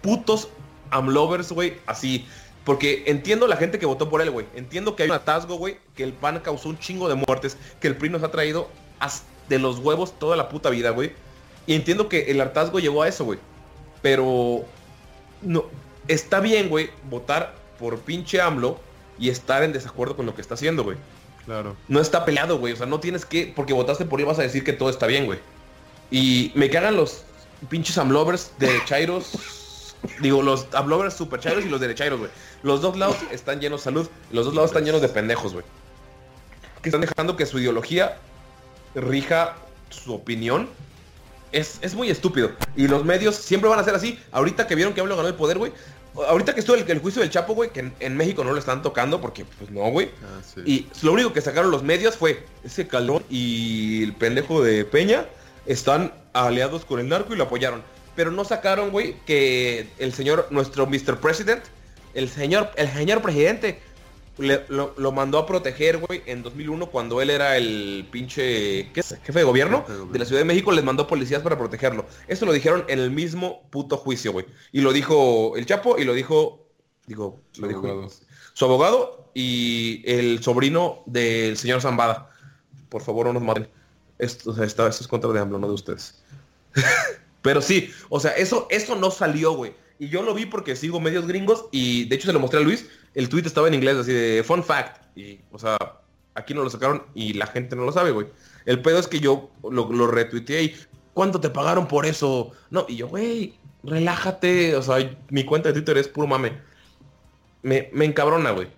putos 0.00 0.48
amlovers, 0.90 1.50
güey, 1.50 1.78
así. 1.86 2.24
Porque 2.62 3.02
entiendo 3.06 3.48
la 3.48 3.56
gente 3.56 3.80
que 3.80 3.84
votó 3.84 4.08
por 4.08 4.22
él, 4.22 4.30
güey. 4.30 4.46
Entiendo 4.54 4.94
que 4.94 5.02
hay 5.02 5.08
un 5.08 5.16
atasgo, 5.16 5.56
güey, 5.56 5.78
que 5.96 6.04
el 6.04 6.12
PAN 6.12 6.38
causó 6.38 6.68
un 6.68 6.78
chingo 6.78 7.08
de 7.08 7.16
muertes, 7.16 7.56
que 7.80 7.88
el 7.88 7.96
PRI 7.96 8.10
nos 8.10 8.22
ha 8.22 8.30
traído 8.30 8.68
de 9.48 9.58
los 9.58 9.80
huevos 9.80 10.16
toda 10.16 10.36
la 10.36 10.48
puta 10.48 10.70
vida, 10.70 10.90
güey. 10.90 11.14
Y 11.66 11.74
entiendo 11.74 12.08
que 12.08 12.30
el 12.30 12.40
hartazgo 12.40 12.78
llevó 12.78 13.02
a 13.02 13.08
eso, 13.08 13.24
güey. 13.24 13.40
Pero 14.02 14.64
no 15.42 15.64
está 16.06 16.38
bien, 16.38 16.68
güey, 16.68 16.90
votar 17.10 17.56
por 17.80 17.98
pinche 17.98 18.40
AMLO 18.40 18.78
y 19.18 19.30
estar 19.30 19.64
en 19.64 19.72
desacuerdo 19.72 20.14
con 20.14 20.26
lo 20.26 20.36
que 20.36 20.40
está 20.40 20.54
haciendo, 20.54 20.84
güey. 20.84 20.96
Claro. 21.44 21.76
No 21.88 22.00
está 22.00 22.24
peleado, 22.24 22.58
güey. 22.58 22.72
O 22.72 22.76
sea, 22.76 22.86
no 22.86 23.00
tienes 23.00 23.24
que, 23.24 23.52
porque 23.54 23.72
votaste 23.72 24.04
por 24.04 24.20
él 24.20 24.26
vas 24.26 24.38
a 24.38 24.42
decir 24.42 24.64
que 24.64 24.72
todo 24.72 24.90
está 24.90 25.06
bien, 25.06 25.26
güey. 25.26 25.38
Y 26.10 26.52
me 26.54 26.70
cagan 26.70 26.96
los 26.96 27.24
pinches 27.68 27.98
amlovers 27.98 28.52
derechairos. 28.58 29.94
digo, 30.20 30.42
los 30.42 30.66
amlovers 30.72 31.14
super 31.14 31.40
chairos 31.40 31.64
y 31.64 31.68
los 31.68 31.80
derechairos, 31.80 32.18
güey. 32.18 32.30
Los 32.62 32.80
dos 32.80 32.96
lados 32.96 33.16
están 33.30 33.60
llenos 33.60 33.80
de 33.80 33.84
salud. 33.84 34.08
Los 34.30 34.46
dos 34.46 34.54
lados 34.54 34.70
están 34.70 34.84
llenos 34.84 35.02
de 35.02 35.08
pendejos, 35.08 35.52
güey. 35.52 35.64
Que 36.82 36.88
están 36.88 37.00
dejando 37.00 37.36
que 37.36 37.46
su 37.46 37.58
ideología 37.58 38.18
rija 38.94 39.56
su 39.90 40.14
opinión. 40.14 40.68
Es, 41.52 41.78
es 41.82 41.94
muy 41.94 42.10
estúpido. 42.10 42.50
Y 42.74 42.88
los 42.88 43.04
medios 43.04 43.36
siempre 43.36 43.70
van 43.70 43.78
a 43.78 43.84
ser 43.84 43.94
así. 43.94 44.18
Ahorita 44.32 44.66
que 44.66 44.74
vieron 44.74 44.92
que 44.92 45.00
AMLO 45.00 45.16
ganó 45.16 45.28
el 45.28 45.34
poder, 45.34 45.58
güey. 45.58 45.72
Ahorita 46.14 46.54
que 46.54 46.60
estuvo 46.60 46.76
el, 46.76 46.88
el 46.88 46.98
juicio 47.00 47.22
del 47.22 47.30
Chapo, 47.30 47.54
güey, 47.54 47.70
que 47.70 47.80
en, 47.80 47.94
en 48.00 48.16
México 48.16 48.44
no 48.44 48.52
lo 48.52 48.58
están 48.58 48.82
tocando 48.82 49.20
porque, 49.20 49.44
pues 49.44 49.70
no, 49.70 49.90
güey. 49.90 50.10
Ah, 50.22 50.40
sí. 50.42 50.60
Y 50.64 50.86
lo 51.04 51.12
único 51.12 51.32
que 51.32 51.40
sacaron 51.40 51.70
los 51.70 51.82
medios 51.82 52.16
fue 52.16 52.44
ese 52.62 52.86
calón 52.86 53.24
y 53.28 54.04
el 54.04 54.14
pendejo 54.14 54.62
de 54.62 54.84
Peña 54.84 55.26
están 55.66 56.12
aliados 56.32 56.84
con 56.84 57.00
el 57.00 57.08
narco 57.08 57.34
y 57.34 57.36
lo 57.36 57.44
apoyaron. 57.44 57.82
Pero 58.14 58.30
no 58.30 58.44
sacaron, 58.44 58.90
güey, 58.90 59.16
que 59.26 59.88
el 59.98 60.12
señor, 60.12 60.46
nuestro 60.50 60.86
Mr. 60.86 61.18
President, 61.18 61.64
el 62.14 62.28
señor, 62.28 62.70
el 62.76 62.88
señor 62.92 63.22
presidente, 63.22 63.80
le- 64.38 64.64
lo, 64.68 64.94
lo 64.96 65.12
mandó 65.12 65.38
a 65.38 65.46
proteger, 65.46 65.98
güey, 65.98 66.22
en 66.26 66.42
2001 66.42 66.90
cuando 66.90 67.20
él 67.20 67.30
era 67.30 67.56
el 67.56 68.06
pinche 68.10 68.90
¿qué 68.92 69.00
es? 69.00 69.16
jefe 69.22 69.38
de 69.38 69.44
gobierno 69.44 69.84
de 70.10 70.18
la 70.18 70.24
Ciudad 70.24 70.40
de 70.40 70.44
México, 70.44 70.72
les 70.72 70.84
mandó 70.84 71.06
policías 71.06 71.42
para 71.42 71.56
protegerlo. 71.58 72.04
Eso 72.28 72.44
lo 72.46 72.52
dijeron 72.52 72.84
en 72.88 72.98
el 72.98 73.10
mismo 73.10 73.68
puto 73.70 73.96
juicio, 73.96 74.32
güey. 74.32 74.46
Y 74.72 74.80
lo 74.80 74.92
dijo 74.92 75.56
el 75.56 75.66
Chapo 75.66 75.98
y 75.98 76.04
lo 76.04 76.14
dijo, 76.14 76.66
digo, 77.06 77.40
Su 77.52 77.62
lo 77.62 77.68
dijo 77.68 77.80
abogado. 77.86 78.10
su 78.54 78.64
abogado 78.64 79.30
y 79.34 80.02
el 80.06 80.42
sobrino 80.42 81.02
del 81.06 81.56
señor 81.56 81.80
Zambada. 81.80 82.30
Por 82.88 83.02
favor, 83.02 83.26
no 83.26 83.32
nos 83.34 83.42
maten. 83.42 83.68
Esto, 84.18 84.50
o 84.50 84.54
sea, 84.54 84.64
esto 84.64 84.86
es 84.86 85.08
contra 85.08 85.30
de 85.32 85.40
AMLO, 85.40 85.58
no 85.58 85.66
de 85.68 85.74
ustedes. 85.74 86.22
Pero 87.42 87.60
sí, 87.60 87.90
o 88.08 88.20
sea, 88.20 88.30
eso, 88.32 88.66
eso 88.70 88.94
no 88.96 89.10
salió, 89.10 89.52
güey. 89.52 89.74
Y 89.98 90.08
yo 90.08 90.22
lo 90.22 90.34
vi 90.34 90.46
porque 90.46 90.76
sigo 90.76 91.00
medios 91.00 91.26
gringos 91.26 91.66
y 91.70 92.04
de 92.06 92.16
hecho 92.16 92.26
se 92.26 92.32
lo 92.32 92.40
mostré 92.40 92.60
a 92.60 92.62
Luis. 92.62 92.88
El 93.14 93.28
tweet 93.28 93.42
estaba 93.46 93.68
en 93.68 93.74
inglés, 93.74 93.96
así 93.96 94.12
de 94.12 94.42
fun 94.44 94.64
fact. 94.64 95.02
Y, 95.16 95.40
o 95.52 95.58
sea, 95.58 95.76
aquí 96.34 96.52
no 96.54 96.62
lo 96.62 96.70
sacaron 96.70 97.04
y 97.14 97.34
la 97.34 97.46
gente 97.46 97.76
no 97.76 97.84
lo 97.84 97.92
sabe, 97.92 98.10
güey. 98.10 98.26
El 98.66 98.82
pedo 98.82 98.98
es 98.98 99.06
que 99.06 99.20
yo 99.20 99.50
lo, 99.62 100.06
retuiteé 100.06 100.62
y 100.64 100.76
¿cuánto 101.12 101.40
te 101.40 101.50
pagaron 101.50 101.86
por 101.86 102.06
eso? 102.06 102.52
No, 102.70 102.86
y 102.88 102.96
yo, 102.96 103.08
güey, 103.08 103.54
relájate. 103.84 104.76
O 104.76 104.82
sea, 104.82 105.16
mi 105.30 105.44
cuenta 105.44 105.68
de 105.68 105.74
Twitter 105.74 105.98
es 105.98 106.08
puro 106.08 106.26
mame. 106.26 106.58
Me, 107.62 107.88
me 107.92 108.04
encabrona, 108.04 108.50
güey. 108.50 108.68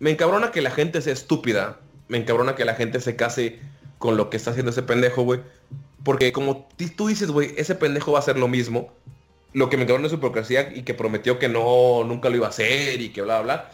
Me 0.00 0.10
encabrona 0.10 0.50
que 0.50 0.60
la 0.60 0.70
gente 0.70 1.00
sea 1.00 1.12
estúpida. 1.12 1.78
Me 2.08 2.18
encabrona 2.18 2.56
que 2.56 2.64
la 2.64 2.74
gente 2.74 3.00
se 3.00 3.16
case 3.16 3.60
con 3.98 4.16
lo 4.16 4.28
que 4.28 4.36
está 4.36 4.50
haciendo 4.50 4.70
ese 4.70 4.82
pendejo, 4.82 5.22
güey. 5.22 5.40
Porque 6.02 6.32
como 6.32 6.68
tú 6.96 7.06
dices, 7.06 7.30
güey, 7.30 7.54
ese 7.56 7.74
pendejo 7.74 8.12
va 8.12 8.18
a 8.18 8.22
hacer 8.22 8.38
lo 8.38 8.48
mismo. 8.48 8.92
Lo 9.54 9.70
que 9.70 9.76
me 9.78 9.84
encabrona 9.84 10.06
es 10.06 10.10
su 10.10 10.18
hipocresía 10.18 10.70
y 10.74 10.82
que 10.82 10.92
prometió 10.92 11.38
que 11.38 11.48
no, 11.48 12.04
nunca 12.04 12.28
lo 12.28 12.36
iba 12.36 12.46
a 12.46 12.50
hacer 12.50 13.00
y 13.00 13.08
que 13.08 13.22
bla, 13.22 13.40
bla, 13.40 13.54
bla. 13.54 13.70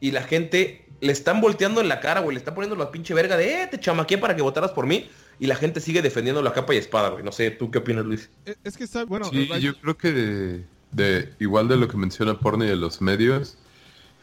Y 0.00 0.10
la 0.10 0.22
gente 0.22 0.86
le 1.00 1.12
están 1.12 1.40
volteando 1.40 1.80
en 1.80 1.88
la 1.88 2.00
cara, 2.00 2.20
güey. 2.20 2.34
Le 2.34 2.38
está 2.38 2.54
poniendo 2.54 2.74
la 2.76 2.90
pinche 2.90 3.14
verga 3.14 3.36
de, 3.36 3.62
eh, 3.62 3.68
te 3.70 3.78
chamaqué 3.78 4.18
para 4.18 4.34
que 4.34 4.42
votaras 4.42 4.72
por 4.72 4.86
mí. 4.86 5.08
Y 5.38 5.46
la 5.46 5.56
gente 5.56 5.80
sigue 5.80 6.02
defendiendo 6.02 6.42
la 6.42 6.52
capa 6.52 6.74
y 6.74 6.78
espada, 6.78 7.10
güey. 7.10 7.22
No 7.22 7.32
sé, 7.32 7.50
¿tú 7.50 7.70
qué 7.70 7.78
opinas, 7.78 8.04
Luis? 8.04 8.28
Es, 8.64 8.76
que 8.76 8.84
está, 8.84 9.04
bueno, 9.04 9.26
Sí, 9.30 9.48
yo 9.60 9.74
creo 9.78 9.96
que 9.96 10.12
de, 10.12 10.64
de- 10.90 11.34
igual 11.38 11.68
de 11.68 11.76
lo 11.76 11.88
que 11.88 11.96
menciona 11.96 12.38
Porni 12.38 12.66
de 12.66 12.76
los 12.76 13.00
medios, 13.00 13.56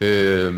eh, 0.00 0.50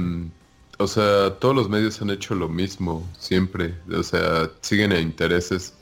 o 0.78 0.86
sea, 0.86 1.34
todos 1.38 1.54
los 1.54 1.68
medios 1.68 2.00
han 2.00 2.10
hecho 2.10 2.34
lo 2.34 2.48
mismo 2.48 3.06
siempre, 3.18 3.74
o 3.92 4.02
sea, 4.02 4.50
siguen 4.62 4.92
a 4.92 4.98
intereses 4.98 5.74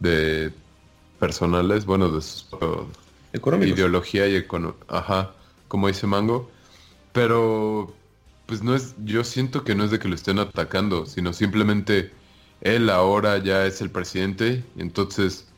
de 0.00 0.50
personales, 1.20 1.84
bueno, 1.84 2.08
de 2.08 2.20
sus 2.20 2.48
Económicos. 3.32 3.78
ideología 3.78 4.28
y 4.28 4.36
econo 4.36 4.76
ajá, 4.88 5.32
como 5.68 5.88
dice 5.88 6.06
Mango, 6.06 6.50
pero 7.12 7.94
pues 8.46 8.62
no 8.62 8.74
es, 8.74 8.94
yo 9.04 9.24
siento 9.24 9.64
que 9.64 9.74
no 9.74 9.84
es 9.84 9.90
de 9.90 9.98
que 9.98 10.08
lo 10.08 10.14
estén 10.14 10.38
atacando, 10.38 11.06
sino 11.06 11.32
simplemente 11.32 12.12
él 12.60 12.90
ahora 12.90 13.38
ya 13.38 13.66
es 13.66 13.80
el 13.80 13.90
presidente, 13.90 14.64
entonces 14.76 15.48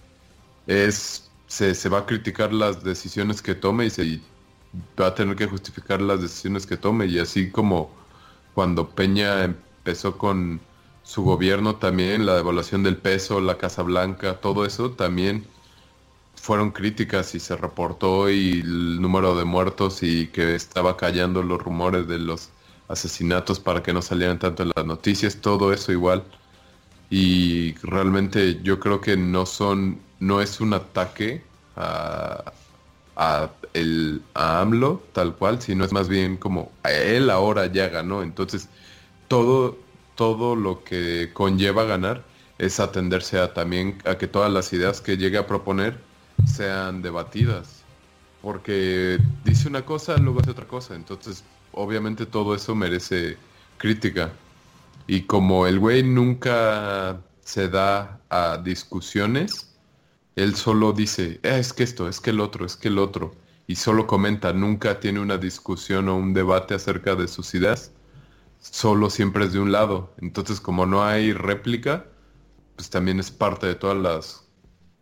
es 0.67 1.31
se, 1.47 1.75
se 1.75 1.89
va 1.89 2.01
a 2.01 2.07
criticar 2.07 2.53
las 2.53 2.85
decisiones 2.85 3.43
que 3.43 3.55
tome 3.55 3.87
y 3.87 3.91
se 3.91 4.21
va 5.01 5.09
a 5.09 5.15
tener 5.15 5.37
que 5.37 5.47
justificar 5.47 6.01
las 6.01 6.21
decisiones 6.21 6.67
que 6.67 6.77
tome 6.77 7.07
y 7.07 7.19
así 7.19 7.51
como 7.51 7.91
cuando 8.55 8.91
Peña 8.91 9.45
empezó 9.45 10.17
con 10.19 10.61
su 11.03 11.23
gobierno 11.23 11.77
también 11.77 12.27
la 12.27 12.37
devaluación 12.37 12.83
del 12.83 12.97
peso, 12.97 13.41
la 13.41 13.59
Casa 13.59 13.83
Blanca, 13.83 14.41
todo 14.41 14.65
eso 14.65 14.93
también 14.93 15.47
fueron 16.45 16.73
críticas 16.73 17.35
y 17.35 17.41
se 17.41 17.57
reportó 17.57 18.29
y 18.29 18.61
el 18.61 19.01
número 19.01 19.35
de 19.35 19.47
muertos 19.47 20.03
y 20.03 20.27
que 20.27 20.55
estaba 20.55 20.95
callando 20.95 21.43
los 21.43 21.59
rumores 21.63 22.07
de 22.07 22.19
los 22.19 22.51
asesinatos 22.89 23.59
para 23.61 23.83
que 23.83 23.95
no 23.95 24.03
salieran 24.03 24.39
tanto 24.39 24.63
en 24.63 24.73
las 24.77 24.85
noticias, 24.85 25.37
todo 25.41 25.73
eso 25.73 25.91
igual. 25.91 26.23
Y 27.09 27.73
realmente 27.77 28.61
yo 28.63 28.79
creo 28.79 29.01
que 29.01 29.17
no 29.17 29.47
son, 29.47 29.99
no 30.21 30.43
es 30.43 30.61
un 30.61 30.75
ataque 30.75 31.43
a, 31.77 32.53
el, 33.73 34.23
a 34.35 34.61
AMLO 34.61 35.03
tal 35.15 35.37
cual, 35.37 35.63
sino 35.63 35.83
es 35.83 35.93
más 35.93 36.09
bien 36.11 36.37
como 36.37 36.73
él 36.85 37.31
ahora 37.31 37.67
ya 37.73 37.89
ganó. 37.89 38.23
Entonces 38.23 38.69
todo, 39.29 39.79
todo 40.15 40.57
lo 40.57 40.85
que 40.85 41.31
conlleva 41.33 41.85
ganar 41.85 42.23
es 42.59 42.81
atenderse 42.81 43.39
a 43.39 43.55
también 43.55 44.03
a 44.05 44.19
que 44.19 44.27
todas 44.27 44.53
las 44.53 44.75
ideas 44.75 45.01
que 45.01 45.17
llegue 45.17 45.39
a 45.39 45.47
proponer 45.47 46.13
sean 46.47 47.03
debatidas. 47.03 47.83
Porque 48.43 49.19
dice 49.45 49.69
una 49.69 49.85
cosa, 49.85 50.17
luego 50.19 50.41
hace 50.41 50.51
otra 50.51 50.67
cosa. 50.69 50.95
Entonces, 50.95 51.45
obviamente 51.73 52.27
todo 52.27 52.55
eso 52.55 52.75
merece 52.75 53.37
crítica. 53.79 54.33
Y 55.07 55.23
como 55.23 55.67
el 55.67 55.79
güey 55.79 56.03
nunca 56.03 57.21
se 57.43 57.69
da 57.69 58.21
a 58.31 58.59
discusiones, 58.59 59.75
él 60.37 60.57
solo 60.57 60.93
dice, 60.93 61.41
"Eh, 61.43 61.59
es 61.59 61.73
que 61.73 61.85
esto, 61.85 62.09
es 62.09 62.21
que 62.21 62.31
el 62.31 62.41
otro, 62.41 62.67
es 62.67 62.77
que 62.77 62.89
el 62.89 62.99
otro. 62.99 63.35
Y 63.67 63.77
solo 63.77 64.07
comenta, 64.07 64.53
nunca 64.53 65.01
tiene 65.01 65.21
una 65.21 65.39
discusión 65.39 66.09
o 66.09 66.17
un 66.17 66.35
debate 66.35 66.75
acerca 66.75 67.15
de 67.15 67.29
sus 67.29 67.55
ideas. 67.55 67.93
Solo 68.61 69.11
siempre 69.11 69.45
es 69.47 69.53
de 69.53 69.61
un 69.61 69.73
lado. 69.73 70.13
Entonces, 70.21 70.61
como 70.61 70.87
no 70.87 71.05
hay 71.05 71.33
réplica, 71.33 72.07
pues 72.77 72.91
también 72.91 73.21
es 73.21 73.31
parte 73.31 73.67
de 73.67 73.75
todas 73.75 73.97
las 73.99 74.44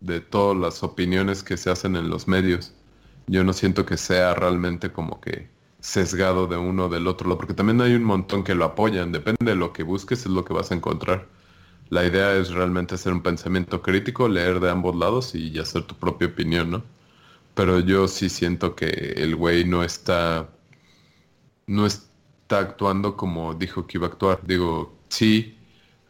de 0.02 0.20
todas 0.20 0.56
las 0.56 0.82
opiniones 0.82 1.42
que 1.42 1.56
se 1.56 1.70
hacen 1.70 1.96
en 1.96 2.10
los 2.10 2.28
medios. 2.28 2.74
Yo 3.26 3.44
no 3.44 3.52
siento 3.52 3.86
que 3.86 3.96
sea 3.96 4.34
realmente 4.34 4.92
como 4.92 5.20
que 5.20 5.48
sesgado 5.80 6.46
de 6.46 6.56
uno 6.56 6.86
o 6.86 6.88
del 6.88 7.06
otro 7.08 7.36
porque 7.36 7.54
también 7.54 7.80
hay 7.80 7.94
un 7.94 8.04
montón 8.04 8.44
que 8.44 8.54
lo 8.54 8.64
apoyan, 8.64 9.12
depende 9.12 9.44
de 9.44 9.56
lo 9.56 9.72
que 9.72 9.82
busques 9.82 10.20
es 10.20 10.26
lo 10.26 10.44
que 10.44 10.52
vas 10.54 10.70
a 10.72 10.74
encontrar. 10.74 11.28
La 11.90 12.04
idea 12.06 12.34
es 12.34 12.50
realmente 12.50 12.94
hacer 12.96 13.12
un 13.12 13.22
pensamiento 13.22 13.82
crítico, 13.82 14.28
leer 14.28 14.60
de 14.60 14.70
ambos 14.70 14.96
lados 14.96 15.34
y 15.34 15.58
hacer 15.58 15.82
tu 15.84 15.94
propia 15.96 16.28
opinión, 16.28 16.70
¿no? 16.70 16.84
Pero 17.54 17.80
yo 17.80 18.08
sí 18.08 18.28
siento 18.30 18.74
que 18.76 18.86
el 19.16 19.36
güey 19.36 19.64
no 19.64 19.82
está 19.84 20.48
no 21.66 21.86
está 21.86 22.58
actuando 22.60 23.16
como 23.16 23.54
dijo 23.54 23.86
que 23.86 23.98
iba 23.98 24.06
a 24.08 24.10
actuar. 24.10 24.40
Digo, 24.46 24.98
sí, 25.08 25.58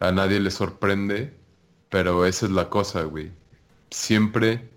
a 0.01 0.12
nadie 0.12 0.40
le 0.40 0.51
sorprende, 0.51 1.35
pero 1.90 2.27
esa 2.27 2.47
es 2.47 2.52
la 2.52 2.70
cosa, 2.70 3.02
güey. 3.05 3.32
Siempre 3.93 4.70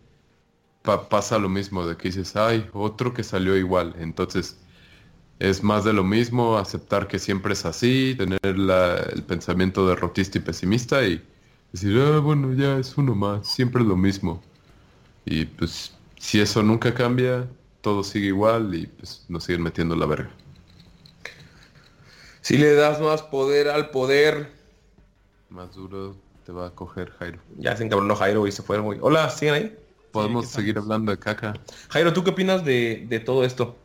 pa- 0.84 1.10
pasa 1.10 1.40
lo 1.40 1.50
mismo, 1.50 1.86
de 1.88 1.98
que 1.98 2.10
dices, 2.10 2.36
ay, 2.36 2.70
otro 2.74 3.14
que 3.14 3.24
salió 3.24 3.58
igual. 3.58 3.96
Entonces, 4.00 4.58
es 5.40 5.64
más 5.64 5.84
de 5.86 5.94
lo 5.94 6.04
mismo, 6.04 6.58
aceptar 6.58 7.08
que 7.08 7.20
siempre 7.20 7.54
es 7.54 7.66
así, 7.66 8.16
tener 8.18 8.60
la- 8.60 8.98
el 8.98 9.24
pensamiento 9.24 9.88
derrotista 9.88 10.38
y 10.40 10.42
pesimista 10.42 11.06
y 11.08 11.24
decir, 11.74 12.00
ah, 12.02 12.20
bueno, 12.20 12.54
ya 12.54 12.78
es 12.80 12.98
uno 12.98 13.16
más, 13.16 13.48
siempre 13.48 13.82
es 13.84 13.88
lo 13.88 13.98
mismo. 13.98 14.44
Y 15.26 15.46
pues, 15.46 15.94
si 16.20 16.42
eso 16.42 16.64
nunca 16.64 16.94
cambia, 16.94 17.48
todo 17.82 18.04
sigue 18.04 18.28
igual 18.28 18.76
y 18.76 18.88
pues 18.88 19.26
nos 19.30 19.46
siguen 19.46 19.64
metiendo 19.64 19.96
la 19.96 20.06
verga. 20.08 20.32
Si 22.42 22.58
le 22.58 22.74
das 22.76 23.02
más 23.02 23.24
poder 23.24 23.68
al 23.70 23.90
poder, 23.90 24.52
Más 25.50 25.74
duro 25.74 26.16
te 26.46 26.52
va 26.52 26.68
a 26.68 26.72
coger 26.72 27.10
Jairo. 27.12 27.40
ya 27.58 27.76
se 27.76 27.84
encabronó 27.84 28.16
Jairo 28.16 28.46
y 28.48 28.52
se 28.52 28.62
fueron, 28.62 28.86
güey. 28.86 29.00
Hola, 29.02 29.30
¿siguen 29.30 29.54
ahí? 29.56 29.78
Podemos 30.12 30.48
seguir 30.48 30.78
hablando 30.78 31.12
de 31.12 31.18
caca. 31.20 31.54
Jairo, 31.90 32.14
¿tú 32.14 32.24
qué 32.24 32.30
opinas 32.30 32.64
de, 32.64 33.06
de 33.10 33.20
todo 33.20 33.44
esto? 33.44 33.76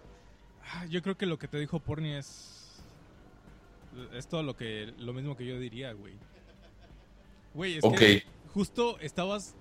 Ah, 0.73 0.87
Yo 0.87 1.03
creo 1.03 1.17
que 1.17 1.27
lo 1.27 1.39
que 1.39 1.49
te 1.49 1.59
dijo 1.59 1.81
Porni 1.81 2.13
es. 2.15 2.81
Es 4.15 4.29
todo 4.29 4.43
lo 4.43 4.55
que. 4.57 4.95
Lo 4.99 5.13
mismo 5.13 5.37
que 5.37 5.45
yo 5.45 5.59
diría, 5.59 5.93
güey. 5.93 6.15
Güey, 7.55 7.79
es 7.79 7.85
que 7.99 8.23
justo 8.55 8.97
estabas 9.01 9.57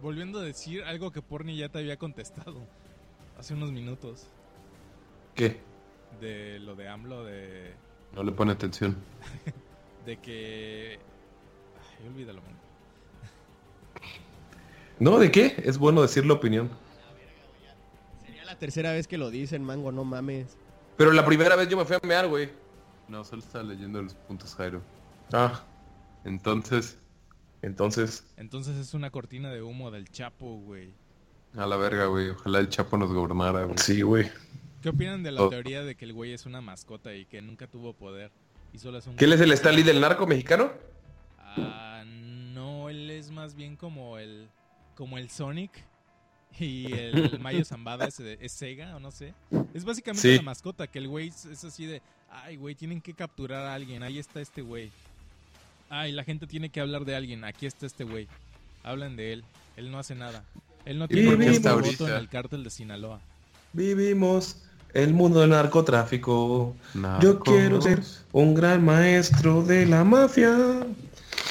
volviendo 0.00 0.38
a 0.38 0.42
decir 0.42 0.82
algo 0.84 1.10
que 1.10 1.20
Porni 1.20 1.56
ya 1.58 1.68
te 1.68 1.78
había 1.78 1.98
contestado 1.98 2.56
hace 3.38 3.52
unos 3.52 3.70
minutos. 3.72 4.26
¿Qué? 5.34 5.60
De 6.20 6.58
lo 6.60 6.74
de 6.74 6.88
AMLO, 6.88 7.24
de. 7.24 7.74
No 8.14 8.22
le 8.22 8.32
pone 8.32 8.52
atención. 8.52 8.96
De 10.06 10.16
que. 10.16 10.98
Olvídalo, 12.06 12.40
man. 12.42 12.52
¿No? 14.98 15.18
¿De 15.18 15.30
qué? 15.30 15.54
Es 15.64 15.78
bueno 15.78 16.02
decir 16.02 16.26
la 16.26 16.34
opinión. 16.34 16.70
Sería 18.24 18.44
la 18.44 18.58
tercera 18.58 18.92
vez 18.92 19.06
que 19.06 19.18
lo 19.18 19.30
dicen, 19.30 19.62
mango, 19.62 19.92
no 19.92 20.04
mames. 20.04 20.56
Pero 20.96 21.12
la 21.12 21.24
primera 21.24 21.54
vez 21.56 21.68
yo 21.68 21.76
me 21.76 21.84
fui 21.84 21.96
a 21.96 22.06
mear, 22.06 22.26
güey. 22.26 22.50
No, 23.08 23.24
solo 23.24 23.42
estaba 23.42 23.64
leyendo 23.64 24.02
los 24.02 24.14
puntos 24.14 24.54
Jairo. 24.56 24.82
Ah, 25.32 25.62
Entonces, 26.24 26.98
entonces... 27.62 28.24
Entonces 28.36 28.76
es 28.76 28.92
una 28.94 29.10
cortina 29.10 29.50
de 29.52 29.62
humo 29.62 29.90
del 29.90 30.10
Chapo, 30.10 30.56
güey. 30.58 30.92
a 31.56 31.66
la 31.66 31.76
verga, 31.76 32.06
güey. 32.06 32.30
Ojalá 32.30 32.58
el 32.58 32.68
Chapo 32.68 32.96
nos 32.98 33.12
gobernara, 33.12 33.64
güey. 33.64 33.78
Sí, 33.78 34.02
güey. 34.02 34.30
¿Qué 34.82 34.88
opinan 34.90 35.22
de 35.22 35.32
la 35.32 35.42
Oh. 35.42 35.48
teoría 35.48 35.82
de 35.84 35.94
que 35.96 36.04
el 36.04 36.12
güey 36.12 36.32
es 36.32 36.44
una 36.46 36.60
mascota 36.60 37.14
y 37.14 37.24
que 37.24 37.40
nunca 37.40 37.66
tuvo 37.68 37.92
poder? 37.94 38.30
Y 38.72 38.78
solo 38.78 38.98
es 38.98 39.06
un 39.06 39.16
¿Qué 39.16 39.24
él 39.24 39.32
es 39.32 39.40
el 39.40 39.52
Stanley 39.52 39.82
del 39.84 40.00
narco 40.00 40.26
mexicano? 40.26 40.70
Ah, 41.38 41.87
más 43.38 43.54
bien 43.54 43.76
como 43.76 44.18
el 44.18 44.48
como 44.96 45.16
el 45.16 45.30
Sonic 45.30 45.70
y 46.58 46.92
el 46.92 47.38
Mayo 47.40 47.64
Zambada 47.64 48.06
es, 48.08 48.52
Sega 48.52 48.96
o 48.96 49.00
no 49.00 49.10
sé. 49.10 49.32
Es 49.74 49.84
básicamente 49.84 50.22
Sí. 50.28 50.36
la 50.36 50.42
mascota 50.42 50.86
que 50.88 50.98
el 50.98 51.06
güey 51.08 51.28
es, 51.28 51.64
así 51.64 51.86
de, 51.86 52.02
ay 52.30 52.56
güey, 52.56 52.74
tienen 52.74 53.00
que 53.00 53.14
capturar 53.14 53.64
a 53.66 53.74
alguien, 53.74 54.02
ahí 54.02 54.18
está 54.18 54.40
este 54.40 54.60
güey. 54.62 54.90
Ay, 55.88 56.12
la 56.12 56.24
gente 56.24 56.46
tiene 56.46 56.68
que 56.68 56.80
hablar 56.80 57.04
de 57.04 57.14
alguien, 57.14 57.44
aquí 57.44 57.64
está 57.66 57.86
este 57.86 58.04
güey. 58.04 58.26
Hablan 58.82 59.16
de 59.16 59.32
él, 59.34 59.44
él 59.76 59.90
no 59.90 59.98
hace 59.98 60.14
nada. 60.14 60.42
Él 60.84 60.98
no 60.98 61.04
¿Y 61.04 61.08
tiene 61.08 61.46
está 61.50 61.74
voto 61.74 61.86
ahorita? 61.86 62.08
en 62.08 62.14
el 62.16 62.28
cártel 62.28 62.64
de 62.64 62.70
Sinaloa. 62.70 63.20
Vivimos 63.72 64.62
el 64.94 65.12
mundo 65.14 65.40
del 65.40 65.50
narcotráfico. 65.50 66.74
Yo 67.20 67.38
quiero 67.40 67.80
ser 67.82 68.02
un 68.32 68.54
gran 68.54 68.84
maestro 68.84 69.62
de 69.62 69.86
la 69.86 70.02
mafia. 70.04 70.56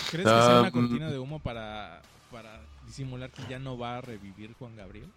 ¿Crees 0.09 0.25
que 0.25 0.29
sea 0.33 0.57
Ah, 0.57 0.59
una 0.61 0.69
mm. 0.69 0.73
cortina 0.73 1.09
de 1.11 1.19
humo 1.19 1.39
para, 1.39 2.01
para 2.31 2.61
disimular 2.85 3.29
que 3.31 3.43
ya 3.49 3.59
no 3.59 3.77
va 3.77 3.97
a 3.97 4.01
revivir 4.01 4.53
Juan 4.59 4.75
Gabriel? 4.75 5.09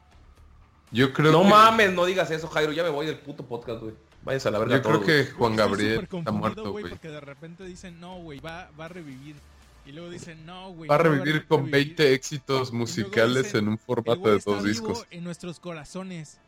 Yo 0.92 1.12
creo 1.12 1.30
No 1.32 1.42
que... 1.42 1.48
mames, 1.48 1.92
no 1.92 2.04
digas 2.04 2.30
eso, 2.30 2.48
Jairo. 2.48 2.72
Ya 2.72 2.82
me 2.82 2.88
voy 2.90 3.06
del 3.06 3.18
puto 3.18 3.44
podcast, 3.46 3.80
güey. 3.82 3.94
Váyanse 4.22 4.48
a 4.48 4.50
la 4.50 4.58
verga 4.58 4.76
Yo 4.76 4.82
creo 4.82 4.94
todos, 5.00 5.06
que. 5.06 5.26
Juan 5.32 5.56
Gabriel 5.56 6.08
está 6.12 6.30
muerto, 6.32 6.72
güey. 6.72 6.88
Porque 6.88 7.08
de 7.08 7.20
repente 7.20 7.64
dicen, 7.64 8.00
no, 8.00 8.16
güey, 8.16 8.40
va, 8.40 8.70
va 8.78 8.86
a 8.86 8.88
revivir. 8.88 9.36
Y 9.86 9.92
luego 9.92 10.10
dicen, 10.10 10.44
no, 10.44 10.70
güey. 10.72 10.88
Va 10.88 10.96
a 10.96 10.98
revivir 10.98 11.46
con 11.46 11.60
revivir". 11.60 11.86
20 11.96 12.12
éxitos 12.14 12.72
musicales 12.72 13.44
dicen, 13.44 13.60
en 13.64 13.68
un 13.68 13.78
formato 13.78 14.28
de 14.28 14.38
dos 14.44 14.64
discos. 14.64 15.06
en 15.10 15.24
nuestros 15.24 15.58
corazones. 15.60 16.38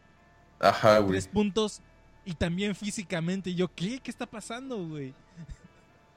Ajá, 0.60 0.98
güey. 0.98 1.12
Tres 1.12 1.28
puntos. 1.28 1.80
Y 2.24 2.34
también 2.34 2.74
físicamente. 2.74 3.50
Y 3.50 3.54
yo, 3.54 3.68
¿qué? 3.74 4.00
¿Qué 4.00 4.10
está 4.10 4.26
pasando, 4.26 4.76
güey? 4.86 5.14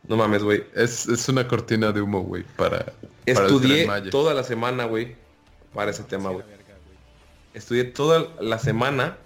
No 0.08 0.18
mames, 0.18 0.44
güey. 0.44 0.64
Es, 0.76 1.08
es 1.08 1.28
una 1.30 1.48
cortina 1.48 1.92
de 1.92 2.02
humo, 2.02 2.22
güey, 2.22 2.44
para, 2.56 2.80
para 2.80 2.94
el 3.26 3.38
Estudié 3.38 3.88
toda 4.12 4.34
la 4.34 4.44
semana, 4.44 4.86
güey, 4.86 5.16
para 5.74 5.92
ese 5.92 6.04
tema, 6.04 6.30
güey. 6.30 6.46
Estudié 7.54 7.86
toda 7.86 8.28
la 8.40 8.60
semana 8.60 9.18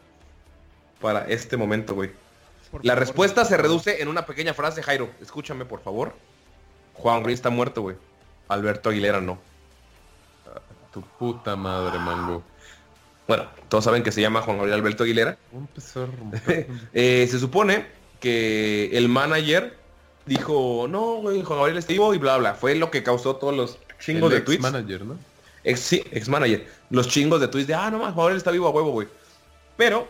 para 1.02 1.28
este 1.28 1.58
momento, 1.58 1.96
güey. 1.96 2.12
La 2.84 2.94
favor, 2.94 3.00
respuesta 3.00 3.46
se 3.46 3.58
reduce 3.58 4.02
en 4.02 4.08
una 4.08 4.26
pequeña 4.26 4.54
frase, 4.54 4.84
Jairo. 4.84 5.10
Escúchame, 5.22 5.66
por 5.66 5.82
favor. 5.82 6.14
Juan 6.94 7.18
Gabriel 7.18 7.36
está 7.36 7.50
muerto, 7.50 7.82
güey. 7.82 7.96
Alberto 8.48 8.90
Aguilera 8.90 9.20
no. 9.20 9.40
Tu 10.94 11.02
puta 11.02 11.56
madre, 11.56 11.98
mango. 11.98 12.44
Bueno, 13.28 13.46
todos 13.68 13.84
saben 13.84 14.04
que 14.04 14.12
se 14.12 14.22
llama 14.22 14.42
Juan 14.42 14.58
Gabriel 14.58 14.80
Alberto 14.80 15.04
Aguilera. 15.04 15.38
Eh, 16.94 17.28
se 17.30 17.40
supone 17.40 17.86
que 18.20 18.90
el 18.94 19.08
manager 19.10 19.79
dijo, 20.30 20.88
no, 20.88 21.16
güey, 21.16 21.42
Juan 21.44 21.60
Gabriel 21.60 21.80
está 21.80 21.92
vivo 21.92 22.14
y 22.14 22.20
bla, 22.20 22.38
bla. 22.38 22.54
Fue 22.54 22.76
lo 22.76 22.92
que 22.92 23.04
causó 23.04 23.36
todos 23.36 23.54
los 23.54 23.80
chingos 24.00 24.32
el 24.32 24.40
de 24.40 24.46
tweets. 24.46 24.62
manager, 24.62 25.02
¿no? 25.04 25.18
Ex, 25.64 25.80
sí, 25.80 26.04
ex 26.12 26.30
manager. 26.30 26.66
Los 26.90 27.10
chingos 27.10 27.42
de 27.42 27.48
tweets 27.48 27.68
de, 27.68 27.74
ah, 27.74 27.90
no 27.90 27.98
más, 27.98 28.14
Juan 28.14 28.26
Gabriel 28.26 28.38
está 28.38 28.52
vivo 28.52 28.68
a 28.68 28.70
huevo, 28.70 28.92
güey. 28.92 29.08
Pero, 29.76 30.08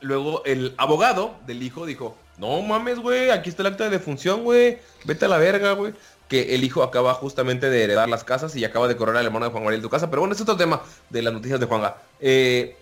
luego 0.00 0.42
el 0.44 0.74
abogado 0.78 1.36
del 1.46 1.62
hijo 1.62 1.86
dijo, 1.86 2.16
no 2.38 2.62
mames, 2.62 2.98
güey, 2.98 3.30
aquí 3.30 3.50
está 3.50 3.62
el 3.62 3.68
acta 3.68 3.84
de 3.84 3.90
defunción, 3.90 4.42
güey. 4.42 4.78
Vete 5.04 5.26
a 5.26 5.28
la 5.28 5.38
verga, 5.38 5.72
güey. 5.72 5.92
Que 6.28 6.54
el 6.54 6.64
hijo 6.64 6.82
acaba 6.82 7.12
justamente 7.14 7.68
de 7.68 7.84
heredar 7.84 8.08
las 8.08 8.24
casas 8.24 8.56
y 8.56 8.64
acaba 8.64 8.88
de 8.88 8.96
correr 8.96 9.16
al 9.16 9.26
hermano 9.26 9.44
de 9.44 9.52
Juan 9.52 9.64
Gabriel 9.64 9.82
de 9.82 9.86
tu 9.86 9.90
casa. 9.90 10.08
Pero 10.08 10.22
bueno, 10.22 10.34
es 10.34 10.40
otro 10.40 10.56
tema 10.56 10.82
de 11.10 11.22
las 11.22 11.32
noticias 11.32 11.60
de 11.60 11.66
Juanga. 11.66 11.98
Eh, 12.20 12.76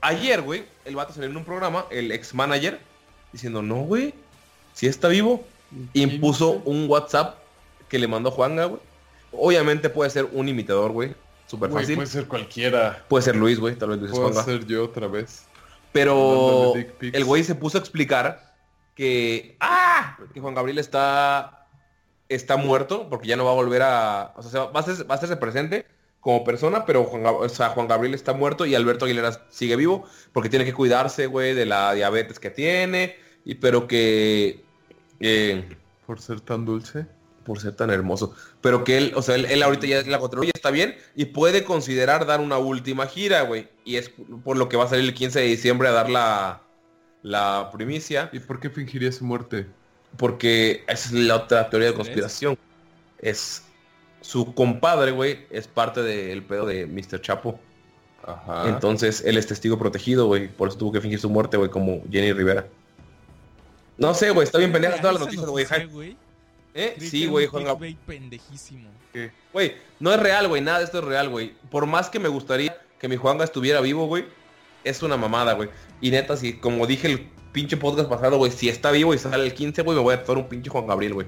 ayer, 0.00 0.42
güey, 0.42 0.64
el 0.84 0.94
vato 0.94 1.12
salió 1.12 1.28
en 1.28 1.36
un 1.36 1.44
programa, 1.44 1.86
el 1.90 2.12
ex 2.12 2.32
manager, 2.32 2.78
diciendo, 3.32 3.60
no, 3.60 3.80
güey, 3.80 4.14
si 4.72 4.86
está 4.86 5.08
vivo. 5.08 5.44
Impuso 5.94 6.62
un 6.64 6.88
WhatsApp 6.88 7.38
que 7.88 7.98
le 7.98 8.08
mandó 8.08 8.30
Juanga, 8.30 8.66
güey. 8.66 8.80
Obviamente 9.32 9.90
puede 9.90 10.10
ser 10.10 10.28
un 10.32 10.48
imitador, 10.48 10.92
güey. 10.92 11.14
Súper 11.46 11.70
fácil. 11.70 11.96
puede 11.96 12.08
ser 12.08 12.26
cualquiera. 12.26 13.04
Puede 13.08 13.22
ser 13.22 13.36
Luis, 13.36 13.58
güey. 13.58 13.76
Tal 13.76 13.90
vez 13.90 14.00
Luis 14.00 14.12
Puede 14.12 14.42
ser 14.42 14.66
yo 14.66 14.84
otra 14.84 15.06
vez. 15.06 15.44
Pero 15.92 16.74
el 17.00 17.24
güey 17.24 17.44
se 17.44 17.54
puso 17.54 17.78
a 17.78 17.80
explicar 17.80 18.54
que... 18.94 19.56
¡Ah! 19.60 20.18
Que 20.34 20.40
Juan 20.40 20.54
Gabriel 20.54 20.78
está... 20.78 21.66
Está 22.28 22.56
muerto 22.56 23.08
porque 23.08 23.28
ya 23.28 23.36
no 23.36 23.44
va 23.44 23.52
a 23.52 23.54
volver 23.54 23.82
a... 23.82 24.32
O 24.36 24.42
sea, 24.42 24.50
se 24.50 24.58
va, 24.58 24.66
va 24.72 24.80
a, 24.80 24.82
ser- 24.82 25.08
va 25.08 25.14
a 25.14 25.18
hacerse 25.18 25.36
presente 25.36 25.86
como 26.20 26.42
persona, 26.42 26.84
pero 26.84 27.04
Juan, 27.04 27.22
o 27.24 27.48
sea, 27.48 27.68
Juan 27.68 27.86
Gabriel 27.86 28.14
está 28.14 28.32
muerto 28.32 28.66
y 28.66 28.74
Alberto 28.74 29.04
Aguilera 29.04 29.46
sigue 29.48 29.76
vivo 29.76 30.04
porque 30.32 30.48
tiene 30.48 30.64
que 30.64 30.74
cuidarse, 30.74 31.26
güey, 31.26 31.54
de 31.54 31.66
la 31.66 31.92
diabetes 31.94 32.40
que 32.40 32.50
tiene. 32.50 33.16
Y 33.44 33.54
pero 33.56 33.86
que... 33.86 34.65
eh, 35.20 35.68
Por 36.06 36.20
ser 36.20 36.40
tan 36.40 36.64
dulce. 36.64 37.06
por 37.44 37.60
ser 37.60 37.74
tan 37.76 37.90
hermoso. 37.90 38.34
Pero 38.60 38.82
que 38.84 38.98
él, 38.98 39.12
o 39.14 39.22
sea, 39.22 39.36
él, 39.36 39.44
él 39.46 39.62
ahorita 39.62 39.86
ya 39.86 40.02
la 40.02 40.18
controló 40.18 40.44
y 40.44 40.50
está 40.52 40.70
bien 40.70 40.96
y 41.14 41.26
puede 41.26 41.64
considerar 41.64 42.26
dar 42.26 42.40
una 42.40 42.58
última 42.58 43.06
gira, 43.06 43.42
güey. 43.42 43.68
Y 43.84 43.96
es 43.96 44.10
por 44.44 44.56
lo 44.56 44.68
que 44.68 44.76
va 44.76 44.84
a 44.84 44.88
salir 44.88 45.04
el 45.04 45.14
15 45.14 45.40
de 45.40 45.46
diciembre 45.46 45.88
a 45.88 45.92
dar 45.92 46.10
la, 46.10 46.62
la 47.22 47.70
primicia. 47.72 48.30
¿Y 48.32 48.40
por 48.40 48.58
qué 48.60 48.68
fingiría 48.70 49.12
su 49.12 49.24
muerte? 49.24 49.66
Porque 50.16 50.84
esa 50.88 51.08
es 51.08 51.12
la 51.12 51.36
otra 51.36 51.70
teoría 51.70 51.88
de 51.88 51.94
conspiración. 51.94 52.58
Es 53.20 53.62
su 54.22 54.54
compadre, 54.54 55.12
güey, 55.12 55.46
es 55.50 55.68
parte 55.68 56.02
del 56.02 56.42
pedo 56.42 56.66
de 56.66 56.86
Mr. 56.86 57.20
Chapo. 57.20 57.60
Ajá. 58.24 58.68
Entonces, 58.68 59.22
él 59.24 59.36
es 59.36 59.46
testigo 59.46 59.78
protegido, 59.78 60.26
güey. 60.26 60.48
Por 60.48 60.68
eso 60.68 60.78
tuvo 60.78 60.92
que 60.92 61.00
fingir 61.00 61.20
su 61.20 61.30
muerte, 61.30 61.56
güey, 61.56 61.70
como 61.70 62.02
Jenny 62.10 62.32
Rivera. 62.32 62.66
No 63.98 64.14
sé, 64.14 64.30
güey, 64.30 64.44
está 64.44 64.58
bien 64.58 64.72
pendeja 64.72 64.96
todas 65.00 65.14
las 65.14 65.22
noticias, 65.24 65.46
güey. 65.90 66.16
¿Eh? 66.74 66.96
Sí, 67.00 67.26
güey, 67.26 67.46
Juan 67.46 67.64
Gab- 67.64 67.78
clickbait 67.78 67.98
pendejísimo. 68.06 68.90
Güey, 69.52 69.74
no 69.98 70.12
es 70.12 70.20
real, 70.20 70.46
güey. 70.48 70.60
Nada 70.60 70.78
de 70.80 70.84
esto 70.84 70.98
es 70.98 71.04
real, 71.04 71.30
güey. 71.30 71.54
Por 71.70 71.86
más 71.86 72.10
que 72.10 72.18
me 72.18 72.28
gustaría 72.28 72.76
que 73.00 73.08
mi 73.08 73.16
Juanga 73.16 73.44
estuviera 73.44 73.80
vivo, 73.80 74.06
güey, 74.06 74.26
es 74.84 75.02
una 75.02 75.16
mamada, 75.16 75.54
güey. 75.54 75.70
Y 76.02 76.10
neta, 76.10 76.36
si, 76.36 76.54
como 76.54 76.86
dije 76.86 77.06
el 77.08 77.20
pinche 77.52 77.78
podcast 77.78 78.08
pasado, 78.10 78.36
güey, 78.36 78.52
si 78.52 78.68
está 78.68 78.90
vivo 78.90 79.14
y 79.14 79.18
sale 79.18 79.42
el 79.44 79.54
15, 79.54 79.80
güey, 79.82 79.96
me 79.96 80.02
voy 80.02 80.14
a 80.14 80.18
tatuar 80.20 80.36
un 80.38 80.48
pinche 80.48 80.68
Juan 80.68 80.86
Gabriel, 80.86 81.14
güey. 81.14 81.26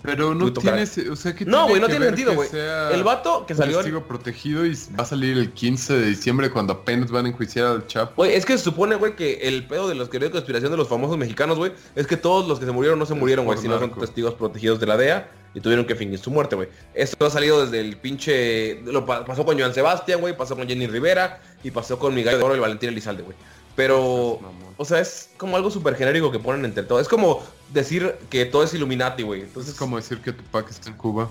Pero 0.00 0.32
no 0.32 0.52
tiene, 0.52 0.84
o 1.10 1.16
sea, 1.16 1.34
que 1.34 1.44
No, 1.44 1.66
güey, 1.68 1.80
no 1.80 1.88
tiene 1.88 2.06
sentido, 2.06 2.32
güey. 2.34 2.48
sea 2.48 2.90
El 2.92 3.02
vato 3.02 3.44
que 3.46 3.54
salió... 3.54 3.78
en- 3.78 3.82
testigo 3.82 4.04
protegido 4.06 4.64
y 4.64 4.70
va 4.98 5.02
a 5.02 5.04
salir 5.04 5.36
el 5.36 5.50
15 5.52 5.94
de 5.98 6.06
diciembre 6.06 6.50
cuando 6.50 6.72
apenas 6.74 7.10
van 7.10 7.26
a 7.26 7.28
enjuiciar 7.30 7.66
al 7.66 7.86
Chapo. 7.88 8.12
Güey, 8.16 8.34
es 8.34 8.46
que 8.46 8.56
se 8.56 8.62
supone, 8.64 8.94
güey, 8.94 9.16
que 9.16 9.40
el 9.48 9.66
pedo 9.66 9.88
de 9.88 9.96
los 9.96 10.08
teorías 10.08 10.30
de 10.30 10.34
conspiración 10.38 10.70
de 10.70 10.76
los 10.76 10.88
famosos 10.88 11.18
mexicanos, 11.18 11.58
güey, 11.58 11.72
es 11.96 12.06
que 12.06 12.16
todos 12.16 12.46
los 12.46 12.60
que 12.60 12.66
se 12.66 12.70
murieron 12.70 12.96
no 12.98 13.06
se 13.06 13.14
Es 13.14 13.18
murieron, 13.18 13.44
güey, 13.44 13.58
sino 13.58 13.78
son 13.80 13.92
testigos 13.98 14.34
protegidos 14.34 14.78
de 14.78 14.86
la 14.86 14.96
DEA 14.96 15.30
y 15.54 15.60
tuvieron 15.60 15.84
que 15.84 15.96
fingir 15.96 16.20
su 16.20 16.30
muerte, 16.30 16.54
güey. 16.54 16.68
Esto 16.94 17.26
ha 17.26 17.30
salido 17.30 17.64
desde 17.64 17.80
el 17.80 17.96
pinche... 17.96 18.80
Lo 18.84 19.04
pa- 19.04 19.24
pasó 19.24 19.44
con 19.44 19.58
Joan 19.58 19.74
Sebastián, 19.74 20.20
güey, 20.20 20.36
pasó 20.36 20.54
con 20.54 20.68
Jenny 20.68 20.86
Rivera 20.86 21.40
y 21.64 21.72
pasó 21.72 21.98
con 21.98 22.14
Miguel 22.14 22.38
de 22.38 22.44
Oro 22.44 22.54
y 22.54 22.60
Valentín 22.60 22.90
Elizalde, 22.90 23.24
güey. 23.24 23.36
Pero... 23.74 24.38
O 24.80 24.84
sea, 24.84 25.00
es 25.00 25.30
como 25.36 25.56
algo 25.56 25.70
súper 25.70 25.96
genérico 25.96 26.30
que 26.30 26.38
ponen 26.38 26.64
entre 26.64 26.84
todo. 26.84 27.00
Es 27.00 27.08
como 27.08 27.44
decir 27.72 28.14
que 28.30 28.46
todo 28.46 28.62
es 28.62 28.72
Illuminati, 28.72 29.24
güey. 29.24 29.42
Entonces, 29.42 29.72
Es 29.72 29.78
como 29.78 29.96
decir 29.96 30.20
que 30.20 30.32
Tupac 30.32 30.70
está 30.70 30.88
en 30.88 30.96
Cuba. 30.96 31.28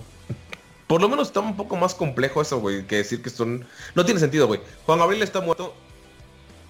por 0.86 1.02
lo 1.02 1.08
menos 1.08 1.30
está 1.30 1.40
un 1.40 1.56
poco 1.56 1.78
más 1.78 1.96
complejo 1.96 2.42
eso, 2.42 2.60
güey, 2.60 2.86
que 2.86 2.98
decir 2.98 3.22
que 3.22 3.30
son... 3.30 3.66
No 3.96 4.04
tiene 4.06 4.20
sentido, 4.20 4.48
güey. 4.48 4.60
Juan 4.86 5.00
Gabriel 5.00 5.24
está 5.24 5.40
muerto. 5.40 5.74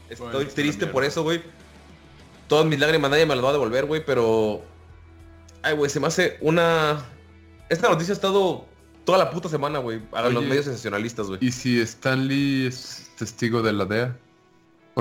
Estoy 0.07 0.31
Bueno, 0.31 0.49
triste 0.51 0.85
por 0.85 1.03
eso, 1.03 1.23
güey. 1.23 1.41
Todas 2.47 2.65
mis 2.67 2.79
lágrimas 2.79 3.09
nadie 3.09 3.25
me 3.25 3.35
las 3.35 3.43
va 3.43 3.49
a 3.49 3.53
devolver, 3.53 3.85
güey, 3.85 4.05
pero... 4.05 4.61
Ay, 5.63 5.75
güey, 5.75 5.89
se 5.89 5.99
me 5.99 6.07
hace 6.07 6.37
una... 6.41 7.03
Esta 7.69 7.89
noticia 7.89 8.13
ha 8.13 8.15
estado 8.15 8.65
toda 9.03 9.17
la 9.17 9.31
puta 9.31 9.49
semana, 9.49 9.79
güey, 9.79 9.99
a 10.11 10.21
los 10.23 10.35
Oye, 10.35 10.47
medios 10.47 10.65
sensacionalistas, 10.65 11.27
güey. 11.27 11.39
¿Y 11.41 11.51
si 11.51 11.81
Stanley 11.81 12.67
es 12.67 13.09
testigo 13.17 13.63
de 13.63 13.73
la 13.73 13.85
DEA? 13.85 14.15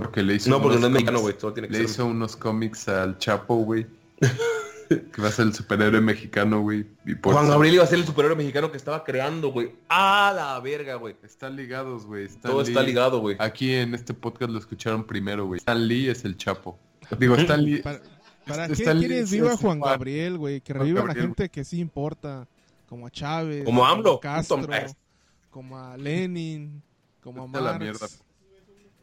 Porque 0.01 0.23
le 0.23 0.35
hizo 0.35 0.51
No, 0.51 0.60
porque 0.60 0.77
unos 0.78 0.81
no 0.82 0.86
es 0.89 0.93
mexicano, 0.93 1.18
cómics- 1.18 1.23
güey, 1.23 1.40
solo 1.40 1.52
tiene 1.55 1.68
que 1.68 1.73
Le 1.73 1.78
ser... 1.81 1.86
hizo 1.90 2.06
unos 2.06 2.36
cómics 2.36 2.89
al 2.89 3.16
Chapo, 3.18 3.56
güey. 3.56 3.86
que 4.89 5.23
va 5.23 5.28
a 5.28 5.32
ser 5.32 5.47
el 5.47 5.55
superhéroe 5.55 6.01
mexicano, 6.01 6.60
güey. 6.60 6.86
Juan 7.23 7.48
Gabriel 7.48 7.74
iba 7.77 7.85
a 7.85 7.86
ser 7.86 7.98
el 7.98 8.05
superhéroe 8.06 8.36
mexicano 8.36 8.70
que 8.70 8.77
estaba 8.77 9.02
creando, 9.05 9.51
güey. 9.52 9.73
¡Ah, 9.89 10.32
la 10.36 10.60
verga, 10.60 10.97
güey! 10.97 11.16
Están 11.24 11.56
ligados, 11.56 12.05
güey. 12.06 12.27
Stan 12.27 12.52
Todo 12.52 12.60
está 12.62 12.82
Lee- 12.82 12.89
ligado, 12.89 13.20
güey. 13.20 13.36
Aquí 13.39 13.73
en 13.74 13.94
este 13.94 14.12
podcast 14.14 14.51
lo 14.52 14.59
escucharon 14.59 15.05
primero, 15.05 15.47
güey. 15.47 15.59
Stan 15.59 15.89
Lee 15.89 16.09
es 16.09 16.24
el 16.24 16.36
Chapo. 16.36 16.78
Digo, 17.18 17.35
Stan 17.36 17.64
Lee... 17.64 17.78
¿Para, 17.82 18.01
para 18.47 18.66
Está 18.66 18.93
qué 18.93 18.98
quieres 18.98 19.23
es- 19.24 19.31
viva 19.32 19.55
es- 19.55 19.60
Juan 19.60 19.81
Gabriel, 19.81 20.39
güey? 20.39 20.60
Que 20.60 20.73
Juan 20.73 20.82
revivan 20.82 21.05
a 21.05 21.06
Gabriel, 21.09 21.27
gente 21.28 21.48
que 21.48 21.64
sí 21.64 21.81
importa. 21.81 22.47
Como 22.89 23.06
a 23.06 23.10
Chávez. 23.10 23.64
Como 23.64 23.85
AMLO, 23.85 24.14
a 24.16 24.20
Castro. 24.20 24.56
puto 24.59 24.68
madre. 24.68 24.86
Como 25.51 25.78
a 25.78 25.97
Lenin. 25.97 26.81
Como 27.23 27.43
a 27.43 27.59
a 27.59 27.60
la 27.60 27.73
Marx. 27.73 27.81
mierda. 27.81 28.06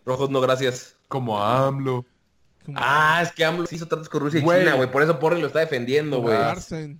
Rojos, 0.06 0.30
no, 0.30 0.42
gracias. 0.42 0.96
Como 1.08 1.42
a 1.42 1.68
AMLO. 1.68 2.06
Como 2.66 2.78
Ah, 2.82 3.22
es 3.24 3.32
que 3.32 3.44
AMLO 3.46 3.66
se 3.66 3.76
hizo 3.76 3.88
tratos 3.88 4.10
con 4.10 4.22
Rusia 4.22 4.40
y. 4.40 4.44
China, 4.44 4.76
güey. 4.76 4.92
Por 4.92 5.04
eso 5.04 5.20
Porri 5.20 5.40
lo 5.42 5.48
está 5.48 5.60
defendiendo, 5.60 6.20
güey. 6.22 6.36
a 6.36 6.40
Cárcel. 6.40 6.98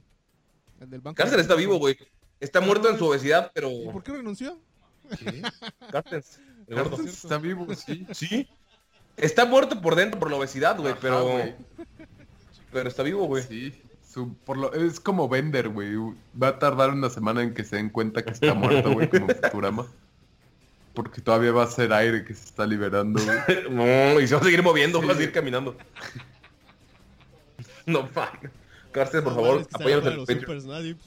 El 0.80 0.90
del 0.90 1.02
Banco 1.02 1.24
está 1.24 1.56
vivo, 1.56 1.78
güey. 1.78 1.98
Está 2.40 2.60
muerto 2.60 2.90
en 2.90 2.98
su 2.98 3.06
obesidad, 3.08 3.52
pero... 3.54 3.70
¿Y 3.70 3.88
por 3.90 4.04
qué 4.04 4.12
renunció? 4.12 4.58
Cárcel. 5.92 6.24
el 6.68 6.76
gordo. 6.76 6.98
Carlos 6.98 7.14
está 7.24 7.38
vivo, 7.38 7.68
sí. 7.76 8.06
Sí. 8.12 8.50
Está 9.16 9.46
muerto 9.46 9.80
por 9.82 9.96
dentro 9.96 10.20
por 10.20 10.30
la 10.30 10.38
obesidad, 10.38 10.78
güey, 10.78 10.94
pero... 11.00 11.40
Pero 12.74 12.90
está 12.90 13.04
vivo, 13.04 13.26
güey. 13.28 13.44
Sí. 13.44 13.82
Su- 14.12 14.36
por 14.46 14.58
lo, 14.58 14.74
es 14.74 15.00
como 15.00 15.30
Bender, 15.30 15.70
güey. 15.70 15.96
Va 16.42 16.50
a 16.50 16.60
tardar 16.60 16.90
una 16.90 17.10
semana 17.10 17.44
en 17.44 17.54
que 17.54 17.64
se 17.64 17.78
den 17.78 17.90
cuenta 17.90 18.24
que 18.24 18.32
está 18.32 18.54
muerto, 18.54 18.92
güey, 18.92 19.10
como 19.10 19.28
Futurama. 19.28 19.88
Porque 20.94 21.22
todavía 21.22 21.52
va 21.52 21.64
a 21.64 21.68
ser 21.68 21.92
aire 21.92 22.24
que 22.24 22.34
se 22.34 22.46
está 22.46 22.66
liberando, 22.68 23.20
güey. 23.24 23.38
No, 23.70 24.20
y 24.20 24.28
se 24.28 24.36
va 24.36 24.42
a 24.42 24.44
seguir 24.44 24.62
moviendo, 24.62 25.02
Sí, 25.02 25.08
va 25.08 25.14
a 25.14 25.16
seguir 25.16 25.32
caminando. 25.32 25.76
No, 27.86 28.08
fuck. 28.08 28.50
Cárcel, 28.92 29.24
por 29.24 29.34
No, 29.34 29.42
favor, 29.42 29.68
apóyanos 29.74 30.30
en 30.30 30.98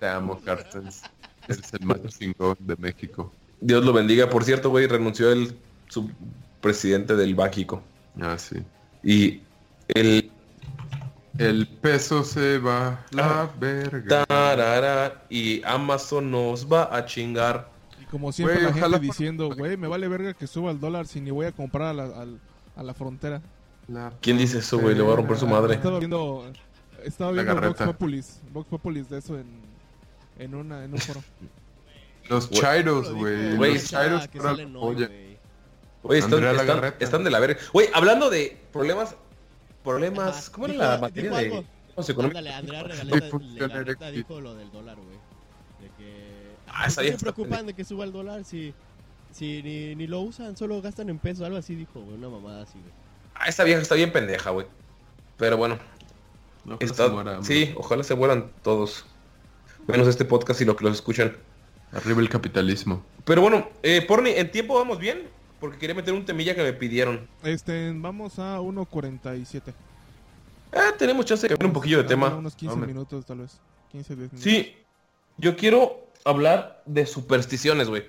Te 0.00 0.08
amo, 0.08 0.40
Carstens. 0.40 1.02
Eres 1.46 1.72
el 1.74 1.86
más 1.86 2.00
chingón 2.18 2.56
de 2.60 2.76
México. 2.76 3.32
Dios 3.60 3.84
lo 3.84 3.92
bendiga. 3.92 4.28
Por 4.28 4.44
cierto, 4.44 4.70
güey, 4.70 4.86
renunció 4.86 5.30
el 5.30 5.56
subpresidente 5.88 7.14
del 7.14 7.34
Bájico. 7.34 7.82
Ah, 8.20 8.36
sí. 8.38 8.56
Y 9.02 9.42
el... 9.88 10.30
El 11.38 11.66
peso 11.66 12.24
se 12.24 12.58
va 12.58 13.06
la 13.10 13.50
verga. 13.58 14.26
Tarara, 14.26 15.24
y 15.30 15.62
Amazon 15.64 16.30
nos 16.30 16.70
va 16.70 16.94
a 16.94 17.06
chingar. 17.06 17.71
Como 18.12 18.30
siempre 18.30 18.62
la 18.62 18.72
gente 18.74 18.98
diciendo, 19.00 19.48
güey, 19.56 19.76
me 19.76 19.88
vale 19.88 20.06
verga 20.06 20.34
que 20.34 20.46
suba 20.46 20.70
el 20.70 20.78
dólar 20.78 21.06
si 21.08 21.20
ni 21.20 21.30
voy 21.32 21.46
a 21.46 21.52
comprar 21.52 21.88
a 21.88 21.92
la, 21.94 22.04
al- 22.04 22.38
a 22.76 22.82
la 22.84 22.94
frontera. 22.94 23.40
La 23.88 24.12
¿Quién 24.20 24.36
dice 24.38 24.58
eso, 24.58 24.78
güey? 24.78 24.94
Le 24.94 25.02
voy 25.02 25.14
a 25.14 25.16
romper 25.16 25.38
su 25.38 25.46
madre. 25.46 25.74
Estaba 25.74 25.98
viendo, 25.98 26.44
estaba 27.02 27.32
viendo 27.32 27.54
Vox. 27.60 27.82
Populis, 27.82 28.40
Vox 28.52 28.68
Populis 28.68 29.08
de 29.08 29.18
eso 29.18 29.36
en, 29.38 29.46
en, 30.38 30.54
una, 30.54 30.84
en 30.84 30.92
un 30.92 30.98
foro. 30.98 31.22
Los 32.28 32.48
Güey. 32.48 32.60
chairos, 32.60 33.12
güey. 33.12 33.56
Los 33.56 33.84
chairos 33.88 34.28
güey. 34.30 35.38
Oye, 36.04 36.18
están, 36.18 36.44
están, 36.44 36.94
están 37.00 37.24
de 37.24 37.30
la 37.30 37.40
verga. 37.40 37.58
Güey, 37.72 37.88
hablando 37.94 38.28
de 38.30 38.56
problemas... 38.72 39.16
Problemas... 39.82 40.50
¿Cómo 40.50 40.66
era 40.66 40.74
Dijo- 40.74 40.84
la 40.84 40.98
materia 40.98 41.30
de... 41.32 41.64
Ándale, 41.96 42.52
Andrea 42.52 42.82
Regaleta 42.84 44.10
dijo 44.10 44.40
lo 44.40 44.54
del 44.54 44.70
dólar, 44.70 44.96
güey. 44.96 45.11
Ah, 46.72 46.78
¿por 46.80 46.88
esa 46.88 47.02
se 47.02 47.08
está 47.08 47.20
preocupan 47.32 47.66
de 47.66 47.74
que 47.74 47.84
suba 47.84 48.04
el 48.04 48.12
dólar 48.12 48.44
si, 48.44 48.72
si 49.32 49.62
ni, 49.62 49.94
ni 49.94 50.06
lo 50.06 50.20
usan, 50.20 50.56
solo 50.56 50.80
gastan 50.82 51.08
en 51.10 51.18
pesos? 51.18 51.44
Algo 51.44 51.58
así 51.58 51.74
dijo, 51.74 52.00
güey. 52.00 52.16
Una 52.16 52.28
mamada 52.28 52.62
así, 52.62 52.78
güey. 52.78 52.92
Ah, 53.34 53.48
esa 53.48 53.64
vieja 53.64 53.80
está 53.82 53.94
bien 53.94 54.12
pendeja, 54.12 54.50
güey. 54.50 54.66
Pero 55.36 55.56
bueno, 55.56 55.78
Ojalá 56.64 56.78
está... 56.80 57.06
se 57.06 57.10
muera, 57.12 57.42
sí, 57.42 57.72
ojalá 57.76 58.04
se 58.04 58.14
mueran 58.14 58.50
todos. 58.62 59.04
Menos 59.86 60.06
este 60.06 60.24
podcast 60.24 60.60
y 60.60 60.64
lo 60.64 60.76
que 60.76 60.84
los 60.84 60.94
escuchan. 60.94 61.36
Arriba 61.92 62.20
el 62.20 62.28
capitalismo. 62.28 63.02
Pero 63.24 63.42
bueno, 63.42 63.68
eh, 63.82 64.00
Porni, 64.06 64.30
¿en 64.30 64.50
tiempo 64.50 64.74
vamos 64.74 64.98
bien? 64.98 65.24
Porque 65.60 65.78
quería 65.78 65.94
meter 65.94 66.14
un 66.14 66.24
temilla 66.24 66.54
que 66.54 66.62
me 66.62 66.72
pidieron. 66.72 67.28
Este, 67.42 67.92
vamos 67.94 68.38
a 68.38 68.58
1.47. 68.60 69.72
Ah, 70.72 70.92
tenemos 70.98 71.26
chance 71.26 71.42
de 71.42 71.48
cambiar 71.50 71.66
un 71.66 71.72
poquillo 71.74 71.98
de 71.98 72.04
Ah, 72.04 72.08
tema. 72.08 72.28
Unos 72.34 72.54
15 72.54 72.72
Hombre. 72.72 72.86
minutos 72.88 73.26
tal 73.26 73.38
vez. 73.38 73.60
15, 73.90 74.16
10 74.16 74.32
minutos. 74.32 74.42
Sí, 74.42 74.74
yo 75.36 75.56
quiero 75.56 76.01
hablar 76.24 76.82
de 76.86 77.06
supersticiones, 77.06 77.88
güey. 77.88 78.04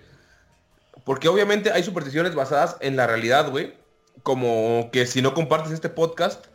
Porque 1.06 1.28
obviamente 1.28 1.72
hay 1.72 1.84
supersticiones 1.84 2.34
basadas 2.36 2.78
en 2.80 2.96
la 2.96 3.08
realidad, 3.08 3.50
güey. 3.50 3.74
Como 4.24 4.90
que 4.92 5.06
si 5.06 5.22
no 5.22 5.34
compartes 5.34 5.72
este 5.72 5.90
podcast, 5.90 6.46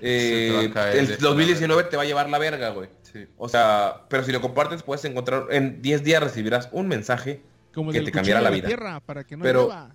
eh, 0.00 0.70
caer 0.72 0.96
el 0.96 1.18
2019 1.18 1.84
te 1.84 1.96
va 1.96 2.04
a 2.04 2.06
llevar 2.06 2.30
la 2.30 2.38
verga, 2.38 2.70
güey. 2.70 2.88
Sí. 3.12 3.26
O 3.36 3.48
sea, 3.48 4.02
pero 4.08 4.24
si 4.24 4.32
lo 4.32 4.40
compartes 4.40 4.82
puedes 4.82 5.04
encontrar, 5.04 5.46
en 5.50 5.82
10 5.82 6.04
días 6.04 6.22
recibirás 6.22 6.68
un 6.72 6.88
mensaje. 6.88 7.42
Como 7.74 7.92
que 7.92 8.00
te 8.00 8.10
cambiará 8.10 8.40
la 8.40 8.50
la 8.50 8.56
vida. 8.56 8.68
tierra, 8.68 9.00
para 9.00 9.24
que 9.24 9.36
no 9.36 9.42
Pero- 9.44 9.62
llueva. 9.64 9.94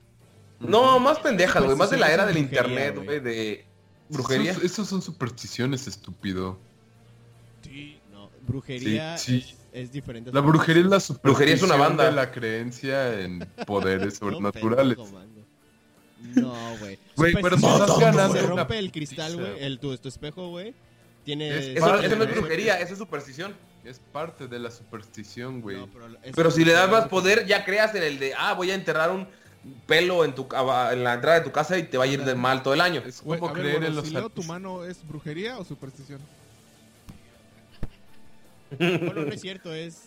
No, 0.59 0.99
más 0.99 1.19
pendejas, 1.19 1.63
güey. 1.63 1.75
Más 1.75 1.89
de 1.89 1.97
la 1.97 2.11
era 2.13 2.25
del 2.25 2.37
internet, 2.37 2.95
güey, 3.03 3.19
de 3.19 3.65
brujería. 4.07 4.51
Esos, 4.51 4.63
esos 4.63 4.87
son 4.87 5.01
supersticiones, 5.01 5.85
estúpido. 5.87 6.57
No, 8.11 8.29
brujería 8.47 9.17
Sí, 9.17 9.41
sí. 9.41 9.55
Es, 9.75 9.91
diferente. 9.91 10.31
La 10.31 10.39
brujería 10.39 10.83
es 10.83 11.09
la 11.09 11.15
Brujería 11.21 11.53
es 11.55 11.61
una 11.61 11.75
banda. 11.75 12.05
de 12.05 12.13
la 12.13 12.31
creencia 12.31 13.19
en 13.19 13.39
poderes 13.67 14.15
sobrenaturales. 14.19 14.97
No, 16.33 16.77
güey. 16.79 16.97
Güey, 17.15 17.33
pero 17.41 17.57
si 17.57 17.65
estás 17.65 17.89
es 17.89 17.99
ganando 17.99 18.33
Se 18.35 18.45
una 18.45 18.55
rompe 18.55 18.79
el 18.79 18.91
cristal, 18.91 19.35
güey. 19.35 19.63
El, 19.63 19.79
tu, 19.79 19.95
tu 19.97 20.07
espejo, 20.07 20.49
güey. 20.49 20.73
Tiene... 21.23 21.49
Es- 21.49 21.77
Eso, 21.77 21.87
no 21.87 21.99
es 21.99 22.09
de- 22.09 22.25
brujería, 22.25 22.79
eso 22.79 22.93
es 22.93 22.99
superstición. 22.99 23.53
Es 23.83 23.99
parte 23.99 24.47
de 24.47 24.59
la 24.59 24.71
superstición, 24.71 25.61
güey. 25.61 25.77
No, 25.77 25.89
pero 26.35 26.49
si 26.51 26.65
le 26.65 26.71
das 26.71 26.89
más 26.89 27.07
poder, 27.07 27.45
ya 27.45 27.65
creas 27.65 27.93
en 27.95 28.03
el 28.03 28.17
de, 28.17 28.33
ah, 28.35 28.53
voy 28.53 28.71
a 28.71 28.75
enterrar 28.75 29.11
un 29.11 29.27
pelo 29.85 30.23
en 30.25 30.33
tu 30.33 30.47
en 30.91 31.03
la 31.03 31.15
entrada 31.15 31.39
de 31.39 31.45
tu 31.45 31.51
casa 31.51 31.77
y 31.77 31.83
te 31.83 31.97
va 31.97 32.05
a 32.05 32.07
ir 32.07 32.23
de 32.23 32.33
mal 32.33 32.63
todo 32.63 32.73
el 32.73 32.81
año. 32.81 33.03
Es 33.05 33.21
como 33.21 33.31
ver, 33.31 33.53
creer 33.53 33.71
bueno, 33.73 33.87
en 33.87 33.95
los 33.95 34.07
si 34.07 34.13
leo 34.13 34.29
tu 34.29 34.43
mano, 34.43 34.85
¿es 34.85 35.05
brujería 35.07 35.57
o 35.57 35.65
superstición? 35.65 36.19
Bueno, 38.77 39.13
no 39.25 39.31
es 39.31 39.41
cierto, 39.41 39.73
es... 39.73 40.03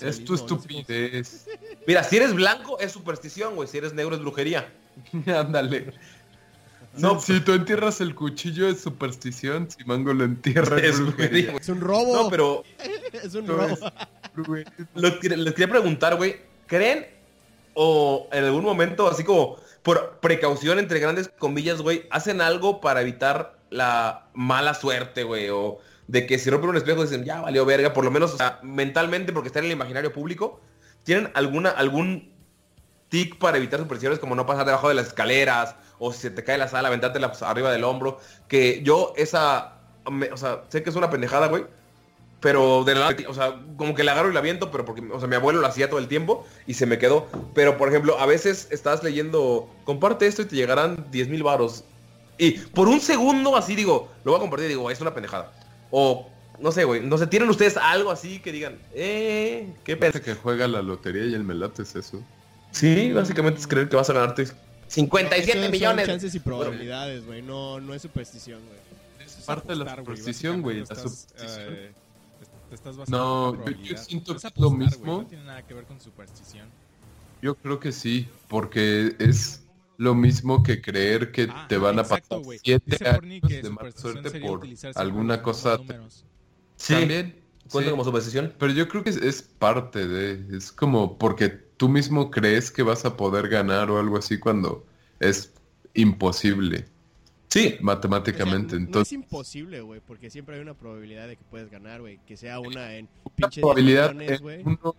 Es 0.00 0.24
tu 0.24 0.32
no 0.32 0.38
sé 0.38 0.44
cómo- 0.48 0.60
estupidez. 0.60 1.46
Mira, 1.86 2.02
si 2.02 2.16
eres 2.16 2.34
blanco 2.34 2.78
es 2.80 2.90
superstición, 2.90 3.54
güey. 3.54 3.68
Si 3.68 3.76
eres 3.78 3.92
negro 3.92 4.14
es 4.16 4.20
brujería. 4.20 4.72
Ándale. 5.26 5.92
No, 6.96 7.14
No, 7.14 7.20
si 7.20 7.38
tú 7.40 7.52
entierras 7.52 8.00
el 8.00 8.14
cuchillo 8.14 8.66
es 8.68 8.80
superstición, 8.80 9.70
si 9.70 9.84
Mango 9.84 10.12
lo 10.14 10.24
entierra 10.24 10.78
Es 10.78 10.94
es 10.94 11.00
brujería. 11.00 11.52
Es 11.52 11.68
un 11.68 11.80
robo. 11.80 12.14
No, 12.16 12.30
pero 12.30 12.64
es 13.12 13.34
un 13.34 13.46
robo. 13.46 13.66
es. 13.68 13.80
Lo 14.94 15.20
que- 15.20 15.28
les 15.36 15.52
quería 15.54 15.68
preguntar, 15.68 16.16
güey, 16.16 16.36
¿creen 16.66 17.06
o 17.74 18.26
en 18.32 18.44
algún 18.44 18.64
momento, 18.64 19.06
así 19.06 19.22
como 19.22 19.56
por 19.82 20.18
precaución, 20.20 20.78
entre 20.78 20.98
grandes 20.98 21.28
comillas, 21.28 21.80
güey, 21.82 22.04
hacen 22.10 22.40
algo 22.40 22.80
para 22.80 23.02
evitar 23.02 23.56
la 23.70 24.26
mala 24.34 24.74
suerte, 24.74 25.22
güey? 25.22 25.48
O 25.50 25.78
de 26.08 26.26
que 26.26 26.38
si 26.38 26.50
rompen 26.50 26.70
un 26.70 26.76
espejo 26.76 27.02
dicen, 27.02 27.24
ya 27.24 27.40
valió 27.42 27.64
verga, 27.64 27.92
por 27.92 28.04
lo 28.04 28.10
menos, 28.10 28.34
o 28.34 28.36
sea, 28.36 28.58
mentalmente, 28.62 29.32
porque 29.32 29.48
está 29.48 29.60
en 29.60 29.66
el 29.66 29.72
imaginario 29.72 30.12
público, 30.12 30.60
¿tienen 31.04 31.30
alguna, 31.34 31.70
algún 31.70 32.32
tic 33.08 33.38
para 33.38 33.56
evitar 33.58 33.78
supersticiones 33.80 34.18
como 34.18 34.34
no 34.34 34.46
pasar 34.46 34.66
debajo 34.66 34.88
de 34.88 34.94
las 34.94 35.08
escaleras 35.08 35.76
o 35.98 36.12
si 36.12 36.20
se 36.20 36.30
te 36.30 36.44
cae 36.44 36.58
la 36.58 36.68
sala, 36.68 36.88
aventártela 36.88 37.28
pues, 37.30 37.42
arriba 37.42 37.70
del 37.70 37.84
hombro? 37.84 38.18
Que 38.48 38.82
yo 38.82 39.12
esa, 39.16 39.74
me- 40.10 40.32
o 40.32 40.36
sea, 40.36 40.64
sé 40.68 40.82
que 40.82 40.90
es 40.90 40.96
una 40.96 41.10
pendejada, 41.10 41.48
güey, 41.48 41.64
pero 42.40 42.84
de 42.84 42.94
la 42.94 43.14
o 43.28 43.34
sea, 43.34 43.56
como 43.76 43.94
que 43.94 44.04
la 44.04 44.12
agarro 44.12 44.30
y 44.30 44.32
la 44.32 44.38
aviento, 44.40 44.70
pero 44.70 44.84
porque, 44.84 45.02
o 45.12 45.18
sea, 45.18 45.28
mi 45.28 45.34
abuelo 45.34 45.60
lo 45.60 45.66
hacía 45.66 45.88
todo 45.90 45.98
el 45.98 46.06
tiempo 46.08 46.46
y 46.66 46.74
se 46.74 46.86
me 46.86 46.98
quedó. 46.98 47.26
Pero, 47.54 47.76
por 47.76 47.88
ejemplo, 47.88 48.18
a 48.20 48.26
veces 48.26 48.68
estás 48.70 49.02
leyendo, 49.02 49.68
comparte 49.84 50.26
esto 50.26 50.42
y 50.42 50.44
te 50.46 50.56
llegarán 50.56 51.06
10 51.10 51.28
mil 51.28 51.42
varos. 51.42 51.84
Y 52.38 52.52
por 52.52 52.86
un 52.86 53.00
segundo 53.00 53.56
así 53.56 53.74
digo, 53.74 54.08
lo 54.22 54.30
voy 54.32 54.38
a 54.38 54.40
compartir 54.40 54.66
y 54.66 54.68
digo, 54.70 54.88
es 54.90 55.00
una 55.00 55.12
pendejada. 55.14 55.52
O, 55.90 56.28
no 56.60 56.72
sé, 56.72 56.84
güey, 56.84 57.00
no 57.04 57.16
sé, 57.18 57.26
¿tienen 57.26 57.48
ustedes 57.48 57.76
algo 57.76 58.10
así 58.10 58.40
que 58.40 58.52
digan, 58.52 58.78
eh, 58.94 59.72
qué 59.84 59.96
pena? 59.96 60.18
que 60.20 60.34
juega 60.34 60.66
la 60.68 60.82
lotería 60.82 61.24
y 61.24 61.34
el 61.34 61.44
melate 61.44 61.82
es 61.82 61.94
eso. 61.96 62.22
Sí, 62.72 63.12
básicamente 63.12 63.60
es 63.60 63.66
creer 63.66 63.88
que 63.88 63.96
vas 63.96 64.10
a 64.10 64.12
ganarte 64.12 64.46
57 64.88 65.50
Eso 65.52 65.62
son 65.62 65.70
millones. 65.70 66.06
chances 66.06 66.34
y 66.34 66.40
probabilidades, 66.40 67.24
güey. 67.26 67.42
No, 67.42 67.80
no 67.80 67.94
es 67.94 68.02
superstición, 68.02 68.60
güey. 68.66 68.78
Es 69.26 69.44
parte 69.44 69.68
de 69.68 69.76
la 69.76 69.84
Apostar, 69.84 70.04
superstición, 70.04 70.62
güey. 70.62 70.80
La 70.80 70.86
superstición. 70.86 71.50
eh, 71.74 71.92
te 72.68 72.74
estás 72.74 72.96
basando 72.96 73.56
No, 73.56 73.64
yo- 73.70 73.76
yo 73.82 73.96
siento 73.96 74.32
que 74.32 74.38
es 74.38 74.44
lo 74.56 74.68
apostar, 74.68 74.78
mismo. 74.78 75.18
No 75.22 75.26
tiene 75.26 75.44
nada 75.44 75.62
que 75.66 75.74
ver 75.74 75.84
con 75.84 76.00
superstición. 76.00 76.68
Yo 77.40 77.54
creo 77.54 77.78
que 77.80 77.92
sí, 77.92 78.28
porque 78.48 79.14
es 79.18 79.62
lo 79.98 80.14
mismo 80.14 80.62
que 80.62 80.80
creer 80.80 81.30
que 81.32 81.48
Ah, 81.50 81.66
te 81.68 81.76
van 81.76 81.98
a 81.98 82.04
pasar 82.04 82.40
güey. 82.42 82.58
siete 82.64 82.84
Dice 82.92 83.04
Forni 83.04 83.34
años 83.36 83.48
que 83.48 83.62
de 83.62 83.70
mala 83.70 83.90
suerte 83.92 84.40
por 84.40 84.62
alguna 84.94 85.42
cosa. 85.42 85.78
Sí, 86.76 86.94
También. 86.94 87.36
cuenta 87.70 87.88
sí. 87.88 87.90
como 87.90 88.04
superstición. 88.04 88.54
Pero 88.58 88.72
yo 88.72 88.88
creo 88.88 89.02
que 89.04 89.10
es, 89.10 89.16
es 89.16 89.42
parte 89.42 90.06
de, 90.08 90.56
es 90.56 90.72
como 90.72 91.18
porque 91.18 91.48
tú 91.48 91.88
mismo 91.88 92.30
crees 92.30 92.70
que 92.70 92.82
vas 92.82 93.04
a 93.04 93.16
poder 93.16 93.48
ganar 93.48 93.90
o 93.90 93.98
algo 93.98 94.16
así 94.18 94.38
cuando 94.38 94.86
es 95.20 95.52
imposible 95.94 96.86
Sí, 97.50 97.76
matemáticamente. 97.80 98.66
O 98.66 98.70
sea, 98.70 98.78
no- 98.78 98.84
Entonces, 98.84 99.12
no 99.14 99.20
es 99.20 99.24
imposible, 99.24 99.80
güey, 99.80 100.00
porque 100.06 100.28
siempre 100.30 100.56
hay 100.56 100.60
una 100.62 100.74
probabilidad 100.74 101.26
de 101.28 101.36
que 101.36 101.44
puedes 101.50 101.70
ganar, 101.70 102.00
güey. 102.02 102.20
Que 102.26 102.36
sea 102.36 102.60
una 102.60 102.94
en 102.94 103.08
pinche 103.34 103.62
probabilidad 103.62 104.14
10 104.14 104.16
millones, 104.18 104.40
güey. 104.42 104.60
en 104.60 104.66
uno 104.68 104.94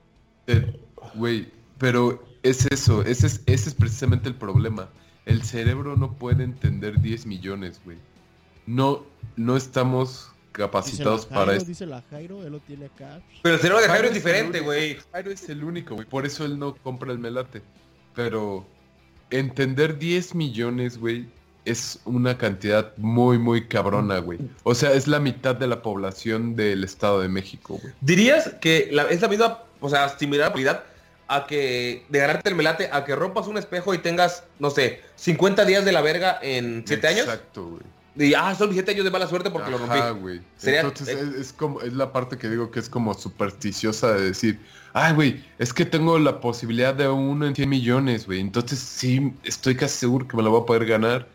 de- 0.47 0.79
güey, 1.13 1.47
pero 1.77 2.23
es 2.43 2.65
eso, 2.67 3.03
ese 3.03 3.27
es, 3.27 3.41
ese 3.45 3.69
es 3.69 3.75
precisamente 3.75 4.29
el 4.29 4.35
problema. 4.35 4.89
El 5.25 5.43
cerebro 5.43 5.95
no 5.95 6.13
puede 6.13 6.43
entender 6.43 6.99
10 7.01 7.25
millones, 7.25 7.79
güey. 7.85 7.97
No, 8.65 9.03
no 9.35 9.57
estamos 9.57 10.31
capacitados 10.51 11.21
Dice 11.21 11.29
la 11.33 11.39
para 11.39 11.55
eso. 11.55 11.65
Dice 11.65 11.85
la 11.85 12.03
Jairo, 12.09 12.43
él 12.45 12.51
lo 12.51 12.59
tiene 12.59 12.85
acá. 12.85 13.21
pero 13.43 13.55
el 13.55 13.61
cerebro 13.61 13.81
de 13.81 13.87
Jairo 13.87 14.03
Jairo 14.03 14.07
es 14.09 14.13
diferente, 14.23 14.59
güey. 14.61 14.97
Jairo 15.11 15.31
es 15.31 15.47
el 15.49 15.63
único, 15.63 15.95
güey. 15.95 16.07
Por 16.07 16.25
eso 16.25 16.45
él 16.45 16.57
no 16.57 16.75
compra 16.75 17.11
el 17.11 17.19
melate. 17.19 17.61
Pero 18.15 18.65
entender 19.29 19.97
10 19.99 20.35
millones, 20.35 20.97
güey, 20.97 21.27
es 21.65 21.99
una 22.05 22.37
cantidad 22.37 22.95
muy, 22.97 23.37
muy 23.37 23.67
cabrona, 23.67 24.17
güey. 24.19 24.39
O 24.63 24.73
sea, 24.73 24.93
es 24.93 25.07
la 25.07 25.19
mitad 25.19 25.55
de 25.55 25.67
la 25.67 25.81
población 25.81 26.55
del 26.55 26.83
Estado 26.83 27.21
de 27.21 27.29
México, 27.29 27.77
güey. 27.81 27.93
¿Dirías 28.01 28.55
que 28.61 28.89
la- 28.91 29.03
es 29.03 29.21
la 29.21 29.27
misma, 29.27 29.59
o 29.79 29.89
sea, 29.89 30.09
similar 30.17 30.47
a 30.47 30.53
probabilidad 30.53 30.83
a 31.29 31.45
que 31.45 32.05
de 32.09 32.19
ganarte 32.19 32.49
el 32.49 32.55
melate, 32.55 32.89
a 32.91 33.05
que 33.05 33.15
rompas 33.15 33.47
un 33.47 33.57
espejo 33.57 33.93
y 33.93 33.99
tengas, 33.99 34.43
no 34.57 34.69
sé, 34.71 35.01
50 35.15 35.63
días 35.63 35.85
de 35.85 35.91
la 35.91 36.01
verga 36.01 36.39
en 36.41 36.83
7 36.85 37.07
años? 37.07 37.21
Exacto, 37.21 37.67
güey. 37.67 37.83
Y 38.29 38.33
ah, 38.33 38.53
son 38.55 38.73
7 38.73 38.91
años 38.91 39.05
de 39.05 39.11
mala 39.11 39.27
suerte 39.27 39.51
porque 39.51 39.69
lo 39.71 39.77
rompí. 39.77 39.99
güey. 40.19 40.41
Sería- 40.57 40.81
Entonces 40.81 41.07
eh, 41.07 41.31
es, 41.39 41.53
como 41.53 41.81
es 41.81 41.93
la 41.93 42.11
parte 42.11 42.37
que 42.37 42.49
digo 42.49 42.71
que 42.71 42.79
es 42.79 42.89
como 42.89 43.13
supersticiosa 43.13 44.13
de 44.13 44.21
decir, 44.21 44.59
ay, 44.93 45.13
güey, 45.13 45.43
es 45.59 45.71
que 45.71 45.85
tengo 45.85 46.17
la 46.17 46.41
posibilidad 46.41 46.93
de 46.95 47.07
uno 47.07 47.45
en 47.45 47.55
100 47.55 47.69
millones, 47.69 48.25
güey. 48.25 48.39
Entonces 48.39 48.79
sí, 48.79 49.31
estoy 49.43 49.75
casi 49.75 49.99
seguro 49.99 50.27
que 50.27 50.35
me 50.35 50.41
lo 50.43 50.49
voy 50.49 50.63
a 50.63 50.65
poder 50.65 50.85
ganar. 50.85 51.27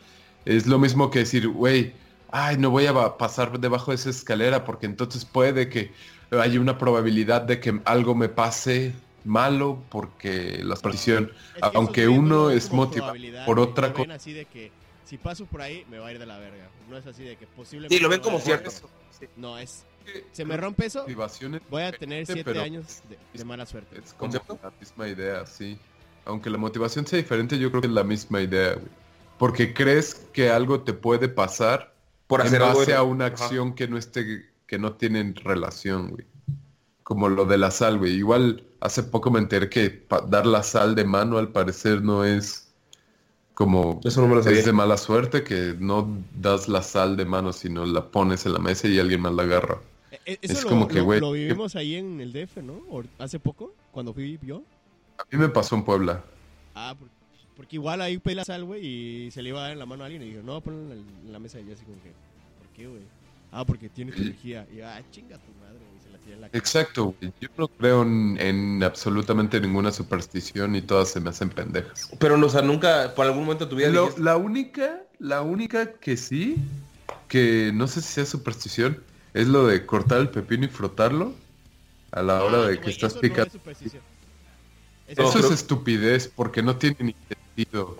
Es 0.44 0.66
lo 0.66 0.78
mismo 0.80 1.10
que 1.10 1.20
decir, 1.20 1.48
güey, 1.48 1.94
ay, 2.32 2.58
no 2.58 2.70
voy 2.70 2.86
a 2.86 3.16
pasar 3.16 3.58
debajo 3.60 3.92
de 3.92 3.94
esa 3.94 4.10
escalera 4.10 4.64
porque 4.64 4.86
entonces 4.86 5.24
puede 5.24 5.68
que 5.68 5.92
haya 6.32 6.60
una 6.60 6.76
probabilidad 6.78 7.42
de 7.42 7.60
que 7.60 7.80
algo 7.84 8.14
me 8.16 8.28
pase 8.28 8.92
malo 9.24 9.82
porque 9.90 10.60
la 10.62 10.74
Es 10.74 10.80
que 11.04 11.28
aunque 11.74 12.08
uno 12.08 12.50
es 12.50 12.72
motivado 12.72 13.14
por 13.46 13.58
otra 13.58 13.92
cosa. 13.92 14.14
así 14.14 14.32
de 14.32 14.44
que 14.44 14.70
si 15.04 15.18
paso 15.18 15.46
por 15.46 15.60
ahí 15.62 15.84
me 15.90 15.98
va 15.98 16.08
a 16.08 16.12
ir 16.12 16.18
de 16.18 16.26
la 16.26 16.38
verga. 16.38 16.68
No 16.88 16.96
es 16.96 17.06
así 17.06 17.22
de 17.24 17.36
que 17.36 17.46
posiblemente. 17.46 17.96
Sí, 17.96 18.02
lo 18.02 18.08
ven 18.08 18.20
como 18.20 18.38
cierto. 18.40 18.70
No, 19.36 19.58
es. 19.58 19.84
Se 20.32 20.44
me 20.44 20.56
rompe 20.56 20.86
eso, 20.86 21.06
voy 21.70 21.82
a 21.82 21.92
tener 21.92 22.26
7 22.26 22.42
pero 22.44 22.60
años 22.60 23.02
de, 23.08 23.16
de 23.38 23.44
mala 23.44 23.64
suerte. 23.64 23.96
Es 23.98 24.12
como 24.12 24.32
¿Concepto? 24.32 24.58
la 24.62 24.70
misma 24.78 25.08
idea, 25.08 25.46
sí. 25.46 25.78
Aunque 26.26 26.50
la 26.50 26.58
motivación 26.58 27.06
sea 27.06 27.16
diferente, 27.18 27.58
yo 27.58 27.70
creo 27.70 27.80
que 27.80 27.86
es 27.86 27.92
la 27.92 28.04
misma 28.04 28.42
idea, 28.42 28.74
güey. 28.74 28.88
Porque 29.38 29.72
crees 29.72 30.14
que 30.32 30.50
algo 30.50 30.82
te 30.82 30.92
puede 30.92 31.28
pasar 31.28 31.94
Por 32.26 32.40
en 32.42 32.46
hacer 32.48 32.62
algo 32.62 32.80
base 32.80 32.90
de- 32.92 32.96
a 32.98 33.02
una 33.02 33.26
Ajá. 33.26 33.44
acción 33.44 33.74
que 33.74 33.88
no 33.88 33.96
esté, 33.96 34.50
que 34.66 34.78
no 34.78 34.92
tienen 34.94 35.34
relación, 35.36 36.10
güey. 36.10 36.26
Como 37.02 37.28
lo 37.30 37.44
de 37.46 37.56
la 37.58 37.70
sal, 37.70 37.98
güey. 37.98 38.12
Igual 38.12 38.64
hace 38.84 39.02
poco 39.02 39.30
me 39.30 39.38
enteré 39.40 39.68
que 39.68 39.90
pa- 39.90 40.20
dar 40.20 40.46
la 40.46 40.62
sal 40.62 40.94
de 40.94 41.04
mano 41.04 41.38
al 41.38 41.48
parecer 41.48 42.02
no 42.02 42.24
es 42.24 42.72
como 43.54 44.00
Eso 44.04 44.20
no 44.20 44.28
me 44.28 44.34
lo 44.36 44.42
sabía. 44.42 44.58
es 44.60 44.66
de 44.66 44.72
mala 44.72 44.96
suerte 44.96 45.42
que 45.44 45.74
no 45.78 46.18
das 46.34 46.68
la 46.68 46.82
sal 46.82 47.16
de 47.16 47.24
mano, 47.24 47.52
sino 47.52 47.86
la 47.86 48.10
pones 48.10 48.46
en 48.46 48.52
la 48.52 48.58
mesa 48.58 48.88
y 48.88 48.98
alguien 48.98 49.20
más 49.20 49.32
la 49.32 49.44
agarra. 49.44 49.78
Eh, 50.26 50.38
Eso 50.42 50.52
es 50.54 50.62
lo, 50.64 50.70
como 50.70 50.88
que, 50.88 51.00
güey, 51.00 51.20
lo 51.20 51.32
vivimos 51.32 51.74
ahí 51.76 51.94
en 51.96 52.20
el 52.20 52.32
DF, 52.32 52.62
¿no? 52.62 52.80
Or- 52.90 53.06
Hace 53.18 53.38
poco, 53.38 53.72
cuando 53.92 54.12
fui 54.12 54.38
yo. 54.42 54.62
A 55.18 55.24
mí 55.30 55.38
me 55.38 55.48
pasó 55.48 55.76
en 55.76 55.84
Puebla. 55.84 56.22
Ah, 56.74 56.94
por- 56.98 57.08
porque 57.56 57.76
igual 57.76 58.00
ahí 58.00 58.18
pedí 58.18 58.34
la 58.34 58.44
sal, 58.44 58.64
güey, 58.64 58.84
y 58.84 59.30
se 59.30 59.40
le 59.42 59.50
iba 59.50 59.60
a 59.60 59.62
dar 59.62 59.72
en 59.72 59.78
la 59.78 59.86
mano 59.86 60.02
a 60.02 60.06
alguien 60.06 60.22
y 60.22 60.30
dijo, 60.30 60.42
no, 60.42 60.60
ponla 60.60 60.80
en 60.82 60.88
la, 60.88 60.94
en 61.26 61.32
la 61.32 61.38
mesa 61.38 61.60
y 61.60 61.66
yo 61.66 61.72
así 61.74 61.84
como 61.84 62.02
que, 62.02 62.10
¿por 62.58 62.68
qué, 62.74 62.86
güey? 62.88 63.02
Ah, 63.52 63.64
porque 63.64 63.88
tiene 63.88 64.10
tu 64.10 64.20
energía. 64.22 64.66
Y 64.72 64.78
yo, 64.78 64.88
ah, 64.88 65.00
chinga 65.12 65.38
tu 65.38 65.52
madre, 65.60 65.63
la 66.30 66.48
cara. 66.48 66.58
Exacto, 66.58 67.14
güey. 67.20 67.32
Yo 67.40 67.48
no 67.56 67.68
creo 67.68 68.02
en, 68.02 68.36
en 68.40 68.82
absolutamente 68.82 69.60
ninguna 69.60 69.90
superstición 69.92 70.74
y 70.76 70.82
todas 70.82 71.10
se 71.10 71.20
me 71.20 71.30
hacen 71.30 71.50
pendejas. 71.50 72.08
Pero, 72.18 72.38
o 72.44 72.48
sea, 72.48 72.62
nunca, 72.62 73.14
por 73.14 73.26
algún 73.26 73.42
momento 73.44 73.64
de 73.66 73.70
tu 73.70 73.76
vida 73.76 73.88
Lo- 73.90 74.02
dijiste, 74.02 74.22
la 74.22 74.36
única, 74.36 75.02
la 75.18 75.42
única 75.42 75.92
que 75.92 76.16
sí, 76.16 76.56
que 77.28 77.70
no 77.74 77.86
sé 77.86 78.00
si 78.02 78.12
sea 78.12 78.26
superstición, 78.26 79.02
es 79.32 79.48
lo 79.48 79.66
de 79.66 79.84
cortar 79.86 80.20
el 80.20 80.28
pepino 80.30 80.64
y 80.64 80.68
frotarlo 80.68 81.34
a 82.12 82.22
la 82.22 82.42
hora 82.44 82.58
Ah, 82.58 82.66
de 82.68 82.80
que 82.80 82.90
estás 82.90 83.12
eso 83.12 83.16
no 83.16 83.20
picando. 83.22 83.46
es 83.46 83.52
superstición. 83.52 84.02
No, 85.18 85.24
Eso 85.28 85.32
creo- 85.38 85.46
es 85.46 85.54
estupidez 85.60 86.28
porque 86.34 86.62
no 86.62 86.76
tiene 86.76 86.96
ni 87.00 87.16
sentido. 87.28 87.98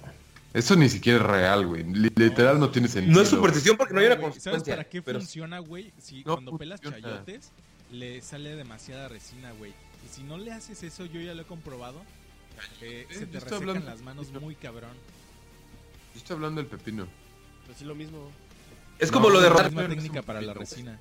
Eso 0.55 0.77
ni 0.77 0.89
siquiera 0.89 1.19
es 1.19 1.27
real, 1.27 1.67
güey. 1.67 1.83
Li- 1.83 2.13
Literal 2.15 2.61
no 2.61 2.71
tiene 2.71 2.87
sentido. 2.87 3.13
no 3.17 3.21
es 3.23 3.29
superstición 3.29 3.77
porque 3.77 3.93
no 3.93 3.99
hay 4.01 4.07
una 4.07 4.15
Güey, 4.15 4.27
¿Sabes 4.27 4.35
consecuencia. 4.45 4.77
para 4.77 4.89
qué 4.89 5.03
pero- 5.03 5.19
funciona, 5.19 5.59
güey? 5.59 5.93
Si 5.99 6.23
No 6.23 6.35
cuando 6.35 6.57
pelas 6.57 6.81
chayotes 6.81 7.51
le 7.93 8.20
sale 8.23 8.56
demasiada 8.56 9.09
resina, 9.09 9.52
güey. 9.52 9.73
Y 10.05 10.09
si 10.15 10.23
no 10.23 10.36
le 10.39 10.52
haces 10.52 10.82
eso, 10.82 11.06
yo 11.06 11.20
ya 11.20 11.35
lo 11.35 11.43
he 11.43 11.47
comprobado. 11.47 12.02
eh, 12.81 13.06
Eh, 13.11 13.15
se 13.15 13.27
te 13.27 13.40
resecan 13.40 13.55
hablando- 13.69 13.86
las 13.86 14.01
manos 14.02 14.31
muy 14.40 14.55
cabrón. 14.55 14.93
Yo 16.15 16.19
estoy 16.19 16.35
hablando 16.36 16.61
del 16.61 16.70
pepino. 16.70 17.06
Pues 17.66 17.81
es 17.81 17.86
lo 17.86 17.94
mismo. 17.94 18.31
Es 19.01 19.11
No, 19.11 19.15
como 19.15 19.31
lo 19.31 19.40
de 19.40 19.48
Es 19.48 19.55
es 19.66 19.74
técnica 19.74 20.23
para 20.23 20.40
la 20.40 20.55
resina. 20.55 20.98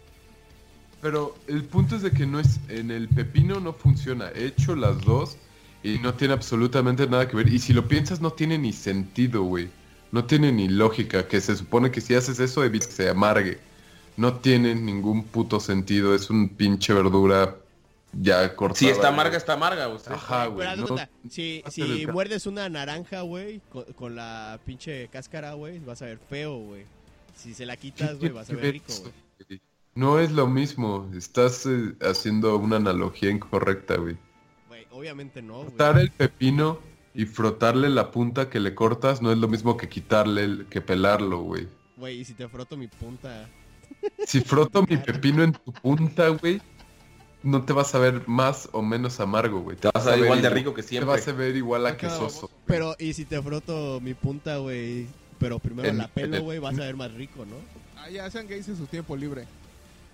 Pero 1.02 1.38
el 1.48 1.64
punto 1.66 1.96
es 1.98 2.02
de 2.02 2.12
que 2.12 2.26
no 2.26 2.40
es 2.40 2.60
en 2.70 2.90
el 2.90 3.08
pepino 3.10 3.60
no 3.60 3.74
funciona. 3.74 4.30
He 4.34 4.46
hecho 4.46 4.76
las 4.76 5.00
dos 5.02 5.38
y 5.84 6.00
no 6.00 6.14
tiene 6.14 6.34
absolutamente 6.34 7.06
nada 7.08 7.28
que 7.28 7.36
ver. 7.36 7.50
Y 7.54 7.60
si 7.60 7.74
lo 7.74 7.88
piensas 7.88 8.22
no 8.22 8.32
tiene 8.32 8.58
ni 8.58 8.72
sentido, 8.74 9.44
güey. 9.44 9.70
No 10.12 10.26
tiene 10.26 10.52
ni 10.52 10.70
lógica. 10.70 11.28
Que 11.28 11.42
se 11.42 11.56
supone 11.56 11.92
que 11.92 12.02
si 12.02 12.16
haces 12.16 12.40
eso 12.40 12.64
evitas 12.64 12.88
que 12.88 12.94
se 12.96 13.10
amargue. 13.10 13.60
No 14.18 14.36
tiene 14.36 14.76
ningún 14.76 15.24
puto 15.24 15.60
sentido. 15.60 16.14
Es 16.16 16.30
un 16.30 16.50
pinche 16.50 16.94
verdura 16.94 17.56
ya 18.14 18.56
cortada. 18.56 18.80
Si 18.80 18.88
está 18.88 19.08
güey. 19.08 19.14
amarga, 19.14 19.38
está 19.38 19.54
amarga, 19.54 19.88
usted. 19.90 20.12
Ajá, 20.12 20.46
güey. 20.48 20.68
no- 20.78 20.88
cuenta, 20.88 21.10
si, 21.30 21.64
muerdes 22.12 22.46
una 22.46 22.70
naranja, 22.70 23.22
güey, 23.22 23.60
con, 23.72 23.86
con 23.94 24.16
la 24.16 24.60
pinche 24.66 25.08
cáscara, 25.08 25.54
güey, 25.54 25.80
vas 25.80 26.02
a 26.02 26.06
ver 26.06 26.20
feo, 26.30 26.58
güey. 26.58 26.86
Si 27.36 27.54
se 27.56 27.66
la 27.66 27.76
quitas, 27.76 28.18
güey, 28.20 28.32
vas 28.32 28.50
a 28.50 28.54
ver 28.54 28.74
rico, 28.74 28.94
güey. 29.02 29.14
güey. 29.50 29.62
No 29.96 30.20
es 30.20 30.32
lo 30.32 30.48
mismo. 30.48 31.10
Estás 31.16 31.66
eh, 31.66 31.94
haciendo 32.02 32.56
una 32.58 32.76
analogía 32.78 33.30
incorrecta, 33.32 33.96
güey. 33.98 34.16
Güey, 34.68 34.86
obviamente 34.92 35.42
no, 35.42 35.56
güey. 35.56 35.66
Cortar 35.70 36.00
el 36.00 36.12
pepino 36.12 36.80
y 37.16 37.26
frotarle 37.26 37.90
la 37.90 38.12
punta 38.12 38.50
que 38.50 38.60
le 38.60 38.74
cortas 38.76 39.22
no 39.24 39.32
es 39.32 39.38
lo 39.40 39.48
mismo 39.48 39.76
que 39.78 39.90
quitarle, 39.90 40.44
el- 40.44 40.66
que 40.68 40.82
pelarlo, 40.82 41.42
güey. 41.42 41.68
Güey, 41.98 42.20
y 42.22 42.26
si 42.26 42.34
te 42.34 42.48
froto 42.48 42.78
mi 42.78 42.88
punta. 42.88 43.48
Si 44.26 44.42
froto 44.42 44.84
mi 44.90 44.98
pepino 44.98 45.44
en 45.44 45.54
tu 45.54 45.72
punta, 45.74 46.30
güey, 46.30 46.62
no 47.44 47.64
te 47.64 47.74
vas 47.74 47.94
a 47.96 48.00
ver 48.00 48.28
más 48.28 48.70
o 48.72 48.82
menos 48.82 49.20
amargo, 49.20 49.62
güey. 49.62 49.78
Te 49.78 49.90
vas 49.94 50.08
a 50.08 50.12
ver 50.12 50.20
igual 50.26 50.42
de 50.42 50.50
rico 50.50 50.74
que 50.74 50.82
Te 50.82 50.88
siempre. 50.90 51.08
vas 51.12 51.28
a 51.28 51.32
ver 51.34 51.56
igual 51.56 51.86
a 51.86 51.90
Acá, 51.90 51.98
quesoso. 52.08 52.50
Pero, 52.66 52.96
y 53.00 53.14
si 53.14 53.26
te 53.26 53.42
froto 53.42 54.00
mi 54.02 54.14
punta, 54.14 54.58
güey. 54.58 55.08
Pero 55.40 55.60
primero 55.60 55.90
En- 55.90 55.98
la 55.98 56.08
pelo, 56.08 56.38
el- 56.38 56.42
güey, 56.42 56.60
vas 56.60 56.78
a 56.80 56.84
ver 56.84 56.96
más 56.96 57.12
rico, 57.14 57.46
¿no? 57.46 57.56
Ah, 57.98 58.10
ya 58.10 58.30
sean 58.32 58.48
gays 58.48 58.68
en 58.70 58.78
su 58.78 58.86
tiempo 58.86 59.16
libre. 59.16 59.46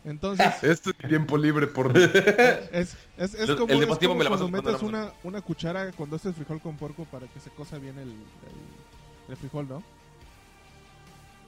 Entonces, 0.05 0.47
Este 0.63 0.93
tiempo 0.93 1.37
libre 1.37 1.67
por... 1.67 1.95
es, 1.97 2.95
es, 3.17 3.33
es 3.35 3.49
El- 3.49 3.57
como, 3.57 3.73
el 3.73 3.79
de 3.79 3.83
es 3.83 3.89
más 3.89 3.99
tiempo 3.99 4.13
como 4.13 4.17
me 4.17 4.23
la 4.23 4.29
cuando 4.29 4.49
metes 4.49 4.81
una, 4.81 5.11
una 5.23 5.41
cuchara 5.41 5.91
cuando 5.91 6.15
haces 6.15 6.33
frijol 6.35 6.61
con 6.61 6.77
porco 6.77 7.05
para 7.05 7.27
que 7.27 7.39
se 7.39 7.49
cosa 7.51 7.77
bien 7.77 7.97
el, 7.99 8.07
el, 8.09 9.29
el 9.29 9.35
frijol, 9.37 9.67
¿no? 9.67 9.83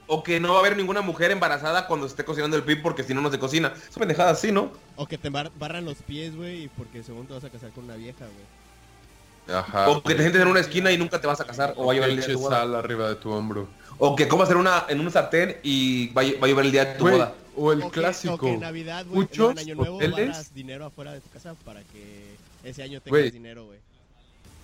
O 0.06 0.22
que 0.22 0.40
no 0.40 0.50
va 0.50 0.56
a 0.56 0.60
haber 0.60 0.76
ninguna 0.76 1.00
mujer 1.00 1.30
embarazada 1.30 1.86
cuando 1.86 2.06
esté 2.06 2.24
cocinando 2.24 2.56
el 2.56 2.62
pip 2.64 2.82
porque 2.82 3.02
si 3.04 3.14
no, 3.14 3.20
no 3.20 3.30
se 3.30 3.38
cocina. 3.38 3.72
Es 3.88 3.96
pendejada 3.98 4.30
así, 4.30 4.52
¿no? 4.52 4.70
O 4.96 5.06
que 5.06 5.16
te 5.18 5.30
bar- 5.30 5.50
barran 5.58 5.84
los 5.84 5.96
pies, 5.98 6.36
güey, 6.36 6.68
porque 6.76 7.02
según 7.02 7.26
te 7.26 7.34
vas 7.34 7.44
a 7.44 7.50
casar 7.50 7.70
con 7.70 7.84
una 7.84 7.96
vieja, 7.96 8.24
güey. 8.26 9.56
Ajá. 9.58 9.88
O 9.90 10.02
que 10.02 10.14
te 10.14 10.20
sientes 10.22 10.40
en 10.42 10.48
una 10.48 10.60
esquina 10.60 10.92
y 10.92 10.98
nunca 10.98 11.20
te 11.20 11.26
vas 11.26 11.40
a 11.40 11.44
casar. 11.44 11.74
O 11.76 11.86
va 11.86 11.92
a 11.92 11.96
llover 11.96 12.10
el 12.10 12.16
día 12.16 12.26
de 12.26 12.32
tu 12.34 12.40
boda. 12.40 12.58
sal 12.60 12.74
arriba 12.74 13.08
de 13.08 13.14
tu 13.16 13.30
hombro. 13.30 13.68
O 13.98 14.16
que 14.16 14.28
comas 14.28 14.50
en, 14.50 14.56
una, 14.56 14.84
en 14.88 15.00
un 15.00 15.10
sartén 15.10 15.56
y 15.62 16.08
va, 16.08 16.22
a- 16.22 16.38
va 16.40 16.46
a 16.46 16.50
llover 16.50 16.66
el 16.66 16.72
día 16.72 16.84
de 16.84 16.94
tu 16.98 17.08
boda. 17.08 17.34
o 17.56 17.72
el 17.72 17.82
o 17.82 17.90
que, 17.90 18.00
clásico. 18.00 18.34
o 18.34 18.38
que 18.38 18.54
en 18.54 18.60
Navidad, 18.60 19.04
güey, 19.08 19.28
Año 19.58 19.74
Nuevo 19.74 19.98
hoteles- 19.98 20.28
barras 20.28 20.54
dinero 20.54 20.86
afuera 20.86 21.12
de 21.12 21.20
tu 21.20 21.28
casa 21.30 21.54
para 21.64 21.80
que 21.82 22.34
ese 22.64 22.82
año 22.82 23.00
tengas 23.00 23.32
dinero, 23.32 23.66
güey. 23.66 23.78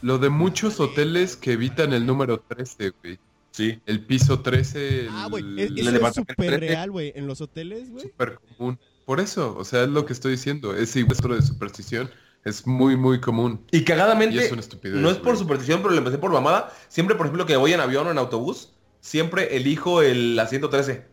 Lo 0.00 0.18
de 0.18 0.28
muchos 0.30 0.78
hoteles 0.80 1.36
que 1.36 1.52
evitan 1.52 1.92
el 1.92 2.06
número 2.06 2.38
13, 2.40 2.92
güey. 3.02 3.18
Sí. 3.50 3.80
El 3.86 4.04
piso 4.04 4.40
13, 4.40 5.00
el... 5.00 5.08
Ah, 5.10 5.26
güey, 5.30 5.42
el 5.42 5.58
es- 5.78 5.86
eso 5.94 6.06
es 6.06 6.14
súper 6.14 6.60
real, 6.60 6.90
güey. 6.90 7.12
En 7.16 7.26
los 7.26 7.40
hoteles, 7.40 7.90
güey. 7.90 8.04
súper 8.04 8.38
común. 8.56 8.78
Por 9.04 9.20
eso, 9.20 9.56
o 9.56 9.64
sea, 9.64 9.82
es 9.82 9.88
lo 9.88 10.04
que 10.06 10.12
estoy 10.12 10.32
diciendo. 10.32 10.74
Ese 10.74 11.02
hueso 11.02 11.26
de 11.28 11.40
superstición 11.42 12.10
es 12.44 12.66
muy, 12.66 12.96
muy 12.96 13.20
común. 13.20 13.64
Y 13.72 13.82
cagadamente, 13.84 14.36
Y 14.36 14.38
es 14.40 14.52
una 14.52 14.60
estupidez, 14.60 14.96
no 14.98 15.10
es 15.10 15.16
por 15.16 15.36
superstición, 15.36 15.80
pero 15.82 15.92
le 15.92 15.98
empecé 15.98 16.18
por 16.18 16.30
mamada. 16.30 16.72
Siempre, 16.88 17.16
por 17.16 17.26
ejemplo, 17.26 17.46
que 17.46 17.56
voy 17.56 17.72
en 17.72 17.80
avión 17.80 18.06
o 18.06 18.10
en 18.10 18.18
autobús, 18.18 18.72
siempre 19.00 19.56
elijo 19.56 20.02
el 20.02 20.38
asiento 20.38 20.68
13. 20.68 21.04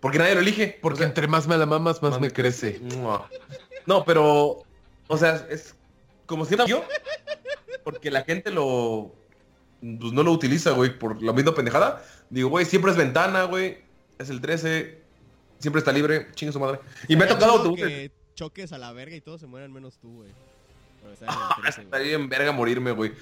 Porque 0.00 0.18
nadie 0.18 0.34
lo 0.34 0.40
elige. 0.40 0.78
Porque 0.82 0.96
O 0.96 0.98
sea, 0.98 1.06
entre 1.06 1.26
más 1.28 1.46
me 1.46 1.56
la 1.56 1.64
mamas, 1.64 2.02
más, 2.02 2.12
más 2.12 2.20
me 2.20 2.30
crece. 2.30 2.80
No, 3.86 4.04
pero, 4.04 4.62
o 5.08 5.16
sea, 5.16 5.46
es 5.48 5.74
como 6.26 6.44
siempre 6.44 6.66
yo, 6.68 6.84
porque 7.84 8.10
la 8.10 8.22
gente 8.24 8.50
lo, 8.50 9.14
pues 9.80 10.12
no 10.12 10.22
lo 10.22 10.32
utiliza, 10.32 10.70
güey, 10.72 10.98
por 10.98 11.22
la 11.22 11.32
misma 11.32 11.54
pendejada. 11.54 12.02
Digo, 12.30 12.48
güey, 12.48 12.64
siempre 12.64 12.90
es 12.90 12.96
ventana, 12.96 13.44
güey, 13.44 13.78
es 14.18 14.30
el 14.30 14.40
13, 14.40 15.02
siempre 15.58 15.78
está 15.80 15.92
libre, 15.92 16.28
chingue 16.34 16.52
su 16.52 16.60
madre. 16.60 16.80
Y 17.08 17.16
me 17.16 17.24
ha 17.24 17.28
tocado 17.28 17.52
autobuses. 17.52 17.86
que 17.86 18.10
choques 18.34 18.72
a 18.72 18.78
la 18.78 18.92
verga 18.92 19.14
y 19.16 19.20
todos 19.20 19.40
se 19.40 19.46
mueran 19.46 19.72
menos 19.72 19.98
tú, 19.98 20.16
güey. 20.16 20.30
Por 21.02 21.12
estar 21.12 21.28
en 21.28 21.34
el 21.34 21.40
13, 21.62 21.76
güey. 21.76 21.84
Estaría 21.86 22.14
en 22.14 22.28
verga 22.28 22.52
morirme, 22.52 22.92
güey. 22.92 23.12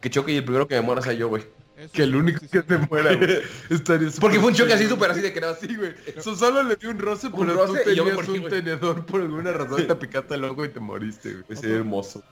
Que 0.00 0.10
choque 0.10 0.32
y 0.32 0.36
el 0.36 0.44
primero 0.44 0.66
que 0.68 0.74
me 0.76 0.82
muera 0.82 1.02
sea 1.02 1.12
yo, 1.12 1.28
güey. 1.28 1.42
Eso 1.76 1.92
Que 1.92 2.02
es 2.02 2.08
el 2.08 2.16
único 2.16 2.40
que 2.50 2.62
te 2.62 2.76
muera, 2.76 3.14
güey. 3.14 3.38
Estaría 3.70 4.08
Porque 4.20 4.38
fue 4.38 4.48
un 4.48 4.54
choque 4.54 4.74
así 4.74 4.86
súper 4.88 5.10
así 5.10 5.20
de 5.20 5.32
que 5.32 5.38
era 5.38 5.50
así, 5.50 5.74
güey. 5.74 5.94
Eso 6.14 6.36
solo 6.36 6.62
le 6.62 6.76
dio 6.76 6.90
un 6.90 6.98
roce, 6.98 7.28
Un 7.28 7.46
pero 7.46 7.54
roce 7.54 7.82
tú 7.84 7.90
y 7.90 7.96
yo 7.96 8.04
me 8.04 8.10
tenías 8.10 8.28
morí, 8.28 8.38
un 8.44 8.50
tenedor 8.50 9.06
por 9.06 9.20
alguna 9.22 9.52
razón, 9.52 9.86
te 9.86 9.94
picaste 9.94 10.34
el 10.34 10.44
ojo 10.44 10.64
y 10.64 10.68
te 10.68 10.80
moriste, 10.80 11.34
güey. 11.34 11.58
Sería 11.58 11.76
hermoso. 11.76 12.22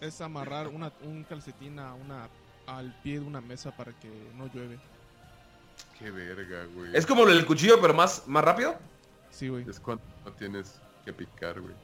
Es 0.00 0.20
amarrar 0.20 0.68
una, 0.68 0.92
un 1.02 1.24
calcetín 1.24 1.78
a 1.78 1.94
una, 1.94 2.28
al 2.66 2.92
pie 3.02 3.20
de 3.20 3.26
una 3.26 3.40
mesa 3.40 3.70
para 3.76 3.92
que 3.92 4.08
no 4.36 4.46
llueve. 4.52 4.78
Qué 5.98 6.10
verga, 6.10 6.64
güey. 6.74 6.96
Es 6.96 7.04
como 7.06 7.24
el 7.26 7.44
cuchillo, 7.46 7.80
pero 7.80 7.94
más, 7.94 8.26
más 8.28 8.44
rápido. 8.44 8.76
Sí, 9.30 9.48
güey. 9.48 9.68
Es 9.68 9.80
cuando 9.80 10.02
no 10.24 10.32
tienes 10.32 10.80
que 11.04 11.12
picar, 11.12 11.60
güey. 11.60 11.74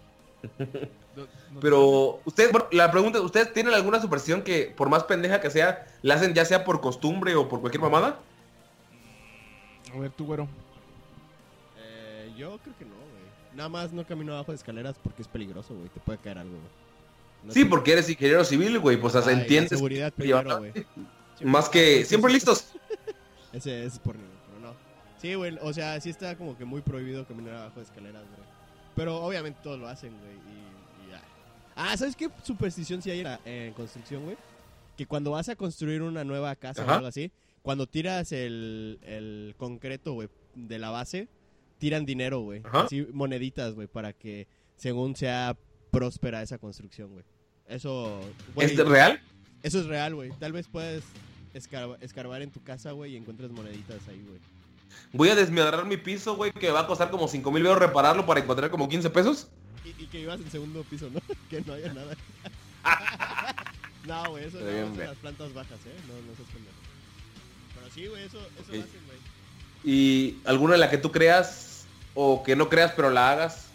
No- 1.16 1.23
no- 1.53 1.61
Pero 1.61 2.20
ustedes, 2.24 2.53
bueno, 2.53 2.66
la 2.73 2.91
pregunta, 2.91 3.20
¿ustedes 3.20 3.53
tienen 3.53 3.73
alguna 3.74 4.01
superstición 4.01 4.43
que 4.43 4.73
por 4.77 4.89
más 4.89 5.05
pendeja 5.05 5.41
que 5.41 5.51
sea, 5.51 5.86
la 6.03 6.15
hacen 6.15 6.35
ya 6.35 6.45
sea 6.45 6.65
por 6.65 6.81
costumbre 6.81 7.35
o 7.35 7.49
por 7.49 7.61
cualquier 7.61 7.81
mamada? 7.82 8.19
A 9.95 9.99
ver, 9.99 10.11
tú, 10.11 10.27
güero. 10.27 10.47
Eh, 11.78 12.32
yo 12.36 12.59
creo 12.59 12.74
que 12.78 12.85
no, 12.85 12.95
güey. 12.95 13.24
Nada 13.57 13.69
más 13.69 13.93
no 13.93 14.05
camino 14.07 14.35
abajo 14.35 14.53
de 14.53 14.57
escaleras 14.57 14.97
porque 15.03 15.23
es 15.23 15.28
peligroso, 15.28 15.74
güey. 15.74 15.89
Te 15.89 16.01
puede 16.01 16.19
caer 16.19 16.39
algo, 16.39 16.53
güey. 16.57 16.84
No 17.45 17.53
Sí, 17.53 17.62
sé. 17.62 17.66
porque 17.66 17.93
eres 17.93 18.09
ingeniero 18.09 18.45
civil, 18.45 18.79
güey, 18.79 18.97
pues 18.97 19.15
Ay, 19.16 19.35
entiendes. 19.35 19.71
seguridad 19.71 20.12
primero, 20.12 20.59
güey. 20.59 20.73
Más 21.43 21.69
que 21.69 22.05
siempre 22.05 22.33
listos. 22.33 22.73
Ese 23.53 23.85
es 23.85 23.99
por 23.99 24.16
pero 24.16 24.61
no. 24.61 24.75
Sí, 25.21 25.35
güey, 25.35 25.57
o 25.61 25.73
sea, 25.73 26.01
sí 26.01 26.11
está 26.11 26.37
como 26.37 26.57
que 26.57 26.65
muy 26.65 26.81
prohibido 26.81 27.27
caminar 27.27 27.55
abajo 27.57 27.81
de 27.81 27.85
escaleras, 27.87 28.23
güey. 28.23 28.49
Pero 28.97 29.16
obviamente 29.23 29.59
todos 29.62 29.79
lo 29.79 29.89
hacen, 29.89 30.12
güey, 30.21 30.33
y, 30.33 31.07
y 31.07 31.11
ya. 31.11 31.21
Ah, 31.77 31.97
¿sabes 31.97 32.15
qué 32.16 32.31
superstición 32.43 33.03
sí 33.03 33.11
hay 33.11 33.19
en, 33.21 33.25
la- 33.25 33.41
en 33.45 33.73
construcción, 33.75 34.25
güey? 34.25 34.37
Que 34.97 35.07
cuando 35.07 35.33
vas 35.33 35.49
a 35.49 35.57
construir 35.57 36.03
una 36.03 36.23
nueva 36.25 36.55
casa 36.55 36.85
o 36.85 36.91
algo 36.91 37.07
así, 37.09 37.33
cuando 37.62 37.87
tiras 37.89 38.31
el, 38.31 38.99
el 39.03 39.55
concreto, 39.59 40.12
güey, 40.12 40.29
de 40.55 40.79
la 40.79 40.91
base, 40.91 41.27
tiran 41.79 42.07
dinero, 42.07 42.41
güey. 42.41 42.62
Así, 42.73 43.05
moneditas, 43.12 43.75
güey, 43.75 43.89
para 43.89 44.12
que 44.12 44.47
según 44.77 45.16
sea 45.16 45.57
próspera 45.91 46.43
esa 46.43 46.59
construcción, 46.59 47.11
güey. 47.12 47.25
Eso, 47.69 48.20
güey, 48.55 48.66
¿Es 48.69 48.77
de 48.77 48.85
real? 48.85 49.20
eso 49.62 49.81
es 49.81 49.86
real, 49.86 50.15
güey. 50.15 50.31
Tal 50.39 50.53
vez 50.53 50.69
puedes 50.69 51.05
escarba- 51.55 51.97
escarbar 52.01 52.43
en 52.43 52.51
tu 52.51 52.62
casa, 52.62 52.93
güey, 52.93 53.12
y 53.15 53.16
encuentres 53.16 53.51
moneditas 53.51 54.07
ahí, 54.09 54.23
güey. 54.27 54.39
Voy 55.12 55.28
a 55.31 55.35
desmadrar 55.35 55.85
mi 55.86 55.97
piso, 55.97 56.36
güey, 56.36 56.53
que 56.53 56.70
va 56.70 56.81
a 56.81 56.86
costar 56.86 57.11
como 57.11 57.27
5 57.27 57.51
mil 57.51 57.65
euros 57.66 57.78
repararlo 57.81 58.27
para 58.27 58.41
encontrar 58.41 58.70
como 58.70 58.89
15 58.89 59.11
pesos. 59.11 59.49
Y, 59.85 59.89
y 60.03 60.07
que 60.07 60.20
ibas 60.20 60.41
en 60.41 60.51
segundo 60.51 60.82
piso, 60.85 61.11
¿no? 61.11 61.20
que 61.51 61.61
no 61.62 61.73
haya 61.73 61.93
nada. 61.93 62.15
no, 64.07 64.31
güey, 64.31 64.45
eso 64.45 64.59
no 64.61 64.65
güey. 64.95 65.07
las 65.07 65.16
plantas 65.16 65.53
bajas, 65.55 65.78
¿eh? 65.86 65.97
No, 66.07 66.15
no 66.31 66.36
seas 66.36 66.49
pendejo. 66.49 66.77
Pero 67.74 67.91
sí, 67.95 68.07
güey, 68.07 68.24
eso, 68.24 68.39
eso 68.39 68.69
Ok. 68.69 68.74
lo 68.74 68.81
hacen, 68.82 69.01
güey. 69.07 69.19
Y 69.85 70.39
alguna 70.45 70.74
en 70.74 70.81
la 70.81 70.91
que 70.91 70.99
tú 70.99 71.11
creas 71.12 71.86
o 72.15 72.43
que 72.43 72.57
no 72.57 72.69
creas 72.69 72.93
pero 72.95 73.11
la 73.11 73.31
hagas. 73.32 73.66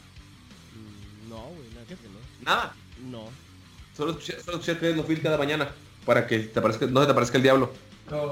Mm, 0.76 1.30
No, 1.30 1.44
güey, 1.50 1.70
nada 1.74 1.86
que 1.86 1.96
no. 1.96 2.20
Nada. 2.46 2.76
No. 3.04 3.30
Solo 4.00 4.12
escuché, 4.12 4.40
solo 4.42 4.60
escuché 4.60 4.76
Phil 5.04 5.22
cada 5.22 5.38
mañana. 5.38 5.68
Para 6.06 6.26
que 6.26 6.40
te 6.40 6.58
aparezca, 6.58 6.86
no 6.86 7.02
se 7.02 7.06
te 7.06 7.12
aparezca 7.12 7.36
el 7.36 7.44
diablo. 7.44 7.74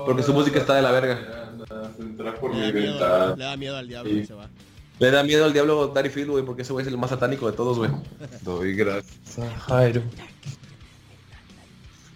Porque 0.05 0.23
su 0.23 0.33
música 0.33 0.59
está 0.59 0.75
de 0.75 0.81
la 0.81 0.91
verga. 0.91 1.51
Entra 1.99 2.33
por 2.35 2.55
Le 2.55 2.57
mi 2.57 2.61
da, 2.67 2.71
miedo, 2.71 2.91
ventana. 2.93 3.35
le 3.35 3.43
da 3.43 3.57
miedo 3.57 3.75
al 3.75 3.87
diablo 3.89 4.11
y 4.13 4.25
se 4.25 4.33
va. 4.33 4.47
Le 4.97 5.11
da 5.11 5.23
miedo 5.23 5.43
al 5.43 5.51
diablo 5.51 5.89
Daddy 5.89 6.07
Phil, 6.07 6.27
güey, 6.27 6.45
porque 6.45 6.61
ese 6.61 6.71
güey 6.71 6.85
es 6.85 6.91
el 6.91 6.97
más 6.97 7.09
satánico 7.09 7.51
de 7.51 7.57
todos, 7.57 7.77
güey. 7.77 7.91
Doy 8.43 8.75
gracias 8.75 9.39
a 9.39 9.59
Jairo. 9.59 10.01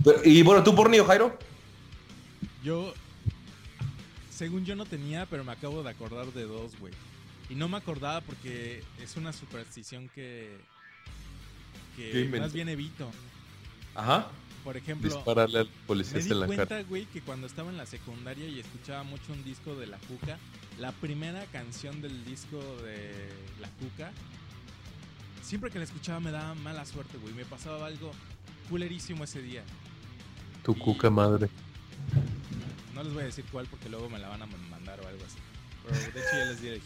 Pero- 0.06 0.22
y 0.23 0.41
bueno, 0.44 0.64
tú 0.64 0.73
por 0.73 0.90
niño, 0.90 1.03
Jairo. 1.03 1.38
Yo, 2.64 2.94
según 4.30 4.64
yo 4.64 4.78
no 4.78 4.86
tenía, 4.86 5.26
pero 5.26 5.44
me 5.44 5.52
acabo 5.52 5.84
de 5.84 5.90
acordar 5.90 6.28
de 6.28 6.44
dos, 6.45 6.72
güey. 6.80 6.94
Y 7.49 7.56
no 7.56 7.68
me 7.68 7.76
acordaba 7.76 8.22
porque 8.22 8.82
es 9.03 9.18
una 9.18 9.34
superstición 9.34 10.10
que, 10.15 10.57
¿Qué 11.98 12.30
que 12.32 12.40
más 12.40 12.53
bien 12.53 12.69
evito. 12.69 13.11
Ajá. 13.95 14.27
Por 14.63 14.77
ejemplo, 14.77 15.09
Dispararle 15.09 15.59
al 15.59 15.65
me 15.65 15.88
policía 15.88 16.19
di 16.19 16.30
en 16.30 16.39
la 16.39 16.45
cuenta, 16.45 16.68
cara. 16.68 16.84
güey, 16.84 17.05
que 17.07 17.22
cuando 17.22 17.47
estaba 17.47 17.69
en 17.72 17.77
la 17.77 17.88
secundaria 17.88 18.47
y 18.47 18.59
escuchaba 18.59 19.03
mucho 19.03 19.34
un 19.34 19.43
disco 19.43 19.73
de 19.76 19.88
La 19.88 19.97
Cuca, 19.97 20.38
la 20.80 20.91
primera 20.91 21.43
canción 21.47 22.01
del 22.01 22.23
disco 22.26 22.57
de 22.84 23.30
La 23.59 23.69
Cuca, 23.69 24.11
siempre 25.41 25.72
que 25.72 25.80
la 25.80 25.85
escuchaba 25.85 26.19
me 26.19 26.31
daba 26.31 26.53
mala 26.53 26.85
suerte, 26.85 27.18
güey. 27.18 27.34
Me 27.34 27.45
pasaba 27.45 27.88
algo 27.88 28.11
culerísimo 28.69 29.23
ese 29.23 29.41
día. 29.41 29.63
Tu 30.63 30.77
cuca 30.77 31.09
madre. 31.09 31.49
No 32.93 33.03
les 33.03 33.13
voy 33.13 33.23
a 33.23 33.26
decir 33.26 33.45
cuál 33.51 33.65
porque 33.65 33.89
luego 33.89 34.09
me 34.09 34.19
la 34.19 34.30
van 34.30 34.43
a 34.43 34.45
mandar 34.45 34.99
o 35.01 35.07
algo 35.07 35.23
así. 35.26 35.39
Pero 35.84 35.95
de 36.13 36.19
hecho 36.19 36.38
ya 36.38 36.45
les 36.45 36.61
dije. 36.61 36.80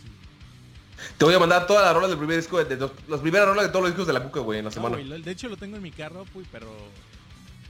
Te 1.18 1.26
voy 1.26 1.34
a 1.34 1.40
mandar 1.40 1.68
todas 1.68 1.84
las 1.86 1.94
rolas 1.94 2.10
del 2.10 2.18
primer 2.20 2.38
disco, 2.38 2.58
de, 2.58 2.66
de 2.66 2.78
los, 2.78 2.92
las 3.08 3.20
primeras 3.22 3.48
rolas 3.48 3.66
de 3.66 3.70
todos 3.70 3.84
los 3.84 3.92
discos 3.92 4.08
de 4.08 4.14
la 4.14 4.24
Cuca, 4.24 4.40
güey, 4.40 4.60
en 4.60 4.66
la 4.66 4.70
No, 4.70 4.74
semana. 4.74 4.98
güey, 4.98 5.22
de 5.22 5.32
hecho 5.32 5.48
lo 5.50 5.58
tengo 5.58 5.76
en 5.78 5.84
mi 5.84 5.92
carro, 5.92 6.26
güey, 6.34 6.46
pero 6.52 6.72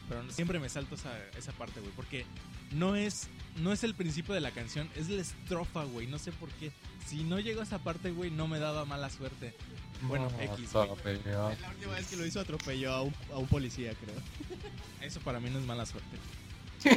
pero 0.08 0.22
siempre 0.32 0.60
me 0.60 0.70
salto 0.70 0.94
esa, 0.94 1.12
esa 1.36 1.52
parte, 1.54 1.80
güey, 1.80 1.92
porque 1.96 2.26
no 2.72 2.96
es 2.96 3.28
no 3.58 3.72
es 3.72 3.84
el 3.84 3.96
principio 3.96 4.36
de 4.36 4.42
la 4.42 4.52
canción, 4.52 4.88
es 4.96 5.10
la 5.10 5.22
estrofa, 5.22 5.84
güey, 5.86 6.06
no 6.08 6.20
sé 6.20 6.32
por 6.32 6.50
qué. 6.50 6.72
Si 7.08 7.24
no 7.24 7.40
llegó 7.40 7.62
a 7.62 7.64
esa 7.64 7.80
parte, 7.80 8.12
güey, 8.12 8.30
no 8.32 8.48
me 8.48 8.60
daba 8.60 8.86
mala 8.86 9.10
suerte. 9.10 9.56
Bueno, 10.02 10.30
X, 10.40 10.74
güey. 10.74 10.88
La 11.26 11.48
última 11.70 11.94
vez 11.94 12.08
que 12.08 12.18
lo 12.18 12.26
hizo 12.26 12.40
atropelló 12.40 12.92
a 12.92 13.02
un, 13.04 13.14
a 13.34 13.38
un 13.38 13.48
policía, 13.48 13.94
creo. 13.94 14.16
Eso 15.02 15.20
para 15.22 15.40
mí 15.40 15.50
no 15.50 15.60
es 15.60 15.66
mala 15.66 15.86
suerte. 15.86 16.18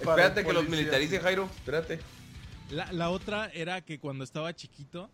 Espérate 0.00 0.44
que 0.44 0.52
los 0.52 0.68
militarice, 0.68 1.20
Jairo. 1.20 1.44
Espérate. 1.56 2.00
La, 2.70 2.90
la 2.92 3.10
otra 3.10 3.46
era 3.48 3.80
que 3.80 3.98
cuando 3.98 4.24
estaba 4.24 4.54
chiquito, 4.54 5.08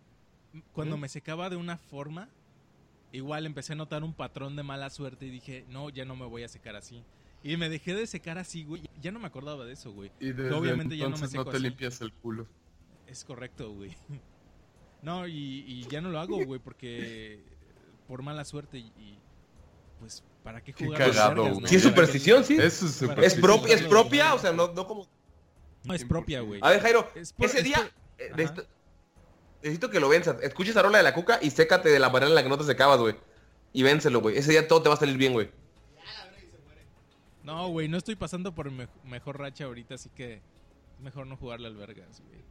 cuando 0.72 0.96
me 0.96 1.08
secaba 1.08 1.50
de 1.50 1.56
una 1.56 1.76
forma, 1.76 2.28
igual 3.12 3.44
empecé 3.46 3.74
a 3.74 3.76
notar 3.76 4.02
un 4.04 4.14
patrón 4.14 4.56
de 4.56 4.62
mala 4.62 4.88
suerte 4.90 5.26
y 5.26 5.30
dije, 5.30 5.64
no, 5.68 5.90
ya 5.90 6.04
no 6.04 6.16
me 6.16 6.26
voy 6.26 6.42
a 6.44 6.48
secar 6.48 6.76
así. 6.76 7.02
Y 7.44 7.56
me 7.56 7.68
dejé 7.68 7.94
de 7.94 8.06
secar 8.06 8.38
así, 8.38 8.64
güey. 8.64 8.82
Ya 9.00 9.10
no 9.10 9.18
me 9.18 9.26
acordaba 9.26 9.64
de 9.64 9.72
eso, 9.72 9.92
güey. 9.92 10.10
Y 10.20 10.26
desde 10.32 10.52
obviamente 10.54 10.96
ya 10.96 11.04
no 11.04 11.10
me 11.10 11.14
entonces 11.16 11.30
seco 11.32 11.44
no 11.44 11.50
te 11.50 11.56
así. 11.56 11.64
limpias 11.64 12.00
el 12.00 12.12
culo. 12.12 12.46
Es 13.06 13.24
correcto, 13.24 13.72
güey. 13.72 13.94
No, 15.02 15.26
y, 15.26 15.64
y 15.66 15.84
ya 15.90 16.00
no 16.00 16.10
lo 16.10 16.20
hago, 16.20 16.44
güey, 16.44 16.60
porque 16.60 17.40
por 18.06 18.22
mala 18.22 18.44
suerte 18.44 18.78
y, 18.78 18.82
y, 18.84 19.18
pues, 19.98 20.22
¿para 20.44 20.62
qué 20.62 20.72
Qué 20.72 20.84
jugar 20.86 21.00
las 21.00 21.16
cagado, 21.16 21.42
güey. 21.42 21.60
no? 21.60 21.66
Sí 21.66 21.74
es 21.74 21.82
¿Para 21.82 21.90
qué- 21.92 21.96
superstición, 21.96 22.44
sí. 22.44 22.54
Eso 22.54 22.86
es 22.86 22.92
Para- 22.98 23.28
súper 23.28 23.74
Es, 23.74 23.82
propia, 23.88 24.32
o 24.32 24.38
sea, 24.38 24.52
no, 24.52 24.72
no 24.72 24.86
como... 24.86 25.08
No, 25.84 25.94
es 25.94 26.04
propia, 26.04 26.40
güey. 26.40 26.60
A 26.62 26.70
ver, 26.70 26.80
Jairo, 26.80 27.10
Es 27.14 27.32
por- 27.32 27.46
ese 27.46 27.58
es 27.58 27.64
día... 27.64 27.76
por- 27.78 27.86
eh, 28.18 28.30
necesito, 28.36 28.66
necesito 29.62 29.90
que 29.90 30.00
lo 30.00 30.08
venzas. 30.08 30.36
Escucha 30.42 30.70
esa 30.70 30.82
rola 30.82 30.98
de 30.98 31.04
la 31.04 31.14
cuca 31.14 31.38
y 31.42 31.50
sécate 31.50 31.88
de 31.88 31.98
la 31.98 32.08
manera 32.10 32.28
en 32.28 32.34
la 32.34 32.42
que 32.42 32.48
no 32.48 32.58
te 32.58 32.64
secabas, 32.64 33.00
güey. 33.00 33.16
Y 33.72 33.82
vénselo, 33.82 34.20
güey. 34.20 34.36
Ese 34.38 34.50
día 34.52 34.68
todo 34.68 34.82
te 34.82 34.88
va 34.88 34.94
a 34.94 34.98
salir 34.98 35.16
bien, 35.16 35.32
güey. 35.32 35.50
No, 37.42 37.68
güey, 37.68 37.88
no 37.88 37.98
estoy 37.98 38.14
pasando 38.14 38.54
por 38.54 38.70
me- 38.70 38.88
mejor 39.04 39.38
racha 39.38 39.64
ahorita, 39.64 39.96
así 39.96 40.08
que 40.10 40.34
es 40.34 41.00
mejor 41.00 41.26
no 41.26 41.36
jugarle 41.36 41.66
al 41.66 41.74
vergas, 41.76 42.22
güey. 42.28 42.42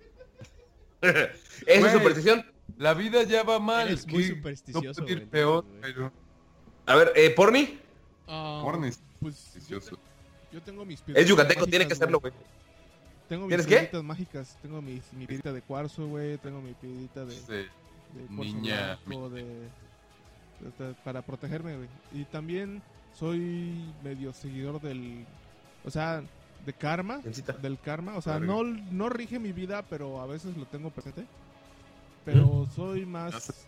Esa 1.66 1.88
es 1.88 1.94
superstición. 1.94 2.46
La 2.78 2.94
vida 2.94 3.24
ya 3.24 3.44
va 3.44 3.60
mal. 3.60 3.88
Eres 3.88 4.06
muy 4.08 4.24
supersticioso, 4.26 5.02
No 5.02 5.06
puede 5.06 5.12
ir 5.12 5.18
güey, 5.20 5.30
peor, 5.30 5.66
entonces, 5.66 5.94
pero... 5.96 6.12
A 6.86 6.96
ver, 6.96 7.12
eh, 7.16 7.30
¿Porni? 7.30 7.80
Ah, 8.28 8.60
Porni 8.64 8.90
es 8.90 9.02
Pues 9.20 9.54
yo 10.52 10.62
tengo 10.62 10.84
mis 10.84 11.02
Es 11.14 11.28
yucateco, 11.28 11.66
tiene 11.68 11.88
que 11.88 11.94
hacerlo, 11.94 12.20
güey. 12.20 12.34
Tengo 13.32 13.46
mis 13.46 13.50
¿Tienes 13.52 13.66
qué? 13.66 13.76
piedritas 13.76 14.04
mágicas. 14.04 14.58
Tengo 14.62 14.82
mi, 14.82 15.02
mi 15.14 15.26
piedrita 15.26 15.54
de 15.54 15.62
cuarzo, 15.62 16.06
güey. 16.06 16.38
Tengo 16.40 16.60
mi 16.62 16.74
piedrita 16.74 17.24
de, 17.24 17.32
Sí. 17.34 17.46
de 17.54 18.26
cuarzo 18.36 18.44
Niña, 18.44 19.00
blanco, 19.06 19.30
de, 19.30 19.44
de- 19.46 20.86
de- 20.86 20.94
para 21.06 21.22
protegerme, 21.22 21.78
güey. 21.78 21.88
Y 22.14 22.26
también 22.26 22.82
soy 23.18 23.86
medio 24.04 24.34
seguidor 24.34 24.82
del, 24.82 25.26
o 25.86 25.90
sea, 25.90 26.22
de 26.66 26.74
karma, 26.74 27.22
Mencita. 27.24 27.54
del 27.54 27.80
karma. 27.80 28.18
O 28.18 28.22
sea, 28.22 28.38
no, 28.40 28.64
no 28.66 29.08
rige 29.08 29.40
mi 29.40 29.54
vida, 29.54 29.82
pero 29.90 30.20
a 30.20 30.26
veces 30.26 30.58
lo 30.58 30.66
tengo 30.66 30.90
presente. 30.90 31.26
Pero 32.26 32.68
soy 32.76 33.06
más 33.06 33.66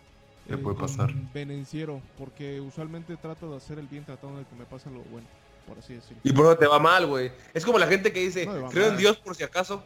puede 0.62 0.78
pasar. 0.78 1.14
venenciero, 1.34 2.02
porque 2.18 2.60
usualmente 2.60 3.16
trato 3.16 3.50
de 3.50 3.56
hacer 3.58 3.80
el 3.80 3.88
bien 3.88 4.04
tratando 4.04 4.40
de 4.40 4.46
que 4.46 4.56
me 4.56 4.66
pase 4.66 4.92
lo 4.92 5.00
bueno, 5.04 5.26
por 5.68 5.78
así 5.80 5.94
decirlo. 5.96 6.18
Y 6.24 6.32
por 6.34 6.46
eso 6.46 6.58
te 6.58 6.68
va 6.68 6.80
mal, 6.80 7.06
güey. 7.08 7.32
Es 7.54 7.66
como 7.66 7.78
la 7.80 7.88
gente 7.88 8.12
que 8.12 8.20
dice, 8.22 8.46
No 8.46 8.70
creo 8.70 8.90
en. 8.90 8.98
Dios 8.98 9.18
por 9.18 9.36
si 9.36 9.44
acaso. 9.44 9.84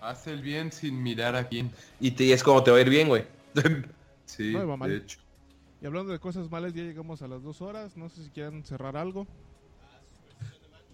Hace 0.00 0.32
el 0.32 0.42
bien 0.42 0.70
sin 0.72 1.02
mirar 1.02 1.34
a 1.34 1.48
quién. 1.48 1.70
Y 2.00 2.12
te, 2.12 2.32
es 2.32 2.42
como 2.42 2.62
te 2.62 2.70
va 2.70 2.76
a 2.76 2.80
ir 2.80 2.90
bien, 2.90 3.08
güey. 3.08 3.24
Sí, 4.26 4.52
No 4.52 4.58
me 4.60 4.64
va 4.64 4.76
mal. 4.76 4.90
de 4.90 4.96
hecho. 4.96 5.18
Y 5.80 5.86
hablando 5.86 6.10
de 6.12 6.18
cosas 6.18 6.50
malas, 6.50 6.74
ya 6.74 6.82
llegamos 6.82 7.22
a 7.22 7.28
las 7.28 7.42
dos 7.42 7.62
horas. 7.62 7.96
No 7.96 8.08
sé 8.08 8.24
si 8.24 8.30
quieren 8.30 8.64
cerrar 8.64 8.96
algo. 8.96 9.26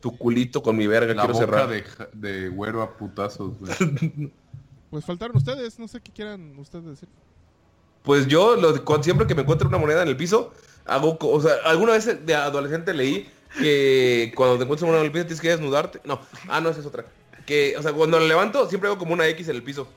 tu 0.01 0.17
culito 0.19 0.63
con 0.63 0.77
mi 0.77 0.87
verga, 0.87 1.15
La 1.15 1.23
quiero 1.23 1.35
boca 1.35 1.47
cerrar. 1.69 2.11
de, 2.13 2.49
güero 2.49 2.83
a 2.83 2.97
putazos, 2.97 3.59
güey. 3.59 4.33
Pues 4.91 5.07
faltaron 5.07 5.35
ustedes, 5.39 5.79
no 5.79 5.89
sé 5.89 6.03
qué 6.03 6.13
quieran 6.13 6.59
ustedes 6.59 6.85
decir. 6.85 7.09
Pues 8.03 8.27
yo, 8.27 8.57
lo- 8.57 8.85
cuando- 8.85 9.03
siempre 9.05 9.27
que 9.27 9.35
me 9.35 9.41
encuentro 9.41 9.67
una 9.67 9.79
moneda 9.79 10.03
en 10.03 10.09
el 10.09 10.17
piso, 10.19 10.53
hago, 10.85 11.17
o 11.19 11.41
sea, 11.41 11.53
alguna 11.65 11.93
vez 11.93 12.27
de 12.27 12.35
adolescente 12.35 12.93
leí 12.93 13.27
que 13.59 14.33
cuando 14.35 14.57
te 14.57 14.65
encuentras 14.65 14.89
una 14.89 14.99
en 14.99 15.07
el 15.07 15.13
piso 15.13 15.25
tienes 15.27 15.41
que 15.41 15.49
desnudarte. 15.49 16.01
No, 16.05 16.21
ah, 16.49 16.61
no, 16.61 16.71
esa 16.71 16.81
es 16.81 16.87
otra. 16.87 17.07
Que, 17.47 17.75
o 17.77 17.83
sea, 17.83 17.93
cuando 17.93 18.19
lo 18.19 18.27
levanto, 18.27 18.69
siempre 18.69 18.89
hago 18.89 18.99
como 18.99 19.13
una 19.13 19.27
X 19.29 19.49
en 19.49 19.57
el 19.57 19.63
piso. 19.63 19.89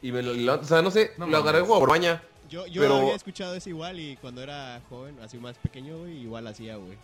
Y 0.00 0.12
me 0.12 0.22
lo 0.22 0.32
levanto, 0.32 0.64
o 0.64 0.68
sea, 0.68 0.82
no 0.82 0.90
sé, 0.90 1.12
No 1.16 1.26
lo 1.26 1.36
agarré 1.38 1.60
como 1.60 1.78
por 1.78 1.90
baña. 1.90 2.22
Yo, 2.48 2.66
yo 2.66 2.82
Pero- 2.82 2.96
había 2.96 3.14
escuchado 3.14 3.54
eso 3.54 3.68
igual 3.70 3.98
y 3.98 4.16
cuando 4.16 4.42
era 4.42 4.80
joven, 4.88 5.16
así 5.22 5.38
más 5.38 5.56
pequeño, 5.58 5.98
güey, 5.98 6.18
igual 6.22 6.46
hacía, 6.46 6.76
güey. 6.76 6.98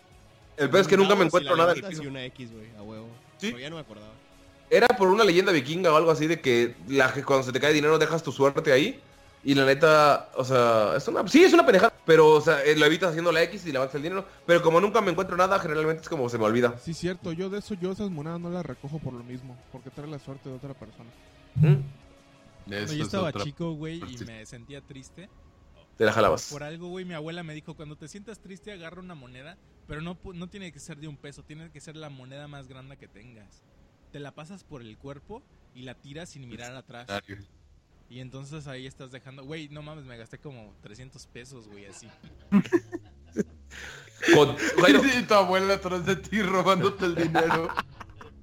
El 0.57 0.69
peor 0.69 0.83
es 0.83 0.89
que 0.89 0.97
nunca 0.97 1.15
me 1.15 1.25
encuentro 1.25 1.55
la 1.55 1.63
nada 1.63 1.73
en 1.73 1.85
el 1.85 1.91
piso. 1.91 2.03
Y 2.03 2.07
una 2.09 2.25
X, 2.27 2.53
güey, 2.53 2.67
a 2.77 2.83
huevo. 2.83 3.07
Sí. 3.39 3.49
Pero 3.49 3.59
ya 3.61 3.71
no 3.71 3.77
me 3.77 3.83
acordaba. 3.83 4.13
Era 4.71 4.89
por 4.89 5.09
una 5.09 5.25
leyenda 5.25 5.53
vikinga 5.53 5.93
o 5.93 5.97
algo 5.97 6.11
así 6.11 6.27
de 6.27 6.41
que 6.41 6.75
la, 6.89 7.13
que 7.13 7.23
cuando 7.25 7.45
se 7.47 7.53
te 7.53 7.61
cae 7.61 7.73
dinero 7.73 7.99
dejas 7.99 8.23
tu 8.23 8.33
suerte 8.33 8.73
ahí. 8.73 9.01
Y 9.45 9.55
la 9.55 9.65
neta, 9.65 10.31
o 10.37 10.45
sea, 10.45 10.95
es 10.97 11.07
una, 11.09 11.27
sí, 11.29 11.45
es 11.45 11.53
una 11.53 11.65
pendejada. 11.65 11.93
Pero, 12.05 12.29
o 12.31 12.41
sea, 12.41 12.63
eh, 12.65 12.77
lo 12.77 12.87
evitas 12.87 13.11
haciendo 13.11 13.31
la 13.33 13.43
X 13.45 13.67
y 13.67 13.73
levantas 13.73 13.95
el 13.97 14.03
dinero. 14.03 14.27
Pero 14.47 14.63
como 14.63 14.81
nunca 14.81 15.01
me 15.01 15.11
encuentro 15.11 15.37
nada, 15.37 15.59
generalmente 15.59 16.03
es 16.03 16.09
como 16.09 16.29
se 16.29 16.39
me 16.39 16.45
olvida. 16.45 16.77
Sí, 16.79 16.93
cierto, 16.95 17.33
yo 17.33 17.49
de 17.51 17.59
eso, 17.59 17.75
yo 17.75 17.93
esas 17.93 18.11
monedas 18.11 18.41
no 18.41 18.51
las 18.51 18.65
recojo 18.67 18.99
por 18.99 19.13
lo 19.13 19.23
mismo, 19.23 19.57
porque 19.73 19.91
trae 19.91 20.07
la 20.09 20.19
suerte 20.19 20.49
de 20.49 20.57
otra 20.57 20.75
persona. 20.75 21.11
¿Mm? 21.57 22.73
Eso 22.73 22.93
yo 22.95 23.01
es 23.03 23.07
estaba 23.09 23.29
otra- 23.29 23.45
chico, 23.45 23.73
güey, 23.73 24.03
y 24.03 24.25
me 24.25 24.45
sentía 24.45 24.81
triste. 24.81 25.29
Te 25.97 26.05
la 26.05 26.13
jalabas. 26.13 26.49
Por 26.51 26.63
algo, 26.63 26.89
güey, 26.89 27.05
mi 27.05 27.15
abuela 27.15 27.43
me 27.43 27.55
dijo, 27.55 27.75
cuando 27.75 27.97
te 27.97 28.07
sientas 28.09 28.39
triste, 28.41 28.73
agarra 28.73 29.01
una 29.01 29.15
moneda, 29.15 29.57
pero 29.87 30.01
no, 30.01 30.21
pu- 30.21 30.35
no 30.35 30.49
tiene 30.49 30.71
que 30.73 30.79
ser 30.81 30.99
de 30.99 31.09
un 31.09 31.17
peso, 31.17 31.43
tiene 31.43 31.71
que 31.71 31.81
ser 31.81 31.97
la 31.97 32.09
moneda 32.09 32.47
más 32.49 32.69
grande 32.69 32.97
que 32.97 33.09
tengas. 33.09 33.63
Te 34.13 34.21
la 34.21 34.33
pasas 34.33 34.63
por 34.65 34.81
el 34.83 34.97
cuerpo 34.97 35.43
y 35.75 35.83
la 35.83 35.95
tiras 35.95 36.29
sin 36.31 36.49
mirar 36.49 36.75
atrás. 36.77 37.07
Y 38.11 38.21
entonces 38.21 38.67
ahí 38.67 38.87
estás 38.87 39.11
dejando, 39.11 39.45
güey, 39.45 39.69
no 39.69 39.83
mames, 39.83 40.05
me 40.05 40.17
gasté 40.17 40.39
como 40.39 40.75
300 40.83 41.27
pesos, 41.27 41.69
güey, 41.69 41.87
así. 41.87 42.09
Con- 44.35 44.57
Jairo, 44.81 45.03
tu 45.29 45.35
abuela 45.35 45.75
atrás 45.75 46.07
de 46.07 46.17
ti 46.17 46.43
robándote 46.43 47.05
el 47.05 47.15
dinero. 47.15 47.69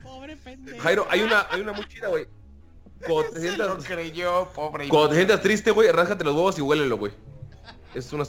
Pobre 0.04 0.38
pendejo. 0.38 0.80
Jairo, 0.82 1.08
hay 1.10 1.22
una, 1.22 1.48
hay 1.50 1.62
una 1.62 1.74
muy 1.74 1.86
chida, 1.88 2.10
güey. 2.10 2.28
Cuando 3.08 3.30
te 3.34 3.42
sientas, 3.42 3.86
creyó, 3.86 4.50
pobre. 4.54 4.88
cuando 4.88 5.10
te 5.10 5.16
sientas 5.16 5.42
triste, 5.42 5.72
güey, 5.72 5.92
ráscate 5.92 6.24
los 6.24 6.36
huevos 6.36 6.58
y 6.60 6.62
huélelo, 6.62 6.98
güey. 6.98 7.12
Es 7.96 8.14
una... 8.14 8.26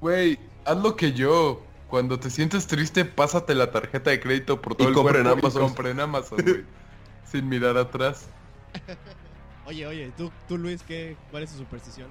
Güey, 0.00 0.38
haz 0.64 0.76
lo 0.76 0.96
que 0.96 1.12
yo. 1.12 1.62
Cuando 1.88 2.20
te 2.20 2.28
sientes 2.28 2.66
triste, 2.66 3.06
pásate 3.06 3.54
la 3.54 3.70
tarjeta 3.70 4.10
de 4.10 4.20
crédito 4.20 4.60
por 4.60 4.74
todo 4.74 4.88
Y 4.88 4.90
el 4.90 4.94
compra 4.94 5.20
en 5.20 5.26
Amazon. 5.28 5.62
y 5.62 5.66
compra 5.66 5.90
en 5.90 6.00
Amazon, 6.00 6.38
güey. 6.42 6.64
Sin 7.24 7.48
mirar 7.48 7.76
atrás. 7.78 8.28
Oye, 9.68 9.86
oye, 9.86 10.10
tú, 10.16 10.32
tú 10.48 10.56
Luis, 10.58 10.82
¿qué, 10.82 11.16
¿cuál 11.30 11.42
es 11.42 11.52
tu 11.52 11.58
superstición? 11.58 12.08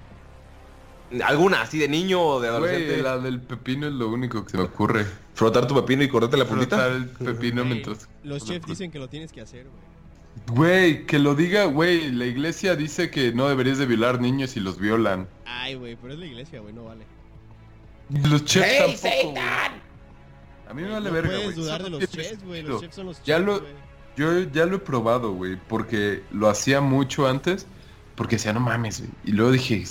Alguna, 1.24 1.62
así 1.62 1.78
de 1.78 1.88
niño 1.88 2.20
o 2.22 2.40
de 2.40 2.48
Güey, 2.50 2.56
adolescente. 2.70 3.02
la 3.02 3.18
del 3.18 3.40
pepino 3.40 3.86
es 3.88 3.94
lo 3.94 4.08
único 4.10 4.44
que 4.44 4.50
se 4.50 4.56
me 4.58 4.62
ocurre. 4.64 5.06
Frotar 5.34 5.66
tu 5.66 5.74
pepino 5.74 6.02
y 6.04 6.08
cortarte 6.08 6.36
la 6.36 6.44
puntita. 6.44 6.76
Frotar 6.76 6.92
el 6.92 7.08
pepino 7.08 7.62
Güey, 7.62 7.72
mientras... 7.74 8.08
Los 8.22 8.44
chefs 8.44 8.66
dicen 8.66 8.90
que 8.92 8.98
lo 8.98 9.08
tienes 9.08 9.32
que 9.32 9.40
hacer, 9.40 9.66
güey. 9.66 10.56
Güey, 10.56 11.06
que 11.06 11.18
lo 11.18 11.34
diga, 11.34 11.64
güey. 11.64 12.12
La 12.12 12.26
iglesia 12.26 12.76
dice 12.76 13.10
que 13.10 13.32
no 13.32 13.48
deberías 13.48 13.78
de 13.78 13.86
violar 13.86 14.20
niños 14.20 14.56
y 14.56 14.60
los 14.60 14.78
violan. 14.78 15.26
Ay, 15.46 15.74
güey, 15.74 15.96
pero 15.96 16.12
es 16.12 16.20
la 16.20 16.26
iglesia, 16.26 16.60
güey, 16.60 16.72
no 16.74 16.84
vale. 16.84 17.04
Los 18.28 18.44
chefs 18.44 18.66
¡Hey, 18.68 18.96
tampoco, 19.02 19.32
güey. 19.32 19.44
A 20.68 20.74
mí 20.74 20.82
me 20.82 20.90
vale 20.90 21.08
no 21.08 21.14
verga, 21.14 21.30
puedes 21.30 21.44
güey. 21.46 21.56
dudar 21.56 21.80
Eso 21.80 21.84
de 21.84 21.90
no 21.90 21.98
los 22.00 22.10
chefs, 22.10 22.44
güey. 22.44 22.62
Los 22.62 22.80
chefs 22.82 22.94
son 22.94 23.06
los 23.06 23.16
chefs, 23.16 23.26
Ya 23.26 23.38
lo- 23.38 23.60
güey. 23.60 23.72
Yo 24.18 24.40
ya 24.40 24.66
lo 24.66 24.76
he 24.76 24.78
probado, 24.80 25.32
güey, 25.32 25.56
porque 25.68 26.24
lo 26.32 26.48
hacía 26.48 26.80
mucho 26.80 27.28
antes, 27.28 27.68
porque 28.16 28.34
decía, 28.34 28.52
no 28.52 28.58
mames, 28.58 28.98
güey. 28.98 29.12
Y 29.22 29.30
luego 29.30 29.52
dije, 29.52 29.84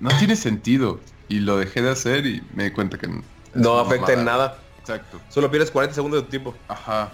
no 0.00 0.08
tiene 0.18 0.36
sentido. 0.36 1.00
Y 1.28 1.40
lo 1.40 1.58
dejé 1.58 1.82
de 1.82 1.90
hacer 1.90 2.24
y 2.24 2.42
me 2.54 2.64
di 2.64 2.70
cuenta 2.70 2.96
que 2.96 3.08
no, 3.08 3.22
No 3.52 3.78
afecta 3.78 4.14
en 4.14 4.24
nada. 4.24 4.56
Exacto. 4.80 5.20
Solo 5.28 5.50
pierdes 5.50 5.70
40 5.70 5.94
segundos 5.94 6.20
de 6.20 6.24
tu 6.24 6.30
tiempo. 6.30 6.54
Ajá. 6.66 7.10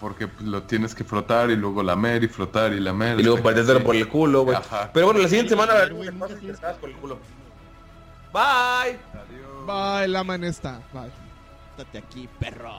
Porque 0.00 0.26
pues, 0.26 0.44
lo 0.44 0.64
tienes 0.64 0.92
que 0.92 1.04
frotar 1.04 1.52
y 1.52 1.56
luego 1.56 1.84
lamer 1.84 2.24
y 2.24 2.26
frotar 2.26 2.72
y 2.72 2.80
lamer. 2.80 3.20
Y 3.20 3.22
luego 3.22 3.40
que 3.40 3.62
sí. 3.62 3.72
por 3.84 3.94
el 3.94 4.08
culo, 4.08 4.42
güey. 4.42 4.56
Ajá. 4.56 4.90
Pero 4.92 5.06
bueno, 5.06 5.20
la 5.20 5.28
siguiente 5.28 5.50
semana 5.50 5.86
Güey, 5.86 6.08
interesadas 6.08 6.78
por 6.78 6.90
el 6.90 6.96
culo. 6.96 7.18
Bye. 8.32 8.98
Adiós. 9.14 9.66
Bye, 10.00 10.08
la 10.08 10.24
man 10.24 10.42
esta. 10.42 10.80
Bye. 10.92 11.12
Estate 11.70 11.98
aquí, 11.98 12.28
perro. 12.40 12.72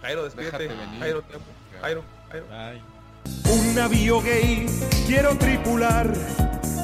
Jairo, 0.00 0.24
despídete. 0.24 0.70
Jairo, 0.98 1.20
te. 1.20 1.36
Jairo, 1.82 2.02
Un 2.34 3.74
navío 3.74 4.22
gay 4.22 4.66
quiero 5.06 5.36
tripular, 5.36 6.10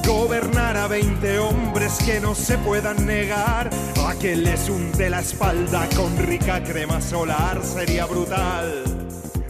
gobernar 0.07 0.77
a 0.77 0.87
20 0.89 1.39
hombres 1.39 1.99
que 2.05 2.20
no 2.20 2.35
se 2.35 2.59
puedan 2.59 3.07
negar, 3.07 3.70
a 4.07 4.15
que 4.19 4.37
les 4.37 4.69
unte 4.69 5.09
la 5.09 5.20
espalda 5.20 5.89
con 5.97 6.16
rica 6.19 6.62
crema 6.62 7.01
solar 7.01 7.65
sería 7.65 8.05
brutal. 8.05 8.85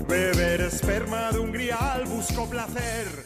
Beber 0.08 0.60
esperma 0.60 1.32
de 1.32 1.40
un 1.40 1.50
grial 1.50 2.04
busco 2.04 2.48
placer, 2.48 3.24